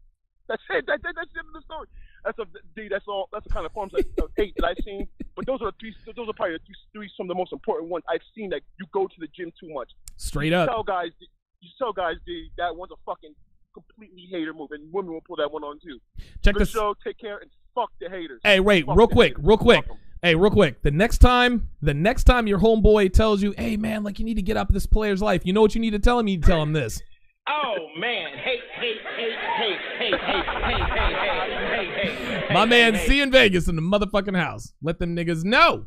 That's 0.49 0.63
it. 0.71 0.87
That, 0.89 1.03
that, 1.05 1.13
that's 1.15 1.29
the 1.37 1.41
end 1.45 1.49
of 1.53 1.61
the 1.61 1.65
story. 1.69 1.89
That's 2.25 2.39
a 2.41 2.47
D. 2.75 2.89
That's 2.89 3.05
all. 3.07 3.29
That's 3.33 3.45
the 3.45 3.53
kind 3.53 3.67
of 3.67 3.73
forms 3.73 3.93
of, 3.93 4.01
of 4.25 4.31
hate 4.37 4.55
that 4.57 4.65
I've 4.65 4.81
seen. 4.85 5.07
But 5.37 5.45
those 5.45 5.61
are 5.61 5.71
the 5.71 5.77
three. 5.79 5.93
Those 6.17 6.25
are 6.29 6.33
probably 6.33 6.57
the 6.57 6.65
three, 6.65 7.05
three 7.05 7.11
some 7.17 7.25
of 7.27 7.29
the 7.29 7.39
most 7.39 7.53
important 7.53 7.91
ones 7.93 8.05
I've 8.09 8.25
seen. 8.35 8.49
That 8.51 8.63
you 8.81 8.87
go 8.93 9.07
to 9.07 9.19
the 9.21 9.29
gym 9.37 9.53
too 9.61 9.69
much. 9.73 9.93
Straight 10.17 10.53
You 10.53 10.65
up. 10.65 10.69
tell 10.73 10.83
guys. 10.83 11.13
You 11.61 11.69
tell 11.77 11.93
guys, 11.93 12.17
D. 12.25 12.49
That 12.57 12.75
one's 12.75 12.93
a 12.93 13.01
fucking 13.05 13.35
completely 13.75 14.27
hater 14.31 14.55
move, 14.55 14.71
and 14.73 14.91
women 14.93 15.13
will 15.13 15.21
pull 15.21 15.37
that 15.37 15.53
one 15.53 15.63
on 15.65 15.79
too. 15.81 16.01
Check 16.43 16.55
Good 16.55 16.63
this. 16.63 16.71
show. 16.71 16.95
Take 17.05 17.19
care 17.19 17.39
and 17.39 17.51
fuck 17.75 17.91
the 18.01 18.09
haters. 18.09 18.41
Hey, 18.43 18.59
wait, 18.61 18.87
Fuck 18.87 18.97
real 18.97 19.07
quick, 19.09 19.33
haters. 19.37 19.45
real 19.45 19.59
quick. 19.59 19.85
Hey, 20.21 20.35
real 20.35 20.51
quick. 20.51 20.83
The 20.83 20.91
next 20.91 21.19
time, 21.19 21.69
the 21.81 21.95
next 21.95 22.25
time 22.25 22.49
your 22.49 22.59
homeboy 22.59 23.13
tells 23.13 23.41
you, 23.41 23.55
"Hey, 23.57 23.77
man, 23.77 24.03
like 24.03 24.19
you 24.19 24.25
need 24.25 24.35
to 24.35 24.43
get 24.43 24.57
up 24.57 24.69
this 24.71 24.87
player's 24.87 25.23
life," 25.23 25.47
you 25.47 25.53
know 25.53 25.61
what 25.61 25.75
you 25.77 25.81
need 25.81 25.93
to 25.93 26.01
tell 26.01 26.19
him? 26.19 26.27
You 26.27 26.37
need 26.37 26.43
to 26.43 26.49
tell 26.49 26.63
him 26.63 26.73
this. 26.73 27.01
Oh 27.49 27.77
man, 27.99 28.37
hate, 28.37 28.61
hate, 28.75 28.97
hate, 29.17 29.39
hate, 29.57 29.79
hate, 29.99 30.15
hate, 30.21 30.45
hate, 30.61 30.83
hate, 30.83 31.41
hate, 31.71 31.89
hate, 32.03 32.41
hate. 32.41 32.53
My 32.53 32.65
man 32.65 32.97
C 32.97 33.21
in 33.21 33.31
Vegas 33.31 33.69
in 33.69 33.77
the 33.77 33.83
motherfucking 33.83 34.37
house. 34.37 34.73
Let 34.83 34.99
them 34.99 35.15
niggas 35.15 35.45
know. 35.45 35.87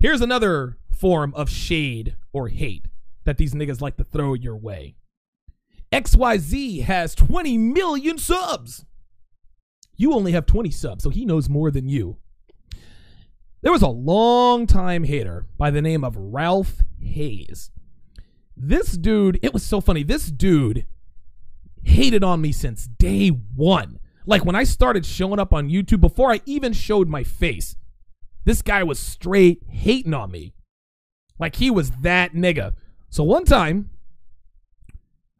Here's 0.00 0.20
another 0.20 0.78
form 0.90 1.34
of 1.34 1.50
shade 1.50 2.16
or 2.32 2.48
hate 2.48 2.86
that 3.24 3.36
these 3.36 3.52
niggas 3.52 3.80
like 3.80 3.96
to 3.98 4.04
throw 4.04 4.34
your 4.34 4.56
way. 4.56 4.96
XYZ 5.92 6.82
has 6.82 7.14
20 7.14 7.58
million 7.58 8.16
subs. 8.16 8.84
You 9.98 10.14
only 10.14 10.32
have 10.32 10.46
20 10.46 10.70
subs, 10.70 11.04
so 11.04 11.10
he 11.10 11.26
knows 11.26 11.48
more 11.48 11.70
than 11.70 11.88
you. 11.88 12.16
There 13.60 13.72
was 13.72 13.82
a 13.82 13.88
long 13.88 14.66
time 14.66 15.02
hater 15.02 15.46
by 15.58 15.70
the 15.70 15.82
name 15.82 16.04
of 16.04 16.16
Ralph 16.16 16.82
Hayes. 17.00 17.72
This 18.56 18.92
dude, 18.92 19.40
it 19.42 19.52
was 19.52 19.64
so 19.64 19.80
funny. 19.80 20.04
This 20.04 20.30
dude 20.30 20.86
hated 21.82 22.22
on 22.22 22.40
me 22.40 22.52
since 22.52 22.86
day 22.86 23.28
one. 23.28 23.98
Like 24.24 24.44
when 24.44 24.54
I 24.54 24.62
started 24.62 25.04
showing 25.04 25.40
up 25.40 25.52
on 25.52 25.68
YouTube, 25.68 26.00
before 26.00 26.32
I 26.32 26.40
even 26.46 26.72
showed 26.72 27.08
my 27.08 27.24
face, 27.24 27.76
this 28.44 28.62
guy 28.62 28.84
was 28.84 29.00
straight 29.00 29.62
hating 29.68 30.14
on 30.14 30.30
me. 30.30 30.54
Like 31.40 31.56
he 31.56 31.70
was 31.70 31.90
that 32.02 32.34
nigga. 32.34 32.74
So 33.10 33.24
one 33.24 33.44
time, 33.44 33.90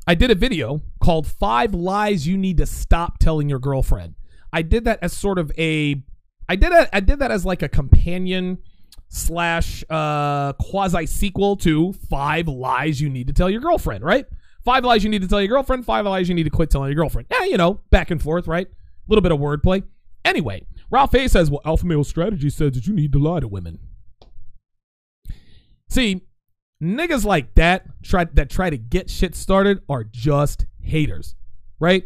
I 0.07 0.15
did 0.15 0.31
a 0.31 0.35
video 0.35 0.81
called 1.01 1.27
Five 1.27 1.75
Lies 1.75 2.27
You 2.27 2.37
Need 2.37 2.57
to 2.57 2.67
Stop 2.67 3.19
Telling 3.19 3.49
Your 3.49 3.59
Girlfriend. 3.59 4.15
I 4.53 4.63
did 4.63 4.85
that 4.85 4.99
as 5.03 5.13
sort 5.13 5.39
of 5.39 5.53
a 5.59 6.03
I 6.49 6.57
did 6.57 6.73
a, 6.73 6.95
I 6.95 7.01
did 7.01 7.19
that 7.19 7.31
as 7.31 7.45
like 7.45 7.63
a 7.63 7.69
companion 7.69 8.59
slash 9.09 9.85
uh 9.91 10.53
quasi 10.55 11.07
sequel 11.07 11.57
to 11.57 11.93
Five 11.93 12.49
Lies 12.49 13.01
You 13.01 13.11
Need 13.11 13.27
to 13.29 13.33
Tell 13.33 13.51
Your 13.51 13.61
Girlfriend, 13.61 14.05
right? 14.05 14.27
Five 14.65 14.85
lies 14.85 15.03
you 15.03 15.09
need 15.09 15.23
to 15.23 15.29
tell 15.29 15.41
your 15.41 15.49
girlfriend, 15.49 15.87
five 15.87 16.05
lies 16.05 16.29
you 16.29 16.35
need 16.35 16.43
to 16.43 16.51
quit 16.51 16.69
telling 16.69 16.91
your 16.91 16.97
girlfriend. 16.97 17.29
Yeah, 17.31 17.45
you 17.45 17.57
know, 17.57 17.81
back 17.91 18.11
and 18.11 18.21
forth, 18.21 18.47
right? 18.47 18.67
A 18.67 18.71
little 19.09 19.23
bit 19.23 19.33
of 19.33 19.39
wordplay. 19.39 19.83
Anyway, 20.27 20.67
Ralph 20.91 21.15
A 21.15 21.27
says, 21.27 21.51
well, 21.51 21.63
alpha 21.65 21.87
male 21.87 22.05
strategy 22.05 22.51
says 22.51 22.73
that 22.73 22.87
you 22.87 22.93
need 22.93 23.13
to 23.13 23.19
lie 23.19 23.41
to 23.41 23.49
women. 23.49 23.79
See, 25.89 26.27
niggas 26.83 27.25
like 27.25 27.55
that 27.55 27.87
try 28.03 28.25
that 28.25 28.51
try 28.51 28.69
to 28.69 28.77
get 28.77 29.09
shit 29.09 29.35
started 29.35 29.81
are 29.89 30.05
just 30.05 30.67
haters, 30.83 31.35
right? 31.81 32.05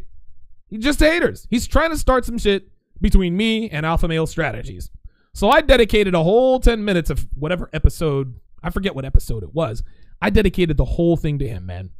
He's 0.72 0.82
just 0.82 1.00
haters. 1.00 1.46
He's 1.50 1.66
trying 1.66 1.90
to 1.90 1.98
start 1.98 2.24
some 2.24 2.38
shit 2.38 2.66
between 2.98 3.36
me 3.36 3.68
and 3.68 3.84
alpha 3.84 4.08
male 4.08 4.26
strategies. 4.26 4.90
So 5.34 5.50
I 5.50 5.60
dedicated 5.60 6.14
a 6.14 6.22
whole 6.22 6.60
10 6.60 6.82
minutes 6.82 7.10
of 7.10 7.26
whatever 7.34 7.68
episode, 7.74 8.40
I 8.62 8.70
forget 8.70 8.94
what 8.94 9.04
episode 9.04 9.42
it 9.42 9.52
was. 9.52 9.82
I 10.22 10.30
dedicated 10.30 10.78
the 10.78 10.86
whole 10.86 11.18
thing 11.18 11.38
to 11.40 11.46
him, 11.46 11.66
man. 11.66 11.90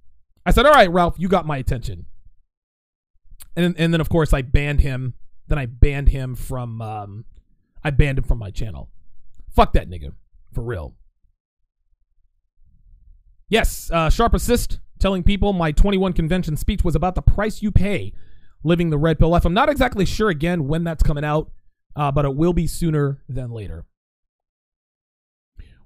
I 0.47 0.53
said, 0.53 0.65
"All 0.65 0.73
right, 0.73 0.91
Ralph, 0.91 1.17
you 1.19 1.29
got 1.29 1.45
my 1.45 1.59
attention." 1.59 2.07
And 3.55 3.75
and 3.79 3.93
then 3.93 4.01
of 4.01 4.09
course 4.09 4.33
I 4.33 4.41
banned 4.41 4.81
him. 4.81 5.15
Then 5.49 5.59
I 5.59 5.67
banned 5.67 6.09
him 6.09 6.35
from 6.35 6.81
um 6.81 7.27
I 7.85 7.91
banned 7.91 8.19
him 8.19 8.25
from 8.25 8.39
my 8.39 8.51
channel. 8.51 8.89
Fuck 9.55 9.75
that 9.75 9.91
nigga. 9.91 10.15
For 10.53 10.63
real. 10.63 10.95
Yes, 13.51 13.91
uh, 13.93 14.09
sharp 14.09 14.33
assist 14.33 14.79
telling 14.99 15.23
people 15.25 15.53
my 15.53 15.73
21 15.73 16.15
convention 16.15 16.57
speech 16.57 16.85
was 16.85 16.95
about 16.95 17.17
the 17.17 17.23
price 17.23 17.61
you 17.61 17.71
pay 17.71 18.15
living 18.65 18.91
the 18.91 18.99
red 18.99 19.19
pill 19.19 19.31
life. 19.31 19.45
I'm 19.45 19.55
not 19.55 19.69
exactly 19.69 20.05
sure 20.05 20.29
again 20.29 20.69
when 20.69 20.85
that's 20.85 21.03
coming 21.03 21.25
out, 21.25 21.51
uh, 21.97 22.13
but 22.13 22.25
it 22.25 22.35
will 22.35 22.53
be 22.53 22.67
sooner 22.67 23.23
than 23.29 23.51
later. 23.51 23.85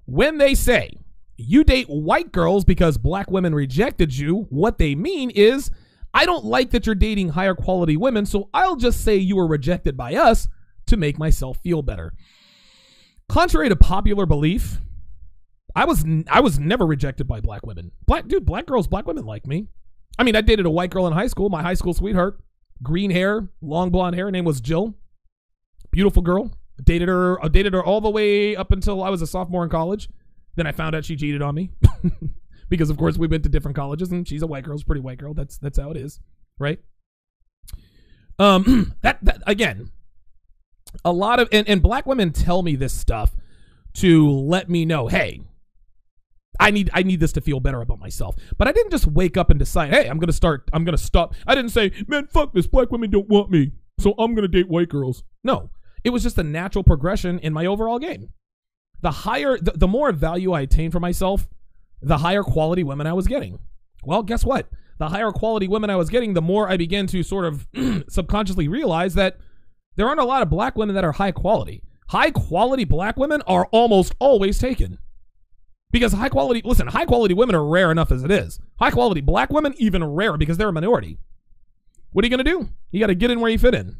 When 0.05 0.37
they 0.37 0.55
say 0.55 0.97
you 1.37 1.63
date 1.63 1.87
white 1.87 2.31
girls 2.31 2.65
because 2.65 2.97
black 2.97 3.29
women 3.29 3.53
rejected 3.53 4.17
you, 4.17 4.47
what 4.49 4.77
they 4.77 4.95
mean 4.95 5.29
is 5.31 5.69
I 6.13 6.25
don't 6.25 6.45
like 6.45 6.71
that 6.71 6.85
you're 6.85 6.95
dating 6.95 7.29
higher 7.29 7.53
quality 7.53 7.97
women, 7.97 8.25
so 8.25 8.49
I'll 8.53 8.75
just 8.75 9.03
say 9.03 9.17
you 9.17 9.35
were 9.35 9.47
rejected 9.47 9.95
by 9.95 10.15
us 10.15 10.47
to 10.87 10.97
make 10.97 11.19
myself 11.19 11.59
feel 11.61 11.81
better. 11.81 12.13
Contrary 13.29 13.69
to 13.69 13.75
popular 13.75 14.25
belief, 14.25 14.79
I 15.75 15.85
was 15.85 16.05
I 16.29 16.39
was 16.39 16.57
never 16.57 16.87
rejected 16.87 17.27
by 17.27 17.41
black 17.41 17.65
women. 17.65 17.91
Black 18.05 18.27
dude, 18.27 18.45
black 18.45 18.65
girls, 18.65 18.87
black 18.87 19.05
women 19.05 19.25
like 19.25 19.45
me. 19.45 19.67
I 20.17 20.23
mean, 20.23 20.35
I 20.35 20.41
dated 20.41 20.65
a 20.65 20.71
white 20.71 20.89
girl 20.89 21.05
in 21.05 21.13
high 21.13 21.27
school, 21.27 21.49
my 21.49 21.61
high 21.61 21.75
school 21.75 21.93
sweetheart, 21.93 22.39
green 22.83 23.11
hair, 23.11 23.49
long 23.61 23.89
blonde 23.89 24.15
hair. 24.15 24.25
Her 24.25 24.31
name 24.31 24.45
was 24.45 24.61
Jill. 24.61 24.95
Beautiful 25.91 26.21
girl. 26.21 26.51
Dated 26.83 27.07
her. 27.07 27.43
I 27.43 27.47
dated 27.47 27.73
her 27.73 27.83
all 27.83 28.01
the 28.01 28.09
way 28.09 28.55
up 28.55 28.71
until 28.71 29.03
I 29.03 29.09
was 29.09 29.21
a 29.21 29.27
sophomore 29.27 29.63
in 29.63 29.69
college. 29.69 30.09
Then 30.55 30.67
I 30.67 30.71
found 30.71 30.95
out 30.95 31.05
she 31.05 31.15
cheated 31.15 31.41
on 31.41 31.55
me 31.55 31.71
because, 32.69 32.89
of 32.89 32.97
course, 32.97 33.17
we 33.17 33.27
went 33.27 33.43
to 33.43 33.49
different 33.49 33.75
colleges, 33.75 34.11
and 34.11 34.27
she's 34.27 34.41
a 34.41 34.47
white 34.47 34.63
girl, 34.63 34.77
she's 34.77 34.83
a 34.83 34.85
pretty 34.85 35.01
white 35.01 35.17
girl. 35.17 35.33
That's 35.33 35.57
that's 35.57 35.77
how 35.77 35.91
it 35.91 35.97
is, 35.97 36.19
right? 36.59 36.79
Um, 38.39 38.93
that 39.01 39.23
that 39.23 39.41
again, 39.47 39.91
a 41.03 41.11
lot 41.11 41.39
of 41.39 41.49
and, 41.51 41.67
and 41.67 41.81
black 41.81 42.05
women 42.05 42.31
tell 42.31 42.61
me 42.61 42.75
this 42.75 42.93
stuff 42.93 43.35
to 43.95 44.29
let 44.29 44.69
me 44.69 44.85
know, 44.85 45.07
hey, 45.07 45.41
I 46.59 46.71
need 46.71 46.89
I 46.93 47.03
need 47.03 47.19
this 47.19 47.33
to 47.33 47.41
feel 47.41 47.59
better 47.59 47.81
about 47.81 47.99
myself. 47.99 48.35
But 48.57 48.67
I 48.67 48.71
didn't 48.71 48.91
just 48.91 49.07
wake 49.07 49.37
up 49.37 49.49
and 49.49 49.59
decide, 49.59 49.93
hey, 49.93 50.07
I'm 50.07 50.19
gonna 50.19 50.33
start 50.33 50.69
I'm 50.73 50.83
gonna 50.83 50.97
stop. 50.97 51.35
I 51.45 51.55
didn't 51.55 51.71
say, 51.71 51.91
man, 52.07 52.27
fuck 52.27 52.53
this, 52.53 52.67
black 52.67 52.91
women 52.91 53.09
don't 53.09 53.29
want 53.29 53.51
me. 53.51 53.71
So 53.99 54.13
I'm 54.17 54.35
gonna 54.35 54.47
date 54.47 54.69
white 54.69 54.89
girls. 54.89 55.23
No. 55.43 55.69
It 56.03 56.11
was 56.11 56.23
just 56.23 56.37
a 56.37 56.43
natural 56.43 56.83
progression 56.83 57.39
in 57.39 57.53
my 57.53 57.65
overall 57.65 57.99
game. 57.99 58.29
The 59.01 59.11
higher 59.11 59.57
the, 59.57 59.71
the 59.71 59.87
more 59.87 60.11
value 60.11 60.51
I 60.53 60.61
attained 60.61 60.93
for 60.93 60.99
myself, 60.99 61.47
the 62.01 62.19
higher 62.19 62.43
quality 62.43 62.83
women 62.83 63.07
I 63.07 63.13
was 63.13 63.27
getting. 63.27 63.59
Well, 64.03 64.23
guess 64.23 64.45
what? 64.45 64.69
The 64.99 65.09
higher 65.09 65.31
quality 65.31 65.67
women 65.67 65.89
I 65.89 65.95
was 65.95 66.09
getting, 66.09 66.33
the 66.33 66.41
more 66.41 66.69
I 66.69 66.77
began 66.77 67.07
to 67.07 67.21
sort 67.23 67.45
of 67.45 67.67
subconsciously 68.09 68.67
realize 68.67 69.13
that 69.13 69.37
there 69.95 70.07
aren't 70.07 70.19
a 70.19 70.25
lot 70.25 70.41
of 70.41 70.49
black 70.49 70.75
women 70.75 70.95
that 70.95 71.03
are 71.03 71.11
high 71.11 71.31
quality. 71.31 71.83
High 72.09 72.31
quality 72.31 72.85
black 72.85 73.17
women 73.17 73.41
are 73.47 73.67
almost 73.71 74.15
always 74.19 74.57
taken. 74.59 74.97
Because 75.91 76.13
high 76.13 76.29
quality, 76.29 76.61
listen, 76.65 76.87
high 76.87 77.05
quality 77.05 77.33
women 77.33 77.55
are 77.55 77.65
rare 77.65 77.91
enough 77.91 78.11
as 78.11 78.23
it 78.23 78.31
is. 78.31 78.59
High 78.79 78.91
quality 78.91 79.21
black 79.21 79.49
women, 79.49 79.73
even 79.77 80.03
rarer 80.03 80.37
because 80.37 80.57
they're 80.57 80.69
a 80.69 80.73
minority. 80.73 81.17
What 82.11 82.23
are 82.23 82.27
you 82.27 82.35
going 82.35 82.43
to 82.45 82.51
do? 82.51 82.69
You 82.91 82.99
got 82.99 83.07
to 83.07 83.15
get 83.15 83.31
in 83.31 83.39
where 83.39 83.49
you 83.49 83.57
fit 83.57 83.75
in. 83.75 83.97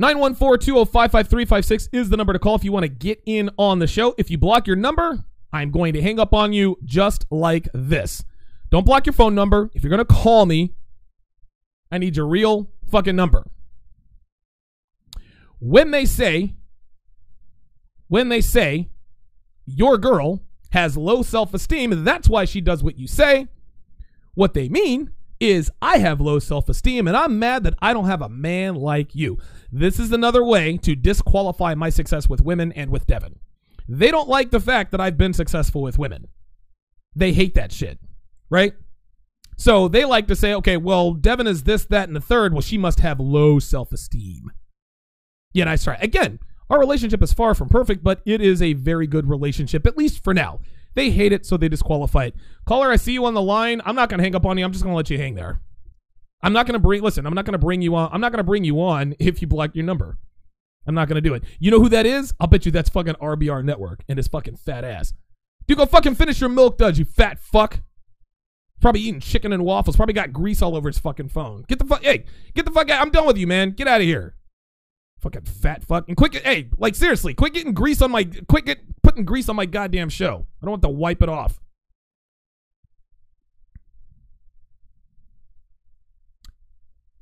914-205-5356 0.00 1.88
is 1.92 2.08
the 2.08 2.16
number 2.16 2.32
to 2.32 2.38
call 2.38 2.56
if 2.56 2.64
you 2.64 2.72
want 2.72 2.82
to 2.82 2.88
get 2.88 3.22
in 3.26 3.50
on 3.56 3.78
the 3.78 3.86
show. 3.86 4.14
If 4.18 4.30
you 4.30 4.38
block 4.38 4.66
your 4.66 4.76
number, 4.76 5.24
I'm 5.52 5.70
going 5.70 5.92
to 5.92 6.02
hang 6.02 6.18
up 6.18 6.34
on 6.34 6.52
you 6.52 6.76
just 6.84 7.26
like 7.30 7.68
this. 7.72 8.24
Don't 8.70 8.84
block 8.84 9.06
your 9.06 9.12
phone 9.12 9.36
number. 9.36 9.70
If 9.72 9.84
you're 9.84 9.90
going 9.90 10.04
to 10.04 10.04
call 10.04 10.46
me, 10.46 10.74
I 11.92 11.98
need 11.98 12.16
your 12.16 12.26
real 12.26 12.72
fucking 12.90 13.14
number. 13.14 13.46
When 15.60 15.92
they 15.92 16.04
say, 16.06 16.54
when 18.08 18.28
they 18.28 18.40
say 18.40 18.88
your 19.66 19.98
girl 19.98 20.42
has 20.70 20.96
low 20.96 21.22
self 21.22 21.54
esteem, 21.54 21.92
and 21.92 22.06
that's 22.06 22.28
why 22.28 22.44
she 22.44 22.60
does 22.60 22.82
what 22.82 22.98
you 22.98 23.06
say. 23.06 23.48
What 24.34 24.54
they 24.54 24.68
mean 24.68 25.12
is 25.40 25.70
I 25.82 25.98
have 25.98 26.20
low 26.20 26.38
self 26.38 26.68
esteem 26.68 27.06
and 27.06 27.16
I'm 27.16 27.38
mad 27.38 27.64
that 27.64 27.74
I 27.80 27.92
don't 27.92 28.06
have 28.06 28.22
a 28.22 28.28
man 28.28 28.74
like 28.74 29.14
you. 29.14 29.38
This 29.70 29.98
is 29.98 30.12
another 30.12 30.44
way 30.44 30.76
to 30.78 30.94
disqualify 30.96 31.74
my 31.74 31.90
success 31.90 32.28
with 32.28 32.40
women 32.40 32.72
and 32.72 32.90
with 32.90 33.06
Devin. 33.06 33.38
They 33.88 34.10
don't 34.10 34.28
like 34.28 34.50
the 34.50 34.60
fact 34.60 34.92
that 34.92 35.00
I've 35.00 35.18
been 35.18 35.34
successful 35.34 35.82
with 35.82 35.98
women. 35.98 36.28
They 37.14 37.32
hate 37.32 37.54
that 37.54 37.72
shit, 37.72 37.98
right? 38.50 38.72
So 39.56 39.88
they 39.88 40.04
like 40.04 40.26
to 40.28 40.36
say, 40.36 40.54
okay, 40.54 40.76
well, 40.76 41.12
Devin 41.14 41.46
is 41.46 41.62
this, 41.62 41.84
that, 41.86 42.08
and 42.08 42.16
the 42.16 42.20
third. 42.20 42.52
Well, 42.52 42.62
she 42.62 42.78
must 42.78 43.00
have 43.00 43.20
low 43.20 43.58
self 43.58 43.92
esteem. 43.92 44.50
Yeah, 45.52 45.64
nice 45.64 45.84
try. 45.84 45.96
Again, 46.00 46.40
our 46.70 46.78
relationship 46.78 47.22
is 47.22 47.32
far 47.32 47.54
from 47.54 47.68
perfect, 47.68 48.02
but 48.02 48.20
it 48.24 48.40
is 48.40 48.62
a 48.62 48.72
very 48.72 49.06
good 49.06 49.28
relationship, 49.28 49.86
at 49.86 49.96
least 49.96 50.22
for 50.24 50.32
now. 50.32 50.60
They 50.94 51.10
hate 51.10 51.32
it, 51.32 51.44
so 51.44 51.56
they 51.56 51.68
disqualify 51.68 52.26
it. 52.26 52.36
Caller, 52.66 52.90
I 52.90 52.96
see 52.96 53.12
you 53.12 53.24
on 53.24 53.34
the 53.34 53.42
line. 53.42 53.82
I'm 53.84 53.96
not 53.96 54.08
going 54.08 54.18
to 54.18 54.24
hang 54.24 54.34
up 54.34 54.46
on 54.46 54.56
you. 54.56 54.64
I'm 54.64 54.72
just 54.72 54.84
going 54.84 54.92
to 54.92 54.96
let 54.96 55.10
you 55.10 55.18
hang 55.18 55.34
there. 55.34 55.60
I'm 56.42 56.52
not 56.52 56.66
going 56.66 56.74
to 56.74 56.78
bring, 56.78 57.02
listen, 57.02 57.26
I'm 57.26 57.34
not 57.34 57.44
going 57.44 57.52
to 57.52 57.58
bring 57.58 57.82
you 57.82 57.96
on. 57.96 58.10
I'm 58.12 58.20
not 58.20 58.30
going 58.30 58.38
to 58.38 58.44
bring 58.44 58.64
you 58.64 58.80
on 58.80 59.14
if 59.18 59.42
you 59.42 59.48
block 59.48 59.74
your 59.74 59.84
number. 59.84 60.18
I'm 60.86 60.94
not 60.94 61.08
going 61.08 61.16
to 61.16 61.26
do 61.26 61.34
it. 61.34 61.42
You 61.58 61.70
know 61.70 61.80
who 61.80 61.88
that 61.88 62.06
is? 62.06 62.34
I'll 62.38 62.46
bet 62.46 62.66
you 62.66 62.72
that's 62.72 62.90
fucking 62.90 63.14
RBR 63.14 63.64
Network 63.64 64.04
and 64.08 64.18
his 64.18 64.28
fucking 64.28 64.56
fat 64.56 64.84
ass. 64.84 65.14
Dude, 65.66 65.78
go 65.78 65.86
fucking 65.86 66.14
finish 66.14 66.40
your 66.40 66.50
milk 66.50 66.76
duds, 66.76 66.98
you 66.98 67.06
fat 67.06 67.40
fuck. 67.40 67.80
Probably 68.82 69.00
eating 69.00 69.20
chicken 69.20 69.52
and 69.52 69.64
waffles. 69.64 69.96
Probably 69.96 70.12
got 70.12 70.34
grease 70.34 70.60
all 70.60 70.76
over 70.76 70.90
his 70.90 70.98
fucking 70.98 71.30
phone. 71.30 71.64
Get 71.68 71.78
the 71.78 71.86
fuck, 71.86 72.02
hey, 72.02 72.24
get 72.54 72.66
the 72.66 72.70
fuck 72.70 72.90
out. 72.90 73.00
I'm 73.00 73.10
done 73.10 73.26
with 73.26 73.38
you, 73.38 73.46
man. 73.46 73.70
Get 73.70 73.88
out 73.88 74.02
of 74.02 74.06
here. 74.06 74.34
Fucking 75.24 75.44
fat 75.46 75.82
fuck. 75.82 76.06
And 76.06 76.18
quick, 76.18 76.34
hey, 76.34 76.68
like 76.76 76.94
seriously, 76.94 77.32
quit 77.32 77.54
getting 77.54 77.72
grease 77.72 78.02
on 78.02 78.10
my, 78.10 78.24
quit 78.46 78.66
get, 78.66 78.80
putting 79.02 79.24
grease 79.24 79.48
on 79.48 79.56
my 79.56 79.64
goddamn 79.64 80.10
show. 80.10 80.46
I 80.60 80.66
don't 80.66 80.72
want 80.72 80.82
to 80.82 80.90
wipe 80.90 81.22
it 81.22 81.30
off. 81.30 81.58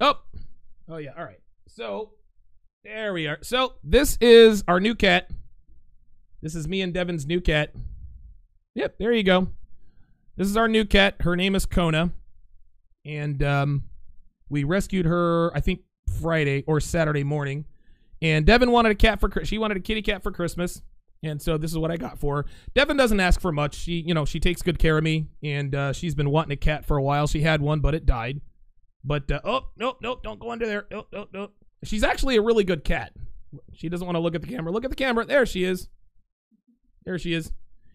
Oh, 0.01 0.19
oh 0.89 0.97
yeah. 0.97 1.13
All 1.17 1.25
right. 1.25 1.39
So 1.69 2.11
there 2.83 3.13
we 3.13 3.29
are. 3.29 3.39
So 3.43 3.75
this 3.85 4.19
is 4.21 4.65
our 4.67 4.81
new 4.81 4.97
cat. 4.97 5.31
This 6.41 6.57
is 6.57 6.67
me 6.67 6.83
and 6.83 6.93
Devin's 6.93 7.25
new 7.25 7.41
cat. 7.41 7.73
Yep, 8.75 8.99
there 8.99 9.13
you 9.13 9.23
go. 9.23 9.47
This 10.37 10.49
is 10.49 10.57
our 10.57 10.67
new 10.67 10.85
cat. 10.85 11.15
Her 11.21 11.37
name 11.37 11.55
is 11.55 11.67
Kona, 11.67 12.11
and 13.05 13.41
um, 13.45 13.85
we 14.49 14.65
rescued 14.65 15.07
her. 15.07 15.57
I 15.57 15.61
think 15.61 15.83
Friday 16.21 16.65
or 16.67 16.81
Saturday 16.81 17.23
morning. 17.23 17.65
And 18.23 18.47
Devin 18.47 18.71
wanted 18.71 18.93
a 18.93 18.95
cat 18.95 19.21
for 19.21 19.45
she 19.45 19.59
wanted 19.59 19.77
a 19.77 19.81
kitty 19.81 20.01
cat 20.01 20.23
for 20.23 20.31
Christmas, 20.31 20.81
and 21.25 21.43
so 21.43 21.59
this 21.59 21.73
is 21.73 21.77
what 21.77 21.91
I 21.91 21.97
got 21.97 22.19
for 22.19 22.37
her. 22.37 22.47
Devin 22.73 22.97
doesn't 22.97 23.19
ask 23.19 23.41
for 23.41 23.51
much. 23.51 23.75
She, 23.75 23.95
you 23.95 24.15
know, 24.15 24.25
she 24.25 24.39
takes 24.39 24.63
good 24.63 24.79
care 24.79 24.97
of 24.97 25.03
me, 25.03 25.27
and 25.43 25.75
uh, 25.75 25.93
she's 25.93 26.15
been 26.15 26.31
wanting 26.31 26.53
a 26.53 26.57
cat 26.57 26.85
for 26.87 26.97
a 26.97 27.03
while. 27.03 27.27
She 27.27 27.41
had 27.41 27.61
one, 27.61 27.81
but 27.81 27.95
it 27.95 28.07
died. 28.07 28.41
But 29.05 29.31
uh, 29.31 29.41
oh, 29.45 29.69
nope, 29.77 29.99
nope, 30.01 30.23
don't 30.23 30.39
go 30.39 30.53
under 30.53 30.67
there. 30.67 30.87
Nope, 30.91 31.09
nope, 31.13 31.31
nope. 31.33 31.53
She's 31.83 32.05
actually 32.05 32.37
a 32.37 32.43
really 32.43 32.63
good 32.63 32.85
cat. 32.85 33.13
She 33.75 33.89
doesn't 33.89 34.07
want 34.07 34.15
to 34.15 34.21
look 34.21 34.37
at 34.37 34.43
the 34.43 34.47
camera. 34.47 34.73
Look 34.73 34.85
at 34.85 34.91
the 34.91 34.97
camera. 34.97 35.25
There 35.25 35.45
she 35.45 35.65
is. 35.65 35.89
There 37.05 37.19
she 37.19 37.35
is. 37.35 37.51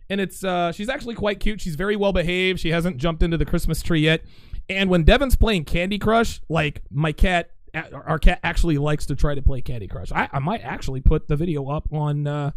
And 0.09 0.21
it's 0.21 0.43
uh 0.43 0.71
she's 0.73 0.89
actually 0.89 1.15
quite 1.15 1.39
cute. 1.39 1.61
She's 1.61 1.75
very 1.75 1.95
well 1.95 2.13
behaved. 2.13 2.59
She 2.59 2.69
hasn't 2.71 2.97
jumped 2.97 3.23
into 3.23 3.37
the 3.37 3.45
Christmas 3.45 3.81
tree 3.81 4.01
yet. 4.01 4.23
And 4.69 4.89
when 4.89 5.03
Devin's 5.03 5.37
playing 5.37 5.65
Candy 5.65 5.97
Crush, 5.97 6.41
like 6.49 6.81
my 6.91 7.13
cat 7.13 7.51
our 7.73 8.19
cat 8.19 8.39
actually 8.43 8.77
likes 8.77 9.05
to 9.07 9.15
try 9.15 9.35
to 9.35 9.41
play 9.41 9.61
Candy 9.61 9.87
Crush. 9.87 10.11
I, 10.11 10.29
I 10.31 10.39
might 10.39 10.61
actually 10.61 11.01
put 11.01 11.27
the 11.27 11.35
video 11.35 11.69
up 11.69 11.87
on 11.91 12.27
uh, 12.27 12.51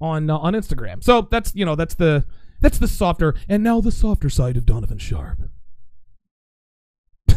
on 0.00 0.28
uh, 0.28 0.38
on 0.38 0.54
Instagram. 0.54 1.02
So 1.02 1.22
that's 1.30 1.54
you 1.54 1.64
know 1.64 1.74
that's 1.74 1.94
the 1.94 2.26
that's 2.60 2.78
the 2.78 2.88
softer 2.88 3.34
and 3.48 3.62
now 3.62 3.80
the 3.80 3.92
softer 3.92 4.28
side 4.28 4.56
of 4.56 4.66
Donovan 4.66 4.98
Sharpe. 4.98 5.50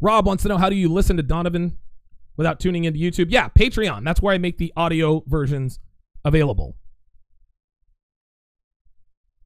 Rob 0.00 0.26
wants 0.26 0.42
to 0.42 0.48
know 0.48 0.58
how 0.58 0.68
do 0.68 0.76
you 0.76 0.88
listen 0.88 1.16
to 1.16 1.22
Donovan 1.22 1.78
without 2.36 2.60
tuning 2.60 2.84
into 2.84 2.98
YouTube? 2.98 3.26
Yeah, 3.30 3.48
Patreon. 3.48 4.04
That's 4.04 4.20
where 4.20 4.34
I 4.34 4.38
make 4.38 4.58
the 4.58 4.72
audio 4.76 5.22
versions 5.26 5.78
available. 6.24 6.76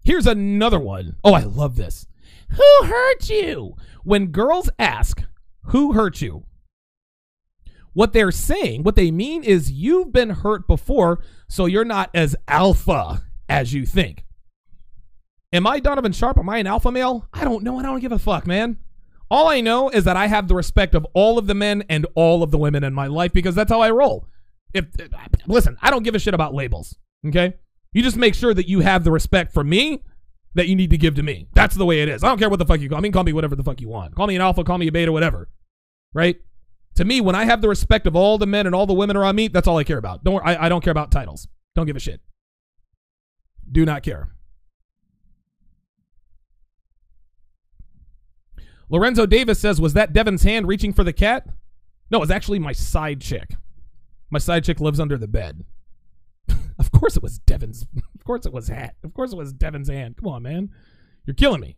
Here's 0.03 0.27
another 0.27 0.79
one. 0.81 1.17
Oh, 1.23 1.35
I 1.35 1.43
love 1.43 1.77
this. 1.77 2.07
Who 2.51 2.87
hurt 2.87 3.29
you? 3.29 3.75
When 4.05 4.27
girls 4.29 4.71
ask, 4.79 5.23
Who 5.67 5.93
hurt 5.93 6.21
you? 6.21 6.45
What 7.93 8.13
they're 8.13 8.31
saying, 8.31 8.85
what 8.85 8.95
they 8.95 9.11
mean 9.11 9.43
is 9.43 9.73
you've 9.73 10.13
been 10.13 10.31
hurt 10.31 10.67
before, 10.67 11.23
so 11.49 11.67
you're 11.67 11.85
not 11.85 12.11
as 12.15 12.37
alpha 12.47 13.23
as 13.49 13.73
you 13.73 13.85
think. 13.85 14.25
Am 15.53 15.67
I 15.67 15.81
Donovan 15.81 16.13
Sharpe? 16.13 16.39
Am 16.39 16.49
I 16.49 16.59
an 16.59 16.69
alpha 16.69 16.93
male? 16.93 17.29
I 17.33 17.43
don't 17.43 17.65
know. 17.65 17.79
and 17.79 17.87
I 17.87 17.91
don't 17.91 18.01
give 18.01 18.13
a 18.13 18.19
fuck, 18.19 18.47
man. 18.47 18.79
All 19.29 19.49
I 19.49 19.61
know 19.61 19.91
is 19.91 20.05
that 20.05 20.17
I 20.17 20.29
have 20.29 20.49
the 20.49 20.55
respect 20.55 20.95
of 20.95 21.07
all 21.15 21.39
of 21.39 21.47
the 21.47 21.55
men 21.55 21.85
and 21.89 22.07
all 22.15 22.43
of 22.43 22.51
the 22.51 22.59
women 22.59 22.85
in 22.85 22.95
my 22.95 23.07
life 23.07 23.33
because 23.33 23.55
that's 23.55 23.71
how 23.71 23.81
I 23.81 23.91
roll. 23.91 24.29
If 24.73 24.87
listen, 25.47 25.77
I 25.83 25.91
don't 25.91 26.05
give 26.05 26.15
a 26.15 26.19
shit 26.21 26.35
about 26.35 26.55
labels. 26.55 26.97
Okay? 27.27 27.55
You 27.93 28.03
just 28.03 28.17
make 28.17 28.35
sure 28.35 28.55
that 28.55 28.69
you 28.69 28.81
have 28.81 29.03
the 29.03 29.11
respect 29.11 29.53
for 29.53 29.65
me 29.65 30.05
that 30.55 30.69
you 30.69 30.77
need 30.77 30.91
to 30.91 30.99
give 30.99 31.15
to 31.15 31.23
me. 31.23 31.47
That's 31.55 31.77
the 31.77 31.87
way 31.87 32.01
it 32.01 32.09
is. 32.09 32.25
I 32.25 32.29
don't 32.29 32.39
care 32.39 32.49
what 32.49 32.59
the 32.59 32.67
fuck 32.67 32.81
you 32.81 32.89
call. 32.89 32.99
I 32.99 33.01
mean, 33.01 33.13
call 33.13 33.25
me 33.25 33.33
whatever 33.33 33.57
the 33.57 33.63
fuck 33.63 33.81
you 33.81 33.89
want. 33.89 34.15
Call 34.15 34.27
me 34.27 34.37
an 34.37 34.43
alpha, 34.43 34.65
call 34.65 34.79
me 34.79 34.89
a 34.89 34.93
beta, 34.93 35.13
whatever. 35.13 35.49
Right? 36.13 36.41
To 36.97 37.05
me, 37.05 37.21
when 37.21 37.37
I 37.37 37.45
have 37.45 37.61
the 37.61 37.69
respect 37.69 38.07
of 38.07 38.17
all 38.17 38.37
the 38.37 38.47
men 38.47 38.67
and 38.67 38.75
all 38.75 38.87
the 38.87 38.93
women 38.93 39.17
around 39.17 39.37
me, 39.37 39.49
that's 39.49 39.69
all 39.69 39.79
I 39.79 39.85
care 39.85 39.99
about. 39.99 40.25
Don't 40.25 40.45
I, 40.45 40.65
I 40.65 40.69
don't 40.69 40.83
care 40.83 40.91
about 40.91 41.11
titles. 41.11 41.47
Don't 41.75 41.87
give 41.87 41.97
a 41.97 42.01
shit. 42.01 42.21
Do 43.71 43.85
not 43.85 44.03
care. 44.03 44.35
Lorenzo 48.89 49.25
Davis 49.25 49.61
says, 49.61 49.81
Was 49.81 49.95
that 49.95 50.13
Devin's 50.13 50.43
hand 50.43 50.67
reaching 50.67 50.93
for 50.93 51.05
the 51.05 51.13
cat? 51.13 51.47
No, 52.11 52.19
it 52.19 52.23
was 52.23 52.31
actually 52.31 52.59
my 52.59 52.73
side 52.73 53.21
chick. 53.21 53.55
My 54.31 54.41
side 54.41 54.65
chick 54.65 54.81
lives 54.81 54.99
under 54.99 55.17
the 55.17 55.29
bed. 55.29 55.65
of 56.79 56.91
course 56.91 57.17
it 57.17 57.23
was 57.23 57.39
Devin's. 57.39 57.87
Of 58.21 58.25
course 58.25 58.45
it 58.45 58.53
was 58.53 58.69
hat. 58.69 58.97
Of 59.03 59.15
course 59.15 59.33
it 59.33 59.37
was 59.37 59.55
Devin's 59.55 59.89
hand. 59.89 60.19
Come 60.19 60.29
on, 60.29 60.43
man. 60.43 60.69
You're 61.25 61.35
killing 61.35 61.63
me. 61.63 61.77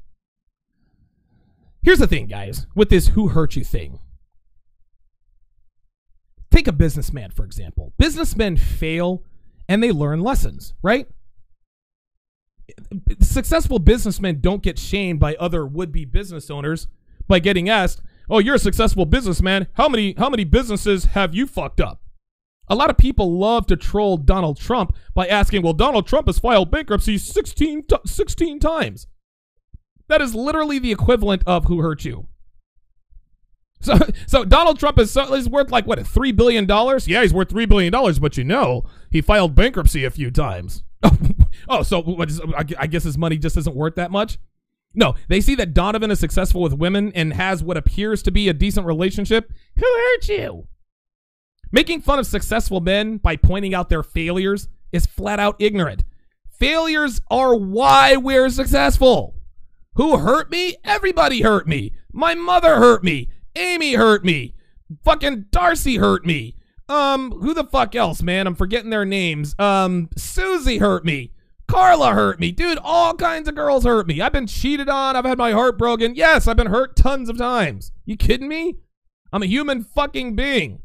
Here's 1.82 2.00
the 2.00 2.08
thing, 2.08 2.26
guys, 2.26 2.66
with 2.74 2.88
this 2.88 3.08
who 3.08 3.28
hurt 3.28 3.54
you 3.54 3.62
thing. 3.64 4.00
Take 6.50 6.66
a 6.66 6.72
businessman, 6.72 7.30
for 7.30 7.44
example. 7.44 7.94
Businessmen 7.96 8.56
fail 8.56 9.24
and 9.68 9.82
they 9.82 9.92
learn 9.92 10.20
lessons, 10.20 10.74
right? 10.82 11.06
Successful 13.20 13.78
businessmen 13.78 14.40
don't 14.40 14.62
get 14.62 14.78
shamed 14.78 15.20
by 15.20 15.36
other 15.36 15.64
would-be 15.64 16.04
business 16.04 16.50
owners 16.50 16.88
by 17.26 17.38
getting 17.38 17.68
asked, 17.68 18.02
"Oh, 18.28 18.38
you're 18.38 18.56
a 18.56 18.58
successful 18.58 19.06
businessman. 19.06 19.68
How 19.74 19.88
many 19.88 20.14
how 20.18 20.28
many 20.28 20.44
businesses 20.44 21.06
have 21.06 21.34
you 21.34 21.46
fucked 21.46 21.80
up?" 21.80 22.01
A 22.68 22.74
lot 22.74 22.90
of 22.90 22.96
people 22.96 23.38
love 23.38 23.66
to 23.66 23.76
troll 23.76 24.16
Donald 24.16 24.58
Trump 24.58 24.96
by 25.14 25.26
asking, 25.26 25.62
"Well, 25.62 25.72
Donald 25.72 26.06
Trump 26.06 26.26
has 26.26 26.38
filed 26.38 26.70
bankruptcy 26.70 27.18
16, 27.18 27.84
t- 27.84 27.96
16 28.06 28.60
times." 28.60 29.06
That 30.08 30.22
is 30.22 30.34
literally 30.34 30.78
the 30.78 30.92
equivalent 30.92 31.42
of 31.46 31.66
who 31.66 31.80
hurt 31.80 32.04
you. 32.04 32.28
So, 33.84 33.98
so 34.28 34.44
Donald 34.44 34.78
Trump 34.78 35.00
is, 35.00 35.10
so, 35.10 35.34
is 35.34 35.48
worth 35.48 35.72
like 35.72 35.88
what 35.88 36.06
three 36.06 36.30
billion 36.30 36.66
dollars? 36.66 37.08
Yeah, 37.08 37.22
he's 37.22 37.34
worth 37.34 37.50
three 37.50 37.66
billion 37.66 37.90
dollars, 37.92 38.20
but 38.20 38.36
you 38.36 38.44
know 38.44 38.84
he 39.10 39.20
filed 39.20 39.56
bankruptcy 39.56 40.04
a 40.04 40.10
few 40.10 40.30
times. 40.30 40.84
oh, 41.68 41.82
so 41.82 42.24
I 42.78 42.86
guess 42.86 43.02
his 43.02 43.18
money 43.18 43.38
just 43.38 43.56
isn't 43.56 43.74
worth 43.74 43.96
that 43.96 44.12
much. 44.12 44.38
No, 44.94 45.14
they 45.28 45.40
see 45.40 45.54
that 45.56 45.74
Donovan 45.74 46.12
is 46.12 46.20
successful 46.20 46.60
with 46.60 46.74
women 46.74 47.10
and 47.14 47.32
has 47.32 47.64
what 47.64 47.76
appears 47.76 48.22
to 48.22 48.30
be 48.30 48.48
a 48.48 48.52
decent 48.52 48.86
relationship. 48.86 49.52
Who 49.76 49.84
hurt 49.84 50.28
you? 50.28 50.68
Making 51.72 52.02
fun 52.02 52.18
of 52.18 52.26
successful 52.26 52.80
men 52.80 53.16
by 53.16 53.36
pointing 53.36 53.74
out 53.74 53.88
their 53.88 54.02
failures 54.02 54.68
is 54.92 55.06
flat 55.06 55.40
out 55.40 55.56
ignorant. 55.58 56.04
Failures 56.50 57.20
are 57.30 57.56
why 57.56 58.16
we're 58.16 58.50
successful. 58.50 59.34
Who 59.94 60.18
hurt 60.18 60.50
me? 60.50 60.76
Everybody 60.84 61.40
hurt 61.40 61.66
me. 61.66 61.92
My 62.12 62.34
mother 62.34 62.76
hurt 62.76 63.02
me. 63.02 63.30
Amy 63.56 63.94
hurt 63.94 64.24
me. 64.24 64.54
Fucking 65.02 65.46
Darcy 65.50 65.96
hurt 65.96 66.26
me. 66.26 66.54
Um, 66.88 67.30
who 67.32 67.54
the 67.54 67.64
fuck 67.64 67.94
else, 67.94 68.22
man? 68.22 68.46
I'm 68.46 68.54
forgetting 68.54 68.90
their 68.90 69.06
names. 69.06 69.54
Um, 69.58 70.10
Susie 70.16 70.78
hurt 70.78 71.06
me. 71.06 71.32
Carla 71.66 72.12
hurt 72.12 72.38
me. 72.38 72.52
Dude, 72.52 72.78
all 72.82 73.14
kinds 73.14 73.48
of 73.48 73.54
girls 73.54 73.84
hurt 73.84 74.06
me. 74.06 74.20
I've 74.20 74.32
been 74.32 74.46
cheated 74.46 74.90
on. 74.90 75.16
I've 75.16 75.24
had 75.24 75.38
my 75.38 75.52
heart 75.52 75.78
broken. 75.78 76.14
Yes, 76.14 76.46
I've 76.46 76.56
been 76.56 76.66
hurt 76.66 76.96
tons 76.96 77.30
of 77.30 77.38
times. 77.38 77.92
You 78.04 78.16
kidding 78.16 78.48
me? 78.48 78.76
I'm 79.32 79.42
a 79.42 79.46
human 79.46 79.82
fucking 79.82 80.36
being. 80.36 80.82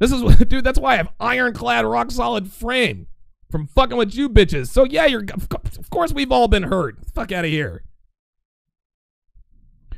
This 0.00 0.10
is 0.10 0.22
what, 0.22 0.36
dude, 0.48 0.64
that's 0.64 0.78
why 0.78 0.94
I 0.94 0.96
have 0.96 1.12
ironclad, 1.20 1.84
rock 1.84 2.10
solid 2.10 2.50
frame 2.50 3.06
from 3.50 3.68
fucking 3.68 3.96
with 3.96 4.14
you 4.14 4.28
bitches. 4.28 4.68
So 4.68 4.84
yeah, 4.84 5.06
you're, 5.06 5.24
of 5.32 5.90
course 5.90 6.12
we've 6.12 6.32
all 6.32 6.48
been 6.48 6.64
hurt. 6.64 6.96
Fuck 7.14 7.30
out 7.30 7.44
of 7.44 7.50
here. 7.50 7.84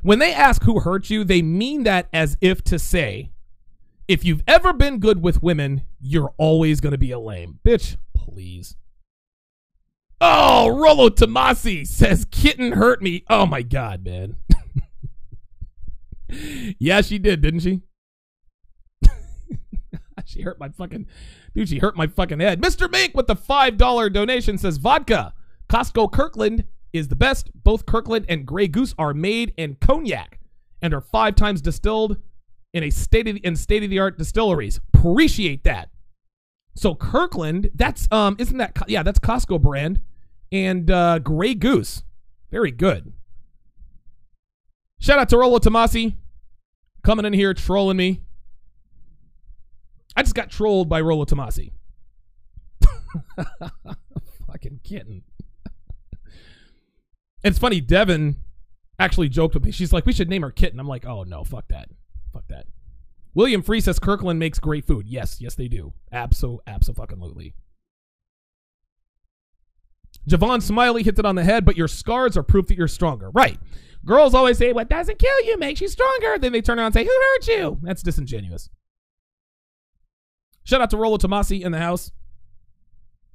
When 0.02 0.18
they 0.18 0.34
ask 0.34 0.64
who 0.64 0.80
hurt 0.80 1.08
you, 1.10 1.22
they 1.22 1.42
mean 1.42 1.84
that 1.84 2.08
as 2.12 2.36
if 2.40 2.62
to 2.64 2.78
say, 2.78 3.30
if 4.08 4.24
you've 4.24 4.42
ever 4.48 4.72
been 4.72 4.98
good 4.98 5.22
with 5.22 5.42
women, 5.42 5.82
you're 6.00 6.34
always 6.36 6.80
going 6.80 6.90
to 6.90 6.98
be 6.98 7.12
a 7.12 7.20
lame. 7.20 7.60
Bitch, 7.64 7.96
please. 8.12 8.76
Oh, 10.20 10.68
Rollo 10.68 11.08
Tomassi 11.08 11.86
says 11.86 12.26
kitten 12.30 12.72
hurt 12.72 13.00
me. 13.00 13.24
Oh 13.30 13.46
my 13.46 13.62
god, 13.62 14.04
man. 14.04 14.36
yeah, 16.78 17.00
she 17.00 17.18
did, 17.18 17.40
didn't 17.40 17.60
she? 17.60 17.82
she 20.26 20.42
hurt 20.42 20.58
my 20.58 20.68
fucking 20.68 21.06
dude, 21.54 21.68
she 21.68 21.78
hurt 21.78 21.96
my 21.96 22.06
fucking 22.06 22.40
head. 22.40 22.60
Mr. 22.60 22.90
Mink 22.90 23.14
with 23.14 23.26
the 23.26 23.36
$5 23.36 24.12
donation 24.12 24.58
says 24.58 24.76
vodka. 24.76 25.34
Costco 25.68 26.12
Kirkland 26.12 26.64
is 26.92 27.08
the 27.08 27.16
best. 27.16 27.50
Both 27.54 27.86
Kirkland 27.86 28.26
and 28.28 28.46
Grey 28.46 28.68
Goose 28.68 28.94
are 28.98 29.14
made 29.14 29.54
in 29.56 29.76
cognac 29.76 30.38
and 30.82 30.92
are 30.92 31.00
five 31.00 31.34
times 31.34 31.62
distilled 31.62 32.18
in 32.74 32.82
a 32.82 32.90
state 32.90 33.28
of 33.28 33.38
in 33.42 33.56
state 33.56 33.82
of 33.82 33.90
the 33.90 33.98
art 33.98 34.18
distilleries. 34.18 34.80
Appreciate 34.94 35.64
that. 35.64 35.90
So 36.74 36.94
Kirkland, 36.94 37.70
that's 37.74 38.08
um, 38.10 38.36
isn't 38.38 38.56
that 38.58 38.76
yeah, 38.88 39.02
that's 39.02 39.18
Costco 39.18 39.60
brand, 39.60 40.00
and 40.50 40.90
uh, 40.90 41.18
Grey 41.18 41.54
Goose, 41.54 42.02
very 42.50 42.70
good. 42.70 43.12
Shout 45.00 45.18
out 45.18 45.28
to 45.30 45.38
Rollo 45.38 45.58
Tomassi, 45.58 46.16
coming 47.02 47.24
in 47.24 47.32
here 47.32 47.54
trolling 47.54 47.96
me. 47.96 48.20
I 50.16 50.22
just 50.22 50.34
got 50.34 50.50
trolled 50.50 50.88
by 50.88 51.00
Rollo 51.00 51.24
Tomassi. 51.24 51.72
Fucking 54.46 54.80
kitten. 54.84 55.22
It's 57.44 57.58
funny, 57.58 57.80
Devin 57.80 58.36
actually 58.98 59.28
joked 59.28 59.54
with 59.54 59.64
me. 59.64 59.70
She's 59.70 59.92
like, 59.92 60.06
we 60.06 60.12
should 60.12 60.28
name 60.28 60.42
her 60.42 60.50
Kitten. 60.50 60.78
I'm 60.78 60.86
like, 60.86 61.06
oh 61.06 61.24
no, 61.24 61.44
fuck 61.44 61.68
that. 61.68 61.88
Fuck 62.32 62.46
that. 62.48 62.66
William 63.34 63.62
Free 63.62 63.80
says 63.80 63.98
Kirkland 63.98 64.38
makes 64.38 64.58
great 64.58 64.86
food. 64.86 65.06
Yes, 65.08 65.40
yes, 65.40 65.54
they 65.54 65.68
do. 65.68 65.92
Abso, 66.12 66.58
abso 66.68 66.94
fucking 66.94 67.16
absolutely. 67.16 67.54
Javon 70.28 70.62
Smiley 70.62 71.02
hits 71.02 71.18
it 71.18 71.24
on 71.24 71.34
the 71.34 71.42
head, 71.42 71.64
but 71.64 71.76
your 71.76 71.88
scars 71.88 72.36
are 72.36 72.42
proof 72.42 72.66
that 72.68 72.76
you're 72.76 72.86
stronger. 72.86 73.30
Right. 73.30 73.58
Girls 74.04 74.34
always 74.34 74.58
say, 74.58 74.72
what 74.72 74.88
doesn't 74.88 75.18
kill 75.18 75.44
you 75.44 75.58
makes 75.58 75.80
you 75.80 75.88
stronger. 75.88 76.38
Then 76.38 76.52
they 76.52 76.60
turn 76.60 76.78
around 76.78 76.86
and 76.86 76.94
say, 76.94 77.04
who 77.04 77.10
hurt 77.10 77.48
you? 77.48 77.78
That's 77.82 78.02
disingenuous. 78.02 78.68
Shout 80.64 80.80
out 80.80 80.90
to 80.90 80.96
Rollo 80.96 81.18
Tomassi 81.18 81.62
in 81.62 81.72
the 81.72 81.78
house. 81.78 82.12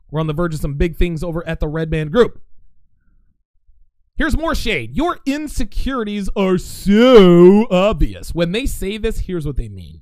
We're 0.10 0.22
on 0.22 0.28
the 0.28 0.34
verge 0.34 0.54
of 0.54 0.62
some 0.62 0.76
big 0.76 0.96
things 0.96 1.24
over 1.24 1.46
at 1.48 1.60
the 1.60 1.68
Red 1.68 1.92
Man 1.92 2.10
Group. 2.10 2.42
Here's 4.16 4.38
more 4.38 4.56
shade. 4.56 4.96
Your 4.96 5.20
insecurities 5.26 6.30
are 6.36 6.58
so 6.58 7.68
obvious. 7.70 8.34
When 8.34 8.52
they 8.52 8.66
say 8.66 8.98
this, 8.98 9.20
here's 9.20 9.46
what 9.46 9.58
they 9.58 9.70
mean. 9.70 10.02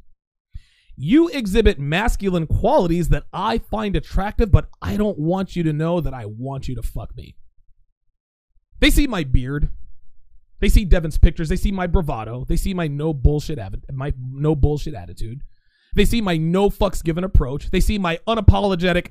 You 0.95 1.27
exhibit 1.27 1.79
masculine 1.79 2.47
qualities 2.47 3.09
that 3.09 3.25
I 3.33 3.57
find 3.57 3.95
attractive, 3.95 4.51
but 4.51 4.69
I 4.81 4.95
don't 4.95 5.19
want 5.19 5.57
you 5.57 5.63
to 5.63 5.73
know 5.73 5.99
that 5.99 6.13
I 6.13 6.25
want 6.25 6.69
you 6.69 6.75
to 6.75 6.81
fuck 6.81 7.15
me. 7.17 7.35
They 8.79 8.89
see 8.89 9.05
my 9.05 9.25
beard. 9.25 9.69
They 10.61 10.69
see 10.69 10.85
Devin's 10.85 11.17
pictures. 11.17 11.49
They 11.49 11.57
see 11.57 11.73
my 11.73 11.85
bravado. 11.85 12.45
They 12.47 12.55
see 12.55 12.73
my 12.73 12.87
no 12.87 13.13
bullshit 13.13 13.59
my 13.91 14.13
no 14.17 14.55
bullshit 14.55 14.93
attitude. 14.93 15.41
They 15.95 16.05
see 16.05 16.21
my 16.21 16.37
no 16.37 16.69
fucks 16.69 17.03
given 17.03 17.23
approach. 17.23 17.71
They 17.71 17.79
see 17.79 17.97
my 17.97 18.19
unapologetic 18.27 19.07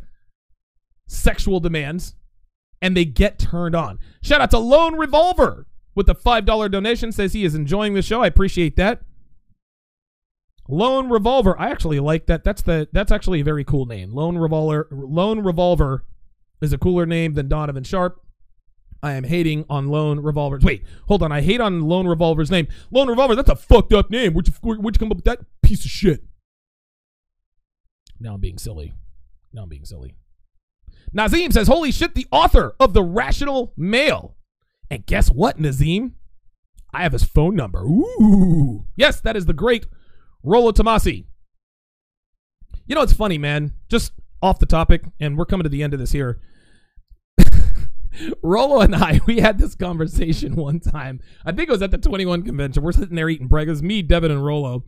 sexual 1.06 1.60
demands 1.60 2.14
and 2.80 2.96
they 2.96 3.04
get 3.04 3.38
turned 3.38 3.74
on. 3.74 3.98
Shout 4.22 4.40
out 4.40 4.50
to 4.50 4.58
Lone 4.58 4.94
Revolver 4.96 5.66
with 5.94 6.06
the 6.06 6.14
$5 6.14 6.70
donation. 6.70 7.12
Says 7.12 7.32
he 7.32 7.44
is 7.44 7.54
enjoying 7.54 7.94
the 7.94 8.02
show. 8.02 8.22
I 8.22 8.26
appreciate 8.26 8.76
that. 8.76 9.02
Lone 10.68 11.08
Revolver. 11.08 11.58
I 11.58 11.70
actually 11.70 12.00
like 12.00 12.26
that. 12.26 12.44
That's 12.44 12.62
the 12.62 12.88
that's 12.92 13.12
actually 13.12 13.40
a 13.40 13.44
very 13.44 13.64
cool 13.64 13.84
name. 13.84 14.14
Lone 14.14 14.38
Revolver 14.38 14.88
Lone 14.90 15.40
Revolver 15.40 16.04
is 16.62 16.72
a 16.72 16.78
cooler 16.78 17.04
name 17.04 17.34
than 17.34 17.48
Donovan 17.48 17.84
Sharpe. 17.84 18.20
I 19.02 19.12
am 19.12 19.24
hating 19.24 19.66
on 19.68 19.88
Lone 19.88 20.20
Revolver. 20.20 20.58
Wait, 20.62 20.82
hold 21.06 21.22
on. 21.22 21.30
I 21.30 21.42
hate 21.42 21.60
on 21.60 21.82
Lone 21.82 22.06
Revolver's 22.06 22.50
name. 22.50 22.68
Lone 22.90 23.08
Revolver, 23.08 23.34
that's 23.34 23.50
a 23.50 23.56
fucked 23.56 23.92
up 23.92 24.10
name. 24.10 24.32
Where'd 24.32 24.48
you, 24.48 24.54
where'd 24.62 24.96
you 24.96 24.98
come 24.98 25.10
up 25.10 25.18
with 25.18 25.26
that 25.26 25.40
piece 25.62 25.84
of 25.84 25.90
shit? 25.90 26.24
Now 28.20 28.34
I'm 28.34 28.40
being 28.40 28.58
silly. 28.58 28.92
Now 29.52 29.62
I'm 29.62 29.68
being 29.68 29.84
silly. 29.84 30.14
Nazim 31.12 31.50
says, 31.50 31.68
Holy 31.68 31.92
shit, 31.92 32.14
the 32.14 32.26
author 32.30 32.74
of 32.80 32.92
The 32.92 33.02
Rational 33.02 33.72
Male. 33.76 34.36
And 34.90 35.06
guess 35.06 35.30
what, 35.30 35.58
Nazim? 35.58 36.14
I 36.92 37.02
have 37.02 37.12
his 37.12 37.24
phone 37.24 37.56
number. 37.56 37.82
Ooh. 37.82 38.84
Yes, 38.96 39.20
that 39.20 39.36
is 39.36 39.46
the 39.46 39.52
great 39.52 39.86
Rollo 40.42 40.72
Tomassi. 40.72 41.24
You 42.86 42.94
know, 42.94 43.02
it's 43.02 43.12
funny, 43.12 43.38
man. 43.38 43.72
Just 43.88 44.12
off 44.42 44.58
the 44.58 44.66
topic, 44.66 45.04
and 45.18 45.38
we're 45.38 45.46
coming 45.46 45.64
to 45.64 45.70
the 45.70 45.82
end 45.82 45.94
of 45.94 46.00
this 46.00 46.12
here. 46.12 46.40
Rollo 48.42 48.80
and 48.80 48.94
I, 48.94 49.20
we 49.26 49.40
had 49.40 49.58
this 49.58 49.74
conversation 49.74 50.54
one 50.56 50.80
time. 50.80 51.20
I 51.44 51.52
think 51.52 51.68
it 51.68 51.72
was 51.72 51.82
at 51.82 51.90
the 51.90 51.98
21 51.98 52.42
convention. 52.42 52.82
We're 52.82 52.92
sitting 52.92 53.16
there 53.16 53.28
eating 53.28 53.48
breakfast, 53.48 53.82
me, 53.82 54.02
Devin, 54.02 54.30
and 54.30 54.44
Rollo. 54.44 54.84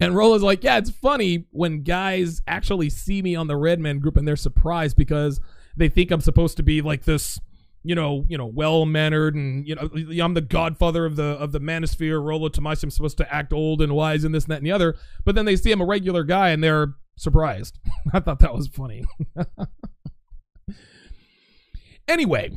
And 0.00 0.14
Rollo's 0.14 0.42
like, 0.42 0.62
Yeah, 0.62 0.78
it's 0.78 0.90
funny 0.90 1.46
when 1.50 1.82
guys 1.82 2.42
actually 2.46 2.90
see 2.90 3.22
me 3.22 3.34
on 3.34 3.46
the 3.46 3.56
Redman 3.56 3.98
group 3.98 4.16
and 4.16 4.26
they're 4.26 4.36
surprised 4.36 4.96
because 4.96 5.40
they 5.76 5.88
think 5.88 6.10
I'm 6.10 6.20
supposed 6.20 6.56
to 6.58 6.62
be 6.62 6.82
like 6.82 7.04
this, 7.04 7.38
you 7.82 7.94
know, 7.94 8.24
you 8.28 8.38
know, 8.38 8.46
well 8.46 8.86
mannered 8.86 9.34
and 9.34 9.66
you 9.66 9.74
know, 9.74 9.88
I'm 10.24 10.34
the 10.34 10.40
godfather 10.40 11.04
of 11.04 11.16
the 11.16 11.24
of 11.24 11.52
the 11.52 11.60
manosphere. 11.60 12.22
Rollo 12.22 12.48
Tomassi, 12.48 12.84
I'm 12.84 12.90
supposed 12.90 13.18
to 13.18 13.34
act 13.34 13.52
old 13.52 13.82
and 13.82 13.94
wise 13.94 14.24
and 14.24 14.34
this 14.34 14.44
and 14.44 14.52
that 14.52 14.58
and 14.58 14.66
the 14.66 14.72
other. 14.72 14.96
But 15.24 15.34
then 15.34 15.44
they 15.44 15.56
see 15.56 15.72
I'm 15.72 15.80
a 15.80 15.86
regular 15.86 16.24
guy 16.24 16.50
and 16.50 16.62
they're 16.62 16.94
surprised. 17.16 17.78
I 18.12 18.20
thought 18.20 18.40
that 18.40 18.54
was 18.54 18.68
funny. 18.68 19.04
anyway, 22.08 22.52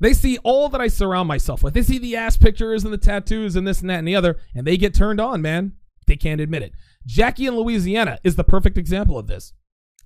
they 0.00 0.12
see 0.12 0.38
all 0.38 0.68
that 0.70 0.80
I 0.80 0.88
surround 0.88 1.28
myself 1.28 1.62
with. 1.62 1.74
They 1.74 1.82
see 1.82 1.98
the 1.98 2.16
ass 2.16 2.36
pictures 2.36 2.84
and 2.84 2.92
the 2.92 2.98
tattoos 2.98 3.56
and 3.56 3.66
this 3.66 3.80
and 3.80 3.90
that 3.90 3.98
and 3.98 4.08
the 4.08 4.16
other, 4.16 4.36
and 4.54 4.66
they 4.66 4.76
get 4.76 4.94
turned 4.94 5.20
on, 5.20 5.40
man. 5.40 5.72
They 6.06 6.16
can't 6.16 6.40
admit 6.40 6.62
it. 6.62 6.72
Jackie 7.04 7.46
in 7.46 7.56
Louisiana 7.56 8.18
is 8.24 8.36
the 8.36 8.44
perfect 8.44 8.78
example 8.78 9.18
of 9.18 9.26
this. 9.26 9.52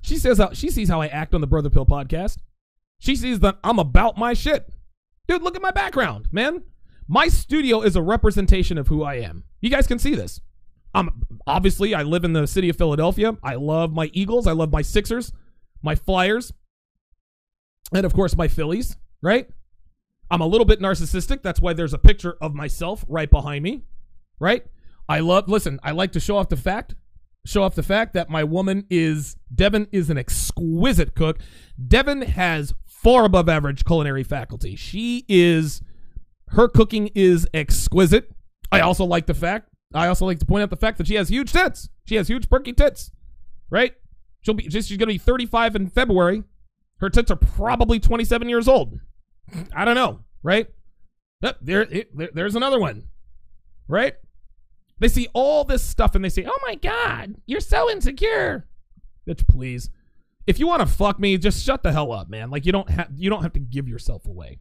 She 0.02 0.16
says 0.16 0.38
how 0.38 0.52
she 0.52 0.70
sees 0.70 0.88
how 0.88 1.00
I 1.00 1.08
act 1.08 1.34
on 1.34 1.40
the 1.40 1.46
Brother 1.46 1.70
Pill 1.70 1.86
podcast. 1.86 2.38
She 2.98 3.16
sees 3.16 3.40
that 3.40 3.58
I'm 3.62 3.78
about 3.78 4.16
my 4.16 4.34
shit. 4.34 4.68
Dude, 5.28 5.42
look 5.42 5.56
at 5.56 5.62
my 5.62 5.70
background, 5.70 6.28
man. 6.32 6.62
My 7.06 7.28
studio 7.28 7.82
is 7.82 7.96
a 7.96 8.02
representation 8.02 8.78
of 8.78 8.88
who 8.88 9.02
I 9.02 9.14
am. 9.16 9.44
You 9.60 9.70
guys 9.70 9.86
can 9.86 9.98
see 9.98 10.14
this. 10.14 10.40
I'm 10.94 11.22
obviously 11.46 11.94
I 11.94 12.02
live 12.02 12.24
in 12.24 12.32
the 12.32 12.46
city 12.46 12.68
of 12.68 12.76
Philadelphia. 12.76 13.36
I 13.42 13.54
love 13.54 13.92
my 13.92 14.10
Eagles, 14.12 14.46
I 14.46 14.52
love 14.52 14.72
my 14.72 14.82
Sixers, 14.82 15.32
my 15.82 15.94
Flyers, 15.94 16.52
and 17.92 18.04
of 18.04 18.14
course 18.14 18.36
my 18.36 18.48
Phillies, 18.48 18.96
right? 19.22 19.48
I'm 20.30 20.40
a 20.40 20.46
little 20.46 20.64
bit 20.64 20.80
narcissistic. 20.80 21.42
That's 21.42 21.60
why 21.60 21.72
there's 21.72 21.94
a 21.94 21.98
picture 21.98 22.36
of 22.40 22.54
myself 22.54 23.04
right 23.08 23.30
behind 23.30 23.64
me, 23.64 23.82
right? 24.38 24.64
I 25.10 25.18
love 25.18 25.48
listen, 25.48 25.80
I 25.82 25.90
like 25.90 26.12
to 26.12 26.20
show 26.20 26.36
off 26.36 26.48
the 26.48 26.56
fact 26.56 26.94
show 27.44 27.64
off 27.64 27.74
the 27.74 27.82
fact 27.82 28.14
that 28.14 28.30
my 28.30 28.44
woman 28.44 28.86
is 28.88 29.36
Devin 29.52 29.88
is 29.90 30.08
an 30.08 30.16
exquisite 30.16 31.16
cook. 31.16 31.40
Devin 31.88 32.22
has 32.22 32.74
far 32.86 33.24
above 33.24 33.48
average 33.48 33.84
culinary 33.84 34.22
faculty. 34.22 34.76
She 34.76 35.24
is 35.28 35.82
her 36.50 36.68
cooking 36.68 37.10
is 37.16 37.48
exquisite. 37.52 38.30
I 38.70 38.80
also 38.80 39.04
like 39.04 39.26
the 39.26 39.34
fact 39.34 39.70
I 39.92 40.06
also 40.06 40.26
like 40.26 40.38
to 40.38 40.46
point 40.46 40.62
out 40.62 40.70
the 40.70 40.76
fact 40.76 40.96
that 40.98 41.08
she 41.08 41.16
has 41.16 41.28
huge 41.28 41.52
tits. 41.52 41.88
She 42.04 42.14
has 42.14 42.28
huge 42.28 42.48
perky 42.48 42.72
tits. 42.72 43.10
Right? 43.68 43.94
She'll 44.42 44.54
be 44.54 44.70
she's 44.70 44.96
gonna 44.96 45.06
be 45.06 45.18
35 45.18 45.74
in 45.74 45.88
February. 45.88 46.44
Her 46.98 47.10
tits 47.10 47.32
are 47.32 47.36
probably 47.36 47.98
27 47.98 48.48
years 48.48 48.68
old. 48.68 49.00
I 49.74 49.84
don't 49.84 49.96
know, 49.96 50.20
right? 50.44 50.68
There, 51.40 51.56
there 51.60 52.28
there's 52.32 52.54
another 52.54 52.78
one. 52.78 53.08
Right? 53.88 54.14
They 55.00 55.08
see 55.08 55.28
all 55.32 55.64
this 55.64 55.82
stuff 55.82 56.14
and 56.14 56.24
they 56.24 56.28
say, 56.28 56.46
"Oh 56.46 56.58
my 56.66 56.74
god, 56.76 57.36
you're 57.46 57.60
so 57.60 57.90
insecure." 57.90 58.68
Bitch, 59.26 59.46
please. 59.48 59.90
If 60.46 60.58
you 60.58 60.66
want 60.66 60.80
to 60.80 60.86
fuck 60.86 61.18
me, 61.18 61.36
just 61.38 61.64
shut 61.64 61.82
the 61.82 61.92
hell 61.92 62.12
up, 62.12 62.28
man. 62.28 62.50
Like 62.50 62.66
you 62.66 62.72
don't 62.72 62.90
have 62.90 63.10
you 63.16 63.30
don't 63.30 63.42
have 63.42 63.54
to 63.54 63.60
give 63.60 63.88
yourself 63.88 64.26
away. 64.26 64.60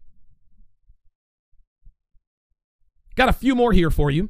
Got 3.16 3.30
a 3.30 3.34
few 3.34 3.54
more 3.54 3.74
here 3.74 3.92
for 3.92 4.10
you. 4.10 4.30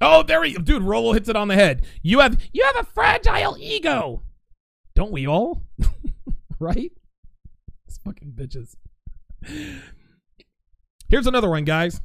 Oh, 0.00 0.22
there 0.22 0.44
he 0.44 0.54
dude, 0.54 0.82
Rollo 0.82 1.12
hits 1.12 1.28
it 1.28 1.36
on 1.36 1.48
the 1.48 1.54
head. 1.54 1.84
You 2.02 2.20
have 2.20 2.40
you 2.52 2.64
have 2.64 2.76
a 2.76 2.84
fragile 2.84 3.56
ego. 3.58 4.22
Don't 4.94 5.12
we 5.12 5.26
all? 5.26 5.64
right? 6.58 6.92
These 7.86 7.98
fucking 8.04 8.32
bitches. 8.32 8.76
Here's 11.08 11.26
another 11.26 11.50
one, 11.50 11.64
guys. 11.64 12.00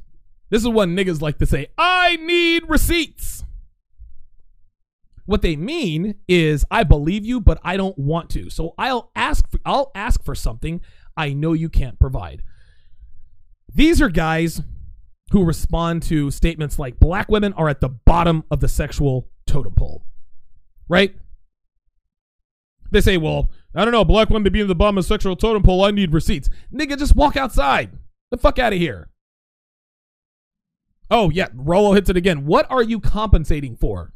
This 0.52 0.60
is 0.60 0.68
what 0.68 0.90
niggas 0.90 1.22
like 1.22 1.38
to 1.38 1.46
say. 1.46 1.68
I 1.78 2.16
need 2.16 2.68
receipts. 2.68 3.42
What 5.24 5.40
they 5.40 5.56
mean 5.56 6.16
is 6.28 6.66
I 6.70 6.84
believe 6.84 7.24
you, 7.24 7.40
but 7.40 7.58
I 7.64 7.78
don't 7.78 7.96
want 7.96 8.28
to. 8.30 8.50
So 8.50 8.74
I'll 8.76 9.10
ask 9.16 9.50
for, 9.50 9.58
I'll 9.64 9.90
ask 9.94 10.22
for 10.22 10.34
something 10.34 10.82
I 11.16 11.32
know 11.32 11.54
you 11.54 11.70
can't 11.70 11.98
provide. 11.98 12.42
These 13.74 14.02
are 14.02 14.10
guys 14.10 14.60
who 15.30 15.42
respond 15.42 16.02
to 16.04 16.30
statements 16.30 16.78
like 16.78 17.00
black 17.00 17.30
women 17.30 17.54
are 17.54 17.70
at 17.70 17.80
the 17.80 17.88
bottom 17.88 18.44
of 18.50 18.60
the 18.60 18.68
sexual 18.68 19.30
totem 19.46 19.72
pole. 19.72 20.04
Right? 20.86 21.16
They 22.90 23.00
say, 23.00 23.16
well, 23.16 23.50
I 23.74 23.86
don't 23.86 23.92
know, 23.92 24.04
black 24.04 24.28
women 24.28 24.52
being 24.52 24.66
the 24.66 24.74
bottom 24.74 24.98
of 24.98 25.04
the 25.04 25.08
sexual 25.08 25.34
totem 25.34 25.62
pole, 25.62 25.82
I 25.82 25.92
need 25.92 26.12
receipts. 26.12 26.50
Nigga, 26.70 26.98
just 26.98 27.16
walk 27.16 27.38
outside. 27.38 27.96
The 28.30 28.36
fuck 28.36 28.58
out 28.58 28.74
of 28.74 28.78
here. 28.78 29.08
Oh, 31.12 31.28
yeah, 31.28 31.48
Rollo 31.52 31.92
hits 31.92 32.08
it 32.08 32.16
again. 32.16 32.46
What 32.46 32.66
are 32.70 32.82
you 32.82 32.98
compensating 32.98 33.76
for? 33.76 34.14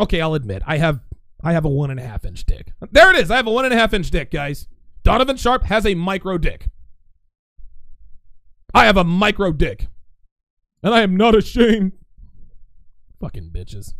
Okay, 0.00 0.20
I'll 0.20 0.34
admit, 0.34 0.62
I 0.66 0.78
have 0.78 1.00
I 1.42 1.52
have 1.52 1.64
a 1.64 1.68
one 1.68 1.92
and 1.92 2.00
a 2.00 2.02
half 2.02 2.24
inch 2.24 2.44
dick. 2.44 2.72
There 2.90 3.10
it 3.10 3.16
is. 3.16 3.30
I 3.30 3.36
have 3.36 3.46
a 3.46 3.52
one 3.52 3.64
and 3.64 3.72
a 3.72 3.76
half 3.76 3.94
inch 3.94 4.10
dick, 4.10 4.32
guys. 4.32 4.66
Donovan 5.04 5.36
Sharpe 5.36 5.64
has 5.64 5.86
a 5.86 5.94
micro 5.94 6.38
dick. 6.38 6.68
I 8.74 8.86
have 8.86 8.96
a 8.96 9.04
micro 9.04 9.52
dick. 9.52 9.86
And 10.82 10.92
I 10.92 11.02
am 11.02 11.16
not 11.16 11.36
ashamed. 11.36 11.92
Fucking 13.20 13.50
bitches. 13.50 13.94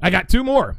I 0.00 0.10
got 0.10 0.28
two 0.28 0.44
more. 0.44 0.76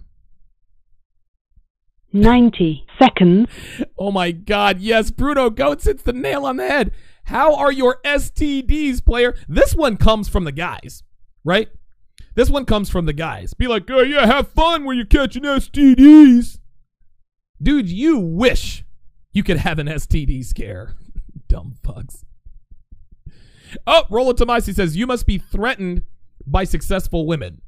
90 2.11 2.85
seconds. 2.99 3.49
Oh 3.97 4.11
my 4.11 4.31
god, 4.31 4.79
yes, 4.79 5.09
Bruno 5.09 5.49
Goats 5.49 5.85
hits 5.85 6.03
the 6.03 6.13
nail 6.13 6.45
on 6.45 6.57
the 6.57 6.67
head. 6.67 6.91
How 7.25 7.55
are 7.55 7.71
your 7.71 7.99
STDs, 8.03 9.03
player? 9.03 9.35
This 9.47 9.75
one 9.75 9.97
comes 9.97 10.27
from 10.27 10.43
the 10.43 10.51
guys, 10.51 11.03
right? 11.43 11.69
This 12.35 12.49
one 12.49 12.65
comes 12.65 12.89
from 12.89 13.05
the 13.05 13.13
guys. 13.13 13.53
Be 13.53 13.67
like, 13.67 13.89
oh 13.89 14.01
yeah, 14.01 14.25
have 14.25 14.49
fun 14.49 14.85
when 14.85 14.97
you're 14.97 15.05
catching 15.05 15.43
STDs. 15.43 16.59
Dude, 17.61 17.89
you 17.89 18.19
wish 18.19 18.83
you 19.31 19.43
could 19.43 19.57
have 19.57 19.79
an 19.79 19.87
STD 19.87 20.43
scare. 20.43 20.95
Dumb 21.47 21.75
fucks. 21.83 22.23
Oh, 23.87 24.03
Rollo 24.09 24.33
Tomassi 24.33 24.73
says, 24.73 24.97
you 24.97 25.07
must 25.07 25.25
be 25.25 25.37
threatened 25.37 26.03
by 26.45 26.63
successful 26.63 27.25
women. 27.25 27.61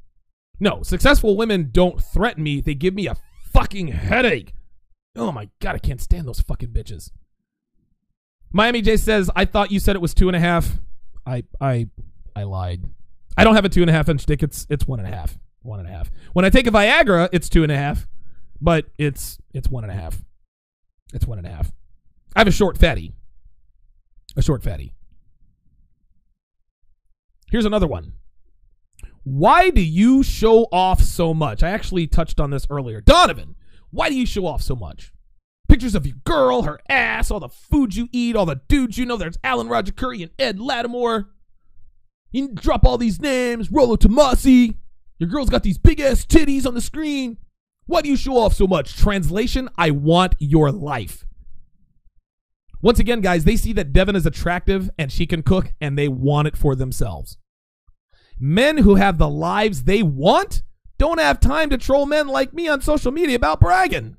No, 0.60 0.82
successful 0.82 1.36
women 1.36 1.70
don't 1.72 2.02
threaten 2.02 2.42
me. 2.42 2.60
They 2.60 2.74
give 2.74 2.94
me 2.94 3.06
a 3.06 3.16
fucking 3.52 3.88
headache. 3.88 4.52
Oh 5.14 5.32
my 5.32 5.48
god, 5.60 5.76
I 5.76 5.78
can't 5.78 6.00
stand 6.00 6.26
those 6.26 6.40
fucking 6.40 6.70
bitches. 6.70 7.10
Miami 8.56 8.80
J 8.80 8.96
says, 8.96 9.30
I 9.36 9.44
thought 9.44 9.70
you 9.70 9.78
said 9.78 9.96
it 9.96 10.02
was 10.02 10.14
two 10.14 10.28
and 10.28 10.34
a 10.34 10.40
half. 10.40 10.78
I 11.26 11.44
I 11.60 11.88
I 12.34 12.44
lied. 12.44 12.82
I 13.36 13.44
don't 13.44 13.54
have 13.54 13.66
a 13.66 13.68
two 13.68 13.82
and 13.82 13.90
a 13.90 13.92
half 13.92 14.08
inch 14.08 14.24
dick. 14.24 14.42
It's 14.42 14.66
it's 14.70 14.88
one 14.88 14.98
and 14.98 15.06
a 15.06 15.14
half. 15.14 15.38
One 15.60 15.78
and 15.78 15.86
a 15.86 15.92
half. 15.92 16.10
When 16.32 16.46
I 16.46 16.48
take 16.48 16.66
a 16.66 16.70
Viagra, 16.70 17.28
it's 17.32 17.50
two 17.50 17.64
and 17.64 17.70
a 17.70 17.76
half, 17.76 18.06
but 18.58 18.86
it's 18.96 19.38
it's 19.52 19.68
one 19.68 19.84
and 19.84 19.92
a 19.92 19.94
half. 19.94 20.24
It's 21.12 21.26
one 21.26 21.36
and 21.36 21.46
a 21.46 21.50
half. 21.50 21.70
I 22.34 22.40
have 22.40 22.48
a 22.48 22.52
short 22.52 22.78
fatty. 22.78 23.12
A 24.36 24.42
short 24.42 24.62
fatty. 24.62 24.94
Here's 27.50 27.66
another 27.66 27.86
one. 27.86 28.14
Why 29.22 29.68
do 29.68 29.82
you 29.82 30.22
show 30.22 30.62
off 30.72 31.02
so 31.02 31.34
much? 31.34 31.62
I 31.62 31.70
actually 31.70 32.06
touched 32.06 32.40
on 32.40 32.50
this 32.50 32.66
earlier. 32.70 33.02
Donovan, 33.02 33.54
why 33.90 34.08
do 34.08 34.14
you 34.14 34.24
show 34.24 34.46
off 34.46 34.62
so 34.62 34.74
much? 34.74 35.12
Pictures 35.68 35.94
of 35.94 36.06
your 36.06 36.16
girl, 36.24 36.62
her 36.62 36.80
ass, 36.88 37.30
all 37.30 37.40
the 37.40 37.48
food 37.48 37.96
you 37.96 38.08
eat, 38.12 38.36
all 38.36 38.46
the 38.46 38.60
dudes 38.68 38.98
you 38.98 39.04
know. 39.04 39.16
There's 39.16 39.38
Alan 39.42 39.68
Roger 39.68 39.92
Currie 39.92 40.22
and 40.22 40.32
Ed 40.38 40.58
Latimore. 40.58 41.26
You 42.30 42.48
drop 42.52 42.84
all 42.84 42.98
these 42.98 43.20
names, 43.20 43.70
Rollo 43.70 43.96
Tomassi. 43.96 44.76
Your 45.18 45.28
girl's 45.28 45.50
got 45.50 45.62
these 45.62 45.78
big 45.78 46.00
ass 46.00 46.24
titties 46.24 46.66
on 46.66 46.74
the 46.74 46.80
screen. 46.80 47.38
Why 47.86 48.02
do 48.02 48.08
you 48.08 48.16
show 48.16 48.36
off 48.36 48.54
so 48.54 48.66
much? 48.66 48.96
Translation, 48.96 49.68
I 49.78 49.90
want 49.90 50.34
your 50.38 50.70
life. 50.70 51.24
Once 52.82 52.98
again, 52.98 53.20
guys, 53.20 53.44
they 53.44 53.56
see 53.56 53.72
that 53.72 53.92
Devin 53.92 54.16
is 54.16 54.26
attractive 54.26 54.90
and 54.98 55.10
she 55.10 55.26
can 55.26 55.42
cook 55.42 55.72
and 55.80 55.96
they 55.96 56.08
want 56.08 56.48
it 56.48 56.56
for 56.56 56.74
themselves. 56.74 57.38
Men 58.38 58.78
who 58.78 58.96
have 58.96 59.18
the 59.18 59.28
lives 59.28 59.84
they 59.84 60.02
want 60.02 60.62
don't 60.98 61.18
have 61.18 61.40
time 61.40 61.70
to 61.70 61.78
troll 61.78 62.06
men 62.06 62.28
like 62.28 62.52
me 62.52 62.68
on 62.68 62.80
social 62.80 63.12
media 63.12 63.36
about 63.36 63.60
bragging. 63.60 64.16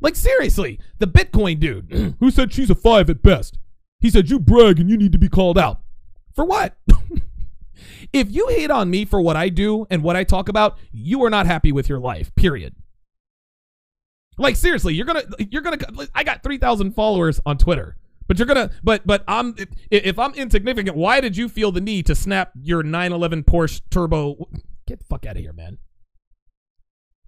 Like 0.00 0.16
seriously, 0.16 0.78
the 0.98 1.06
Bitcoin 1.06 1.58
dude 1.58 2.16
who 2.20 2.30
said 2.30 2.52
she's 2.52 2.70
a 2.70 2.74
five 2.74 3.08
at 3.10 3.22
best. 3.22 3.58
He 4.00 4.10
said 4.10 4.30
you 4.30 4.38
brag 4.38 4.78
and 4.78 4.90
you 4.90 4.96
need 4.96 5.12
to 5.12 5.18
be 5.18 5.28
called 5.28 5.58
out. 5.58 5.80
For 6.34 6.44
what? 6.44 6.76
if 8.12 8.30
you 8.30 8.48
hate 8.48 8.70
on 8.70 8.90
me 8.90 9.04
for 9.04 9.20
what 9.20 9.36
I 9.36 9.48
do 9.48 9.86
and 9.90 10.02
what 10.02 10.16
I 10.16 10.24
talk 10.24 10.48
about, 10.48 10.78
you 10.92 11.24
are 11.24 11.30
not 11.30 11.46
happy 11.46 11.72
with 11.72 11.88
your 11.88 11.98
life. 11.98 12.34
Period. 12.34 12.74
Like 14.38 14.56
seriously, 14.56 14.94
you're 14.94 15.06
gonna 15.06 15.22
you're 15.38 15.62
gonna. 15.62 15.78
I 16.14 16.22
got 16.22 16.42
three 16.42 16.58
thousand 16.58 16.92
followers 16.92 17.40
on 17.46 17.56
Twitter, 17.56 17.96
but 18.28 18.38
you're 18.38 18.46
gonna. 18.46 18.70
But 18.82 19.06
but 19.06 19.24
I'm 19.26 19.54
if, 19.56 19.68
if 19.90 20.18
I'm 20.18 20.34
insignificant, 20.34 20.94
why 20.94 21.22
did 21.22 21.38
you 21.38 21.48
feel 21.48 21.72
the 21.72 21.80
need 21.80 22.04
to 22.06 22.14
snap 22.14 22.52
your 22.54 22.82
911 22.82 23.44
Porsche 23.44 23.80
Turbo? 23.90 24.48
Get 24.86 24.98
the 24.98 25.04
fuck 25.06 25.24
out 25.24 25.36
of 25.36 25.42
here, 25.42 25.54
man. 25.54 25.78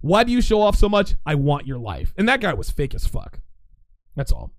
Why 0.00 0.24
do 0.24 0.32
you 0.32 0.40
show 0.40 0.62
off 0.62 0.76
so 0.76 0.88
much? 0.88 1.14
I 1.26 1.34
want 1.34 1.66
your 1.66 1.78
life. 1.78 2.14
And 2.16 2.28
that 2.28 2.40
guy 2.40 2.54
was 2.54 2.70
fake 2.70 2.94
as 2.94 3.06
fuck. 3.06 3.40
That's 4.14 4.32
all. 4.32 4.52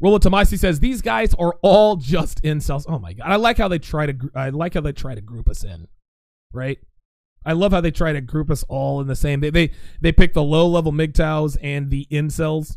Rollo 0.00 0.18
Tomassi 0.18 0.58
says 0.58 0.80
these 0.80 1.02
guys 1.02 1.34
are 1.34 1.56
all 1.62 1.96
just 1.96 2.42
incels. 2.42 2.84
Oh 2.88 2.98
my 2.98 3.12
god! 3.12 3.26
I 3.26 3.36
like 3.36 3.58
how 3.58 3.68
they 3.68 3.78
try 3.78 4.06
to. 4.06 4.30
I 4.34 4.50
like 4.50 4.74
how 4.74 4.80
they 4.80 4.92
try 4.92 5.14
to 5.14 5.20
group 5.20 5.48
us 5.48 5.64
in, 5.64 5.88
right? 6.52 6.78
I 7.44 7.52
love 7.52 7.72
how 7.72 7.80
they 7.80 7.90
try 7.90 8.12
to 8.12 8.20
group 8.20 8.50
us 8.50 8.64
all 8.68 9.00
in 9.00 9.08
the 9.08 9.16
same. 9.16 9.40
They 9.40 9.50
they 9.50 9.70
they 10.00 10.12
pick 10.12 10.34
the 10.34 10.42
low 10.42 10.68
level 10.68 10.92
MGTOWs 10.92 11.56
and 11.62 11.90
the 11.90 12.06
incels, 12.12 12.76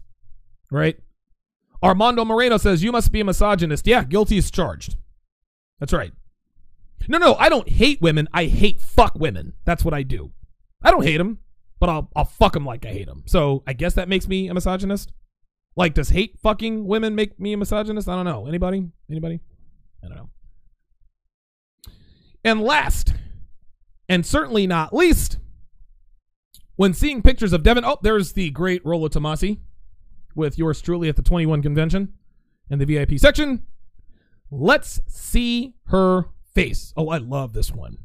right? 0.72 0.98
Armando 1.84 2.26
Moreno 2.26 2.58
says 2.58 2.84
you 2.84 2.92
must 2.92 3.12
be 3.12 3.22
a 3.22 3.26
misogynist. 3.26 3.86
Yeah, 3.86 4.04
guilty 4.04 4.38
is 4.38 4.50
charged. 4.50 4.96
That's 5.80 5.94
right. 5.94 6.14
No, 7.08 7.18
no, 7.18 7.36
I 7.36 7.50
don't 7.50 7.68
hate 7.68 8.02
women. 8.02 8.28
I 8.34 8.46
hate 8.46 8.80
fuck 8.80 9.16
women. 9.16 9.54
That's 9.66 9.84
what 9.84 9.94
I 9.94 10.04
do. 10.04 10.32
I 10.82 10.92
don't 10.92 11.04
hate 11.04 11.18
them, 11.18 11.40
but 11.80 11.90
I'll 11.90 12.10
I'll 12.16 12.26
fuck 12.26 12.54
them 12.54 12.66
like 12.66 12.86
I 12.86 12.90
hate 12.90 13.08
them. 13.08 13.24
So 13.26 13.64
I 13.68 13.74
guess 13.74 13.94
that 13.96 14.10
makes 14.10 14.28
me 14.28 14.48
a 14.48 14.54
misogynist. 14.54 15.12
Like, 15.76 15.94
does 15.94 16.10
hate 16.10 16.38
fucking 16.42 16.86
women 16.86 17.16
make 17.16 17.40
me 17.40 17.54
a 17.54 17.58
misogynist? 17.58 18.10
I 18.10 18.16
don't 18.16 18.26
know. 18.26 18.46
Anybody? 18.46 18.90
Anybody? 19.10 19.40
I 20.04 20.08
don't 20.08 20.18
know. 20.18 20.30
And 22.44 22.62
last, 22.62 23.14
and 24.10 24.26
certainly 24.26 24.68
not 24.68 24.94
least, 24.94 25.38
when 26.76 26.94
seeing 26.94 27.22
pictures 27.22 27.54
of 27.54 27.64
Devin, 27.64 27.86
oh, 27.86 28.00
there's 28.02 28.34
the 28.34 28.50
great 28.50 28.86
Rollo 28.86 29.08
Tomassi 29.08 29.60
with 30.36 30.58
yours 30.58 30.82
truly 30.82 31.08
at 31.08 31.16
the 31.16 31.22
21 31.22 31.62
convention 31.62 32.14
in 32.70 32.80
the 32.80 32.86
VIP 32.86 33.20
section. 33.20 33.64
Let's 34.50 35.00
see 35.08 35.76
her 35.86 36.26
face. 36.54 36.94
Oh, 36.98 37.10
I 37.10 37.18
love 37.18 37.54
this 37.54 37.72
one. 37.72 38.00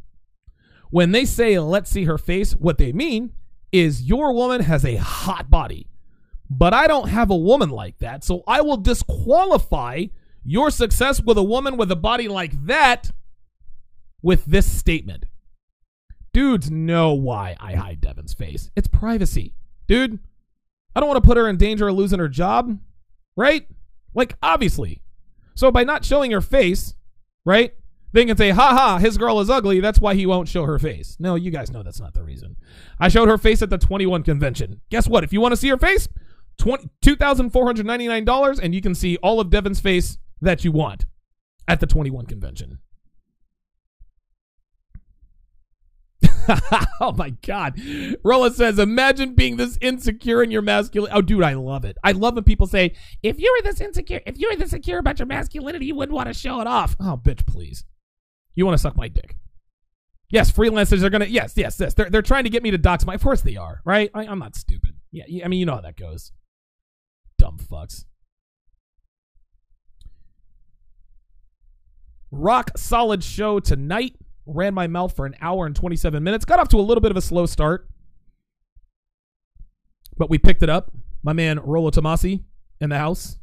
When 0.90 1.12
they 1.12 1.24
say 1.24 1.58
let's 1.58 1.90
see 1.90 2.04
her 2.04 2.18
face, 2.18 2.52
what 2.52 2.78
they 2.78 2.92
mean 2.92 3.32
is 3.72 4.02
your 4.02 4.32
woman 4.32 4.62
has 4.62 4.84
a 4.84 4.96
hot 4.96 5.50
body. 5.50 5.88
But 6.48 6.72
I 6.72 6.86
don't 6.86 7.08
have 7.08 7.30
a 7.30 7.36
woman 7.36 7.70
like 7.70 7.98
that, 7.98 8.22
so 8.22 8.44
I 8.46 8.60
will 8.60 8.76
disqualify 8.76 10.06
your 10.44 10.70
success 10.70 11.20
with 11.20 11.36
a 11.38 11.42
woman 11.42 11.76
with 11.76 11.90
a 11.90 11.96
body 11.96 12.28
like 12.28 12.52
that 12.66 13.10
with 14.22 14.44
this 14.44 14.70
statement. 14.70 15.24
Dudes 16.32 16.70
know 16.70 17.14
why 17.14 17.56
I 17.58 17.74
hide 17.74 18.00
Devin's 18.00 18.34
face. 18.34 18.70
It's 18.76 18.86
privacy. 18.86 19.54
Dude, 19.88 20.18
I 20.94 21.00
don't 21.00 21.08
want 21.08 21.22
to 21.22 21.26
put 21.26 21.36
her 21.36 21.48
in 21.48 21.56
danger 21.56 21.88
of 21.88 21.96
losing 21.96 22.18
her 22.18 22.28
job, 22.28 22.78
right? 23.36 23.66
Like, 24.14 24.36
obviously. 24.42 25.02
So 25.54 25.70
by 25.70 25.84
not 25.84 26.04
showing 26.04 26.30
her 26.30 26.40
face, 26.40 26.94
right? 27.44 27.74
They 28.16 28.24
can 28.24 28.36
say, 28.38 28.48
ha 28.48 28.74
ha, 28.74 28.97
his 28.97 29.18
girl 29.18 29.40
is 29.40 29.51
ugly. 29.51 29.80
That's 29.80 30.01
why 30.01 30.14
he 30.14 30.24
won't 30.24 30.48
show 30.48 30.64
her 30.64 30.78
face. 30.78 31.18
No, 31.20 31.34
you 31.34 31.51
guys 31.51 31.70
know 31.70 31.82
that's 31.82 32.01
not 32.01 32.14
the 32.14 32.22
reason. 32.22 32.56
I 32.98 33.09
showed 33.09 33.28
her 33.28 33.36
face 33.36 33.60
at 33.60 33.68
the 33.68 33.76
21 33.76 34.22
convention. 34.22 34.80
Guess 34.88 35.06
what? 35.06 35.22
If 35.22 35.34
you 35.34 35.40
want 35.43 35.52
to 35.52 35.56
see 35.56 35.68
her 35.68 35.76
face, 35.76 36.09
$2,499 36.59 38.60
and 38.62 38.74
you 38.74 38.80
can 38.80 38.94
see 38.94 39.18
all 39.18 39.38
of 39.38 39.51
Devin's 39.51 39.80
face 39.80 40.16
that 40.40 40.64
you 40.64 40.72
want 40.72 41.05
at 41.68 41.80
the 41.80 41.86
21 41.86 42.24
convention. 42.24 42.78
oh 47.02 47.12
my 47.18 47.34
god. 47.47 47.78
Rollo 48.24 48.48
says, 48.48 48.78
imagine 48.78 49.34
being 49.34 49.59
this 49.59 49.76
insecure 49.82 50.43
in 50.43 50.51
your 50.51 50.62
masculinity. 50.62 51.14
Oh, 51.14 51.20
dude, 51.20 51.43
I 51.43 51.52
love 51.52 51.84
it. 51.84 51.98
I 52.02 52.12
love 52.12 52.34
when 52.34 52.44
people 52.44 52.66
say, 52.66 52.94
if 53.22 53.38
you 53.38 53.55
were 53.59 53.70
this 53.70 53.82
insecure, 53.82 54.22
if 54.24 54.38
you 54.38 54.48
were 54.48 54.56
this 54.56 54.70
secure 54.70 55.01
about 55.01 55.18
your 55.18 55.26
masculinity, 55.26 55.84
you 55.84 55.94
wouldn't 55.94 56.16
want 56.16 56.28
to 56.28 56.32
show 56.32 56.62
it 56.62 56.66
off. 56.66 56.97
Oh, 56.98 57.20
bitch, 57.22 57.44
please. 57.44 57.84
You 58.57 58.65
want 58.66 58.74
to 58.74 58.83
suck 58.83 58.97
my 58.97 59.07
dick. 59.07 59.37
Yes, 60.28 60.51
freelancers 60.51 61.05
are 61.05 61.11
gonna. 61.11 61.27
Yes, 61.27 61.53
yes, 61.57 61.78
yes. 61.78 61.95
They're 61.95 62.11
they're 62.11 62.23
trying 62.23 62.45
to 62.45 62.51
get 62.51 62.62
me 62.62 62.73
to 62.73 62.78
dox 62.78 63.07
my. 63.07 63.15
Of 63.15 63.23
course 63.23 63.43
they 63.43 63.57
are, 63.57 63.81
right? 63.85 64.11
I, 64.12 64.27
I'm 64.27 64.41
not 64.41 64.57
stupid. 64.57 64.97
Yeah, 65.12 65.24
yeah, 65.28 65.45
I 65.45 65.49
mean 65.49 65.61
you 65.61 65.66
know 65.66 65.77
how 65.77 65.83
that 65.83 65.97
goes. 65.97 66.33
Dumb 67.39 67.59
fucks. 67.59 68.05
Rock 72.33 72.73
solid 72.77 73.23
show 73.23 73.61
tonight. 73.61 74.16
Ran 74.47 74.74
my 74.74 74.87
mouth 74.89 75.15
for 75.15 75.27
an 75.27 75.37
hour 75.41 75.66
and 75.66 75.77
27 75.77 76.23
minutes. 76.23 76.45
Got 76.45 76.59
off 76.59 76.69
to 76.69 76.77
a 76.77 76.83
little 76.83 77.01
bit 77.01 77.11
of 77.11 77.16
a 77.16 77.20
slow 77.20 77.47
start, 77.47 77.89
but 80.16 80.28
we 80.28 80.39
picked 80.39 80.62
it 80.62 80.70
up. 80.70 80.93
My 81.23 81.33
man 81.33 81.61
Rollo 81.61 81.91
Tomassi 81.91 82.43
in 82.81 82.91
the 82.91 82.99
house. 82.99 83.39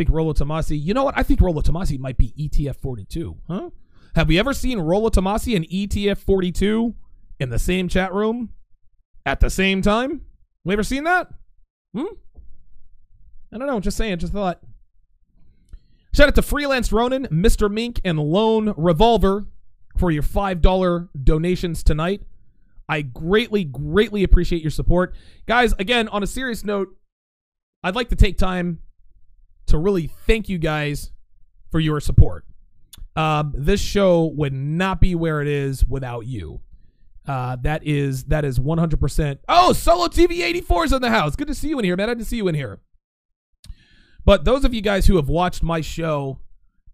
Think 0.00 0.08
Rollo 0.08 0.32
Tomassi. 0.32 0.82
You 0.82 0.94
know 0.94 1.04
what? 1.04 1.18
I 1.18 1.22
think 1.22 1.42
Rollo 1.42 1.60
Tomassi 1.60 1.98
might 1.98 2.16
be 2.16 2.32
ETF 2.38 2.76
42. 2.76 3.36
Huh? 3.46 3.68
Have 4.14 4.28
we 4.28 4.38
ever 4.38 4.54
seen 4.54 4.78
Rollo 4.78 5.10
Tomassi 5.10 5.54
and 5.54 5.68
ETF 5.68 6.16
42 6.16 6.94
in 7.38 7.50
the 7.50 7.58
same 7.58 7.86
chat 7.86 8.14
room 8.14 8.48
at 9.26 9.40
the 9.40 9.50
same 9.50 9.82
time? 9.82 10.22
We 10.64 10.72
ever 10.72 10.82
seen 10.82 11.04
that? 11.04 11.30
Hmm? 11.94 12.14
I 13.52 13.58
don't 13.58 13.66
know. 13.66 13.78
Just 13.78 13.98
saying. 13.98 14.20
Just 14.20 14.32
thought. 14.32 14.62
Shout 16.14 16.28
out 16.28 16.34
to 16.36 16.40
Freelance 16.40 16.90
Ronin, 16.90 17.26
Mr. 17.26 17.70
Mink, 17.70 18.00
and 18.02 18.18
Lone 18.18 18.72
Revolver 18.78 19.44
for 19.98 20.10
your 20.10 20.22
$5 20.22 21.10
donations 21.22 21.82
tonight. 21.82 22.22
I 22.88 23.02
greatly, 23.02 23.64
greatly 23.64 24.24
appreciate 24.24 24.62
your 24.62 24.70
support. 24.70 25.14
Guys, 25.44 25.74
again, 25.78 26.08
on 26.08 26.22
a 26.22 26.26
serious 26.26 26.64
note, 26.64 26.88
I'd 27.84 27.94
like 27.94 28.08
to 28.08 28.16
take 28.16 28.38
time 28.38 28.78
to 29.70 29.78
really 29.78 30.10
thank 30.26 30.48
you 30.48 30.58
guys 30.58 31.12
for 31.70 31.80
your 31.80 32.00
support. 32.00 32.44
Um, 33.16 33.52
this 33.56 33.80
show 33.80 34.26
would 34.34 34.52
not 34.52 35.00
be 35.00 35.14
where 35.14 35.40
it 35.40 35.48
is 35.48 35.84
without 35.86 36.26
you. 36.26 36.60
Uh, 37.26 37.56
that 37.62 37.86
is 37.86 38.24
that 38.24 38.44
is 38.44 38.58
100%. 38.58 39.38
Oh, 39.48 39.72
Solo 39.72 40.08
TV 40.08 40.42
84 40.42 40.84
is 40.86 40.92
in 40.92 41.02
the 41.02 41.10
house. 41.10 41.36
Good 41.36 41.48
to 41.48 41.54
see 41.54 41.68
you 41.68 41.78
in 41.78 41.84
here, 41.84 41.96
man. 41.96 42.08
I 42.08 42.14
didn't 42.14 42.26
see 42.26 42.36
you 42.36 42.48
in 42.48 42.54
here. 42.54 42.80
But 44.24 44.44
those 44.44 44.64
of 44.64 44.74
you 44.74 44.80
guys 44.80 45.06
who 45.06 45.16
have 45.16 45.28
watched 45.28 45.62
my 45.62 45.80
show 45.80 46.40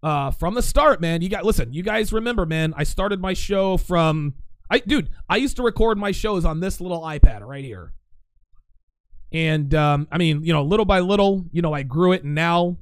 uh, 0.03 0.31
from 0.31 0.53
the 0.53 0.61
start, 0.61 1.01
man, 1.01 1.21
you 1.21 1.29
got 1.29 1.45
listen. 1.45 1.73
You 1.73 1.83
guys 1.83 2.13
remember, 2.13 2.45
man? 2.45 2.73
I 2.77 2.83
started 2.83 3.19
my 3.19 3.33
show 3.33 3.77
from 3.77 4.35
I, 4.69 4.79
dude. 4.79 5.09
I 5.29 5.37
used 5.37 5.55
to 5.57 5.63
record 5.63 5.97
my 5.97 6.11
shows 6.11 6.45
on 6.45 6.59
this 6.59 6.81
little 6.81 7.01
iPad 7.01 7.41
right 7.41 7.63
here, 7.63 7.93
and 9.31 9.73
um, 9.73 10.07
I 10.11 10.17
mean, 10.17 10.43
you 10.43 10.53
know, 10.53 10.63
little 10.63 10.85
by 10.85 10.99
little, 10.99 11.45
you 11.51 11.61
know, 11.61 11.73
I 11.73 11.83
grew 11.83 12.13
it, 12.13 12.23
and 12.23 12.33
now, 12.35 12.77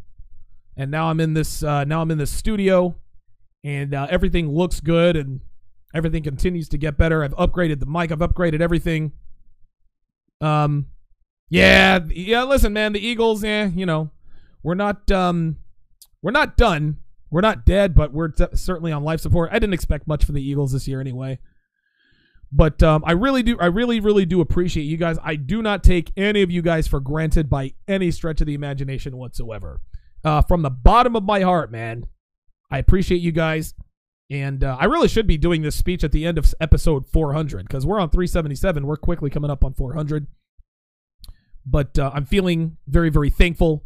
and 0.78 0.92
now 0.92 1.10
I'm 1.10 1.20
in 1.20 1.34
this. 1.34 1.64
Uh, 1.64 1.84
now 1.84 2.02
I'm 2.02 2.12
in 2.12 2.18
this 2.18 2.32
studio, 2.32 2.96
and 3.64 3.94
uh, 3.94 4.08
everything 4.10 4.50
looks 4.50 4.80
good, 4.80 5.16
and 5.16 5.42
everything 5.94 6.24
continues 6.24 6.70
to 6.70 6.78
get 6.78 6.98
better. 6.98 7.24
I've 7.24 7.36
upgraded 7.36 7.80
the 7.80 7.86
mic. 7.86 8.12
I've 8.12 8.20
upgraded 8.20 8.62
everything. 8.62 9.14
Um, 10.42 10.88
yeah, 11.50 12.00
yeah. 12.10 12.44
Listen, 12.44 12.74
man, 12.74 12.94
the 12.94 13.06
Eagles. 13.06 13.44
Yeah, 13.44 13.66
you 13.68 13.86
know, 13.86 14.12
we're 14.62 14.76
not 14.76 15.10
um 15.12 15.58
we're 16.22 16.32
not 16.32 16.58
done. 16.58 16.98
We're 17.32 17.42
not 17.42 17.66
dead, 17.66 17.96
but 17.96 18.14
we're 18.14 18.30
t- 18.30 18.46
certainly 18.54 18.92
on 18.92 19.04
life 19.04 19.20
support. 19.20 19.50
I 19.52 19.60
didn't 19.60 19.74
expect 19.74 20.08
much 20.08 20.24
from 20.24 20.36
the 20.36 20.48
Eagles 20.48 20.72
this 20.72 20.88
year 20.88 21.02
anyway. 21.02 21.40
But 22.56 22.82
um, 22.82 23.04
I 23.06 23.12
really 23.12 23.44
do, 23.44 23.58
I 23.60 23.66
really, 23.66 24.00
really 24.00 24.26
do 24.26 24.40
appreciate 24.40 24.84
you 24.84 24.96
guys. 24.96 25.18
I 25.22 25.36
do 25.36 25.62
not 25.62 25.84
take 25.84 26.14
any 26.16 26.42
of 26.42 26.50
you 26.50 26.62
guys 26.62 26.88
for 26.88 27.02
granted 27.02 27.50
by 27.50 27.74
any 27.86 28.12
stretch 28.12 28.40
of 28.40 28.48
the 28.48 28.54
imagination 28.54 29.18
whatsoever. 29.18 29.82
Uh, 30.24 30.42
from 30.42 30.62
the 30.62 30.70
bottom 30.70 31.18
of 31.18 31.24
my 31.24 31.42
heart, 31.42 31.70
man, 31.70 32.06
I 32.72 32.78
appreciate 32.78 33.20
you 33.20 33.34
guys. 33.34 33.74
And 34.30 34.64
uh, 34.64 34.78
I 34.80 34.86
really 34.86 35.10
should 35.10 35.28
be 35.28 35.38
doing 35.38 35.64
this 35.64 35.76
speech 35.76 36.06
at 36.06 36.14
the 36.14 36.26
end 36.26 36.38
of 36.38 36.54
episode 36.62 37.06
400 37.08 37.68
because 37.68 37.86
we're 37.86 38.00
on 38.00 38.10
377. 38.10 38.88
We're 38.88 38.96
quickly 38.96 39.30
coming 39.30 39.52
up 39.52 39.66
on 39.66 39.74
400. 39.74 40.26
But 41.66 42.00
uh, 42.00 42.12
I'm 42.14 42.26
feeling 42.26 42.78
very, 42.88 43.10
very 43.10 43.30
thankful 43.30 43.84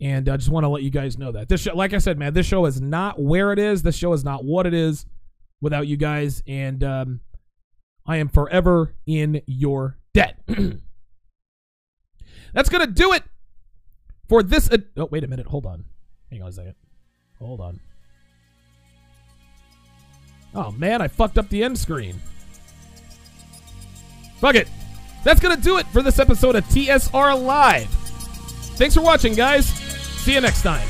and 0.00 0.28
I 0.28 0.36
just 0.36 0.50
want 0.50 0.64
to 0.64 0.68
let 0.68 0.82
you 0.82 0.90
guys 0.90 1.16
know 1.16 1.32
that 1.32 1.48
this 1.48 1.62
show, 1.62 1.74
like 1.74 1.94
I 1.94 1.98
said, 1.98 2.18
man, 2.18 2.34
this 2.34 2.46
show 2.46 2.66
is 2.66 2.80
not 2.80 3.18
where 3.18 3.52
it 3.52 3.58
is. 3.58 3.82
This 3.82 3.96
show 3.96 4.12
is 4.12 4.24
not 4.24 4.44
what 4.44 4.66
it 4.66 4.74
is 4.74 5.06
without 5.60 5.86
you 5.86 5.96
guys, 5.96 6.42
and 6.46 6.82
um, 6.84 7.20
I 8.06 8.16
am 8.16 8.28
forever 8.28 8.94
in 9.06 9.42
your 9.46 9.98
debt. 10.12 10.38
That's 12.52 12.68
gonna 12.68 12.86
do 12.86 13.12
it 13.12 13.22
for 14.28 14.42
this. 14.42 14.70
Ad- 14.70 14.84
oh, 14.96 15.08
wait 15.10 15.24
a 15.24 15.28
minute. 15.28 15.46
Hold 15.46 15.66
on. 15.66 15.84
Hang 16.30 16.42
on 16.42 16.48
a 16.48 16.52
second. 16.52 16.74
Hold 17.38 17.60
on. 17.60 17.80
Oh 20.54 20.70
man, 20.70 21.02
I 21.02 21.08
fucked 21.08 21.38
up 21.38 21.48
the 21.48 21.64
end 21.64 21.78
screen. 21.78 22.20
Fuck 24.38 24.56
it. 24.56 24.68
That's 25.24 25.40
going 25.40 25.56
to 25.56 25.62
do 25.62 25.78
it 25.78 25.86
for 25.86 26.02
this 26.02 26.18
episode 26.18 26.54
of 26.54 26.64
TSR 26.66 27.42
Live. 27.42 27.88
Thanks 28.76 28.94
for 28.94 29.00
watching, 29.00 29.34
guys. 29.34 29.66
See 29.66 30.34
you 30.34 30.40
next 30.42 30.62
time. 30.62 30.86